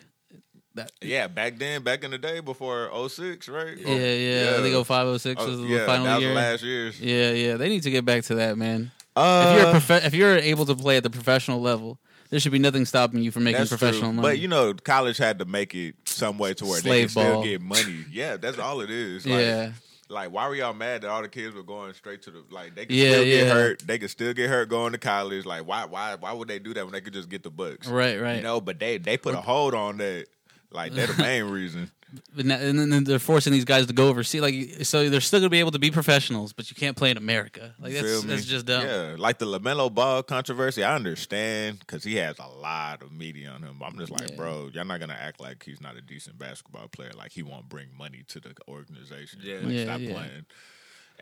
That 0.75 0.91
Yeah, 1.03 1.27
back 1.29 1.59
then, 1.59 1.83
back 1.83 2.03
in 2.03 2.11
the 2.11 2.19
day 2.19 2.41
before 2.41 2.91
06, 3.09 3.47
right? 3.49 3.77
yeah, 3.77 3.95
yeah. 3.95 4.57
I 4.59 4.63
think 4.63 4.75
0506 4.87 5.43
Oh, 5.43 5.47
was 5.47 5.61
the 5.61 5.67
yeah, 5.67 5.87
final 5.87 6.05
that 6.07 6.15
was 6.15 6.23
year. 6.23 6.29
the 6.31 6.35
last 6.35 6.63
years. 6.63 7.01
Yeah, 7.01 7.31
yeah. 7.33 7.57
They 7.59 7.69
need 7.69 7.83
to 7.83 7.91
get 7.91 8.05
back 8.07 8.25
to 8.25 8.37
that, 8.37 8.57
man. 8.57 8.91
Uh, 9.15 9.45
if 9.47 9.55
you're 9.61 9.69
a 9.69 9.71
prof- 9.73 10.05
if 10.07 10.15
you're 10.15 10.37
able 10.39 10.65
to 10.65 10.75
play 10.75 10.97
at 10.97 11.03
the 11.03 11.11
professional 11.11 11.61
level, 11.61 11.99
there 12.31 12.41
should 12.41 12.53
be 12.53 12.59
nothing 12.59 12.87
stopping 12.87 13.23
you 13.23 13.31
from 13.31 13.45
making 13.45 13.67
professional 13.67 14.09
true. 14.13 14.13
money. 14.15 14.29
But 14.29 14.39
you 14.39 14.49
know, 14.49 14.73
college 14.73 15.19
had 15.19 15.39
to 15.41 15.45
make 15.45 15.75
it 15.75 15.97
some 16.07 16.39
way 16.39 16.55
to 16.55 16.65
where 16.65 16.81
they 16.81 16.89
Slave 16.89 17.09
can 17.15 17.23
ball. 17.23 17.43
still 17.43 17.43
get 17.43 17.61
money. 17.61 18.07
Yeah, 18.11 18.39
that's 18.39 18.59
all 18.59 18.81
it 18.81 18.89
is. 18.89 19.27
Like, 19.27 19.41
yeah, 19.41 19.73
Like, 20.13 20.31
why 20.31 20.49
were 20.49 20.55
y'all 20.55 20.75
mad 20.75 21.03
that 21.03 21.11
all 21.11 21.23
the 21.23 21.29
kids 21.29 21.55
were 21.55 21.63
going 21.63 21.95
straight 21.95 22.23
to 22.23 22.31
the 22.31 22.45
like 22.51 22.75
they 22.75 22.87
could 22.87 22.95
Yeah, 22.95 23.13
still 23.13 23.25
get 23.25 23.47
hurt. 23.49 23.79
They 23.81 23.99
could 23.99 24.11
still 24.11 24.33
get 24.33 24.49
hurt 24.51 24.69
going 24.69 24.93
to 24.93 24.99
college. 24.99 25.47
Like, 25.47 25.67
why 25.67 25.87
why 25.87 26.15
why 26.15 26.33
would 26.33 26.49
they 26.49 26.59
do 26.59 26.75
that 26.75 26.85
when 26.85 26.93
they 26.93 27.01
could 27.01 27.15
just 27.15 27.29
get 27.29 27.43
the 27.43 27.51
bucks? 27.51 27.89
right, 27.89 28.21
right. 28.21 28.37
You 28.37 28.43
know, 28.43 28.61
but 28.61 28.79
they 28.79 28.99
they 28.99 29.17
put 29.17 29.35
a 29.35 29.41
hold 29.41 29.75
on 29.75 29.97
that. 29.99 30.27
Like 30.71 30.93
they're 30.93 31.07
the 31.07 31.15
main 31.23 31.45
reason. 31.45 31.91
But 32.37 32.47
now- 32.47 32.57
and 32.59 32.93
then 32.93 33.05
they're 33.05 33.19
forcing 33.19 33.53
these 33.53 33.65
guys 33.65 33.87
to 33.87 33.93
go 33.93 34.09
overseas. 34.09 34.41
Like, 34.43 34.85
so 34.85 35.09
they're 35.09 35.21
still 35.21 35.41
gonna 35.41 35.49
be 35.51 35.61
able 35.61 35.71
to 35.71 35.79
be 35.79 35.91
professionals, 35.91 36.53
but 36.53 36.69
you 36.71 36.77
can't 36.77 36.97
play 36.97 37.11
in 37.11 37.17
America. 37.17 37.75
Like 37.79 37.95
that's 37.95 38.23
that's 38.25 38.45
just 38.45 38.67
dumb. 38.67 38.85
Yeah, 38.87 39.17
like 39.19 39.39
the 39.39 39.47
LaMelo 39.47 39.93
Ball 39.93 40.23
controversy. 40.23 40.85
I 40.85 40.95
understand 40.95 41.79
because 41.81 42.05
he 42.05 42.17
has 42.17 42.39
a 42.39 42.49
lot 42.49 43.03
of 43.03 43.13
media 43.13 43.51
on 43.51 43.63
him. 43.63 43.81
I'm 43.85 43.97
just 43.99 44.11
like, 44.13 44.31
Yeah. 44.31 44.37
bro, 44.37 44.71
y'all 44.73 44.85
not 44.85 45.01
gonna 45.01 45.19
act 45.19 45.41
like 45.41 45.63
he's 45.65 45.81
not 45.81 45.97
a 45.97 46.03
decent 46.03 46.39
basketball 46.39 46.89
player. 46.89 47.13
Like 47.17 47.33
he 47.33 47.43
won't 47.43 47.69
bring 47.69 47.89
money 47.97 48.25
to 48.29 48.41
the 48.41 48.53
organization. 48.69 49.41
Yeah. 49.43 49.57
like, 49.63 49.73
Yeah, 49.73 49.85
stop 49.85 50.01
yeah. 50.01 50.13
playing. 50.13 50.47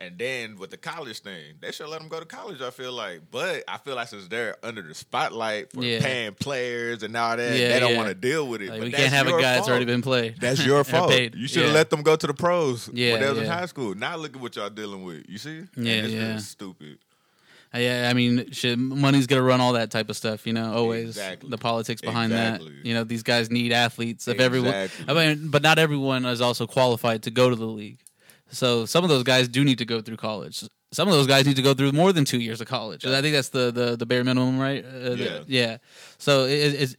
And 0.01 0.17
then 0.17 0.57
with 0.57 0.71
the 0.71 0.77
college 0.77 1.19
thing, 1.19 1.43
they 1.59 1.71
should 1.71 1.87
let 1.87 1.99
them 1.99 2.09
go 2.09 2.19
to 2.19 2.25
college. 2.25 2.59
I 2.59 2.71
feel 2.71 2.91
like, 2.91 3.21
but 3.29 3.63
I 3.67 3.77
feel 3.77 3.95
like 3.95 4.07
since 4.07 4.27
they're 4.27 4.55
under 4.63 4.81
the 4.81 4.95
spotlight 4.95 5.71
for 5.71 5.83
Yeah. 5.83 6.01
paying 6.01 6.33
players 6.33 7.03
and 7.03 7.15
all 7.15 7.37
that, 7.37 7.55
Yeah, 7.55 7.69
they 7.69 7.79
don't 7.79 7.91
yeah. 7.91 7.97
want 7.97 8.09
to 8.09 8.15
deal 8.15 8.47
with 8.47 8.61
it. 8.63 8.69
Like, 8.69 8.79
but 8.79 8.85
we 8.85 8.91
can't 8.91 9.13
have 9.13 9.27
a 9.27 9.31
guy 9.31 9.41
that's 9.41 9.69
already 9.69 9.85
been 9.85 10.01
played. 10.01 10.37
That's 10.39 10.65
your 10.65 10.83
fault. 10.83 11.13
You 11.13 11.47
should 11.47 11.65
have 11.65 11.73
let 11.73 11.91
them 11.91 12.01
go 12.01 12.15
to 12.15 12.25
the 12.27 12.33
pros 12.33 12.89
Yeah, 12.91 13.11
when 13.13 13.21
they 13.21 13.29
was 13.29 13.37
in 13.39 13.45
high 13.45 13.67
school. 13.67 13.93
Now 13.93 14.15
look 14.15 14.35
at 14.35 14.41
what 14.41 14.55
y'all 14.55 14.69
dealing 14.71 15.03
with. 15.03 15.23
You 15.29 15.37
see? 15.37 15.61
Yeah, 15.77 15.93
it's 15.93 16.13
yeah. 16.13 16.37
stupid. 16.39 16.97
Uh, 17.73 17.77
Yeah, 17.77 18.07
I 18.09 18.13
mean, 18.13 18.51
shit, 18.51 18.79
money's 18.79 19.27
gonna 19.27 19.43
run 19.43 19.61
all 19.61 19.73
that 19.73 19.91
type 19.91 20.09
of 20.09 20.17
stuff. 20.17 20.47
You 20.47 20.53
know, 20.53 20.73
always 20.73 21.09
Exactly. 21.09 21.49
the 21.49 21.57
politics 21.57 22.01
behind 22.01 22.31
Exactly. 22.31 22.71
that. 22.71 22.85
You 22.85 22.95
know, 22.95 23.03
these 23.03 23.23
guys 23.23 23.51
need 23.51 23.71
athletes. 23.71 24.27
If 24.27 24.39
everyone, 24.39 24.89
I 25.07 25.13
mean, 25.13 25.49
but 25.51 25.61
not 25.61 25.77
everyone 25.79 26.25
is 26.25 26.41
also 26.41 26.65
qualified 26.65 27.23
to 27.23 27.31
go 27.31 27.49
to 27.51 27.55
the 27.55 27.65
league. 27.67 27.99
So 28.51 28.85
some 28.85 29.03
of 29.03 29.09
those 29.09 29.23
guys 29.23 29.47
do 29.47 29.63
need 29.63 29.77
to 29.79 29.85
go 29.85 30.01
through 30.01 30.17
college. 30.17 30.63
Some 30.93 31.07
of 31.07 31.13
those 31.13 31.27
guys 31.27 31.45
need 31.45 31.55
to 31.55 31.61
go 31.61 31.73
through 31.73 31.93
more 31.93 32.11
than 32.11 32.25
two 32.25 32.39
years 32.41 32.59
of 32.59 32.67
college. 32.67 33.05
I 33.05 33.21
think 33.21 33.33
that's 33.33 33.49
the 33.49 33.71
the, 33.71 33.95
the 33.95 34.05
bare 34.05 34.23
minimum, 34.23 34.59
right? 34.59 34.83
Uh, 34.85 35.09
the- 35.15 35.17
Yeah. 35.17 35.39
yeah. 35.47 35.77
So 36.17 36.45
it, 36.45 36.73
it's. 36.81 36.95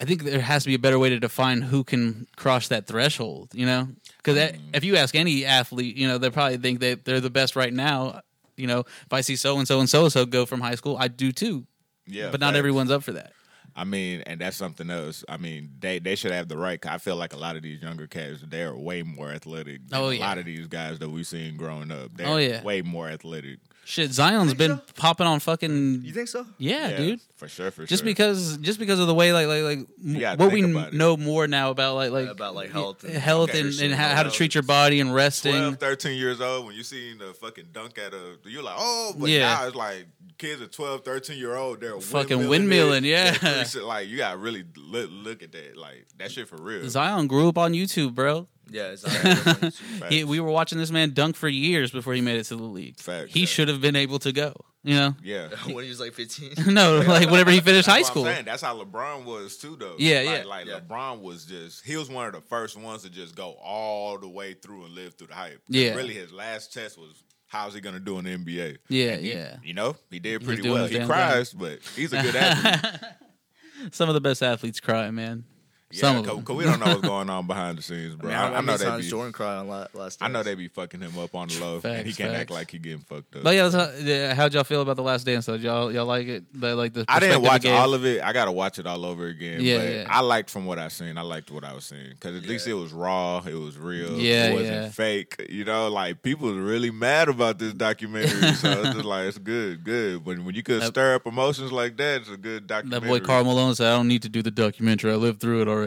I 0.00 0.04
think 0.04 0.22
there 0.22 0.40
has 0.40 0.62
to 0.62 0.68
be 0.68 0.74
a 0.74 0.78
better 0.78 0.98
way 0.98 1.08
to 1.10 1.18
define 1.18 1.60
who 1.60 1.82
can 1.82 2.26
cross 2.36 2.68
that 2.68 2.86
threshold. 2.86 3.50
You 3.52 3.66
know, 3.66 3.88
because 4.18 4.36
Mm. 4.38 4.58
if 4.72 4.84
you 4.84 4.96
ask 4.96 5.14
any 5.14 5.44
athlete, 5.44 5.96
you 5.96 6.06
know, 6.08 6.18
they 6.18 6.30
probably 6.30 6.56
think 6.58 6.80
that 6.80 7.04
they're 7.04 7.20
the 7.20 7.30
best 7.30 7.56
right 7.56 7.72
now. 7.72 8.20
You 8.56 8.66
know, 8.66 8.80
if 8.80 9.12
I 9.12 9.20
see 9.20 9.36
so 9.36 9.58
and 9.58 9.66
so 9.68 9.78
and 9.80 9.88
so 9.90 10.04
and 10.04 10.12
so 10.12 10.24
go 10.24 10.46
from 10.46 10.60
high 10.60 10.74
school, 10.76 10.96
I 10.98 11.08
do 11.08 11.32
too. 11.32 11.66
Yeah, 12.06 12.30
but 12.30 12.40
not 12.40 12.48
facts. 12.50 12.58
everyone's 12.58 12.90
up 12.90 13.02
for 13.02 13.12
that. 13.12 13.32
I 13.78 13.84
mean, 13.84 14.22
and 14.26 14.40
that's 14.40 14.56
something 14.56 14.90
else. 14.90 15.24
I 15.28 15.36
mean, 15.36 15.70
they 15.78 16.00
they 16.00 16.16
should 16.16 16.32
have 16.32 16.48
the 16.48 16.58
right. 16.58 16.84
I 16.84 16.98
feel 16.98 17.14
like 17.16 17.32
a 17.32 17.36
lot 17.38 17.54
of 17.56 17.62
these 17.62 17.80
younger 17.80 18.06
cats, 18.08 18.40
they're 18.46 18.74
way 18.74 19.02
more 19.04 19.30
athletic. 19.30 19.86
Than 19.88 20.00
Oh, 20.00 20.10
a 20.10 20.18
lot 20.18 20.36
of 20.38 20.44
these 20.46 20.66
guys 20.66 20.98
that 20.98 21.08
we've 21.08 21.26
seen 21.26 21.56
growing 21.56 21.90
up. 21.92 22.10
They're 22.16 22.26
Oh, 22.26 22.36
yeah. 22.38 22.62
way 22.64 22.82
more 22.82 23.08
athletic. 23.08 23.60
Shit, 23.84 24.10
Zion's 24.12 24.52
been 24.52 24.76
so? 24.76 24.82
popping 24.96 25.26
on 25.26 25.40
fucking. 25.40 26.02
You 26.04 26.12
think 26.12 26.28
so? 26.28 26.44
yeah, 26.58 26.94
dude. 26.98 27.20
for 27.36 27.48
sure, 27.48 27.70
for 27.70 27.86
Just 27.86 27.88
sure. 27.88 27.88
Just 27.88 28.04
because, 28.04 28.58
just 28.58 28.78
because 28.78 29.00
of 29.00 29.06
the 29.06 29.14
way, 29.14 29.32
like, 29.32 29.46
like, 29.46 29.62
like, 29.62 29.78
m- 30.04 30.38
what 30.38 30.52
we 30.52 30.60
think 30.60 30.76
about 30.76 30.88
it. 30.88 30.94
know 30.94 31.16
more 31.16 31.46
now 31.48 31.70
about, 31.70 31.94
like, 31.94 32.10
like 32.10 32.28
About, 32.28 32.54
like, 32.54 32.70
health 32.70 33.02
and 33.04 33.14
health, 33.14 33.54
and, 33.54 33.68
and 33.70 33.80
and 33.80 33.94
how, 33.94 34.08
how 34.14 34.22
to 34.24 34.30
treat 34.30 34.54
your 34.54 34.62
body 34.62 35.00
and 35.00 35.14
resting. 35.14 35.52
12, 35.52 35.76
13 35.78 36.18
years 36.18 36.38
old, 36.42 36.66
when 36.66 36.74
you 36.74 36.82
see 36.82 37.14
the 37.14 37.32
fucking 37.40 37.68
dunk 37.72 37.96
at 37.96 38.12
a, 38.12 38.36
you're 38.44 38.62
like, 38.62 38.76
oh, 38.76 39.14
but 39.16 39.30
Yeah. 39.30 39.54
now 39.54 39.66
it's 39.68 39.74
like 39.76 40.06
kids 40.38 40.62
are 40.62 40.66
12, 40.66 41.04
13 41.04 41.38
year 41.38 41.56
old, 41.56 41.80
they're 41.80 42.00
Fucking 42.00 42.38
windmilling 42.38 43.02
windmilling, 43.02 43.04
yeah. 43.04 43.32
Shit 43.64 43.82
Like, 43.82 44.08
you 44.08 44.16
gotta 44.16 44.38
really 44.38 44.64
look, 44.76 45.10
look 45.12 45.42
at 45.42 45.52
that. 45.52 45.76
Like, 45.76 46.06
that 46.18 46.30
shit 46.30 46.48
for 46.48 46.56
real. 46.56 46.88
Zion 46.88 47.26
grew 47.26 47.48
up 47.48 47.58
on 47.58 47.72
YouTube, 47.72 48.14
bro. 48.14 48.48
Yeah, 48.70 48.94
it's 48.94 49.04
not 50.00 50.12
He, 50.12 50.24
we 50.24 50.40
were 50.40 50.50
watching 50.50 50.78
this 50.78 50.90
man 50.90 51.12
dunk 51.14 51.36
for 51.36 51.48
years 51.48 51.90
before 51.90 52.14
he 52.14 52.20
made 52.20 52.38
it 52.38 52.44
to 52.44 52.56
the 52.56 52.62
league. 52.62 52.98
Facts, 52.98 53.32
he 53.32 53.40
yeah. 53.40 53.46
should 53.46 53.68
have 53.68 53.80
been 53.80 53.96
able 53.96 54.18
to 54.20 54.32
go. 54.32 54.54
You 54.84 54.94
know, 54.94 55.14
Yeah. 55.22 55.48
when 55.72 55.84
he 55.84 55.90
was 55.90 56.00
like 56.00 56.14
15. 56.14 56.72
no, 56.72 57.00
like 57.00 57.28
whenever 57.30 57.50
he 57.50 57.60
finished 57.60 57.88
high 57.88 58.02
school. 58.02 58.24
Saying. 58.24 58.44
That's 58.44 58.62
how 58.62 58.80
LeBron 58.82 59.24
was 59.24 59.56
too, 59.56 59.76
though. 59.76 59.96
Yeah, 59.98 60.20
like, 60.20 60.26
yeah. 60.26 60.44
Like 60.44 60.66
Yeah. 60.66 60.80
LeBron 60.80 61.20
was 61.20 61.44
just 61.44 61.84
he 61.84 61.96
was 61.96 62.08
one 62.08 62.26
of 62.26 62.32
the 62.32 62.40
first 62.40 62.78
ones 62.78 63.02
to 63.02 63.10
just 63.10 63.34
go 63.34 63.56
all 63.62 64.18
the 64.18 64.28
way 64.28 64.54
through 64.54 64.84
and 64.84 64.94
live 64.94 65.14
through 65.14 65.26
the 65.28 65.34
hype. 65.34 65.60
Yeah. 65.68 65.94
Really, 65.94 66.14
his 66.14 66.32
last 66.32 66.72
test 66.72 66.96
was 66.96 67.22
how's 67.48 67.74
he 67.74 67.80
gonna 67.80 67.98
do 68.00 68.18
in 68.18 68.24
the 68.24 68.30
NBA? 68.36 68.78
Yeah, 68.88 69.16
he- 69.16 69.32
yeah. 69.32 69.56
You 69.64 69.74
know, 69.74 69.96
he 70.10 70.18
did 70.20 70.44
pretty 70.44 70.68
well. 70.70 70.86
He 70.86 70.98
damn 70.98 71.06
cries, 71.08 71.52
but 71.52 71.80
he's 71.96 72.12
a 72.12 72.22
good 72.22 72.36
athlete. 72.36 73.00
Some 73.92 74.08
of 74.08 74.14
the 74.14 74.20
best 74.20 74.42
athletes 74.42 74.80
cry, 74.80 75.10
man. 75.10 75.44
Some 75.90 76.12
yeah, 76.12 76.20
of 76.20 76.26
them. 76.26 76.36
because 76.40 76.56
we 76.56 76.64
don't 76.64 76.80
know 76.80 76.86
what's 76.86 77.00
going 77.08 77.30
on 77.30 77.46
behind 77.46 77.78
the 77.78 77.82
scenes, 77.82 78.12
I 78.12 78.16
bro. 78.16 78.28
mean, 78.28 78.36
I, 78.36 78.48
how 78.50 78.54
I 78.56 78.60
know 78.60 78.76
they 78.76 78.96
be. 78.98 79.08
Jordan 79.08 79.32
cried 79.32 79.56
on 79.56 79.68
la- 79.68 79.86
last 79.94 80.22
I 80.22 80.28
know 80.28 80.42
they 80.42 80.54
be 80.54 80.68
fucking 80.68 81.00
him 81.00 81.18
up 81.18 81.34
on 81.34 81.48
the 81.48 81.58
low, 81.60 81.80
and 81.82 82.06
he 82.06 82.12
can't 82.12 82.34
act 82.34 82.50
like 82.50 82.70
he 82.70 82.78
getting 82.78 82.98
fucked 82.98 83.36
up. 83.36 83.42
But 83.42 83.54
yeah, 83.54 83.70
how, 83.70 83.90
yeah, 83.98 84.34
how'd 84.34 84.52
y'all 84.52 84.64
feel 84.64 84.82
about 84.82 84.96
the 84.96 85.02
Last 85.02 85.24
Dance? 85.24 85.46
Though, 85.46 85.54
Did 85.54 85.62
y'all 85.62 85.90
y'all 85.90 86.04
like 86.04 86.26
it? 86.26 86.44
The, 86.52 86.76
like 86.76 86.92
the 86.92 87.06
I 87.08 87.20
didn't 87.20 87.40
watch 87.40 87.62
gave? 87.62 87.72
all 87.72 87.94
of 87.94 88.04
it. 88.04 88.22
I 88.22 88.34
gotta 88.34 88.52
watch 88.52 88.78
it 88.78 88.86
all 88.86 89.06
over 89.06 89.28
again. 89.28 89.62
Yeah, 89.62 89.78
but 89.78 89.88
yeah. 89.90 90.06
I 90.10 90.20
liked 90.20 90.50
from 90.50 90.66
what 90.66 90.78
I 90.78 90.88
seen. 90.88 91.16
I 91.16 91.22
liked 91.22 91.50
what 91.50 91.64
I 91.64 91.72
was 91.72 91.86
seeing 91.86 92.10
because 92.10 92.36
at 92.36 92.46
least 92.46 92.66
it 92.66 92.74
was 92.74 92.92
raw. 92.92 93.38
It 93.46 93.54
was 93.54 93.78
real. 93.78 94.18
Yeah, 94.18 94.48
it 94.48 94.52
wasn't 94.52 94.70
yeah. 94.70 94.88
fake. 94.90 95.46
You 95.48 95.64
know, 95.64 95.88
like 95.88 96.20
people 96.22 96.48
was 96.48 96.58
really 96.58 96.90
mad 96.90 97.30
about 97.30 97.58
this 97.58 97.72
documentary. 97.72 98.52
so 98.52 98.70
it's 98.82 98.82
just 98.92 99.04
like 99.06 99.24
it's 99.28 99.38
good, 99.38 99.84
good. 99.84 100.26
When 100.26 100.44
when 100.44 100.54
you 100.54 100.62
could 100.62 100.82
That- 100.82 100.88
stir 100.88 101.14
up 101.14 101.26
emotions 101.26 101.72
like 101.72 101.96
that, 101.96 102.20
it's 102.20 102.28
a 102.30 102.36
good 102.36 102.66
documentary. 102.66 102.66
That 102.66 102.68
documentary. 103.00 103.20
boy 103.20 103.26
Karl 103.26 103.44
Malone 103.44 103.74
said, 103.74 103.86
"I 103.90 103.96
don't 103.96 104.08
need 104.08 104.20
to 104.20 104.28
do 104.28 104.42
the 104.42 104.50
documentary. 104.50 105.12
I 105.12 105.14
lived 105.14 105.40
through 105.40 105.62
it 105.62 105.68
already." 105.68 105.77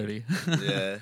yeah. 0.61 0.97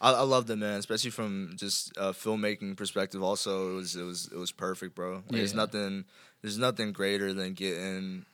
I, 0.00 0.12
I 0.12 0.22
loved 0.22 0.48
it, 0.50 0.56
man. 0.56 0.78
Especially 0.78 1.10
from 1.10 1.52
just 1.56 1.92
a 1.96 2.12
filmmaking 2.12 2.76
perspective. 2.76 3.22
Also, 3.22 3.72
it 3.72 3.74
was 3.74 3.96
it 3.96 4.02
was 4.02 4.28
it 4.32 4.38
was 4.38 4.50
perfect, 4.52 4.94
bro. 4.94 5.14
Like, 5.16 5.24
There's 5.28 5.54
nothing 5.54 6.04
there's 6.42 6.58
nothing 6.58 6.92
greater 6.92 7.32
than 7.34 7.52
getting 7.52 8.24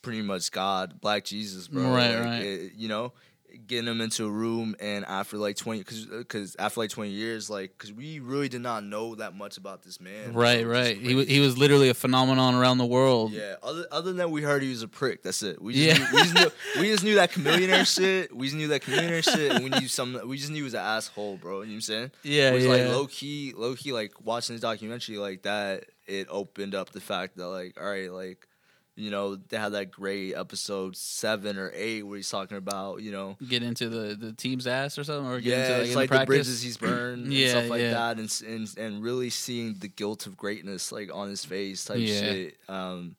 pretty 0.00 0.22
much 0.22 0.50
God, 0.50 1.00
Black 1.00 1.24
Jesus, 1.24 1.68
bro. 1.68 1.82
Right, 1.82 2.14
Like, 2.16 2.24
right. 2.24 2.42
it- 2.42 2.72
you 2.76 2.88
know, 2.88 3.12
getting 3.66 3.88
him 3.88 4.00
into 4.00 4.26
a 4.26 4.30
room 4.30 4.74
and 4.80 5.04
after 5.04 5.36
like 5.36 5.56
twenty, 5.56 5.80
because 5.80 6.06
because 6.06 6.56
uh, 6.58 6.62
after 6.62 6.80
like 6.80 6.90
twenty 6.90 7.10
years, 7.10 7.48
like 7.50 7.72
because 7.76 7.92
we 7.92 8.18
really 8.20 8.48
did 8.48 8.60
not 8.62 8.84
know 8.84 9.14
that 9.16 9.34
much 9.34 9.56
about 9.56 9.82
this 9.82 10.00
man. 10.00 10.32
right, 10.34 10.60
So 10.62 10.66
right. 10.68 10.96
He 10.96 11.14
was 11.14 11.26
he 11.28 11.40
was 11.40 11.56
literally 11.58 11.88
a 11.88 11.94
phenomenon 11.94 12.54
around 12.54 12.78
the 12.78 12.86
world. 12.86 13.32
Yeah, 13.32 13.56
other 13.62 13.86
other 13.90 14.12
than 14.12 14.30
we 14.30 14.42
heard 14.42 14.62
he 14.62 14.68
was 14.70 14.82
a 14.82 14.88
prick. 14.88 15.22
That's 15.22 15.42
it. 15.42 15.60
We 15.60 15.74
just, 15.74 16.00
Yeah. 16.00 16.06
knew, 16.06 16.16
we, 16.16 16.22
just 16.22 16.34
knew, 16.34 16.50
we 16.80 16.88
just 16.88 17.04
knew 17.04 17.14
that 17.16 17.32
chameleonaire 17.32 17.86
shit. 17.86 18.34
We 18.34 18.46
just 18.46 18.56
knew 18.56 18.68
that 18.68 18.82
chameleonaire 18.82 19.24
shit, 19.24 19.52
and 19.52 19.64
we 19.64 19.70
knew 19.70 19.88
some. 19.88 20.20
We 20.26 20.36
just 20.36 20.50
knew 20.50 20.56
he 20.56 20.62
was 20.62 20.74
an 20.74 20.80
asshole, 20.80 21.36
bro. 21.36 21.60
You 21.62 21.66
know 21.66 21.70
what 21.70 21.74
I'm 21.74 21.80
saying? 21.82 22.10
Yeah, 22.22 22.50
it 22.50 22.54
was 22.54 22.64
yeah. 22.64 22.70
like 22.70 22.82
low 22.88 23.06
key, 23.06 23.52
low 23.56 23.74
key. 23.74 23.92
Like 23.92 24.12
watching 24.24 24.54
this 24.54 24.60
documentary 24.62 25.18
like 25.18 25.42
that, 25.42 25.84
it 26.06 26.26
opened 26.30 26.74
up 26.74 26.90
the 26.90 27.00
fact 27.00 27.36
that 27.36 27.48
like, 27.48 27.80
all 27.80 27.86
right, 27.88 28.10
like 28.10 28.46
You 28.94 29.10
know, 29.10 29.36
they 29.36 29.56
had 29.56 29.70
that 29.72 29.90
great 29.90 30.34
episode 30.34 30.96
seven 30.96 31.56
or 31.58 31.70
eight 31.74 32.02
where 32.02 32.16
he's 32.16 32.28
talking 32.28 32.58
about, 32.58 33.00
you 33.00 33.10
know, 33.10 33.36
Get 33.48 33.62
into 33.62 33.88
the, 33.88 34.14
the 34.14 34.32
team's 34.34 34.66
ass 34.66 34.98
or 34.98 35.04
something, 35.04 35.30
or 35.32 35.40
get 35.40 35.52
yeah, 35.54 35.58
into 35.60 35.72
like, 35.78 35.86
it's 35.86 35.96
like 35.96 36.10
the 36.10 36.18
the 36.18 36.26
bridges 36.26 36.60
he's 36.62 36.76
burned 36.76 37.24
and 37.24 37.32
Yeah, 37.32 37.48
stuff 37.48 37.70
like 37.70 37.80
yeah. 37.80 37.90
that, 37.90 38.18
and, 38.18 38.42
and 38.46 38.74
and 38.76 39.02
really 39.02 39.30
seeing 39.30 39.74
the 39.78 39.88
guilt 39.88 40.26
of 40.26 40.36
greatness 40.36 40.92
like 40.92 41.10
on 41.14 41.30
his 41.30 41.42
face 41.44 41.84
type 41.86 42.00
Yeah. 42.00 42.20
shit. 42.20 42.56
Um, 42.68 43.16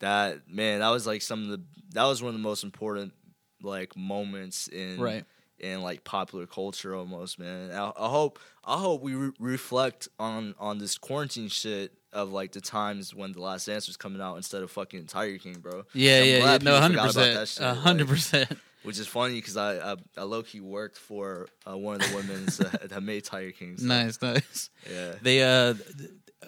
that 0.00 0.48
man, 0.48 0.80
that 0.80 0.90
was 0.90 1.06
like 1.06 1.22
some 1.22 1.42
of 1.42 1.48
the 1.48 1.62
that 1.94 2.04
was 2.04 2.22
one 2.22 2.28
of 2.28 2.34
the 2.34 2.42
most 2.48 2.62
important 2.62 3.12
like 3.60 3.96
moments 3.96 4.68
in 4.68 5.00
Right. 5.00 5.24
in 5.58 5.82
like 5.82 6.04
popular 6.04 6.46
culture 6.46 6.94
almost, 6.94 7.40
man. 7.40 7.72
I, 7.72 7.90
I 7.98 8.08
hope 8.08 8.38
I 8.64 8.78
hope 8.78 9.02
we 9.02 9.16
re- 9.16 9.32
reflect 9.40 10.06
on 10.20 10.54
on 10.60 10.78
this 10.78 10.96
quarantine 10.96 11.48
shit 11.48 11.92
of 12.12 12.30
like 12.32 12.52
the 12.52 12.60
times 12.60 13.14
when 13.14 13.32
the 13.32 13.40
Last 13.40 13.66
Dance 13.66 13.86
was 13.86 13.96
coming 13.96 14.20
out 14.20 14.36
instead 14.36 14.62
of 14.62 14.70
fucking 14.70 15.06
Tiger 15.06 15.38
King, 15.38 15.54
bro. 15.60 15.84
Yeah, 15.92 16.22
yeah, 16.22 16.38
yeah. 16.38 16.58
No, 16.62 16.78
hundred 16.78 16.98
forgot 16.98 17.10
about 17.10 17.14
that 17.14 17.36
percent, 17.40 17.48
shit, 17.48 17.62
a 17.62 17.68
like- 17.70 17.78
hundred 17.78 18.08
percent. 18.08 18.52
which 18.84 18.98
is 18.98 19.06
funny 19.06 19.34
because 19.34 19.56
I, 19.56 19.92
I 19.92 19.96
I 20.16 20.22
low 20.22 20.42
key 20.42 20.60
worked 20.60 20.96
for 20.98 21.48
uh, 21.68 21.76
one 21.76 22.00
of 22.00 22.08
the 22.08 22.16
women's 22.16 22.60
uh, 22.60 22.70
that 22.84 23.02
made 23.02 23.24
Tiger 23.24 23.50
King. 23.52 23.76
so, 23.76 23.86
Nice, 23.86 24.20
nice. 24.22 24.70
Yeah. 24.90 25.14
They 25.20 25.42
uh, 25.42 25.74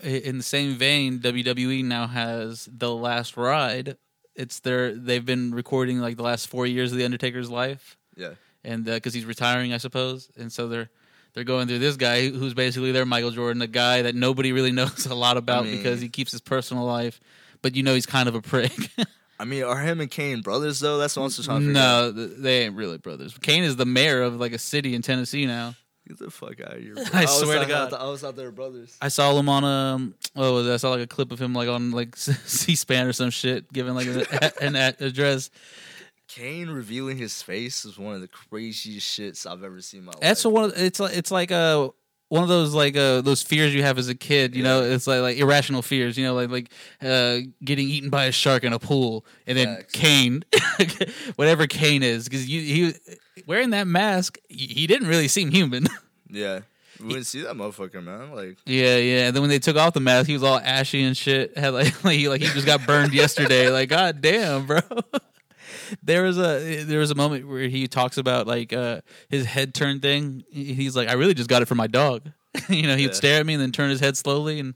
in 0.02 0.38
the 0.38 0.42
same 0.44 0.74
vein, 0.76 1.18
WWE 1.18 1.84
now 1.84 2.06
has 2.06 2.68
the 2.72 2.94
Last 2.94 3.36
Ride. 3.36 3.96
It's 4.36 4.60
their 4.60 4.94
they've 4.94 5.24
been 5.26 5.52
recording 5.52 5.98
like 6.00 6.16
the 6.16 6.22
last 6.22 6.46
four 6.48 6.66
years 6.66 6.92
of 6.92 6.98
the 6.98 7.04
Undertaker's 7.04 7.50
life, 7.50 7.98
Yeah. 8.16 8.34
and 8.64 8.84
because 8.84 9.12
he's 9.12 9.26
retiring, 9.26 9.74
I 9.74 9.76
suppose, 9.78 10.30
and 10.38 10.50
so 10.50 10.68
they're 10.68 10.88
they're 11.34 11.44
going 11.44 11.68
through 11.68 11.78
this 11.78 11.96
guy 11.96 12.28
who's 12.28 12.54
basically 12.54 12.92
their 12.92 13.06
Michael 13.06 13.30
Jordan, 13.30 13.58
the 13.58 13.66
guy 13.66 14.02
that 14.02 14.14
nobody 14.14 14.52
really 14.52 14.72
knows 14.72 15.06
a 15.06 15.14
lot 15.14 15.36
about 15.36 15.64
mean- 15.64 15.76
because 15.76 16.00
he 16.00 16.08
keeps 16.08 16.32
his 16.32 16.40
personal 16.40 16.84
life, 16.84 17.20
but 17.62 17.74
you 17.74 17.82
know 17.82 17.94
he's 17.94 18.06
kind 18.06 18.28
of 18.28 18.34
a 18.34 18.42
prick. 18.42 18.72
I 19.38 19.46
mean, 19.46 19.62
are 19.62 19.78
him 19.78 20.02
and 20.02 20.10
Kane 20.10 20.42
brothers 20.42 20.80
though? 20.80 20.98
That's 20.98 21.16
what 21.16 21.24
I'm 21.24 21.30
trying 21.44 21.60
to 21.60 21.66
figure 21.66 21.72
no, 21.72 22.08
out. 22.08 22.42
they 22.42 22.64
ain't 22.64 22.76
really 22.76 22.98
brothers. 22.98 23.36
Kane 23.38 23.64
is 23.64 23.76
the 23.76 23.86
mayor 23.86 24.20
of 24.20 24.38
like 24.38 24.52
a 24.52 24.58
city 24.58 24.94
in 24.94 25.00
Tennessee 25.00 25.46
now. 25.46 25.74
Get 26.06 26.18
the 26.18 26.30
fuck 26.30 26.60
out 26.60 26.74
of 26.74 26.82
here. 26.82 26.94
Bro. 26.94 27.04
I 27.14 27.22
was 27.22 27.40
swear 27.40 27.60
to 27.60 27.66
God. 27.66 27.94
I 27.94 28.04
was 28.04 28.22
out 28.22 28.36
there 28.36 28.50
brothers. 28.50 28.98
I 29.00 29.08
saw 29.08 29.34
him 29.38 29.48
on 29.48 29.64
um 29.64 30.14
what 30.34 30.52
was 30.52 30.66
it? 30.66 30.72
I 30.74 30.76
saw 30.76 30.90
like 30.90 31.00
a 31.00 31.06
clip 31.06 31.32
of 31.32 31.40
him 31.40 31.54
like 31.54 31.68
on 31.68 31.90
like 31.92 32.16
C-SPAN 32.16 33.06
or 33.06 33.12
some 33.14 33.30
shit 33.30 33.72
giving 33.72 33.94
like 33.94 34.08
an, 34.08 34.74
an 34.76 34.94
address. 35.00 35.50
Kane 36.34 36.70
revealing 36.70 37.18
his 37.18 37.42
face 37.42 37.84
is 37.84 37.98
one 37.98 38.14
of 38.14 38.20
the 38.20 38.28
craziest 38.28 39.06
shits 39.18 39.50
I've 39.50 39.64
ever 39.64 39.80
seen 39.80 40.00
in 40.00 40.06
my 40.06 40.12
That's 40.20 40.44
life. 40.44 40.54
one. 40.54 40.64
Of, 40.66 40.72
it's 40.76 41.00
like 41.00 41.16
it's 41.16 41.30
like 41.30 41.50
a 41.50 41.90
one 42.28 42.44
of 42.44 42.48
those 42.48 42.72
like 42.72 42.96
uh 42.96 43.20
those 43.22 43.42
fears 43.42 43.74
you 43.74 43.82
have 43.82 43.98
as 43.98 44.08
a 44.08 44.14
kid. 44.14 44.54
You 44.54 44.62
know, 44.62 44.82
it's 44.84 45.06
like 45.08 45.20
like 45.22 45.38
irrational 45.38 45.82
fears. 45.82 46.16
You 46.16 46.24
know, 46.26 46.34
like 46.34 46.50
like 46.50 46.70
uh 47.02 47.38
getting 47.64 47.88
eaten 47.88 48.10
by 48.10 48.26
a 48.26 48.32
shark 48.32 48.62
in 48.62 48.72
a 48.72 48.78
pool, 48.78 49.24
and 49.46 49.58
then 49.58 49.76
Facts. 49.76 49.92
Kane, 49.92 50.44
whatever 51.36 51.66
Kane 51.66 52.04
is, 52.04 52.24
because 52.28 52.48
you 52.48 52.60
he 52.60 52.94
wearing 53.46 53.70
that 53.70 53.88
mask, 53.88 54.38
he 54.48 54.66
he 54.66 54.86
didn't 54.86 55.08
really 55.08 55.28
seem 55.28 55.50
human. 55.50 55.86
Yeah. 56.32 56.60
We 57.00 57.06
wouldn't 57.06 57.26
see 57.26 57.42
that 57.42 57.56
motherfucker, 57.56 58.00
man. 58.04 58.32
Like, 58.32 58.58
Yeah, 58.64 58.98
yeah. 58.98 59.26
And 59.26 59.34
then 59.34 59.42
when 59.42 59.50
they 59.50 59.58
took 59.58 59.74
off 59.76 59.94
the 59.94 60.00
mask, 60.00 60.28
he 60.28 60.32
was 60.32 60.44
all 60.44 60.58
ashy 60.58 61.02
and 61.02 61.16
shit. 61.16 61.58
Had 61.58 61.70
like 61.74 62.04
like 62.04 62.16
he, 62.18 62.28
like 62.28 62.40
he 62.40 62.46
just 62.46 62.66
got 62.66 62.86
burned 62.86 63.12
yesterday. 63.12 63.68
Like, 63.68 63.88
god 63.88 64.20
damn, 64.20 64.66
bro. 64.66 64.78
There 66.02 66.22
was 66.22 66.38
a 66.38 66.82
there 66.84 66.98
was 67.00 67.10
a 67.10 67.14
moment 67.14 67.48
where 67.48 67.68
he 67.68 67.86
talks 67.88 68.16
about 68.18 68.46
like 68.46 68.72
uh 68.72 69.00
his 69.28 69.44
head 69.46 69.74
turn 69.74 70.00
thing. 70.00 70.44
He's 70.50 70.94
like, 70.96 71.08
I 71.08 71.12
really 71.14 71.34
just 71.34 71.48
got 71.48 71.62
it 71.62 71.66
from 71.66 71.78
my 71.78 71.86
dog. 71.86 72.30
you 72.68 72.82
know, 72.82 72.96
he'd 72.96 73.06
Yeah. 73.06 73.12
stare 73.12 73.40
at 73.40 73.46
me 73.46 73.54
and 73.54 73.62
then 73.62 73.72
turn 73.72 73.90
his 73.90 74.00
head 74.00 74.16
slowly, 74.16 74.58
and 74.60 74.74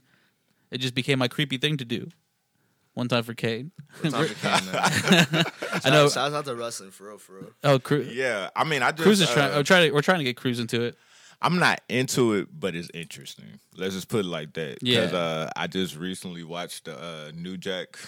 it 0.71 0.79
just 0.79 0.95
became 0.95 1.19
my 1.19 1.29
creepy 1.29 1.59
thing 1.59 1.77
to 1.79 1.85
do. 1.85 2.09
One 2.95 3.09
time 3.09 3.25
for 3.25 3.35
Kane. 3.35 3.73
what 4.03 4.13
time 4.13 4.27
for 4.27 4.35
Kane. 4.35 5.45
I 5.85 5.91
know. 5.91 6.09
Shout 6.09 6.33
out 6.33 6.45
to 6.45 6.55
wrestling, 6.55 6.93
for 6.93 7.09
real, 7.09 7.19
for 7.19 7.33
real. 7.35 7.51
Oh, 7.65 7.79
Cru- 7.81 8.09
Yeah, 8.09 8.51
I 8.55 8.63
mean, 8.63 8.83
I 8.85 8.93
just 8.93 9.03
Cruz 9.03 9.21
is 9.21 9.29
uh, 9.29 9.35
trying. 9.35 9.53
I'm 9.55 9.65
trying. 9.65 9.89
To, 9.89 9.95
we're 9.95 10.03
trying 10.03 10.19
to 10.19 10.25
get 10.25 10.37
Cruz 10.37 10.61
into 10.61 10.81
it. 10.83 10.97
I'm 11.45 11.59
not 11.59 11.81
into 11.91 12.33
it, 12.35 12.49
but 12.59 12.75
it's 12.75 12.89
interesting. 12.95 13.61
Let's 13.77 13.95
just 13.95 14.09
put 14.09 14.21
it 14.25 14.29
like 14.29 14.55
that. 14.55 14.79
Yeah. 14.83 15.01
uh, 15.03 15.51
I 15.55 15.67
just 15.67 15.95
recently 15.97 16.43
watched 16.43 16.87
the 16.87 16.97
uh, 16.99 17.33
New 17.35 17.57
Jack 17.59 17.99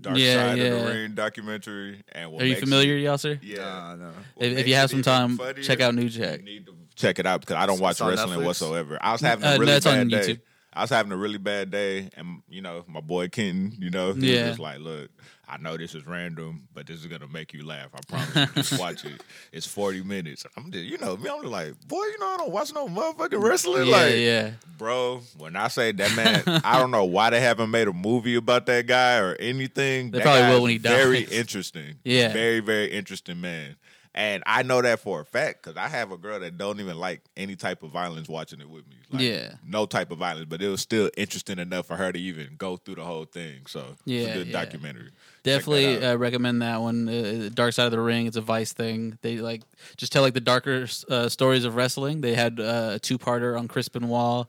Dark 0.00 0.16
Yeah, 0.16 0.34
Side 0.54 0.58
of 0.58 0.78
the 0.86 0.90
Ring 0.90 1.14
documentary. 1.14 2.02
And 2.12 2.32
what 2.32 2.42
Are 2.42 2.46
you 2.46 2.56
familiar, 2.56 2.96
it- 2.96 3.02
y'all, 3.02 3.18
sir? 3.18 3.38
yeah. 3.42 3.58
Nah, 3.58 3.94
no. 3.96 4.10
If- 4.38 4.58
if 4.58 4.66
you 4.68 4.74
have 4.76 4.88
some 4.90 5.02
time, 5.02 5.36
funnier, 5.36 5.62
check 5.62 5.80
out 5.80 5.94
New 5.94 6.08
Jack. 6.08 6.38
You 6.38 6.44
need 6.46 6.66
to 6.66 6.74
check 6.96 7.18
it 7.18 7.26
out 7.26 7.40
because 7.40 7.56
I 7.56 7.66
don't 7.66 7.80
watch 7.80 8.00
wrestling 8.00 8.40
Netflix? 8.40 8.44
whatsoever. 8.44 8.98
I 9.00 9.12
was 9.12 9.20
having 9.20 9.44
Uh, 9.44 9.48
a 9.48 9.52
no, 9.54 9.58
really 9.60 9.72
it's 9.72 9.86
on 9.86 10.08
bad 10.08 10.22
day. 10.26 10.38
I 10.72 10.82
was 10.82 10.90
having 10.90 11.10
a 11.10 11.16
really 11.16 11.38
bad 11.38 11.70
day, 11.70 12.10
and 12.16 12.42
you 12.48 12.62
know, 12.62 12.84
my 12.86 13.00
boy 13.00 13.28
Kenton, 13.28 13.76
you 13.80 13.90
know, 13.90 14.12
he 14.12 14.32
Yeah. 14.34 14.42
was 14.42 14.50
just 14.50 14.60
like, 14.60 14.78
"Look, 14.78 15.10
I 15.48 15.56
know 15.58 15.76
this 15.76 15.96
is 15.96 16.06
random, 16.06 16.68
but 16.72 16.86
this 16.86 17.00
is 17.00 17.06
gonna 17.06 17.26
make 17.26 17.52
you 17.52 17.66
laugh. 17.66 17.88
I 17.92 17.98
promise. 18.08 18.36
you. 18.36 18.62
Just 18.62 18.78
watch 18.80 19.04
it. 19.04 19.20
It's 19.52 19.66
40 19.66 20.02
minutes. 20.04 20.46
I'm 20.56 20.70
just, 20.70 20.84
you 20.84 20.96
know, 20.98 21.16
me. 21.16 21.28
I'm 21.28 21.40
just 21.40 21.50
like, 21.52 21.74
boy, 21.88 21.96
you 22.04 22.18
know, 22.20 22.28
I 22.28 22.36
don't 22.36 22.52
watch 22.52 22.72
no 22.72 22.86
motherfucking 22.86 23.42
wrestling. 23.42 23.88
Yeah, 23.88 23.96
like, 23.96 24.14
yeah. 24.14 24.50
bro, 24.78 25.22
when 25.38 25.56
I 25.56 25.66
say 25.66 25.90
that 25.90 26.14
man, 26.14 26.60
I 26.64 26.78
don't 26.78 26.92
know 26.92 27.04
why 27.04 27.30
they 27.30 27.40
haven't 27.40 27.72
made 27.72 27.88
a 27.88 27.92
movie 27.92 28.36
about 28.36 28.66
that 28.66 28.86
guy 28.86 29.18
or 29.18 29.34
anything. 29.40 30.12
They 30.12 30.18
That 30.18 30.24
probably 30.24 30.48
will 30.54 30.62
when 30.62 30.70
he 30.70 30.78
Very 30.78 31.24
dies. 31.24 31.32
interesting. 31.32 31.96
Yeah. 32.04 32.32
very 32.32 32.60
very 32.60 32.92
interesting 32.92 33.40
man. 33.40 33.74
And 34.12 34.42
I 34.44 34.64
know 34.64 34.82
that 34.82 34.98
for 34.98 35.20
a 35.20 35.24
fact 35.24 35.62
because 35.62 35.76
I 35.76 35.86
have 35.86 36.10
a 36.10 36.16
girl 36.16 36.40
that 36.40 36.58
don't 36.58 36.80
even 36.80 36.98
like 36.98 37.20
any 37.36 37.54
type 37.54 37.84
of 37.84 37.90
violence 37.92 38.28
watching 38.28 38.60
it 38.60 38.68
with 38.68 38.84
me. 38.88 38.96
Like, 39.12 39.22
Yeah. 39.22 39.52
no 39.64 39.86
type 39.86 40.10
of 40.10 40.18
violence, 40.18 40.46
but 40.48 40.60
it 40.60 40.68
was 40.68 40.80
still 40.80 41.08
interesting 41.16 41.60
enough 41.60 41.86
for 41.86 41.96
her 41.96 42.10
to 42.10 42.18
even 42.18 42.56
go 42.58 42.76
through 42.76 42.96
the 42.96 43.04
whole 43.04 43.24
thing. 43.24 43.60
So 43.68 43.84
it's 43.92 44.02
Yeah, 44.04 44.22
a 44.22 44.34
good 44.34 44.46
yeah. 44.48 44.52
documentary. 44.64 45.10
Definitely 45.44 45.96
that 45.98 46.14
uh, 46.14 46.18
recommend 46.18 46.60
that 46.62 46.80
one. 46.80 47.08
Uh, 47.08 47.50
Dark 47.54 47.72
Side 47.72 47.84
of 47.84 47.92
the 47.92 48.00
Ring. 48.00 48.26
It's 48.26 48.36
a 48.36 48.40
Vice 48.40 48.72
thing. 48.72 49.16
They 49.22 49.36
like 49.38 49.62
just 49.96 50.10
tell 50.12 50.22
like 50.22 50.34
the 50.34 50.40
darker 50.40 50.86
uh, 51.08 51.28
stories 51.28 51.64
of 51.64 51.76
wrestling. 51.76 52.20
They 52.20 52.34
had 52.34 52.58
uh, 52.58 52.92
a 52.94 52.98
two 52.98 53.16
parter 53.16 53.56
on 53.56 53.68
Chris 53.68 53.88
Benoit. 53.88 54.46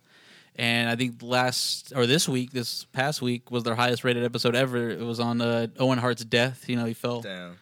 and 0.55 0.89
I 0.89 0.95
think 0.95 1.22
last 1.22 1.93
or 1.95 2.07
this 2.07 2.28
week, 2.28 2.51
this 2.51 2.86
past 2.93 3.22
week 3.22 3.51
was 3.51 3.62
their 3.64 3.76
highest 3.76 4.03
rated 4.03 4.24
episode 4.24 4.55
ever. 4.55 4.89
It 4.89 4.99
was 5.01 5.20
on 5.20 5.39
uh, 5.39 5.68
Owen 5.80 5.99
Hart's 5.99 6.26
death. 6.26 6.68
You 6.68 6.78
know, 6.78 6.86
he 6.86 6.93
fell. 6.95 7.22
Damn. 7.22 7.57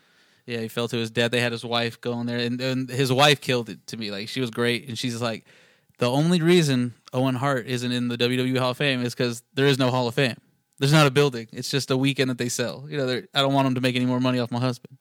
Yeah, 0.49 0.61
he 0.61 0.67
fell 0.67 0.87
to 0.87 0.97
his 0.97 1.11
death. 1.11 1.29
They 1.29 1.41
had 1.41 1.51
his 1.51 1.63
wife 1.63 2.01
go 2.01 2.19
in 2.19 2.25
there, 2.25 2.39
and, 2.39 2.59
and 2.59 2.89
his 2.89 3.13
wife 3.13 3.39
killed 3.39 3.69
it 3.69 3.85
to 3.87 3.97
me. 3.97 4.09
Like 4.09 4.29
she 4.29 4.41
was 4.41 4.49
great, 4.49 4.87
and 4.87 4.97
she's 4.97 5.21
like, 5.21 5.45
the 5.99 6.09
only 6.09 6.41
reason 6.41 6.95
Owen 7.13 7.35
Hart 7.35 7.67
isn't 7.67 7.91
in 7.91 8.07
the 8.07 8.17
WWE 8.17 8.57
Hall 8.57 8.71
of 8.71 8.77
Fame 8.77 9.03
is 9.03 9.13
because 9.13 9.43
there 9.53 9.67
is 9.67 9.77
no 9.77 9.91
Hall 9.91 10.07
of 10.07 10.15
Fame. 10.15 10.37
There's 10.79 10.91
not 10.91 11.05
a 11.05 11.11
building. 11.11 11.47
It's 11.51 11.69
just 11.69 11.91
a 11.91 11.97
weekend 11.97 12.31
that 12.31 12.39
they 12.39 12.49
sell. 12.49 12.87
You 12.89 12.97
know, 12.97 13.21
I 13.33 13.41
don't 13.41 13.53
want 13.53 13.67
them 13.67 13.75
to 13.75 13.81
make 13.81 13.95
any 13.95 14.05
more 14.05 14.19
money 14.19 14.39
off 14.39 14.49
my 14.49 14.59
husband. 14.59 14.97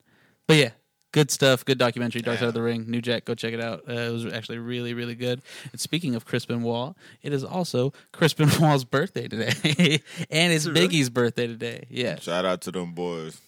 But 0.47 0.57
yeah, 0.57 0.71
good 1.13 1.31
stuff. 1.31 1.65
Good 1.65 1.79
documentary, 1.79 2.21
Dark 2.21 2.41
Side 2.41 2.49
of 2.49 2.55
the 2.55 2.63
Ring. 2.63 2.85
New 2.91 3.01
Jack, 3.01 3.25
go 3.25 3.35
check 3.35 3.55
it 3.55 3.61
out. 3.61 3.85
Uh, 3.89 3.93
it 3.93 4.13
was 4.13 4.27
actually 4.27 4.59
really, 4.59 4.93
really 4.93 5.15
good. 5.15 5.41
And 5.73 5.81
speaking 5.81 6.15
of 6.15 6.27
Chris 6.27 6.45
Benoit, 6.45 6.95
it 7.23 7.33
is 7.33 7.43
also 7.45 7.95
Crispin 8.13 8.51
Wall's 8.61 8.85
birthday 8.85 9.29
today, 9.29 10.03
and 10.31 10.53
it's 10.53 10.67
it 10.67 10.73
really? 10.73 10.89
Biggie's 10.89 11.11
birthday 11.11 11.47
today. 11.47 11.87
Yeah, 11.89 12.19
Shout 12.19 12.45
out 12.45 12.61
to 12.63 12.73
them 12.73 12.93
boys. 12.93 13.41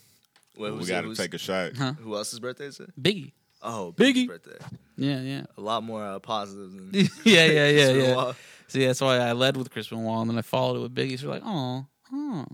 Wait, 0.60 0.74
we 0.74 0.84
got 0.84 1.02
to 1.02 1.14
take 1.14 1.34
a 1.34 1.38
shot. 1.38 1.76
Huh? 1.76 1.94
Who 1.94 2.14
else's 2.14 2.38
birthday 2.38 2.66
is 2.66 2.80
it? 2.80 2.90
Biggie. 3.00 3.32
Oh, 3.62 3.94
Biggie. 3.96 4.26
Birthday. 4.26 4.58
Yeah, 4.96 5.20
yeah. 5.20 5.42
A 5.56 5.60
lot 5.60 5.82
more 5.82 6.04
uh, 6.04 6.18
positive 6.18 6.70
than. 6.72 6.90
yeah, 7.24 7.46
yeah, 7.46 7.46
yeah, 7.46 7.64
It's 7.68 7.92
been 7.92 8.00
a 8.00 8.08
yeah. 8.08 8.16
while. 8.16 8.36
See, 8.68 8.86
that's 8.86 9.00
why 9.00 9.16
I 9.16 9.32
led 9.32 9.56
with 9.56 9.70
Chris 9.70 9.88
Benoit, 9.88 10.20
and 10.20 10.30
then 10.30 10.38
I 10.38 10.42
followed 10.42 10.76
it 10.76 10.80
with 10.82 10.94
Biggie. 10.94 11.18
So 11.18 11.28
we're 11.28 11.34
like, 11.34 11.42
oh, 11.44 11.86
oh. 12.12 12.46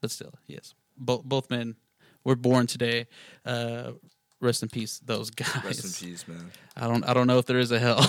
But 0.00 0.10
still, 0.10 0.32
yes, 0.46 0.74
both 0.96 1.24
both 1.24 1.50
men 1.50 1.76
were 2.24 2.36
born 2.36 2.66
today. 2.66 3.06
Uh, 3.44 3.92
rest 4.40 4.62
in 4.62 4.68
peace, 4.68 5.00
those 5.04 5.30
guys. 5.30 5.64
Rest 5.64 6.02
in 6.02 6.08
peace, 6.08 6.26
man. 6.26 6.50
I 6.76 6.88
don't, 6.88 7.04
I 7.08 7.14
don't 7.14 7.26
know 7.26 7.38
if 7.38 7.46
there 7.46 7.58
is 7.58 7.70
a 7.70 7.78
hell, 7.78 8.04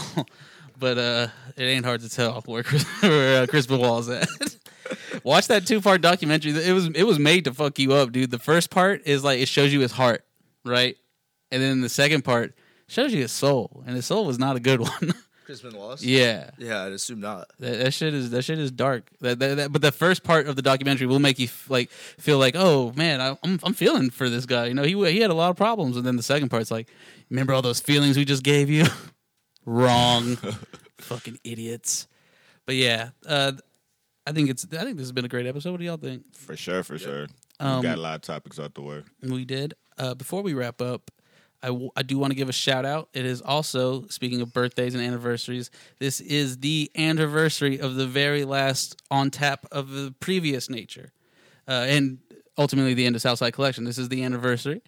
but 0.80 0.98
uh, 0.98 1.28
it 1.56 1.64
ain't 1.64 1.86
hard 1.86 2.02
to 2.02 2.10
tell 2.10 2.42
where 2.46 2.64
Chris, 2.64 2.84
where 3.02 3.44
uh, 3.44 3.48
Chris 3.48 3.68
Benoit's 3.68 4.10
at. 4.10 4.28
Watch 5.28 5.48
that 5.48 5.68
two 5.68 5.82
part 5.82 6.02
documentary. 6.02 6.52
It 6.52 6.72
was, 6.74 6.88
it 6.88 7.04
was 7.04 7.20
made 7.20 7.44
to 7.46 7.54
fuck 7.54 7.78
you 7.80 7.94
up, 7.94 8.12
dude. 8.12 8.32
The 8.32 8.40
first 8.40 8.70
part 8.70 9.02
is 9.06 9.24
like 9.24 9.40
it 9.40 9.48
shows 9.48 9.74
you 9.74 9.82
his 9.82 9.92
heart, 9.92 10.24
right, 10.66 10.96
and 11.52 11.62
then 11.62 11.82
the 11.82 11.90
second 11.90 12.24
part 12.24 12.56
shows 12.88 13.14
you 13.14 13.22
his 13.22 13.32
soul, 13.32 13.84
and 13.86 13.96
his 13.96 14.06
soul 14.06 14.26
was 14.26 14.40
not 14.40 14.56
a 14.56 14.60
good 14.60 14.80
one. 14.90 15.14
Chris 15.46 15.62
Benoit. 15.62 16.02
yeah. 16.02 16.50
Yeah, 16.58 16.84
I'd 16.84 16.92
assume 16.92 17.22
not. 17.22 17.48
That, 17.60 17.78
that 17.80 17.92
shit 17.94 18.14
is 18.14 18.32
that 18.32 18.42
shit 18.44 18.60
is 18.60 18.70
dark. 18.72 19.10
That, 19.22 19.40
that, 19.40 19.56
that- 19.56 19.72
but 19.72 19.82
the 19.82 19.92
first 19.94 20.24
part 20.24 20.48
of 20.48 20.56
the 20.58 20.62
documentary 20.62 21.08
will 21.08 21.20
make 21.20 21.40
you 21.40 21.46
f- 21.46 21.70
like 21.70 21.90
feel 21.90 22.38
like, 22.38 22.56
oh 22.58 22.92
man, 22.96 23.22
I, 23.22 23.38
I'm 23.44 23.60
I'm 23.64 23.74
feeling 23.74 24.10
for 24.10 24.30
this 24.30 24.46
guy. 24.46 24.66
You 24.66 24.74
know, 24.74 24.84
he 24.84 24.94
he 25.12 25.20
had 25.22 25.30
a 25.32 25.34
lot 25.34 25.50
of 25.50 25.56
problems, 25.58 25.96
and 25.98 26.06
then 26.06 26.16
the 26.18 26.24
second 26.24 26.50
part's 26.50 26.70
like, 26.72 26.88
remember 27.30 27.54
all 27.54 27.62
those 27.62 27.80
feelings 27.80 28.18
we 28.18 28.26
just 28.26 28.44
gave 28.44 28.70
you? 28.70 28.86
Wrong, 29.66 30.36
fucking 31.00 31.40
idiots. 31.44 32.08
But 32.66 32.76
yeah, 32.76 33.10
uh, 33.26 33.54
I 34.28 34.34
think 34.34 34.50
it's 34.50 34.66
I 34.74 34.84
think 34.84 34.98
this 34.98 35.06
has 35.06 35.12
been 35.14 35.26
a 35.26 35.30
great 35.30 35.46
episode. 35.48 35.72
What 35.72 35.80
do 35.80 35.86
y'all 35.86 35.98
think? 35.98 36.36
For 36.36 36.58
sure, 36.58 36.84
for 36.84 36.98
sure. 37.00 37.28
Um, 37.60 37.78
we 37.78 37.84
got 37.84 37.98
a 37.98 38.02
lot 38.02 38.16
of 38.16 38.22
topics 38.22 38.60
out 38.60 38.74
the 38.76 38.82
way. 38.82 39.04
We 39.24 39.46
did. 39.46 39.74
Uh, 39.98 40.14
before 40.14 40.42
we 40.44 40.54
wrap 40.54 40.82
up, 40.82 41.10
I, 41.64 41.68
w- 41.68 41.90
I 41.96 42.04
do 42.04 42.18
want 42.20 42.32
to 42.32 42.36
give 42.36 42.50
a 42.50 42.54
shout 42.54 42.86
out. 42.86 43.10
It 43.14 43.26
is 43.26 43.42
also, 43.42 44.06
speaking 44.10 44.42
of 44.42 44.54
birthdays 44.54 44.94
and 44.94 45.02
anniversaries, 45.04 45.72
this 45.98 46.20
is 46.20 46.58
the 46.58 46.92
anniversary 46.96 47.80
of 47.80 47.96
the 47.96 48.06
very 48.06 48.44
last 48.46 49.02
on 49.10 49.32
tap 49.32 49.66
of 49.72 49.90
the 49.90 50.14
previous 50.20 50.70
nature. 50.70 51.14
Uh, 51.68 51.86
and 51.88 52.20
ultimately 52.58 52.94
the 52.94 53.06
end 53.06 53.16
of 53.16 53.22
Southside 53.22 53.54
Collection. 53.54 53.86
This 53.86 53.98
is 53.98 54.10
the 54.10 54.24
anniversary, 54.24 54.82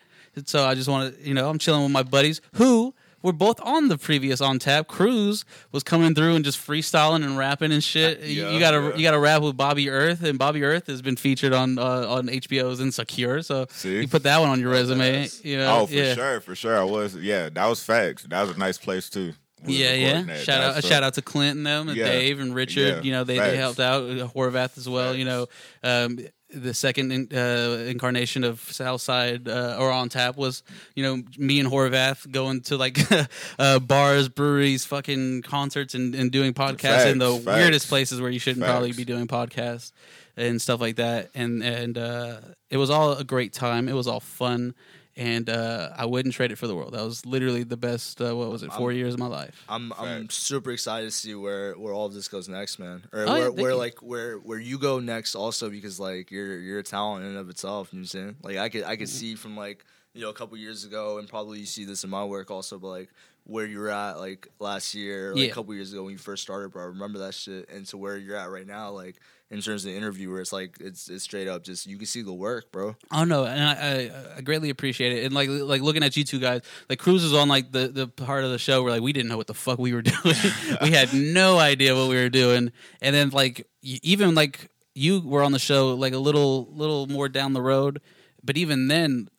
so 0.45 0.65
I 0.65 0.75
just 0.75 0.89
want 0.89 1.15
to, 1.15 1.27
you 1.27 1.33
know, 1.33 1.49
I'm 1.49 1.57
chilling 1.59 1.83
with 1.83 1.91
my 1.91 2.03
buddies 2.03 2.39
who 2.55 2.93
were 3.21 3.33
both 3.33 3.59
on 3.61 3.87
the 3.89 3.97
previous 3.97 4.41
on 4.41 4.59
tap. 4.59 4.87
Cruz 4.87 5.43
was 5.71 5.83
coming 5.83 6.15
through 6.15 6.35
and 6.35 6.45
just 6.45 6.57
freestyling 6.57 7.23
and 7.25 7.37
rapping 7.37 7.71
and 7.71 7.83
shit. 7.83 8.21
You- 8.21 8.43
Yeah, 8.43 8.51
you 8.51 8.59
got 8.59 8.71
to 8.71 8.81
yeah. 8.89 8.95
you 8.95 9.03
got 9.03 9.11
to 9.11 9.19
rap 9.19 9.41
with 9.41 9.57
Bobby 9.57 9.89
Earth, 9.89 10.23
and 10.23 10.39
Bobby 10.39 10.63
Earth 10.63 10.87
has 10.87 11.01
been 11.01 11.15
featured 11.15 11.53
on 11.53 11.77
uh, 11.77 12.05
on 12.07 12.27
HBO's 12.27 12.79
Insecure. 12.79 13.41
So 13.41 13.65
See? 13.71 14.01
you 14.01 14.07
put 14.07 14.23
that 14.23 14.39
one 14.39 14.49
on 14.49 14.59
your 14.59 14.71
resume. 14.71 15.21
Yes. 15.21 15.43
You 15.43 15.57
know, 15.57 15.79
Oh, 15.81 15.85
for 15.87 15.93
yeah. 15.93 16.13
sure, 16.15 16.39
for 16.41 16.55
sure. 16.55 16.77
I 16.79 16.83
was. 16.83 17.15
Yeah, 17.15 17.49
that 17.49 17.65
was 17.67 17.83
facts. 17.83 18.23
That 18.23 18.41
was 18.47 18.55
a 18.55 18.59
nice 18.59 18.77
place 18.77 19.09
too. 19.09 19.33
Yeah, 19.65 19.91
yeah. 19.93 20.21
that. 20.21 20.39
Shout 20.39 20.61
out, 20.61 20.73
That's 20.75 20.85
a 20.85 20.87
a- 20.87 20.91
shout 20.91 21.03
out 21.03 21.13
to 21.15 21.21
Clint 21.21 21.57
and 21.57 21.65
them, 21.65 21.89
and. 21.89 21.97
Dave 21.97 22.39
and 22.39 22.55
Richard. 22.55 23.03
You 23.03 23.11
know, 23.11 23.25
they, 23.25 23.35
Facts. 23.37 23.51
they 23.51 23.57
helped 23.57 23.79
out 23.81 24.03
uh, 24.03 24.27
Horvath 24.29 24.77
as 24.77 24.87
well. 24.87 25.13
You 25.13 25.25
know, 25.25 25.47
um, 25.83 26.17
the 26.51 26.73
second 26.73 27.11
in- 27.11 27.29
uh, 27.31 27.85
incarnation 27.87 28.43
of 28.43 28.59
Southside 28.59 29.47
uh, 29.47 29.77
or 29.79 29.91
on 29.91 30.09
tap 30.09 30.35
was 30.35 30.63
you 30.95 31.03
know 31.03 31.21
me 31.37 31.59
and 31.59 31.69
Horvath 31.69 32.29
going 32.31 32.61
to 32.61 32.77
like 32.77 32.97
uh, 33.59 33.79
bars, 33.79 34.29
breweries, 34.29 34.85
fucking 34.85 35.43
concerts, 35.43 35.93
and, 35.93 36.15
and 36.15 36.31
doing 36.31 36.53
podcasts 36.53 37.11
in 37.11 37.19
the 37.19 37.31
Facts, 37.33 37.45
facts. 37.45 37.57
weirdest 37.57 37.87
places 37.89 38.19
where 38.21 38.31
you 38.31 38.39
shouldn't 38.39 38.65
probably 38.65 38.91
be 38.93 39.05
doing 39.05 39.27
podcasts 39.27 39.91
and 40.37 40.61
stuff 40.61 40.81
like 40.81 40.95
that. 40.95 41.29
And 41.35 41.63
and 41.63 41.97
uh, 41.97 42.37
it 42.69 42.77
was 42.77 42.89
all 42.89 43.13
a 43.13 43.23
great 43.23 43.53
time. 43.53 43.87
It 43.87 43.93
was 43.93 44.07
all 44.07 44.19
fun. 44.19 44.73
And 45.19 45.49
uh, 45.49 45.89
I 45.97 46.05
wouldn't 46.05 46.33
trade 46.33 46.53
it 46.53 46.55
for 46.57 46.65
the 46.67 46.73
world. 46.75 46.93
That 46.93 47.03
was 47.03 47.25
literally 47.25 47.63
the 47.63 47.75
best. 47.75 48.21
Uh, 48.21 48.33
what 48.37 48.49
was 48.49 48.63
it? 48.63 48.71
4 48.71 48.93
years 48.93 49.15
of 49.15 49.19
my 49.19 49.27
life. 49.27 49.65
I'm 49.67 49.91
I'm 49.99 50.29
super 50.29 50.71
excited 50.71 51.07
to 51.07 51.11
see 51.11 51.35
where 51.35 51.73
where 51.73 51.93
all 51.93 52.05
of 52.05 52.13
this 52.13 52.29
goes 52.29 52.47
next, 52.47 52.79
man. 52.79 53.03
Or 53.11 53.23
Oh, 53.23 53.25
yeah, 53.25 53.31
where, 53.33 53.43
thank 53.47 53.57
where 53.59 53.71
you. 53.71 53.77
like 53.77 53.97
where 54.01 54.37
where 54.37 54.59
you 54.59 54.77
go 54.79 54.99
next, 54.99 55.35
also 55.35 55.69
because 55.69 55.99
like 55.99 56.31
you're 56.31 56.57
you're 56.59 56.79
a 56.79 56.83
talent 56.83 57.25
in 57.25 57.31
and 57.31 57.37
of 57.37 57.49
itself. 57.49 57.89
You 57.91 57.99
know 57.99 58.03
what 58.03 58.15
I'm 58.15 58.21
saying? 58.21 58.35
Like 58.43 58.57
I 58.57 58.69
could 58.69 58.83
I 58.85 58.95
could 58.95 59.09
Mm-hmm. 59.09 59.17
see 59.19 59.35
from 59.35 59.57
like 59.57 59.83
you 60.13 60.21
know 60.21 60.29
a 60.29 60.33
couple 60.33 60.55
years 60.57 60.85
ago, 60.85 61.17
and 61.17 61.27
probably 61.27 61.59
you 61.59 61.65
see 61.65 61.83
this 61.83 62.05
in 62.05 62.09
my 62.09 62.23
work 62.23 62.49
also, 62.49 62.79
but 62.79 62.87
like 62.87 63.09
where 63.43 63.65
you 63.65 63.79
were 63.79 63.89
at 63.89 64.19
like 64.19 64.47
last 64.59 64.93
year, 64.95 65.33
like 65.35 65.43
Yeah. 65.43 65.51
a 65.51 65.53
couple 65.53 65.73
years 65.73 65.91
ago 65.91 66.03
when 66.03 66.13
you 66.13 66.17
first 66.17 66.43
started, 66.43 66.69
bro. 66.71 66.83
I 66.83 66.85
remember 66.85 67.19
that 67.19 67.33
shit, 67.33 67.67
and 67.69 67.85
to 67.87 67.97
where 67.97 68.15
you're 68.17 68.37
at 68.37 68.49
right 68.51 68.67
now, 68.67 68.91
like 68.91 69.17
in 69.51 69.61
terms 69.61 69.83
of 69.83 69.91
the 69.91 69.97
interview, 69.97 70.29
where 70.29 70.41
it's 70.41 70.53
like 70.53 70.77
it's 70.79 71.09
it's 71.09 71.23
straight 71.23 71.47
up 71.47 71.63
just 71.63 71.87
you 71.87 71.97
can 71.97 72.05
see 72.05 72.21
the 72.21 72.33
work, 72.33 72.71
bro. 72.71 72.95
Oh 73.11 73.23
no, 73.23 73.45
and 73.45 73.61
I, 73.63 73.73
I, 73.73 74.37
I 74.37 74.41
greatly 74.41 74.69
appreciate 74.69 75.13
it. 75.13 75.25
And 75.25 75.33
like 75.33 75.49
like 75.49 75.81
looking 75.81 76.03
at 76.03 76.15
you 76.15 76.23
two 76.23 76.39
guys, 76.39 76.61
like 76.89 76.99
Cruz 76.99 77.23
was 77.23 77.33
on 77.33 77.47
like 77.49 77.71
the, 77.71 77.87
the 77.87 78.07
part 78.07 78.43
of 78.43 78.51
the 78.51 78.59
show 78.59 78.83
where 78.83 78.91
like 78.91 79.01
we 79.01 79.13
didn't 79.13 79.29
know 79.29 79.37
what 79.37 79.47
the 79.47 79.53
fuck 79.53 79.79
we 79.79 79.93
were 79.93 80.01
doing. 80.03 80.35
we 80.81 80.91
had 80.91 81.13
no 81.13 81.57
idea 81.57 81.95
what 81.95 82.09
we 82.09 82.15
were 82.15 82.29
doing. 82.29 82.71
And 83.01 83.15
then 83.15 83.29
like 83.29 83.67
even 83.81 84.35
like 84.35 84.69
you 84.93 85.21
were 85.21 85.41
on 85.41 85.51
the 85.51 85.59
show 85.59 85.95
like 85.95 86.13
a 86.13 86.17
little 86.19 86.67
little 86.71 87.07
more 87.07 87.27
down 87.29 87.53
the 87.53 87.61
road, 87.61 88.01
but 88.43 88.57
even 88.57 88.87
then 88.87 89.29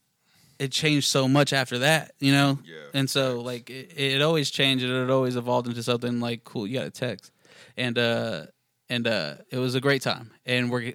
it 0.59 0.73
changed 0.73 1.07
so 1.09 1.27
much 1.27 1.55
after 1.55 1.79
that, 1.79 2.13
you 2.19 2.33
know? 2.33 2.59
Yeah, 2.67 2.75
And 2.93 3.09
so 3.09 3.41
like 3.41 3.71
it, 3.71 3.95
it 3.97 4.23
always 4.23 4.51
changed 4.51 4.85
and 4.85 4.93
it 4.93 5.11
always 5.11 5.37
evolved 5.37 5.69
into 5.69 5.83
something 5.83 6.21
like 6.21 6.45
cool, 6.45 6.67
you 6.67 6.79
got 6.79 6.87
a 6.87 6.91
text. 6.91 7.31
And 7.77 7.97
uh 7.97 8.47
and 8.91 9.07
uh, 9.07 9.37
it 9.51 9.57
was 9.57 9.75
a 9.75 9.81
great 9.81 10.03
time, 10.03 10.33
and 10.45 10.71
we're 10.71 10.93
g- 10.93 10.95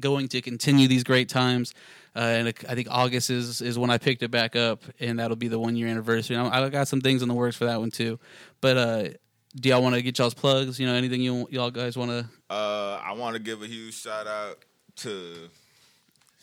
going 0.00 0.28
to 0.28 0.40
continue 0.40 0.88
these 0.88 1.04
great 1.04 1.28
times. 1.28 1.74
Uh, 2.14 2.20
and 2.20 2.48
I 2.68 2.74
think 2.74 2.88
August 2.90 3.28
is 3.30 3.60
is 3.60 3.78
when 3.78 3.90
I 3.90 3.98
picked 3.98 4.22
it 4.22 4.30
back 4.30 4.56
up, 4.56 4.84
and 5.00 5.18
that'll 5.18 5.36
be 5.36 5.48
the 5.48 5.58
one 5.58 5.76
year 5.76 5.88
anniversary. 5.88 6.36
And 6.36 6.46
I 6.46 6.64
I 6.64 6.68
got 6.70 6.88
some 6.88 7.00
things 7.00 7.20
in 7.20 7.28
the 7.28 7.34
works 7.34 7.56
for 7.56 7.64
that 7.66 7.80
one 7.80 7.90
too. 7.90 8.18
But 8.60 8.76
uh, 8.76 9.08
do 9.56 9.68
y'all 9.68 9.82
want 9.82 9.96
to 9.96 10.02
get 10.02 10.18
y'all's 10.18 10.34
plugs? 10.34 10.78
You 10.78 10.86
know, 10.86 10.94
anything 10.94 11.20
you 11.20 11.46
y'all 11.50 11.70
guys 11.70 11.96
want 11.96 12.10
to? 12.10 12.28
Uh, 12.48 13.00
I 13.04 13.12
want 13.12 13.34
to 13.34 13.42
give 13.42 13.62
a 13.62 13.66
huge 13.66 13.94
shout 13.94 14.26
out 14.26 14.64
to 14.96 15.48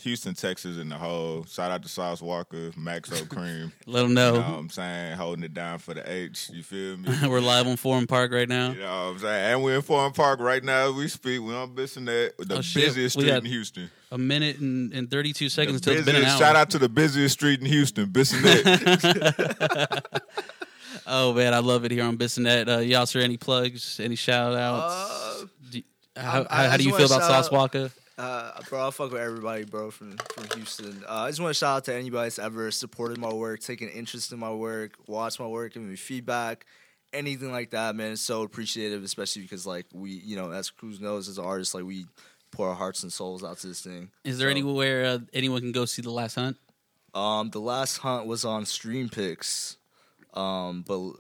Houston, 0.02 0.34
Texas, 0.34 0.78
and 0.78 0.90
the 0.92 0.96
whole. 0.96 1.44
Shout 1.46 1.72
out 1.72 1.84
to 1.84 1.90
Sauce 1.90 2.22
Walker, 2.22 2.70
Maxo 2.72 3.22
Kream. 3.28 3.72
Let 3.86 4.02
them 4.02 4.10
You 4.10 4.16
know. 4.16 4.32
know 4.36 4.40
what 4.40 4.48
I'm 4.60 4.70
saying? 4.70 5.18
Holding 5.18 5.44
it 5.44 5.54
down 5.54 5.80
for 5.80 5.94
the 5.94 6.10
H. 6.10 6.50
You 6.54 6.64
feel 6.64 6.98
me? 6.98 7.10
we're 7.28 7.42
live 7.42 7.68
on 7.68 7.76
Forum 7.76 8.08
Park 8.08 8.32
right 8.32 8.48
now. 8.48 8.72
You 8.72 8.80
know 8.80 8.86
what 8.88 9.12
I'm 9.14 9.20
saying? 9.20 9.54
And 9.56 9.64
we're 9.64 9.76
in 9.76 9.82
Forum 9.82 10.14
Park 10.14 10.40
right 10.40 10.64
now. 10.64 10.92
We 10.92 11.08
speak. 11.10 11.42
We're 11.42 11.58
on 11.58 11.76
Bissonnet, 11.76 12.32
the 12.38 12.58
Oh, 12.58 12.62
shit. 12.62 12.86
busiest 12.86 13.18
We 13.18 13.24
street 13.24 13.32
got 13.34 13.44
in 13.44 13.50
Houston. 13.52 13.92
A 14.12 14.18
minute 14.18 14.58
and, 14.60 14.92
and 14.94 15.12
thirty 15.12 15.34
two 15.34 15.50
seconds 15.50 15.76
until 15.78 15.94
it's 15.94 16.06
been 16.06 16.16
an 16.16 16.22
busiest- 16.22 16.42
hour. 16.42 16.48
shout 16.48 16.56
out 16.56 16.70
to 16.72 16.80
the 16.80 16.90
busiest 16.90 17.34
street 17.34 17.60
in 17.60 17.66
Houston, 17.68 18.08
Bissonnet. 18.08 20.02
Oh 21.12 21.34
man, 21.34 21.54
I 21.56 21.60
love 21.60 21.86
it 21.86 21.92
here 21.92 22.04
on 22.04 22.18
Bissonnet. 22.18 22.68
Uh, 22.68 22.80
y'all, 22.80 23.06
sir, 23.08 23.20
any 23.22 23.38
plugs? 23.38 24.00
Any 24.00 24.16
shout 24.16 24.54
outs? 24.56 24.94
Uh, 24.94 25.46
Do- 25.72 25.82
how, 26.16 26.42
I- 26.44 26.46
I 26.50 26.64
how, 26.66 26.70
how 26.72 26.78
do 26.78 26.84
you 26.84 26.96
feel 26.96 27.06
about 27.08 27.22
shout 27.22 27.30
Sauce 27.32 27.46
out- 27.48 27.52
Walker? 27.52 27.92
Uh, 28.20 28.52
bro, 28.68 28.86
I 28.86 28.92
fuck 28.92 29.14
with 29.14 29.22
everybody, 29.22 29.64
bro, 29.64 29.92
from 29.92 30.18
from 30.18 30.58
Houston. 30.58 31.06
Uh, 31.08 31.22
I 31.22 31.30
just 31.30 31.40
want 31.40 31.52
to 31.52 31.58
shout 31.58 31.78
out 31.78 31.86
to 31.86 31.96
anybody 31.96 32.26
that's 32.26 32.38
ever 32.38 32.70
supported 32.70 33.18
my 33.18 33.32
work, 33.32 33.62
taken 33.62 33.88
interest 33.88 34.34
in 34.34 34.40
my 34.40 34.52
work, 34.52 34.92
watched 35.08 35.40
my 35.40 35.48
work, 35.48 35.74
giving 35.74 35.90
me 35.90 35.96
feedback, 35.96 36.66
anything 37.14 37.54
like 37.54 37.70
that, 37.70 37.96
man. 37.96 38.12
It's 38.12 38.22
so 38.22 38.42
appreciative, 38.42 39.06
especially 39.06 39.44
because 39.44 39.66
like 39.66 39.86
we, 39.94 40.12
you 40.12 40.36
know, 40.36 40.52
as 40.52 40.70
Cruz 40.70 41.00
knows, 41.00 41.30
as 41.30 41.38
an 41.38 41.46
artist, 41.46 41.74
like 41.74 41.86
we 41.86 42.08
pour 42.52 42.68
our 42.68 42.76
hearts 42.76 43.04
and 43.04 43.14
souls 43.14 43.42
out 43.42 43.58
to 43.60 43.68
this 43.68 43.80
thing. 43.80 44.12
Is 44.26 44.38
there 44.38 44.48
So, 44.48 44.52
anywhere 44.52 45.06
uh, 45.06 45.20
anyone 45.32 45.62
can 45.62 45.72
go 45.72 45.86
see 45.86 46.02
the 46.02 46.12
last 46.12 46.36
hunt? 46.36 46.58
Um, 47.14 47.52
the 47.52 47.62
last 47.62 48.00
hunt 48.00 48.28
was 48.28 48.44
on 48.44 48.66
Streampix, 48.66 49.78
um, 50.34 50.84
but 50.86 51.14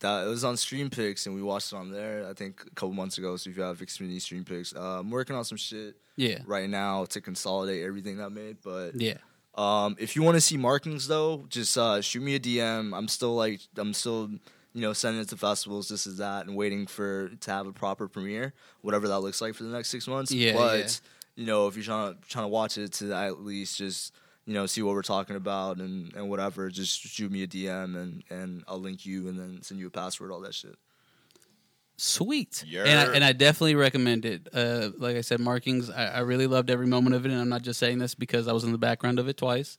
that 0.00 0.26
it 0.26 0.28
was 0.28 0.44
on 0.44 0.56
Streampix, 0.56 1.24
and 1.24 1.34
we 1.34 1.40
watched 1.40 1.72
it 1.72 1.76
on 1.76 1.90
there. 1.90 2.26
I 2.28 2.34
think 2.34 2.64
a 2.66 2.74
couple 2.74 2.92
months 2.92 3.16
ago. 3.16 3.34
So 3.38 3.48
if 3.48 3.56
you 3.56 3.62
have 3.62 3.78
Xfinity 3.78 4.18
Streampix, 4.18 4.76
uh, 4.76 5.00
I'm 5.00 5.10
working 5.10 5.36
on 5.36 5.44
some 5.46 5.56
shit 5.56 5.96
Yeah, 6.16 6.38
right 6.46 6.68
now 6.68 7.04
to 7.06 7.20
consolidate 7.20 7.84
everything 7.84 8.18
that 8.18 8.26
I 8.26 8.28
made, 8.28 8.58
but 8.62 9.00
yeah. 9.00 9.18
Um, 9.56 9.96
if 10.00 10.16
you 10.16 10.22
want 10.22 10.36
to 10.36 10.40
see 10.40 10.56
markings 10.56 11.06
though, 11.06 11.44
just 11.48 11.78
uh, 11.78 12.00
shoot 12.00 12.22
me 12.22 12.34
a 12.34 12.40
DM. 12.40 12.96
I'm 12.96 13.08
still 13.08 13.34
like 13.34 13.60
I'm 13.76 13.94
still 13.94 14.30
you 14.72 14.80
know 14.80 14.92
sending 14.92 15.22
it 15.22 15.28
to 15.28 15.36
festivals. 15.36 15.88
This 15.88 16.06
is 16.06 16.18
that, 16.18 16.46
and 16.46 16.56
waiting 16.56 16.86
for 16.86 17.28
to 17.28 17.50
have 17.50 17.66
a 17.66 17.72
proper 17.72 18.08
premiere, 18.08 18.52
whatever 18.82 19.08
that 19.08 19.20
looks 19.20 19.40
like 19.40 19.54
for 19.54 19.62
the 19.62 19.70
next 19.70 19.90
six 19.90 20.08
months. 20.08 20.32
Yeah, 20.32 20.54
but 20.54 20.78
yeah. 20.78 21.42
you 21.42 21.46
know 21.46 21.68
if 21.68 21.76
you're 21.76 21.84
trying 21.84 22.14
to 22.14 22.20
trying 22.28 22.44
to 22.44 22.48
watch 22.48 22.76
it 22.78 22.92
to 22.94 23.14
at 23.14 23.40
least 23.40 23.78
just 23.78 24.12
you 24.44 24.54
know 24.54 24.66
see 24.66 24.82
what 24.82 24.94
we're 24.94 25.02
talking 25.02 25.36
about 25.36 25.78
and 25.78 26.12
and 26.14 26.28
whatever, 26.28 26.68
just 26.68 27.00
shoot 27.00 27.30
me 27.30 27.44
a 27.44 27.46
DM 27.46 27.96
and 27.96 28.24
and 28.30 28.64
I'll 28.66 28.80
link 28.80 29.06
you 29.06 29.28
and 29.28 29.38
then 29.38 29.62
send 29.62 29.78
you 29.78 29.86
a 29.86 29.90
password, 29.90 30.32
all 30.32 30.40
that 30.40 30.54
shit. 30.54 30.76
Sweet. 31.96 32.64
Yeah. 32.66 32.84
And 32.84 32.98
I, 32.98 33.14
and 33.14 33.24
I 33.24 33.32
definitely 33.32 33.76
recommend 33.76 34.24
it. 34.24 34.48
Uh, 34.52 34.90
like 34.98 35.16
I 35.16 35.20
said, 35.20 35.38
markings. 35.40 35.90
I, 35.90 36.06
I 36.06 36.18
really 36.20 36.46
loved 36.46 36.70
every 36.70 36.86
moment 36.86 37.14
of 37.14 37.24
it, 37.24 37.30
and 37.30 37.40
I'm 37.40 37.48
not 37.48 37.62
just 37.62 37.78
saying 37.78 37.98
this 37.98 38.14
because 38.14 38.48
I 38.48 38.52
was 38.52 38.64
in 38.64 38.72
the 38.72 38.78
background 38.78 39.18
of 39.18 39.28
it 39.28 39.36
twice. 39.36 39.78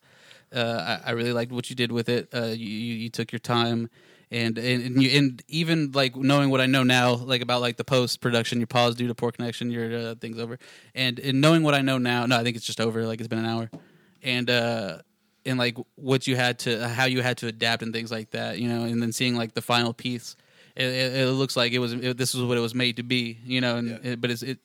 Uh, 0.54 1.00
I, 1.06 1.10
I 1.10 1.12
really 1.12 1.34
liked 1.34 1.52
what 1.52 1.70
you 1.70 1.76
did 1.76 1.92
with 1.92 2.08
it. 2.08 2.30
Uh, 2.34 2.46
you, 2.46 2.68
you 2.68 2.94
you 2.96 3.10
took 3.10 3.34
your 3.34 3.40
time, 3.40 3.90
and 4.32 4.58
and 4.58 4.84
and, 4.84 5.04
you, 5.04 5.18
and 5.18 5.44
even 5.50 5.92
like 5.92 6.16
knowing 6.16 6.50
what 6.50 6.62
I 6.62 6.68
know 6.68 6.84
now, 6.84 7.16
like 7.16 7.42
about 7.42 7.60
like 7.60 7.76
the 7.76 7.84
post 7.84 8.22
production, 8.22 8.60
your 8.60 8.68
pause 8.68 8.96
due 8.96 9.08
to 9.08 9.16
poor 9.16 9.32
connection, 9.32 9.70
your 9.70 9.94
uh, 9.94 10.16
things 10.16 10.40
over, 10.40 10.58
and 10.94 11.20
and 11.20 11.42
knowing 11.42 11.64
what 11.64 11.74
I 11.74 11.82
know 11.82 11.98
now, 11.98 12.26
no, 12.26 12.38
I 12.38 12.44
think 12.44 12.56
it's 12.56 12.66
just 12.66 12.80
over. 12.80 13.06
Like 13.06 13.20
it's 13.20 13.28
been 13.28 13.40
an 13.40 13.46
hour, 13.46 13.70
and 14.24 14.50
uh, 14.50 15.00
and 15.46 15.60
like 15.60 15.78
what 15.96 16.28
you 16.28 16.38
had 16.38 16.60
to, 16.60 16.88
how 16.88 17.06
you 17.06 17.22
had 17.22 17.38
to 17.40 17.48
adapt 17.48 17.84
and 17.84 17.94
things 17.94 18.10
like 18.10 18.32
that, 18.32 18.58
you 18.58 18.70
know, 18.70 18.86
and 18.86 19.02
then 19.02 19.12
seeing 19.12 19.36
like 19.36 19.54
the 19.54 19.62
final 19.62 19.94
piece 19.94 20.38
it, 20.76 20.86
it, 20.86 21.16
it 21.16 21.32
looks 21.32 21.56
like 21.56 21.72
it 21.72 21.80
was 21.80 21.94
it, 21.94 22.18
this 22.18 22.34
was 22.34 22.44
what 22.44 22.58
it 22.58 22.62
was 22.62 22.76
made 22.76 22.98
to 22.98 23.04
be, 23.04 23.40
you 23.46 23.62
know. 23.62 23.78
And 23.78 24.06
it, 24.06 24.22
but 24.22 24.32
it's, 24.32 24.44
it, 24.44 24.60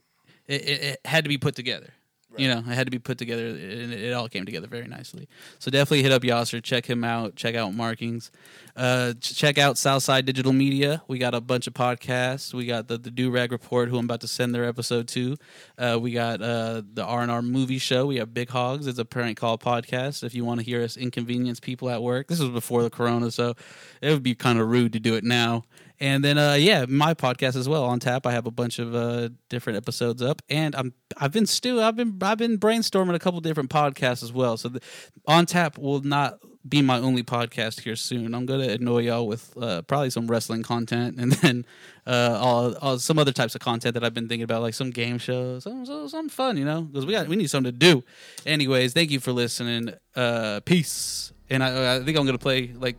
it 0.46 0.68
it 0.68 1.00
had 1.04 1.24
to 1.24 1.28
be 1.28 1.38
put 1.38 1.54
together, 1.54 1.92
you 2.36 2.48
know. 2.48 2.58
It 2.58 2.74
had 2.74 2.86
to 2.86 2.90
be 2.90 2.98
put 2.98 3.18
together, 3.18 3.46
and 3.46 3.92
it, 3.92 4.02
it 4.02 4.12
all 4.12 4.28
came 4.28 4.44
together 4.44 4.66
very 4.66 4.86
nicely. 4.86 5.28
So 5.58 5.70
definitely 5.70 6.02
hit 6.02 6.12
up 6.12 6.22
Yasir, 6.22 6.62
check 6.62 6.86
him 6.86 7.04
out, 7.04 7.36
check 7.36 7.54
out 7.54 7.74
Markings, 7.74 8.30
uh, 8.76 9.14
check 9.20 9.58
out 9.58 9.78
Southside 9.78 10.26
Digital 10.26 10.52
Media. 10.52 11.02
We 11.06 11.18
got 11.18 11.34
a 11.34 11.40
bunch 11.40 11.66
of 11.66 11.74
podcasts. 11.74 12.52
We 12.52 12.66
got 12.66 12.88
the 12.88 12.98
the 12.98 13.10
Do 13.10 13.30
Rag 13.30 13.52
Report, 13.52 13.88
who 13.88 13.98
I'm 13.98 14.06
about 14.06 14.22
to 14.22 14.28
send 14.28 14.54
their 14.54 14.64
episode 14.64 15.06
to. 15.08 15.36
Uh, 15.78 15.98
we 16.00 16.12
got 16.12 16.42
uh, 16.42 16.82
the 16.92 17.04
R 17.04 17.22
and 17.22 17.30
R 17.30 17.42
Movie 17.42 17.78
Show. 17.78 18.06
We 18.06 18.16
have 18.16 18.34
Big 18.34 18.48
Hogs. 18.50 18.86
It's 18.86 18.98
a 18.98 19.04
prank 19.04 19.38
call 19.38 19.58
podcast. 19.58 20.24
If 20.24 20.34
you 20.34 20.44
want 20.44 20.60
to 20.60 20.66
hear 20.66 20.82
us 20.82 20.96
inconvenience 20.96 21.60
people 21.60 21.88
at 21.88 22.02
work, 22.02 22.28
this 22.28 22.40
was 22.40 22.50
before 22.50 22.82
the 22.82 22.90
Corona, 22.90 23.30
so 23.30 23.54
it 24.00 24.10
would 24.10 24.22
be 24.24 24.34
kind 24.34 24.58
of 24.58 24.68
rude 24.68 24.92
to 24.94 25.00
do 25.00 25.14
it 25.14 25.22
now. 25.24 25.64
And 26.00 26.24
then, 26.24 26.38
uh, 26.38 26.54
yeah, 26.54 26.86
my 26.88 27.12
podcast 27.12 27.56
as 27.56 27.68
well 27.68 27.84
on 27.84 28.00
tap. 28.00 28.26
I 28.26 28.32
have 28.32 28.46
a 28.46 28.50
bunch 28.50 28.78
of 28.78 28.94
uh, 28.94 29.28
different 29.50 29.76
episodes 29.76 30.22
up, 30.22 30.40
and 30.48 30.74
I'm 30.74 30.94
I've 31.18 31.32
been 31.32 31.46
still 31.46 31.78
I've 31.80 31.96
been 31.96 32.16
I've 32.22 32.38
been 32.38 32.58
brainstorming 32.58 33.14
a 33.14 33.18
couple 33.18 33.40
different 33.40 33.68
podcasts 33.68 34.22
as 34.22 34.32
well. 34.32 34.56
So 34.56 34.70
the, 34.70 34.80
on 35.26 35.44
tap 35.44 35.76
will 35.76 36.00
not 36.00 36.38
be 36.66 36.82
my 36.82 36.98
only 36.98 37.22
podcast 37.22 37.80
here 37.80 37.96
soon. 37.96 38.34
I'm 38.34 38.46
gonna 38.46 38.68
annoy 38.68 39.00
y'all 39.00 39.26
with 39.26 39.52
uh, 39.60 39.82
probably 39.82 40.08
some 40.08 40.26
wrestling 40.26 40.62
content, 40.62 41.18
and 41.18 41.32
then 41.42 41.66
uh, 42.06 42.38
all, 42.40 42.74
all 42.76 42.98
some 42.98 43.18
other 43.18 43.32
types 43.32 43.54
of 43.54 43.60
content 43.60 43.94
that 43.94 44.02
I've 44.02 44.14
been 44.14 44.28
thinking 44.28 44.44
about, 44.44 44.62
like 44.62 44.74
some 44.74 44.90
game 44.90 45.18
shows, 45.18 45.64
some 45.64 45.84
some, 45.84 46.08
some 46.08 46.28
fun, 46.30 46.56
you 46.56 46.64
know, 46.64 46.82
because 46.82 47.04
we 47.04 47.12
got 47.12 47.28
we 47.28 47.36
need 47.36 47.50
something 47.50 47.72
to 47.72 47.78
do. 47.78 48.04
Anyways, 48.46 48.94
thank 48.94 49.10
you 49.10 49.20
for 49.20 49.32
listening. 49.32 49.92
Uh, 50.14 50.60
peace. 50.64 51.32
And 51.52 51.64
I, 51.64 51.96
I 51.96 52.04
think 52.04 52.16
I'm 52.16 52.24
gonna 52.26 52.38
play 52.38 52.72
like 52.74 52.96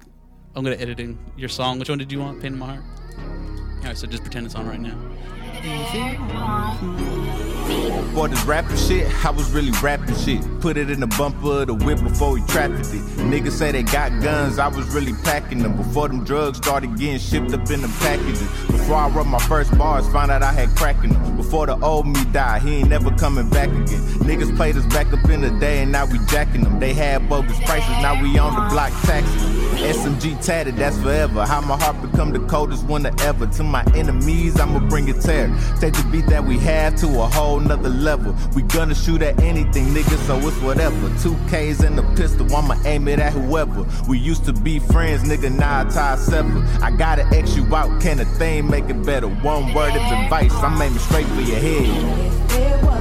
I'm 0.56 0.64
gonna 0.64 0.76
edit 0.76 1.00
in 1.00 1.18
your 1.38 1.50
song. 1.50 1.80
Which 1.80 1.90
one 1.90 1.98
did 1.98 2.12
you 2.12 2.20
want? 2.20 2.42
Pain 2.42 2.54
in 2.54 2.60
my 2.60 2.76
heart. 2.76 2.84
All 3.18 3.84
right, 3.84 3.98
so 3.98 4.06
just 4.08 4.24
pretend 4.24 4.46
it's 4.46 4.56
on 4.56 4.68
right 4.68 4.80
now. 4.80 4.98
For 8.14 8.28
this 8.28 8.44
rapping 8.44 8.78
shit, 8.78 9.08
I 9.26 9.32
was 9.32 9.50
really 9.52 9.72
rapping 9.82 10.16
shit. 10.16 10.42
Put 10.60 10.78
it 10.78 10.90
in 10.92 11.00
the 11.00 11.08
bumper 11.08 11.62
of 11.62 11.68
the 11.68 11.74
whip 11.74 12.04
before 12.04 12.34
we 12.34 12.42
trafficked 12.42 12.94
it. 12.94 13.02
Niggas 13.32 13.54
say 13.54 13.72
they 13.72 13.84
got 13.84 14.22
guns, 14.22 14.60
I 14.60 14.68
was 14.68 14.86
really 14.94 15.14
packing 15.24 15.60
them. 15.60 15.78
Before 15.78 16.08
them 16.08 16.24
drugs 16.24 16.58
started 16.58 16.98
getting 16.98 17.20
shipped 17.20 17.54
up 17.54 17.70
in 17.72 17.82
the 17.82 17.88
packages. 18.00 18.48
Before 18.68 18.96
I 18.96 19.08
wrote 19.10 19.28
my 19.28 19.40
first 19.40 19.76
bars, 19.78 20.08
found 20.10 20.30
out 20.30 20.44
I 20.44 20.52
had 20.52 20.70
crack 20.76 21.04
in 21.04 21.12
them. 21.12 21.38
Before 21.38 21.66
the 21.66 21.80
old 21.80 22.06
me 22.06 22.24
died, 22.34 22.64
he 22.64 22.78
ain't 22.78 22.90
never 22.90 23.10
coming 23.12 23.50
back 23.50 23.70
again. 23.70 24.02
Niggas 24.28 24.56
played 24.58 24.76
us 24.76 24.86
back 24.88 25.14
up 25.14 25.24
in 25.30 25.42
the 25.42 25.52
day 25.60 25.82
and 25.82 25.92
now 25.92 26.06
we 26.06 26.20
jacking 26.28 26.64
them. 26.64 26.80
They 26.80 26.94
had 26.94 27.30
bogus 27.30 27.58
prices, 27.60 27.90
now 28.02 28.22
we 28.22 28.38
on 28.38 28.54
the 28.54 28.70
block 28.70 28.92
taxing. 29.04 29.62
SMG 29.82 30.44
tatted, 30.46 30.76
that's 30.76 31.00
forever. 31.00 31.46
How 31.46 31.62
my 31.62 31.76
heart 31.76 32.00
become 32.02 32.32
the 32.34 32.40
coldest 32.42 32.86
winter 32.86 33.12
ever. 33.22 33.48
To 33.48 33.64
my 33.64 33.84
enemies, 33.96 34.60
I'ma 34.60 34.80
bring 34.90 35.08
it 35.08 35.22
terror. 35.22 35.48
Take 35.80 35.94
the 35.94 36.08
beat 36.12 36.28
that 36.28 36.44
we 36.44 36.60
have 36.60 36.96
to 36.98 37.08
a 37.22 37.28
whole 37.28 37.61
nother 37.68 37.90
level. 37.90 38.36
We 38.56 38.64
gonna 38.64 38.96
shoot 38.96 39.22
at 39.22 39.40
anything, 39.42 39.88
nigga, 39.88 40.18
so 40.28 40.38
it's 40.48 40.58
whatever. 40.62 41.12
Two 41.22 41.36
K's 41.50 41.82
and 41.82 41.98
a 42.00 42.04
pistol, 42.16 42.54
I'ma 42.56 42.76
aim 42.86 43.08
it 43.08 43.20
at 43.20 43.34
whoever. 43.34 43.86
We 44.08 44.18
used 44.18 44.46
to 44.46 44.54
be 44.54 44.80
friends, 44.80 45.24
nigga, 45.24 45.52
now 45.52 45.82
I 45.82 45.84
tie 45.86 46.16
separate. 46.16 46.64
I 46.82 46.92
gotta 46.92 47.26
X 47.36 47.56
you 47.56 47.64
out, 47.76 48.02
can 48.02 48.20
a 48.20 48.26
thing 48.26 48.70
make 48.70 48.90
it 48.90 49.06
better? 49.06 49.28
One 49.28 49.74
word 49.74 49.92
of 49.92 50.02
advice, 50.02 50.54
I'm 50.54 50.82
aiming 50.82 51.00
straight 51.00 51.28
for 51.28 51.42
your 51.42 51.60
head. 51.60 53.01